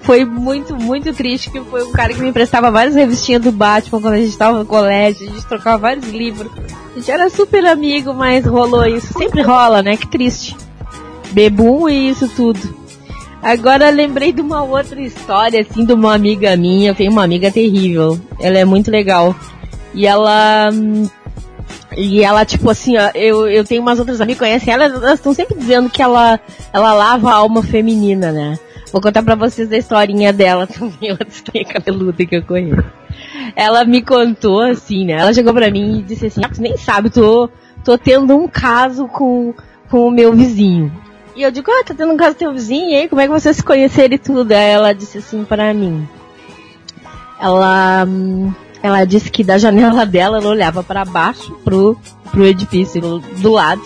foi 0.00 0.24
muito, 0.24 0.74
muito 0.74 1.12
triste, 1.12 1.50
que 1.50 1.60
foi 1.60 1.84
um 1.84 1.92
cara 1.92 2.12
que 2.12 2.20
me 2.20 2.28
emprestava 2.28 2.70
várias 2.70 2.94
revistinhas 2.94 3.42
do 3.42 3.52
Batman 3.52 4.00
quando 4.00 4.14
a 4.14 4.18
gente 4.20 4.36
tava 4.36 4.58
no 4.58 4.66
colégio, 4.66 5.28
a 5.28 5.32
gente 5.32 5.46
trocava 5.46 5.78
vários 5.78 6.08
livros. 6.08 6.50
A 6.92 6.98
gente 6.98 7.10
era 7.10 7.30
super 7.30 7.64
amigo, 7.66 8.12
mas 8.12 8.44
rolou 8.44 8.86
isso. 8.86 9.12
Sempre 9.14 9.42
rola, 9.42 9.82
né? 9.82 9.96
Que 9.96 10.06
triste. 10.06 10.56
Bebum 11.30 11.88
e 11.88 12.10
isso 12.10 12.28
tudo. 12.28 12.82
Agora 13.42 13.90
lembrei 13.90 14.32
de 14.32 14.40
uma 14.40 14.62
outra 14.62 15.00
história, 15.00 15.60
assim, 15.60 15.84
de 15.84 15.92
uma 15.92 16.14
amiga 16.14 16.56
minha. 16.56 16.90
Eu 16.90 16.94
tenho 16.94 17.10
uma 17.10 17.24
amiga 17.24 17.50
terrível. 17.50 18.20
Ela 18.38 18.58
é 18.58 18.64
muito 18.64 18.90
legal. 18.90 19.34
E 19.94 20.06
ela 20.06 20.70
hum, 20.72 21.08
e 21.96 22.22
ela, 22.22 22.44
tipo 22.44 22.68
assim, 22.70 22.96
ó, 22.96 23.10
eu, 23.14 23.48
eu 23.48 23.64
tenho 23.64 23.82
umas 23.82 23.98
outras 23.98 24.20
amigas 24.20 24.38
que 24.38 24.44
conhecem 24.44 24.72
ela, 24.72 24.84
elas 24.84 25.14
estão 25.14 25.34
sempre 25.34 25.56
dizendo 25.58 25.90
que 25.90 26.02
ela, 26.02 26.40
ela 26.72 26.92
lava 26.94 27.30
a 27.30 27.34
alma 27.34 27.62
feminina, 27.62 28.32
né? 28.32 28.58
Vou 28.92 29.00
contar 29.00 29.22
pra 29.22 29.34
vocês 29.34 29.72
a 29.72 29.76
historinha 29.76 30.32
dela 30.32 30.66
também, 30.68 31.10
outra 31.10 31.28
história 31.28 31.64
cabeluda 31.64 32.24
que 32.24 32.36
eu 32.36 32.42
conheço. 32.42 32.84
Ela 33.56 33.84
me 33.84 34.02
contou 34.02 34.60
assim, 34.60 35.06
né? 35.06 35.14
Ela 35.14 35.32
chegou 35.32 35.52
pra 35.52 35.70
mim 35.70 35.98
e 35.98 36.02
disse 36.02 36.26
assim, 36.26 36.42
ah, 36.44 36.50
nem 36.58 36.76
sabe, 36.76 37.10
tô, 37.10 37.48
tô 37.84 37.96
tendo 37.96 38.36
um 38.36 38.46
caso 38.48 39.06
com, 39.08 39.54
com 39.90 40.08
o 40.08 40.10
meu 40.10 40.32
vizinho. 40.32 40.92
E 41.34 41.42
eu 41.42 41.50
digo, 41.50 41.70
ah, 41.70 41.84
tá 41.84 41.94
tendo 41.94 42.12
um 42.12 42.16
caso 42.16 42.34
com 42.34 42.40
teu 42.40 42.52
vizinho, 42.52 42.90
e 42.90 42.94
aí, 42.94 43.08
como 43.08 43.20
é 43.20 43.26
que 43.26 43.32
vocês 43.32 43.56
se 43.56 43.62
conheceram 43.62 44.14
e 44.14 44.18
tudo? 44.18 44.52
Aí 44.52 44.70
ela 44.70 44.92
disse 44.92 45.18
assim 45.18 45.44
pra 45.44 45.72
mim. 45.72 46.06
Ela, 47.40 48.04
hum, 48.06 48.52
ela 48.82 49.04
disse 49.04 49.30
que 49.30 49.44
da 49.44 49.58
janela 49.58 50.04
dela 50.04 50.38
ela 50.38 50.48
olhava 50.48 50.82
para 50.82 51.04
baixo 51.04 51.52
pro, 51.64 51.96
pro 52.30 52.44
edifício 52.44 53.00
do 53.20 53.52
lado 53.52 53.82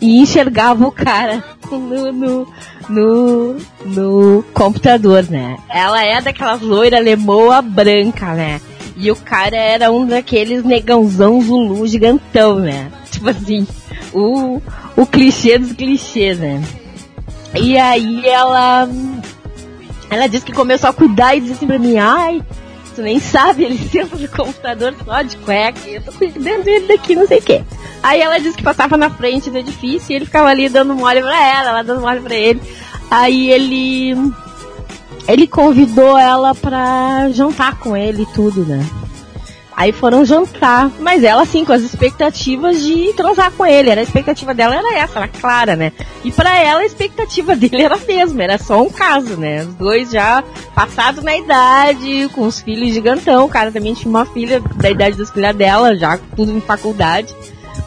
e 0.00 0.20
enxergava 0.20 0.86
o 0.86 0.92
cara 0.92 1.44
no, 1.70 2.12
no, 2.12 2.48
no, 2.88 3.56
no 3.84 4.44
computador, 4.54 5.24
né? 5.28 5.56
Ela 5.68 6.04
é 6.04 6.20
daquelas 6.20 6.60
loira 6.60 6.98
lemoa 6.98 7.60
branca, 7.60 8.34
né? 8.34 8.60
E 8.96 9.10
o 9.10 9.16
cara 9.16 9.56
era 9.56 9.92
um 9.92 10.06
daqueles 10.06 10.64
negãozão 10.64 11.40
zulu 11.42 11.86
gigantão, 11.86 12.58
né? 12.58 12.90
Tipo 13.10 13.28
assim, 13.28 13.66
o, 14.12 14.60
o 14.96 15.06
clichê 15.06 15.58
dos 15.58 15.72
clichês, 15.72 16.38
né? 16.38 16.62
E 17.54 17.78
aí 17.78 18.26
ela. 18.26 18.88
Ela 20.08 20.28
disse 20.28 20.44
que 20.44 20.52
começou 20.52 20.88
a 20.88 20.92
cuidar 20.92 21.34
e 21.34 21.40
disse 21.40 21.54
assim 21.54 21.66
pra 21.66 21.78
mim, 21.78 21.98
ai, 21.98 22.42
tu 22.96 23.02
nem 23.02 23.20
sabe, 23.20 23.64
ele 23.64 23.78
senta 23.78 24.16
no 24.16 24.26
computador 24.26 24.94
só 25.04 25.20
de 25.20 25.36
cueca, 25.36 25.78
e 25.86 25.96
eu 25.96 26.02
tô 26.02 26.12
cuidando 26.12 26.64
dele 26.64 26.88
daqui, 26.88 27.14
não 27.14 27.26
sei 27.26 27.38
o 27.38 27.42
quê. 27.42 27.62
Aí 28.02 28.20
ela 28.20 28.38
disse 28.38 28.56
que 28.56 28.62
passava 28.62 28.96
na 28.96 29.10
frente 29.10 29.50
do 29.50 29.58
edifício 29.58 30.12
e 30.12 30.16
ele 30.16 30.24
ficava 30.24 30.48
ali 30.48 30.68
dando 30.68 30.94
mole 30.94 31.20
pra 31.20 31.46
ela, 31.46 31.70
ela 31.70 31.82
dando 31.82 32.00
mole 32.00 32.20
pra 32.20 32.34
ele. 32.34 32.60
Aí 33.10 33.50
ele. 33.50 34.14
Ele 35.28 35.46
convidou 35.46 36.16
ela 36.16 36.54
pra 36.54 37.28
jantar 37.32 37.78
com 37.78 37.96
ele 37.96 38.22
e 38.22 38.34
tudo, 38.34 38.64
né? 38.64 38.84
Aí 39.76 39.92
foram 39.92 40.24
jantar, 40.24 40.90
mas 41.00 41.22
ela 41.22 41.42
assim 41.42 41.62
com 41.62 41.72
as 41.74 41.82
expectativas 41.82 42.82
de 42.82 43.12
transar 43.12 43.52
com 43.52 43.66
ele. 43.66 43.90
Era 43.90 44.00
a 44.00 44.04
expectativa 44.04 44.54
dela 44.54 44.74
era 44.74 44.98
essa, 44.98 45.18
era 45.18 45.28
clara, 45.28 45.76
né? 45.76 45.92
E 46.24 46.32
para 46.32 46.58
ela 46.58 46.80
a 46.80 46.86
expectativa 46.86 47.54
dele 47.56 47.82
era 47.82 47.94
a 47.94 47.98
mesma, 47.98 48.42
era 48.42 48.56
só 48.56 48.82
um 48.82 48.88
caso, 48.88 49.36
né? 49.36 49.64
Os 49.64 49.74
dois 49.74 50.10
já 50.10 50.42
passados 50.74 51.22
na 51.22 51.36
idade, 51.36 52.26
com 52.32 52.46
os 52.46 52.58
filhos 52.62 52.94
gigantão. 52.94 53.44
O 53.44 53.50
cara 53.50 53.70
também 53.70 53.92
tinha 53.92 54.08
uma 54.08 54.24
filha 54.24 54.60
da 54.60 54.90
idade 54.90 55.18
das 55.18 55.30
filhas 55.30 55.54
dela, 55.54 55.94
já 55.94 56.18
tudo 56.34 56.50
em 56.52 56.60
faculdade. 56.60 57.34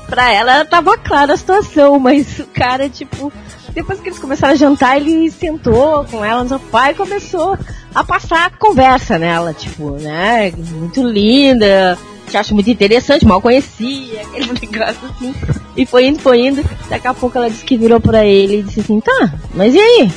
Pra 0.08 0.32
ela 0.32 0.64
tava 0.66 0.96
clara 0.96 1.34
a 1.34 1.38
situação, 1.38 1.98
mas 2.00 2.38
o 2.38 2.46
cara 2.46 2.88
tipo 2.88 3.34
depois 3.80 4.02
que 4.02 4.10
eles 4.10 4.20
começaram 4.20 4.54
a 4.54 4.58
jantar, 4.58 4.98
ele 4.98 5.32
sentou 5.32 6.04
com 6.06 6.24
ela 6.24 6.44
no 6.44 6.50
sofá 6.50 6.92
e 6.92 6.96
começou 6.96 7.58
a 7.96 8.04
passar 8.04 8.52
conversa 8.58 9.18
nela, 9.18 9.54
tipo, 9.54 9.92
né? 9.92 10.52
Muito 10.52 11.02
linda, 11.02 11.98
te 12.28 12.36
acho 12.36 12.54
muito 12.54 12.70
interessante, 12.70 13.26
mal 13.26 13.42
conhecia, 13.42 14.22
aquele 14.22 14.52
negócio 14.68 15.00
assim. 15.10 15.34
E 15.78 15.86
foi 15.86 16.08
indo, 16.08 16.20
foi 16.20 16.48
indo. 16.48 16.62
Daqui 16.90 17.08
a 17.08 17.14
pouco 17.14 17.38
ela 17.38 17.50
disse 17.50 17.64
que 17.64 17.78
virou 17.78 18.02
pra 18.02 18.26
ele 18.26 18.60
e 18.60 18.64
disse 18.64 18.82
assim, 18.82 19.00
tá, 19.00 19.34
mas 19.54 19.74
e 19.74 19.80
aí? 19.80 20.12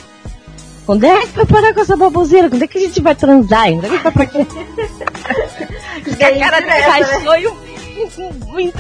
Quando 0.84 1.05
é 1.05 1.20
que 1.20 1.36
vai 1.36 1.47
parar 1.47 1.72
com 1.72 1.80
essa 1.80 1.97
baboseira? 1.97 2.51
Quando 2.51 2.64
é 2.64 2.66
que 2.66 2.78
a 2.78 2.80
gente 2.80 3.01
vai 3.01 3.14
transar? 3.14 3.70
Quando 3.70 3.84
é 3.84 3.89
que 3.89 3.98
vai 3.98 4.12
pra 4.12 4.26
quê? 4.26 4.47
a 6.24 6.39
cara 6.40 6.60
dele 6.60 6.80
rachou 6.80 7.36
e 7.36 7.47
um, 7.47 7.52
um, 7.52 8.59
um, 8.59 8.66
um 8.66 8.72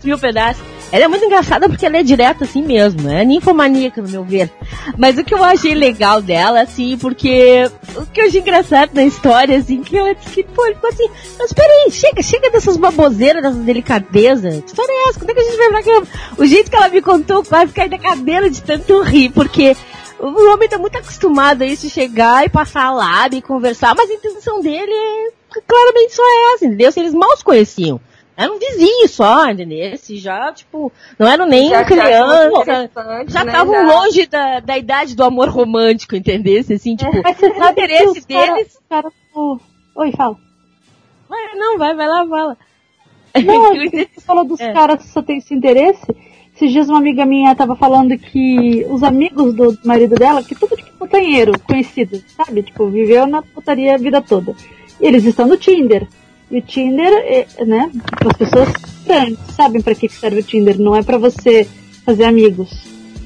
viu 0.00 0.14
o 0.14 0.20
pedaço. 0.20 0.62
Ela 0.90 1.04
é 1.04 1.08
muito 1.08 1.24
engraçada 1.24 1.68
porque 1.68 1.84
ela 1.84 1.98
é 1.98 2.02
direta 2.02 2.44
assim 2.44 2.62
mesmo, 2.62 3.08
é 3.10 3.24
ninfomaníaca 3.24 4.00
no 4.00 4.08
meu 4.08 4.24
ver. 4.24 4.50
Mas 4.96 5.18
o 5.18 5.24
que 5.24 5.34
eu 5.34 5.44
achei 5.44 5.74
legal 5.74 6.22
dela, 6.22 6.62
assim, 6.62 6.96
porque 6.96 7.70
o 7.94 8.06
que 8.06 8.20
eu 8.20 8.26
achei 8.26 8.40
engraçado 8.40 8.90
na 8.94 9.04
história, 9.04 9.58
assim, 9.58 9.82
que 9.82 9.96
ela 9.96 10.14
disse 10.14 10.30
que, 10.30 10.44
pô, 10.44 10.64
ele 10.64 10.76
ficou 10.76 10.90
assim, 10.90 11.10
mas 11.38 11.52
peraí, 11.52 11.90
chega, 11.90 12.22
chega 12.22 12.50
dessas 12.50 12.78
baboseiras, 12.78 13.42
dessas 13.42 13.58
delicadezas. 13.58 14.62
Que 14.62 14.68
história 14.68 14.90
é 14.90 15.08
essa? 15.10 15.18
Como 15.18 15.30
é 15.30 15.34
que 15.34 15.40
a 15.40 15.44
gente 15.44 15.56
vai 15.56 15.82
que 15.82 16.02
o 16.38 16.46
jeito 16.46 16.70
que 16.70 16.76
ela 16.76 16.88
me 16.88 17.02
contou 17.02 17.44
quase 17.44 17.72
cair 17.72 17.90
da 17.90 17.98
cadeira 17.98 18.48
de 18.48 18.62
tanto 18.62 19.02
rir, 19.02 19.30
porque 19.30 19.76
o 20.18 20.52
homem 20.52 20.68
tá 20.68 20.78
muito 20.78 20.96
acostumado 20.96 21.62
a 21.62 21.66
isso, 21.66 21.88
chegar 21.90 22.46
e 22.46 22.48
passar 22.48 22.86
a 22.86 22.92
lábia 22.92 23.38
e 23.38 23.42
conversar, 23.42 23.94
mas 23.94 24.10
a 24.10 24.14
intenção 24.14 24.60
dele 24.60 24.90
é 24.90 25.60
claramente 25.66 26.14
só 26.14 26.22
essa, 26.54 26.64
entendeu? 26.64 26.90
Se 26.90 27.00
eles 27.00 27.14
mal 27.14 27.36
se 27.36 27.44
conheciam. 27.44 28.00
Era 28.40 28.52
um 28.52 28.58
vizinho 28.60 29.08
só, 29.08 29.50
entendeu? 29.50 29.92
Esse 29.94 30.16
já, 30.16 30.52
tipo, 30.52 30.92
não 31.18 31.26
eram 31.26 31.44
nem 31.44 31.70
Já- 31.70 31.78
já 31.78 31.84
criança. 31.84 32.90
Já 33.26 33.44
né? 33.44 33.50
estavam 33.50 33.74
Já- 33.74 33.82
longe 33.82 34.26
da, 34.28 34.60
da 34.60 34.78
idade 34.78 35.16
do 35.16 35.24
amor 35.24 35.48
romântico, 35.48 36.14
entendeu? 36.14 36.60
Assim, 36.60 36.94
tipo, 36.94 37.10
Mas 37.24 37.36
você 37.36 37.46
o 37.48 37.68
interesse 37.70 38.26
deles. 38.28 38.78
Cara, 38.88 39.10
do- 39.34 39.60
Oi, 39.96 40.12
fala. 40.12 40.36
Vai, 41.28 41.54
não, 41.56 41.76
vai, 41.76 41.94
vai 41.96 42.06
lá, 42.06 42.24
fala. 42.28 42.56
Não, 43.44 43.74
você 43.90 44.08
falou 44.24 44.44
dos 44.44 44.60
É. 44.60 44.72
caras 44.72 45.02
que 45.02 45.08
só 45.08 45.20
tem 45.20 45.38
esse 45.38 45.52
interesse. 45.52 46.06
Esses 46.54 46.70
dias 46.72 46.88
uma 46.88 46.98
amiga 46.98 47.26
minha 47.26 47.54
tava 47.56 47.74
falando 47.76 48.16
que 48.16 48.84
os 48.88 49.02
amigos 49.02 49.52
do 49.54 49.76
marido 49.84 50.14
dela, 50.14 50.42
que 50.44 50.54
tudo 50.54 50.76
tipo 50.76 50.90
putanheiro, 50.98 51.58
conhecido, 51.60 52.22
sabe? 52.36 52.62
Tipo, 52.62 52.88
viveu 52.88 53.26
na 53.26 53.42
putaria 53.42 53.94
a 53.94 53.98
vida 53.98 54.20
toda. 54.22 54.54
E 55.00 55.06
eles 55.06 55.24
estão 55.24 55.46
no 55.46 55.56
Tinder. 55.56 56.06
E 56.50 56.58
o 56.58 56.62
Tinder, 56.62 57.12
é, 57.12 57.46
né? 57.64 57.90
As 58.26 58.36
pessoas 58.36 58.68
sabem- 59.06 59.38
sabem 59.54 59.82
pra 59.82 59.94
que 59.94 60.08
serve 60.08 60.40
o 60.40 60.42
Tinder. 60.42 60.78
Não 60.80 60.94
é 60.96 61.02
pra 61.02 61.18
você 61.18 61.68
fazer 62.04 62.24
amigos. 62.24 62.70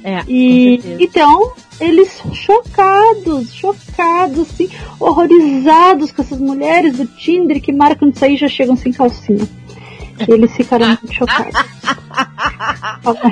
É, 0.04 0.22
E 0.26 0.80
então, 0.98 1.52
eles 1.80 2.20
chocados, 2.34 3.54
chocados, 3.54 4.40
assim, 4.50 4.68
horrorizados 4.98 6.10
com 6.10 6.22
essas 6.22 6.40
mulheres 6.40 6.96
do 6.96 7.06
Tinder 7.06 7.60
que 7.62 7.72
marcam 7.72 8.10
de 8.10 8.18
sair 8.18 8.34
e 8.34 8.38
já 8.38 8.48
chegam 8.48 8.74
sem 8.74 8.92
calcinha. 8.92 9.46
E 10.28 10.32
eles 10.32 10.52
ficaram 10.56 10.88
muito 11.00 11.12
chocados. 11.14 11.52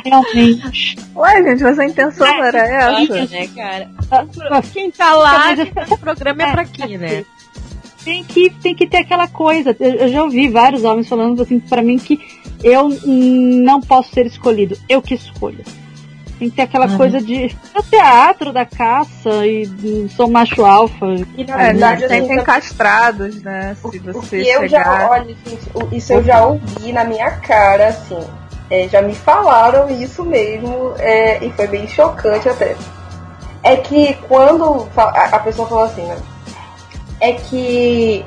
Realmente. 0.05 0.97
Ué, 1.17 1.43
gente, 1.43 1.63
mas 1.63 1.79
a 1.79 1.85
intenção 1.85 2.27
não 2.27 2.45
era 2.45 2.59
essa? 2.59 3.27
Né, 3.27 3.49
cara? 3.49 3.91
Quem 4.73 4.91
tá 4.93 5.15
lá, 5.15 5.57
quem 5.57 5.67
tá 5.67 5.87
no 5.89 5.99
programa 5.99 6.43
é 6.43 6.53
pra 6.53 6.65
quê, 6.65 6.99
né? 6.99 7.25
Tem 8.05 8.25
que, 8.25 8.51
tem 8.51 8.75
que 8.75 8.87
ter 8.87 8.99
aquela 8.99 9.29
coisa. 9.29 9.77
Eu, 9.79 9.91
eu 9.95 10.09
já 10.09 10.23
ouvi 10.23 10.49
vários 10.49 10.85
homens 10.85 11.09
falando 11.09 11.43
assim 11.43 11.59
pra 11.61 11.83
mim 11.83 11.99
que 11.99 12.19
eu 12.63 12.89
não 13.05 13.81
posso 13.81 14.11
ser 14.13 14.27
escolhido. 14.27 14.77
Eu 14.89 15.03
que 15.03 15.15
escolho. 15.15 15.63
Tem 16.39 16.49
que 16.49 16.57
ter 16.57 16.63
aquela 16.63 16.87
Ah. 16.87 16.97
coisa 16.97 17.21
de 17.21 17.55
o 17.77 17.83
teatro 17.83 18.51
da 18.53 18.65
caça 18.65 19.47
e 19.47 20.09
sou 20.17 20.27
macho 20.31 20.65
alfa. 20.65 21.05
E 21.37 21.45
na 21.45 21.61
É, 21.63 21.67
verdade, 21.73 22.01
não, 22.03 22.09
tem, 22.09 22.19
assim, 22.21 22.29
tem 22.29 22.43
castrados, 22.45 23.43
né? 23.43 23.77
Se 23.79 23.87
o 23.87 24.13
você 24.13 24.43
que 24.43 24.49
eu 24.49 24.67
já, 24.67 24.79
chegar. 24.83 25.11
olha, 25.11 25.25
gente, 25.27 25.69
o- 25.75 25.95
isso 25.95 26.13
eu 26.15 26.25
já 26.25 26.43
ouvi 26.47 26.93
na 26.93 27.05
minha 27.05 27.31
cara, 27.33 27.89
assim. 27.89 28.19
É, 28.71 28.89
já 28.89 29.03
me 29.03 29.15
falaram 29.15 29.91
isso 29.91 30.25
mesmo, 30.25 30.95
é, 30.99 31.45
e 31.45 31.51
foi 31.53 31.67
bem 31.67 31.87
chocante 31.89 32.49
até. 32.49 32.75
É 33.63 33.77
que 33.77 34.15
quando 34.27 34.89
a, 34.97 35.03
a 35.37 35.39
pessoa 35.41 35.69
falou 35.69 35.85
assim, 35.85 36.03
né? 36.03 36.17
É 37.21 37.33
que 37.33 38.25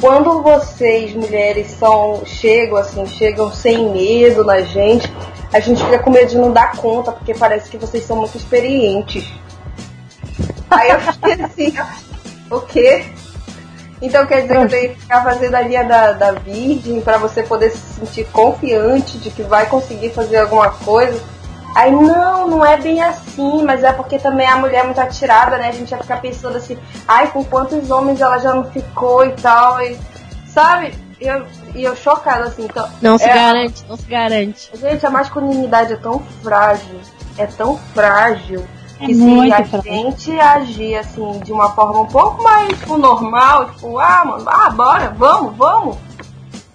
quando 0.00 0.42
vocês, 0.42 1.14
mulheres, 1.14 1.72
são, 1.72 2.22
chegam 2.24 2.76
assim, 2.76 3.06
chegam 3.06 3.52
sem 3.52 3.90
medo 3.90 4.44
na 4.44 4.60
gente, 4.60 5.12
a 5.52 5.60
gente 5.60 5.82
fica 5.82 5.98
com 5.98 6.10
medo 6.10 6.28
de 6.28 6.38
não 6.38 6.52
dar 6.52 6.76
conta, 6.76 7.10
porque 7.10 7.34
parece 7.34 7.68
que 7.70 7.76
vocês 7.76 8.04
são 8.04 8.16
muito 8.16 8.36
experientes. 8.36 9.26
Aí 10.70 10.90
eu 10.90 11.00
fiquei 11.00 11.32
assim, 11.44 11.74
o 12.50 12.60
quê? 12.60 13.06
Então 14.00 14.24
quer 14.26 14.42
dizer 14.42 14.54
que 14.54 14.62
eu 14.62 14.68
tenho 14.68 14.94
que 14.94 15.00
ficar 15.00 15.24
fazendo 15.24 15.54
a 15.54 15.60
linha 15.60 15.84
da, 15.84 16.12
da 16.12 16.32
virgem 16.32 17.00
pra 17.00 17.18
você 17.18 17.42
poder 17.42 17.70
se 17.70 17.94
sentir 17.94 18.24
confiante 18.26 19.18
de 19.18 19.30
que 19.30 19.42
vai 19.42 19.66
conseguir 19.66 20.10
fazer 20.10 20.36
alguma 20.36 20.70
coisa. 20.70 21.20
Aí 21.74 21.92
não, 21.92 22.48
não 22.48 22.64
é 22.64 22.76
bem 22.76 23.02
assim, 23.02 23.62
mas 23.64 23.84
é 23.84 23.92
porque 23.92 24.18
também 24.18 24.46
a 24.48 24.56
mulher 24.56 24.80
é 24.80 24.84
muito 24.84 25.00
atirada, 25.00 25.58
né? 25.58 25.68
A 25.68 25.72
gente 25.72 25.90
vai 25.90 26.00
ficar 26.00 26.20
pensando 26.20 26.56
assim, 26.56 26.76
ai, 27.06 27.28
com 27.30 27.44
quantos 27.44 27.90
homens 27.90 28.20
ela 28.20 28.38
já 28.38 28.54
não 28.54 28.64
ficou 28.64 29.24
e 29.24 29.32
tal, 29.32 29.80
e, 29.82 29.96
sabe? 30.46 30.94
E 31.20 31.26
eu, 31.26 31.46
e 31.74 31.84
eu 31.84 31.94
chocada 31.94 32.44
assim, 32.44 32.64
então. 32.64 32.88
Não 33.02 33.18
se 33.18 33.24
é, 33.24 33.34
garante, 33.34 33.84
não 33.88 33.96
se 33.96 34.06
garante. 34.06 34.70
Gente, 34.74 35.06
a 35.06 35.10
masculinidade 35.10 35.92
é 35.92 35.96
tão 35.96 36.20
frágil, 36.42 37.00
é 37.36 37.46
tão 37.46 37.76
frágil, 37.94 38.64
É 39.00 39.06
que 39.06 39.14
se 39.14 39.52
a 39.52 39.64
frágil. 39.64 39.82
gente 39.82 40.40
agir 40.40 40.96
assim 40.96 41.40
de 41.44 41.52
uma 41.52 41.70
forma 41.72 42.00
um 42.00 42.06
pouco 42.06 42.42
mais 42.42 42.68
tipo, 42.68 42.96
normal, 42.96 43.66
tipo, 43.70 43.98
ah, 43.98 44.24
mano, 44.24 44.44
ah, 44.48 44.70
bora, 44.70 45.14
vamos, 45.16 45.56
vamos, 45.56 45.96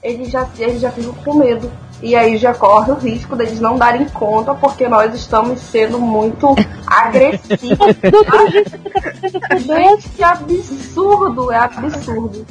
eles 0.01 0.29
já, 0.29 0.47
eles 0.59 0.79
já 0.81 0.91
ficam 0.91 1.13
com 1.13 1.33
medo. 1.33 1.69
E 2.03 2.17
aí 2.17 2.35
já 2.35 2.53
corre 2.53 2.91
o 2.91 2.95
risco 2.95 3.33
deles 3.33 3.61
não 3.61 3.77
darem 3.77 4.05
conta 4.09 4.53
porque 4.53 4.89
nós 4.89 5.15
estamos 5.15 5.61
sendo 5.61 5.97
muito 5.97 6.53
agressivos. 6.85 7.77
Gente, 9.65 10.09
que 10.09 10.21
absurdo, 10.21 11.49
é 11.49 11.57
absurdo. 11.57 12.45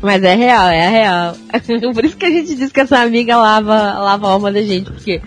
Mas 0.00 0.22
é 0.22 0.36
real, 0.36 0.68
é 0.68 0.88
real. 0.88 1.36
Por 1.92 2.04
isso 2.04 2.16
que 2.16 2.26
a 2.26 2.30
gente 2.30 2.54
diz 2.54 2.70
que 2.70 2.80
essa 2.80 3.00
amiga 3.00 3.36
lava, 3.36 3.98
lava 3.98 4.28
a 4.28 4.30
alma 4.30 4.52
da 4.52 4.62
gente, 4.62 4.92
porque, 4.92 5.20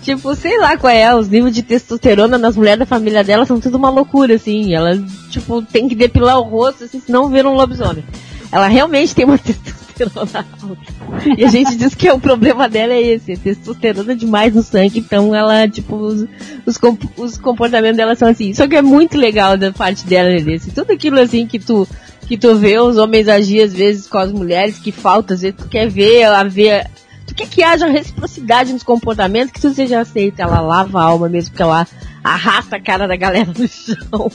tipo, 0.00 0.34
sei 0.34 0.58
lá 0.58 0.78
qual 0.78 0.90
é, 0.90 1.14
os 1.14 1.28
níveis 1.28 1.54
de 1.54 1.62
testosterona 1.62 2.38
nas 2.38 2.56
mulheres 2.56 2.78
da 2.78 2.86
família 2.86 3.22
dela 3.22 3.44
são 3.44 3.60
tudo 3.60 3.76
uma 3.76 3.90
loucura, 3.90 4.36
assim. 4.36 4.72
Elas, 4.72 4.98
tipo, 5.28 5.60
tem 5.60 5.88
que 5.88 5.94
depilar 5.94 6.38
o 6.38 6.48
rosto, 6.48 6.84
assim, 6.84 7.00
senão 7.00 7.28
vira 7.28 7.46
um 7.46 7.54
lobisomem. 7.54 8.04
Ela 8.50 8.68
realmente 8.68 9.14
tem 9.14 9.26
uma 9.26 9.36
testosterona 9.36 9.81
alta. 10.14 10.46
E 11.36 11.44
a 11.44 11.48
gente 11.48 11.76
diz 11.76 11.94
que 11.94 12.10
o 12.10 12.18
problema 12.18 12.68
dela 12.68 12.92
é 12.92 13.00
esse, 13.00 13.32
é 13.32 13.36
testosterona 13.36 14.16
demais 14.16 14.54
no 14.54 14.62
sangue, 14.62 14.98
então 14.98 15.34
ela, 15.34 15.68
tipo, 15.68 15.94
os, 15.96 16.26
os, 16.66 16.78
os 17.16 17.38
comportamentos 17.38 17.96
dela 17.96 18.14
são 18.14 18.28
assim. 18.28 18.52
Só 18.54 18.66
que 18.66 18.76
é 18.76 18.82
muito 18.82 19.16
legal 19.16 19.56
da 19.56 19.72
parte 19.72 20.06
dela 20.06 20.34
desse. 20.40 20.70
Tudo 20.70 20.92
aquilo 20.92 21.20
assim 21.20 21.46
que 21.46 21.58
tu 21.58 21.86
que 22.26 22.38
tu 22.38 22.54
vê 22.54 22.78
os 22.78 22.96
homens 22.96 23.28
agir 23.28 23.62
às 23.62 23.74
vezes 23.74 24.06
com 24.06 24.16
as 24.16 24.32
mulheres, 24.32 24.78
que 24.78 24.90
falta, 24.90 25.34
às 25.34 25.42
vezes 25.42 25.56
tu 25.58 25.68
quer 25.68 25.88
ver, 25.88 26.20
ela 26.20 26.44
ver. 26.44 26.88
Tu 27.26 27.34
quer 27.34 27.46
que 27.46 27.62
haja 27.62 27.86
reciprocidade 27.86 28.72
nos 28.72 28.82
comportamentos, 28.82 29.52
que 29.52 29.60
tu 29.60 29.70
seja 29.70 30.00
aceita, 30.00 30.42
ela 30.42 30.60
lava 30.60 31.00
a 31.00 31.04
alma 31.04 31.28
mesmo, 31.28 31.50
porque 31.50 31.62
ela 31.62 31.86
arrasta 32.22 32.76
a 32.76 32.80
cara 32.80 33.08
da 33.08 33.16
galera 33.16 33.52
no 33.56 33.68
chão. 33.68 34.30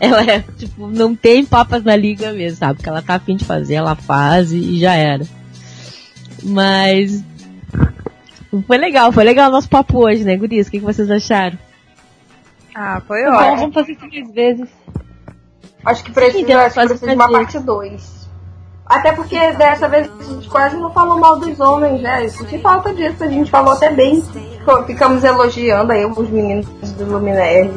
Ela 0.00 0.22
é, 0.22 0.40
tipo, 0.56 0.88
não 0.88 1.14
tem 1.14 1.44
papas 1.44 1.82
na 1.82 1.96
liga 1.96 2.32
mesmo, 2.32 2.58
sabe? 2.58 2.74
Porque 2.74 2.88
ela 2.88 3.02
tá 3.02 3.14
afim 3.14 3.36
de 3.36 3.44
fazer, 3.44 3.74
ela 3.74 3.94
faz 3.94 4.52
e, 4.52 4.78
já 4.78 4.94
era. 4.94 5.24
Mas. 6.42 7.24
Foi 8.66 8.78
legal, 8.78 9.12
foi 9.12 9.24
legal 9.24 9.48
o 9.48 9.52
nosso 9.52 9.68
papo 9.68 9.98
hoje, 9.98 10.24
né, 10.24 10.36
Guris? 10.36 10.68
O 10.68 10.70
que, 10.70 10.78
que 10.78 10.84
vocês 10.84 11.10
acharam? 11.10 11.58
Ah, 12.74 13.02
foi 13.06 13.24
bom, 13.24 13.32
ótimo. 13.32 13.56
vamos 13.56 13.74
fazer 13.74 13.92
isso 13.92 14.06
mais 14.06 14.32
vezes. 14.32 14.68
Acho 15.84 16.04
que 16.04 16.12
precisa, 16.12 16.40
Então, 16.40 16.60
acho 16.60 16.74
que 16.74 16.86
precisa 16.86 17.06
de 17.06 17.14
uma 17.14 17.30
parte 17.30 17.58
2. 17.58 18.17
Até 18.88 19.12
porque 19.12 19.38
dessa 19.52 19.86
vez 19.88 20.08
a 20.18 20.24
gente 20.24 20.48
quase 20.48 20.76
não 20.76 20.90
falou 20.90 21.18
mal 21.18 21.38
dos 21.38 21.60
homens, 21.60 22.00
né? 22.00 22.24
Eu 22.24 22.30
senti 22.30 22.58
falta 22.58 22.92
disso, 22.94 23.22
a 23.22 23.28
gente 23.28 23.50
falou 23.50 23.74
até 23.74 23.90
bem. 23.90 24.22
Ficamos 24.86 25.22
elogiando 25.24 25.92
aí 25.92 26.04
os 26.06 26.28
meninos 26.30 26.66
do 26.92 27.04
Luminerd. 27.04 27.72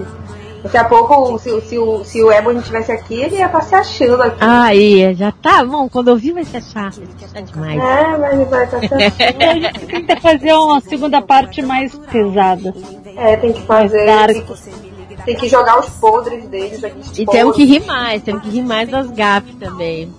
Daqui 0.63 0.77
a 0.77 0.83
pouco, 0.83 1.39
se, 1.39 1.59
se, 1.61 1.77
o- 1.79 2.03
se 2.05 2.21
o 2.23 2.31
Ebony 2.31 2.59
estivesse 2.59 2.91
aqui, 2.91 3.15
ele 3.19 3.35
ia 3.37 3.47
estar 3.47 3.61
se 3.61 3.73
achando 3.73 4.21
aqui. 4.21 4.37
Ah, 4.39 4.73
ia, 4.75 5.13
já 5.15 5.31
tá 5.31 5.65
bom. 5.65 5.89
Quando 5.89 6.09
eu 6.09 6.15
vi 6.17 6.31
vai 6.31 6.43
ser 6.45 6.61
chato, 6.61 6.97
vai 7.01 7.07
ser 7.19 7.27
chato 7.33 7.51
demais. 7.51 7.81
É, 7.81 8.17
mas 8.17 8.33
ele 8.33 8.45
vai 8.45 8.63
estar 8.65 8.79
se 8.79 8.93
achando. 8.93 9.41
A 9.41 9.53
gente 9.55 9.85
tenta 9.87 10.21
fazer 10.21 10.53
uma 10.53 10.79
segunda 10.81 11.19
parte 11.21 11.61
mais 11.63 11.95
pesada. 11.95 12.73
É, 13.17 13.35
tem 13.37 13.51
que 13.53 13.61
fazer. 13.63 14.05
Dark. 14.05 14.33
Tem 14.35 14.43
que, 14.45 15.23
tem 15.25 15.35
que 15.35 15.47
jogar 15.49 15.79
os 15.79 15.89
podres 15.89 16.47
deles 16.47 16.83
aqui. 16.83 17.21
E 17.21 17.25
temos 17.25 17.55
que 17.55 17.65
rir 17.65 17.83
mais, 17.85 18.21
temos 18.21 18.43
que 18.43 18.49
rir 18.49 18.61
mais 18.63 18.87
das 18.87 19.09
GAP 19.09 19.55
também. 19.59 20.13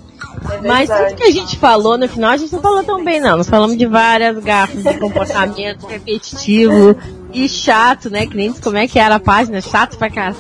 Mas 0.67 0.89
tudo 0.89 1.15
que 1.17 1.25
a 1.25 1.31
gente 1.31 1.57
falou 1.59 1.97
no 1.99 2.09
final, 2.09 2.31
a 2.31 2.37
gente 2.37 2.53
não 2.53 2.61
falou 2.63 2.83
tão 2.85 3.05
bem, 3.05 3.21
não. 3.21 3.37
Nós 3.37 3.49
falamos 3.49 3.77
de 3.77 3.87
várias 3.87 4.39
gafas 4.39 4.83
de 4.83 4.95
comportamento 4.99 5.87
repetitivo 5.87 6.97
e 7.33 7.49
chato, 7.49 8.11
né? 8.11 8.27
Que 8.27 8.37
nem 8.37 8.53
como 8.53 8.77
é 8.77 8.87
que 8.87 8.99
era 8.99 9.17
a 9.17 9.21
página, 9.21 9.61
chato 9.61 9.97
pra 9.97 10.11
caralho. 10.11 10.37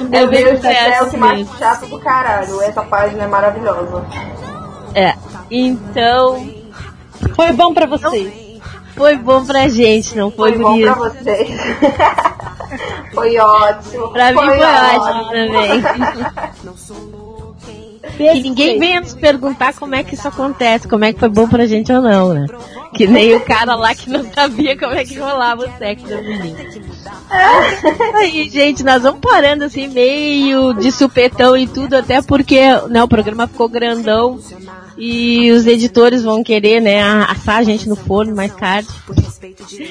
Meu 0.00 0.28
bem 0.28 0.44
Deus, 0.44 0.64
é 0.64 1.02
o 1.02 1.10
que 1.10 1.16
mais 1.16 1.38
mesmo. 1.38 1.56
chato 1.58 1.86
do 1.86 1.98
caralho. 1.98 2.60
Essa 2.62 2.82
página 2.82 3.24
é 3.24 3.26
maravilhosa. 3.26 4.04
É. 4.94 5.14
Então, 5.50 6.48
Foi 7.34 7.52
bom 7.52 7.72
pra 7.74 7.86
vocês. 7.86 8.32
foi 8.96 9.16
bom 9.16 9.44
pra 9.44 9.68
gente, 9.68 10.16
não 10.16 10.30
foi, 10.30 10.52
Foi 10.52 10.62
bom 10.62 10.70
bonito. 10.72 10.92
pra 10.94 11.08
vocês. 11.10 11.50
foi 13.14 13.38
ótimo. 13.38 14.08
Pra 14.12 14.32
mim 14.32 14.38
foi 14.38 14.60
ótimo 14.60 15.24
também. 15.24 15.82
que 18.22 18.42
ninguém 18.42 18.78
venha 18.78 19.00
nos 19.00 19.14
perguntar 19.14 19.74
como 19.74 19.94
é 19.94 20.02
que 20.02 20.14
isso 20.14 20.26
acontece, 20.26 20.88
como 20.88 21.04
é 21.04 21.12
que 21.12 21.20
foi 21.20 21.28
bom 21.28 21.48
pra 21.48 21.66
gente 21.66 21.92
ou 21.92 22.00
não, 22.00 22.32
né? 22.32 22.46
Que 22.94 23.06
nem 23.06 23.34
o 23.34 23.40
cara 23.40 23.74
lá 23.74 23.94
que 23.94 24.10
não 24.10 24.24
sabia 24.32 24.76
como 24.78 24.94
é 24.94 25.04
que 25.04 25.18
rolava 25.18 25.66
o 25.66 25.78
sexo 25.78 26.06
das 26.06 26.22
meninas. 26.22 26.80
Aí, 28.14 28.48
gente, 28.48 28.82
nós 28.82 29.02
vamos 29.02 29.20
parando 29.20 29.64
assim, 29.64 29.88
meio 29.88 30.74
de 30.74 30.92
supetão 30.92 31.56
e 31.56 31.66
tudo, 31.66 31.94
até 31.94 32.20
porque 32.20 32.60
né, 32.88 33.02
o 33.02 33.08
programa 33.08 33.46
ficou 33.46 33.68
grandão 33.68 34.38
e 34.96 35.50
os 35.50 35.66
editores 35.66 36.22
vão 36.22 36.44
querer, 36.44 36.80
né, 36.80 37.02
assar 37.02 37.58
a 37.58 37.62
gente 37.62 37.88
no 37.88 37.96
forno 37.96 38.36
mais 38.36 38.54
tarde. 38.54 38.88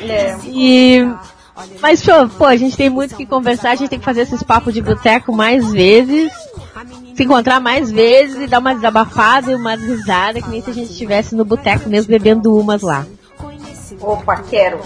É. 0.08 0.38
E 0.48 1.08
mas, 1.82 2.04
pô, 2.38 2.46
a 2.46 2.56
gente 2.56 2.78
tem 2.78 2.90
muito 2.90 3.16
que 3.16 3.26
conversar, 3.26 3.72
a 3.72 3.76
gente 3.76 3.90
tem 3.90 4.00
que 4.00 4.06
fazer 4.06 4.22
esses 4.22 4.44
papos 4.44 4.74
de 4.74 4.82
boteco 4.82 5.34
mais 5.34 5.72
vezes, 5.72 6.32
se 7.16 7.24
encontrar 7.24 7.60
mais 7.60 7.92
vezes 7.92 8.42
e 8.42 8.48
dar 8.48 8.60
uma 8.60 8.74
desabafada 8.74 9.52
e 9.52 9.56
uma 9.56 9.76
risada, 9.76 10.42
que 10.42 10.50
nem 10.50 10.62
se 10.62 10.70
a 10.70 10.74
gente 10.74 10.92
estivesse 10.92 11.36
no 11.36 11.46
boteco 11.46 11.90
mesmo 11.90 12.10
bebendo 12.10 12.58
umas 12.58 12.82
lá. 12.82 13.06
Opa, 14.00 14.38
quero. 14.50 14.80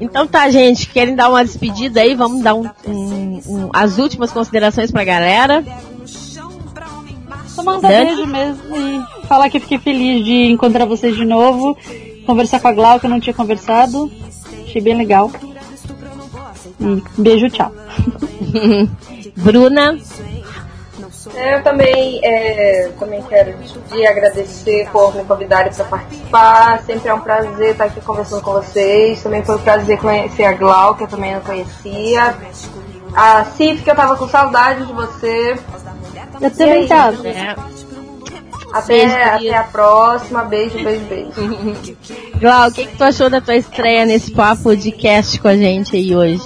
Então 0.00 0.26
tá, 0.26 0.50
gente, 0.50 0.88
querem 0.88 1.14
dar 1.14 1.28
uma 1.28 1.44
despedida 1.44 2.00
aí? 2.00 2.14
Vamos 2.14 2.42
dar 2.42 2.54
um, 2.54 2.68
um, 2.86 3.40
um, 3.46 3.70
as 3.72 3.98
últimas 3.98 4.32
considerações 4.32 4.90
pra 4.90 5.04
galera. 5.04 5.64
Só 7.46 7.62
mandar 7.62 7.88
beijo 7.88 8.26
mesmo 8.26 8.76
e 8.76 9.26
falar 9.26 9.48
que 9.48 9.60
fiquei 9.60 9.78
feliz 9.78 10.24
de 10.24 10.50
encontrar 10.50 10.86
vocês 10.86 11.14
de 11.14 11.24
novo. 11.24 11.76
Conversar 12.26 12.60
com 12.60 12.68
a 12.68 12.72
Glau, 12.72 12.98
que 12.98 13.06
eu 13.06 13.10
não 13.10 13.20
tinha 13.20 13.34
conversado. 13.34 14.10
Achei 14.72 14.80
bem 14.80 14.96
legal. 14.96 15.30
E 16.80 17.02
beijo, 17.18 17.50
tchau. 17.50 17.70
Bruna, 19.36 19.98
Eu 21.34 21.62
também, 21.62 22.20
é, 22.24 22.90
também 22.98 23.22
quero 23.24 23.54
te 23.90 24.06
agradecer 24.06 24.88
por 24.90 25.14
me 25.14 25.24
convidarem 25.24 25.70
para 25.74 25.84
participar. 25.84 26.82
Sempre 26.84 27.10
é 27.10 27.14
um 27.14 27.20
prazer 27.20 27.72
estar 27.72 27.84
aqui 27.84 28.00
conversando 28.00 28.40
com 28.40 28.52
vocês. 28.52 29.22
Também 29.22 29.44
foi 29.44 29.56
um 29.56 29.62
prazer 29.62 29.98
conhecer 29.98 30.44
a 30.44 30.52
Glau, 30.52 30.94
que 30.94 31.04
eu 31.04 31.08
também 31.08 31.34
não 31.34 31.42
conhecia. 31.42 32.34
A 33.14 33.44
Cif, 33.44 33.82
que 33.82 33.90
eu 33.90 33.94
tava 33.94 34.16
com 34.16 34.26
saudade 34.26 34.86
de 34.86 34.92
você. 34.94 35.58
Eu 36.40 36.50
também 36.50 36.88
tava. 36.88 37.28
é, 37.28 37.54
Até, 38.72 39.24
até 39.24 39.54
a 39.54 39.64
próxima. 39.64 40.44
Beijo, 40.44 40.82
beijo, 40.82 41.04
beijo. 41.06 41.32
Glau, 42.40 42.68
o 42.68 42.72
que, 42.72 42.86
que 42.86 42.96
tu 42.96 43.04
achou 43.04 43.30
da 43.30 43.40
tua 43.40 43.56
estreia 43.56 44.04
nesse 44.04 44.32
papo 44.32 44.76
de 44.76 44.90
cast 44.90 45.40
com 45.40 45.48
a 45.48 45.56
gente 45.56 45.96
aí 45.96 46.16
hoje? 46.16 46.42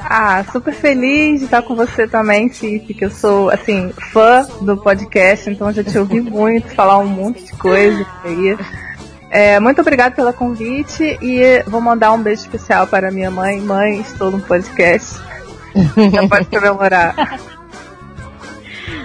Ah, 0.00 0.44
super 0.50 0.72
feliz 0.72 1.40
de 1.40 1.44
estar 1.46 1.62
com 1.62 1.74
você 1.74 2.06
também, 2.06 2.48
Cif, 2.48 2.94
que 2.94 3.04
eu 3.04 3.10
sou, 3.10 3.50
assim, 3.50 3.92
fã 4.12 4.46
do 4.60 4.76
podcast, 4.76 5.50
então 5.50 5.72
já 5.72 5.82
te 5.82 5.98
ouvi 5.98 6.20
muito 6.22 6.68
falar 6.74 6.98
um 6.98 7.06
monte 7.06 7.44
de 7.44 7.52
coisa 7.52 8.06
aí. 8.24 8.56
É, 9.30 9.60
muito 9.60 9.80
obrigada 9.80 10.14
pelo 10.14 10.32
convite 10.32 11.18
e 11.20 11.62
vou 11.66 11.80
mandar 11.80 12.12
um 12.12 12.22
beijo 12.22 12.42
especial 12.42 12.86
para 12.86 13.10
minha 13.10 13.30
mãe. 13.30 13.60
Mãe, 13.60 14.00
estou 14.00 14.30
no 14.30 14.40
podcast. 14.40 15.20
Já 16.12 16.26
pode 16.26 16.46
comemorar. 16.46 17.38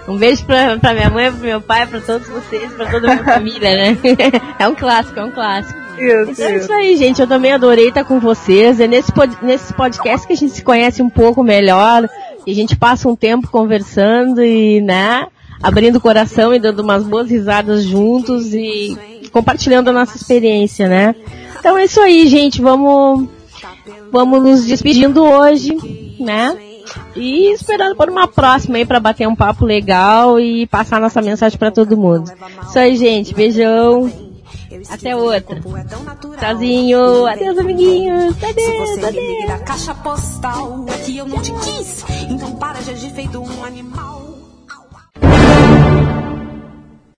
Um 0.07 0.17
beijo 0.17 0.43
pra, 0.45 0.77
pra 0.77 0.93
minha 0.93 1.09
mãe, 1.09 1.31
pro 1.31 1.41
meu 1.41 1.61
pai, 1.61 1.87
pra 1.87 2.01
todos 2.01 2.27
vocês, 2.27 2.71
pra 2.73 2.89
toda 2.91 3.09
a 3.09 3.15
minha 3.15 3.23
família, 3.25 3.75
né? 3.75 3.97
É 4.59 4.67
um 4.67 4.75
clássico, 4.75 5.19
é 5.19 5.23
um 5.23 5.31
clássico. 5.31 5.79
Isso, 5.97 6.31
Então 6.31 6.45
é 6.47 6.57
isso. 6.57 6.73
aí, 6.73 6.97
gente. 6.97 7.21
Eu 7.21 7.27
também 7.27 7.53
adorei 7.53 7.87
estar 7.89 8.03
com 8.03 8.19
vocês. 8.19 8.79
É 8.79 8.87
nesse, 8.87 9.11
pod 9.13 9.37
nesse 9.41 9.73
podcast 9.73 10.27
que 10.27 10.33
a 10.33 10.35
gente 10.35 10.53
se 10.53 10.63
conhece 10.63 11.01
um 11.01 11.09
pouco 11.09 11.43
melhor. 11.43 12.09
E 12.45 12.51
a 12.51 12.55
gente 12.55 12.75
passa 12.75 13.07
um 13.07 13.15
tempo 13.15 13.47
conversando 13.49 14.43
e, 14.43 14.81
né, 14.81 15.25
abrindo 15.61 15.95
o 15.95 16.01
coração 16.01 16.53
e 16.53 16.59
dando 16.59 16.81
umas 16.81 17.03
boas 17.05 17.29
risadas 17.29 17.83
juntos 17.85 18.53
e 18.53 18.97
compartilhando 19.31 19.87
a 19.89 19.93
nossa 19.93 20.17
experiência, 20.17 20.89
né? 20.89 21.15
Então 21.59 21.77
é 21.77 21.85
isso 21.85 22.01
aí, 22.01 22.27
gente. 22.27 22.61
Vamos, 22.61 23.29
vamos 24.11 24.43
nos 24.43 24.65
despedindo 24.65 25.23
hoje, 25.23 25.77
né? 26.19 26.57
E 27.15 27.51
esperando 27.53 27.95
por 27.95 28.09
uma 28.09 28.27
próxima 28.27 28.77
aí 28.77 28.85
pra 28.85 28.99
bater 28.99 29.27
um 29.27 29.35
papo 29.35 29.65
legal 29.65 30.39
e 30.39 30.67
passar 30.67 30.99
nossa 30.99 31.21
mensagem 31.21 31.57
pra 31.57 31.71
todo 31.71 31.97
mundo. 31.97 32.31
Isso 32.67 32.79
aí, 32.79 32.95
gente. 32.95 33.33
Beijão. 33.33 34.11
Até 34.89 35.15
outra. 35.15 35.61
Tchauzinho. 36.39 37.25
Adeus, 37.27 37.57
amiguinhos. 37.57 38.35
Se 38.35 38.45
Adeus, 38.45 38.89
você 38.89 39.11
me 39.11 39.41
liga 39.41 39.59
caixa 39.59 39.93
postal, 39.95 40.85
é 40.87 40.97
que 41.03 41.17
eu 41.17 41.27
não 41.27 41.39
te 41.39 41.51
quis. 41.51 42.03
Então 42.29 42.55
para 42.55 42.79
de 42.81 42.91
agir 42.91 43.11
feito 43.11 43.39
um 43.39 43.63
animal. 43.63 44.32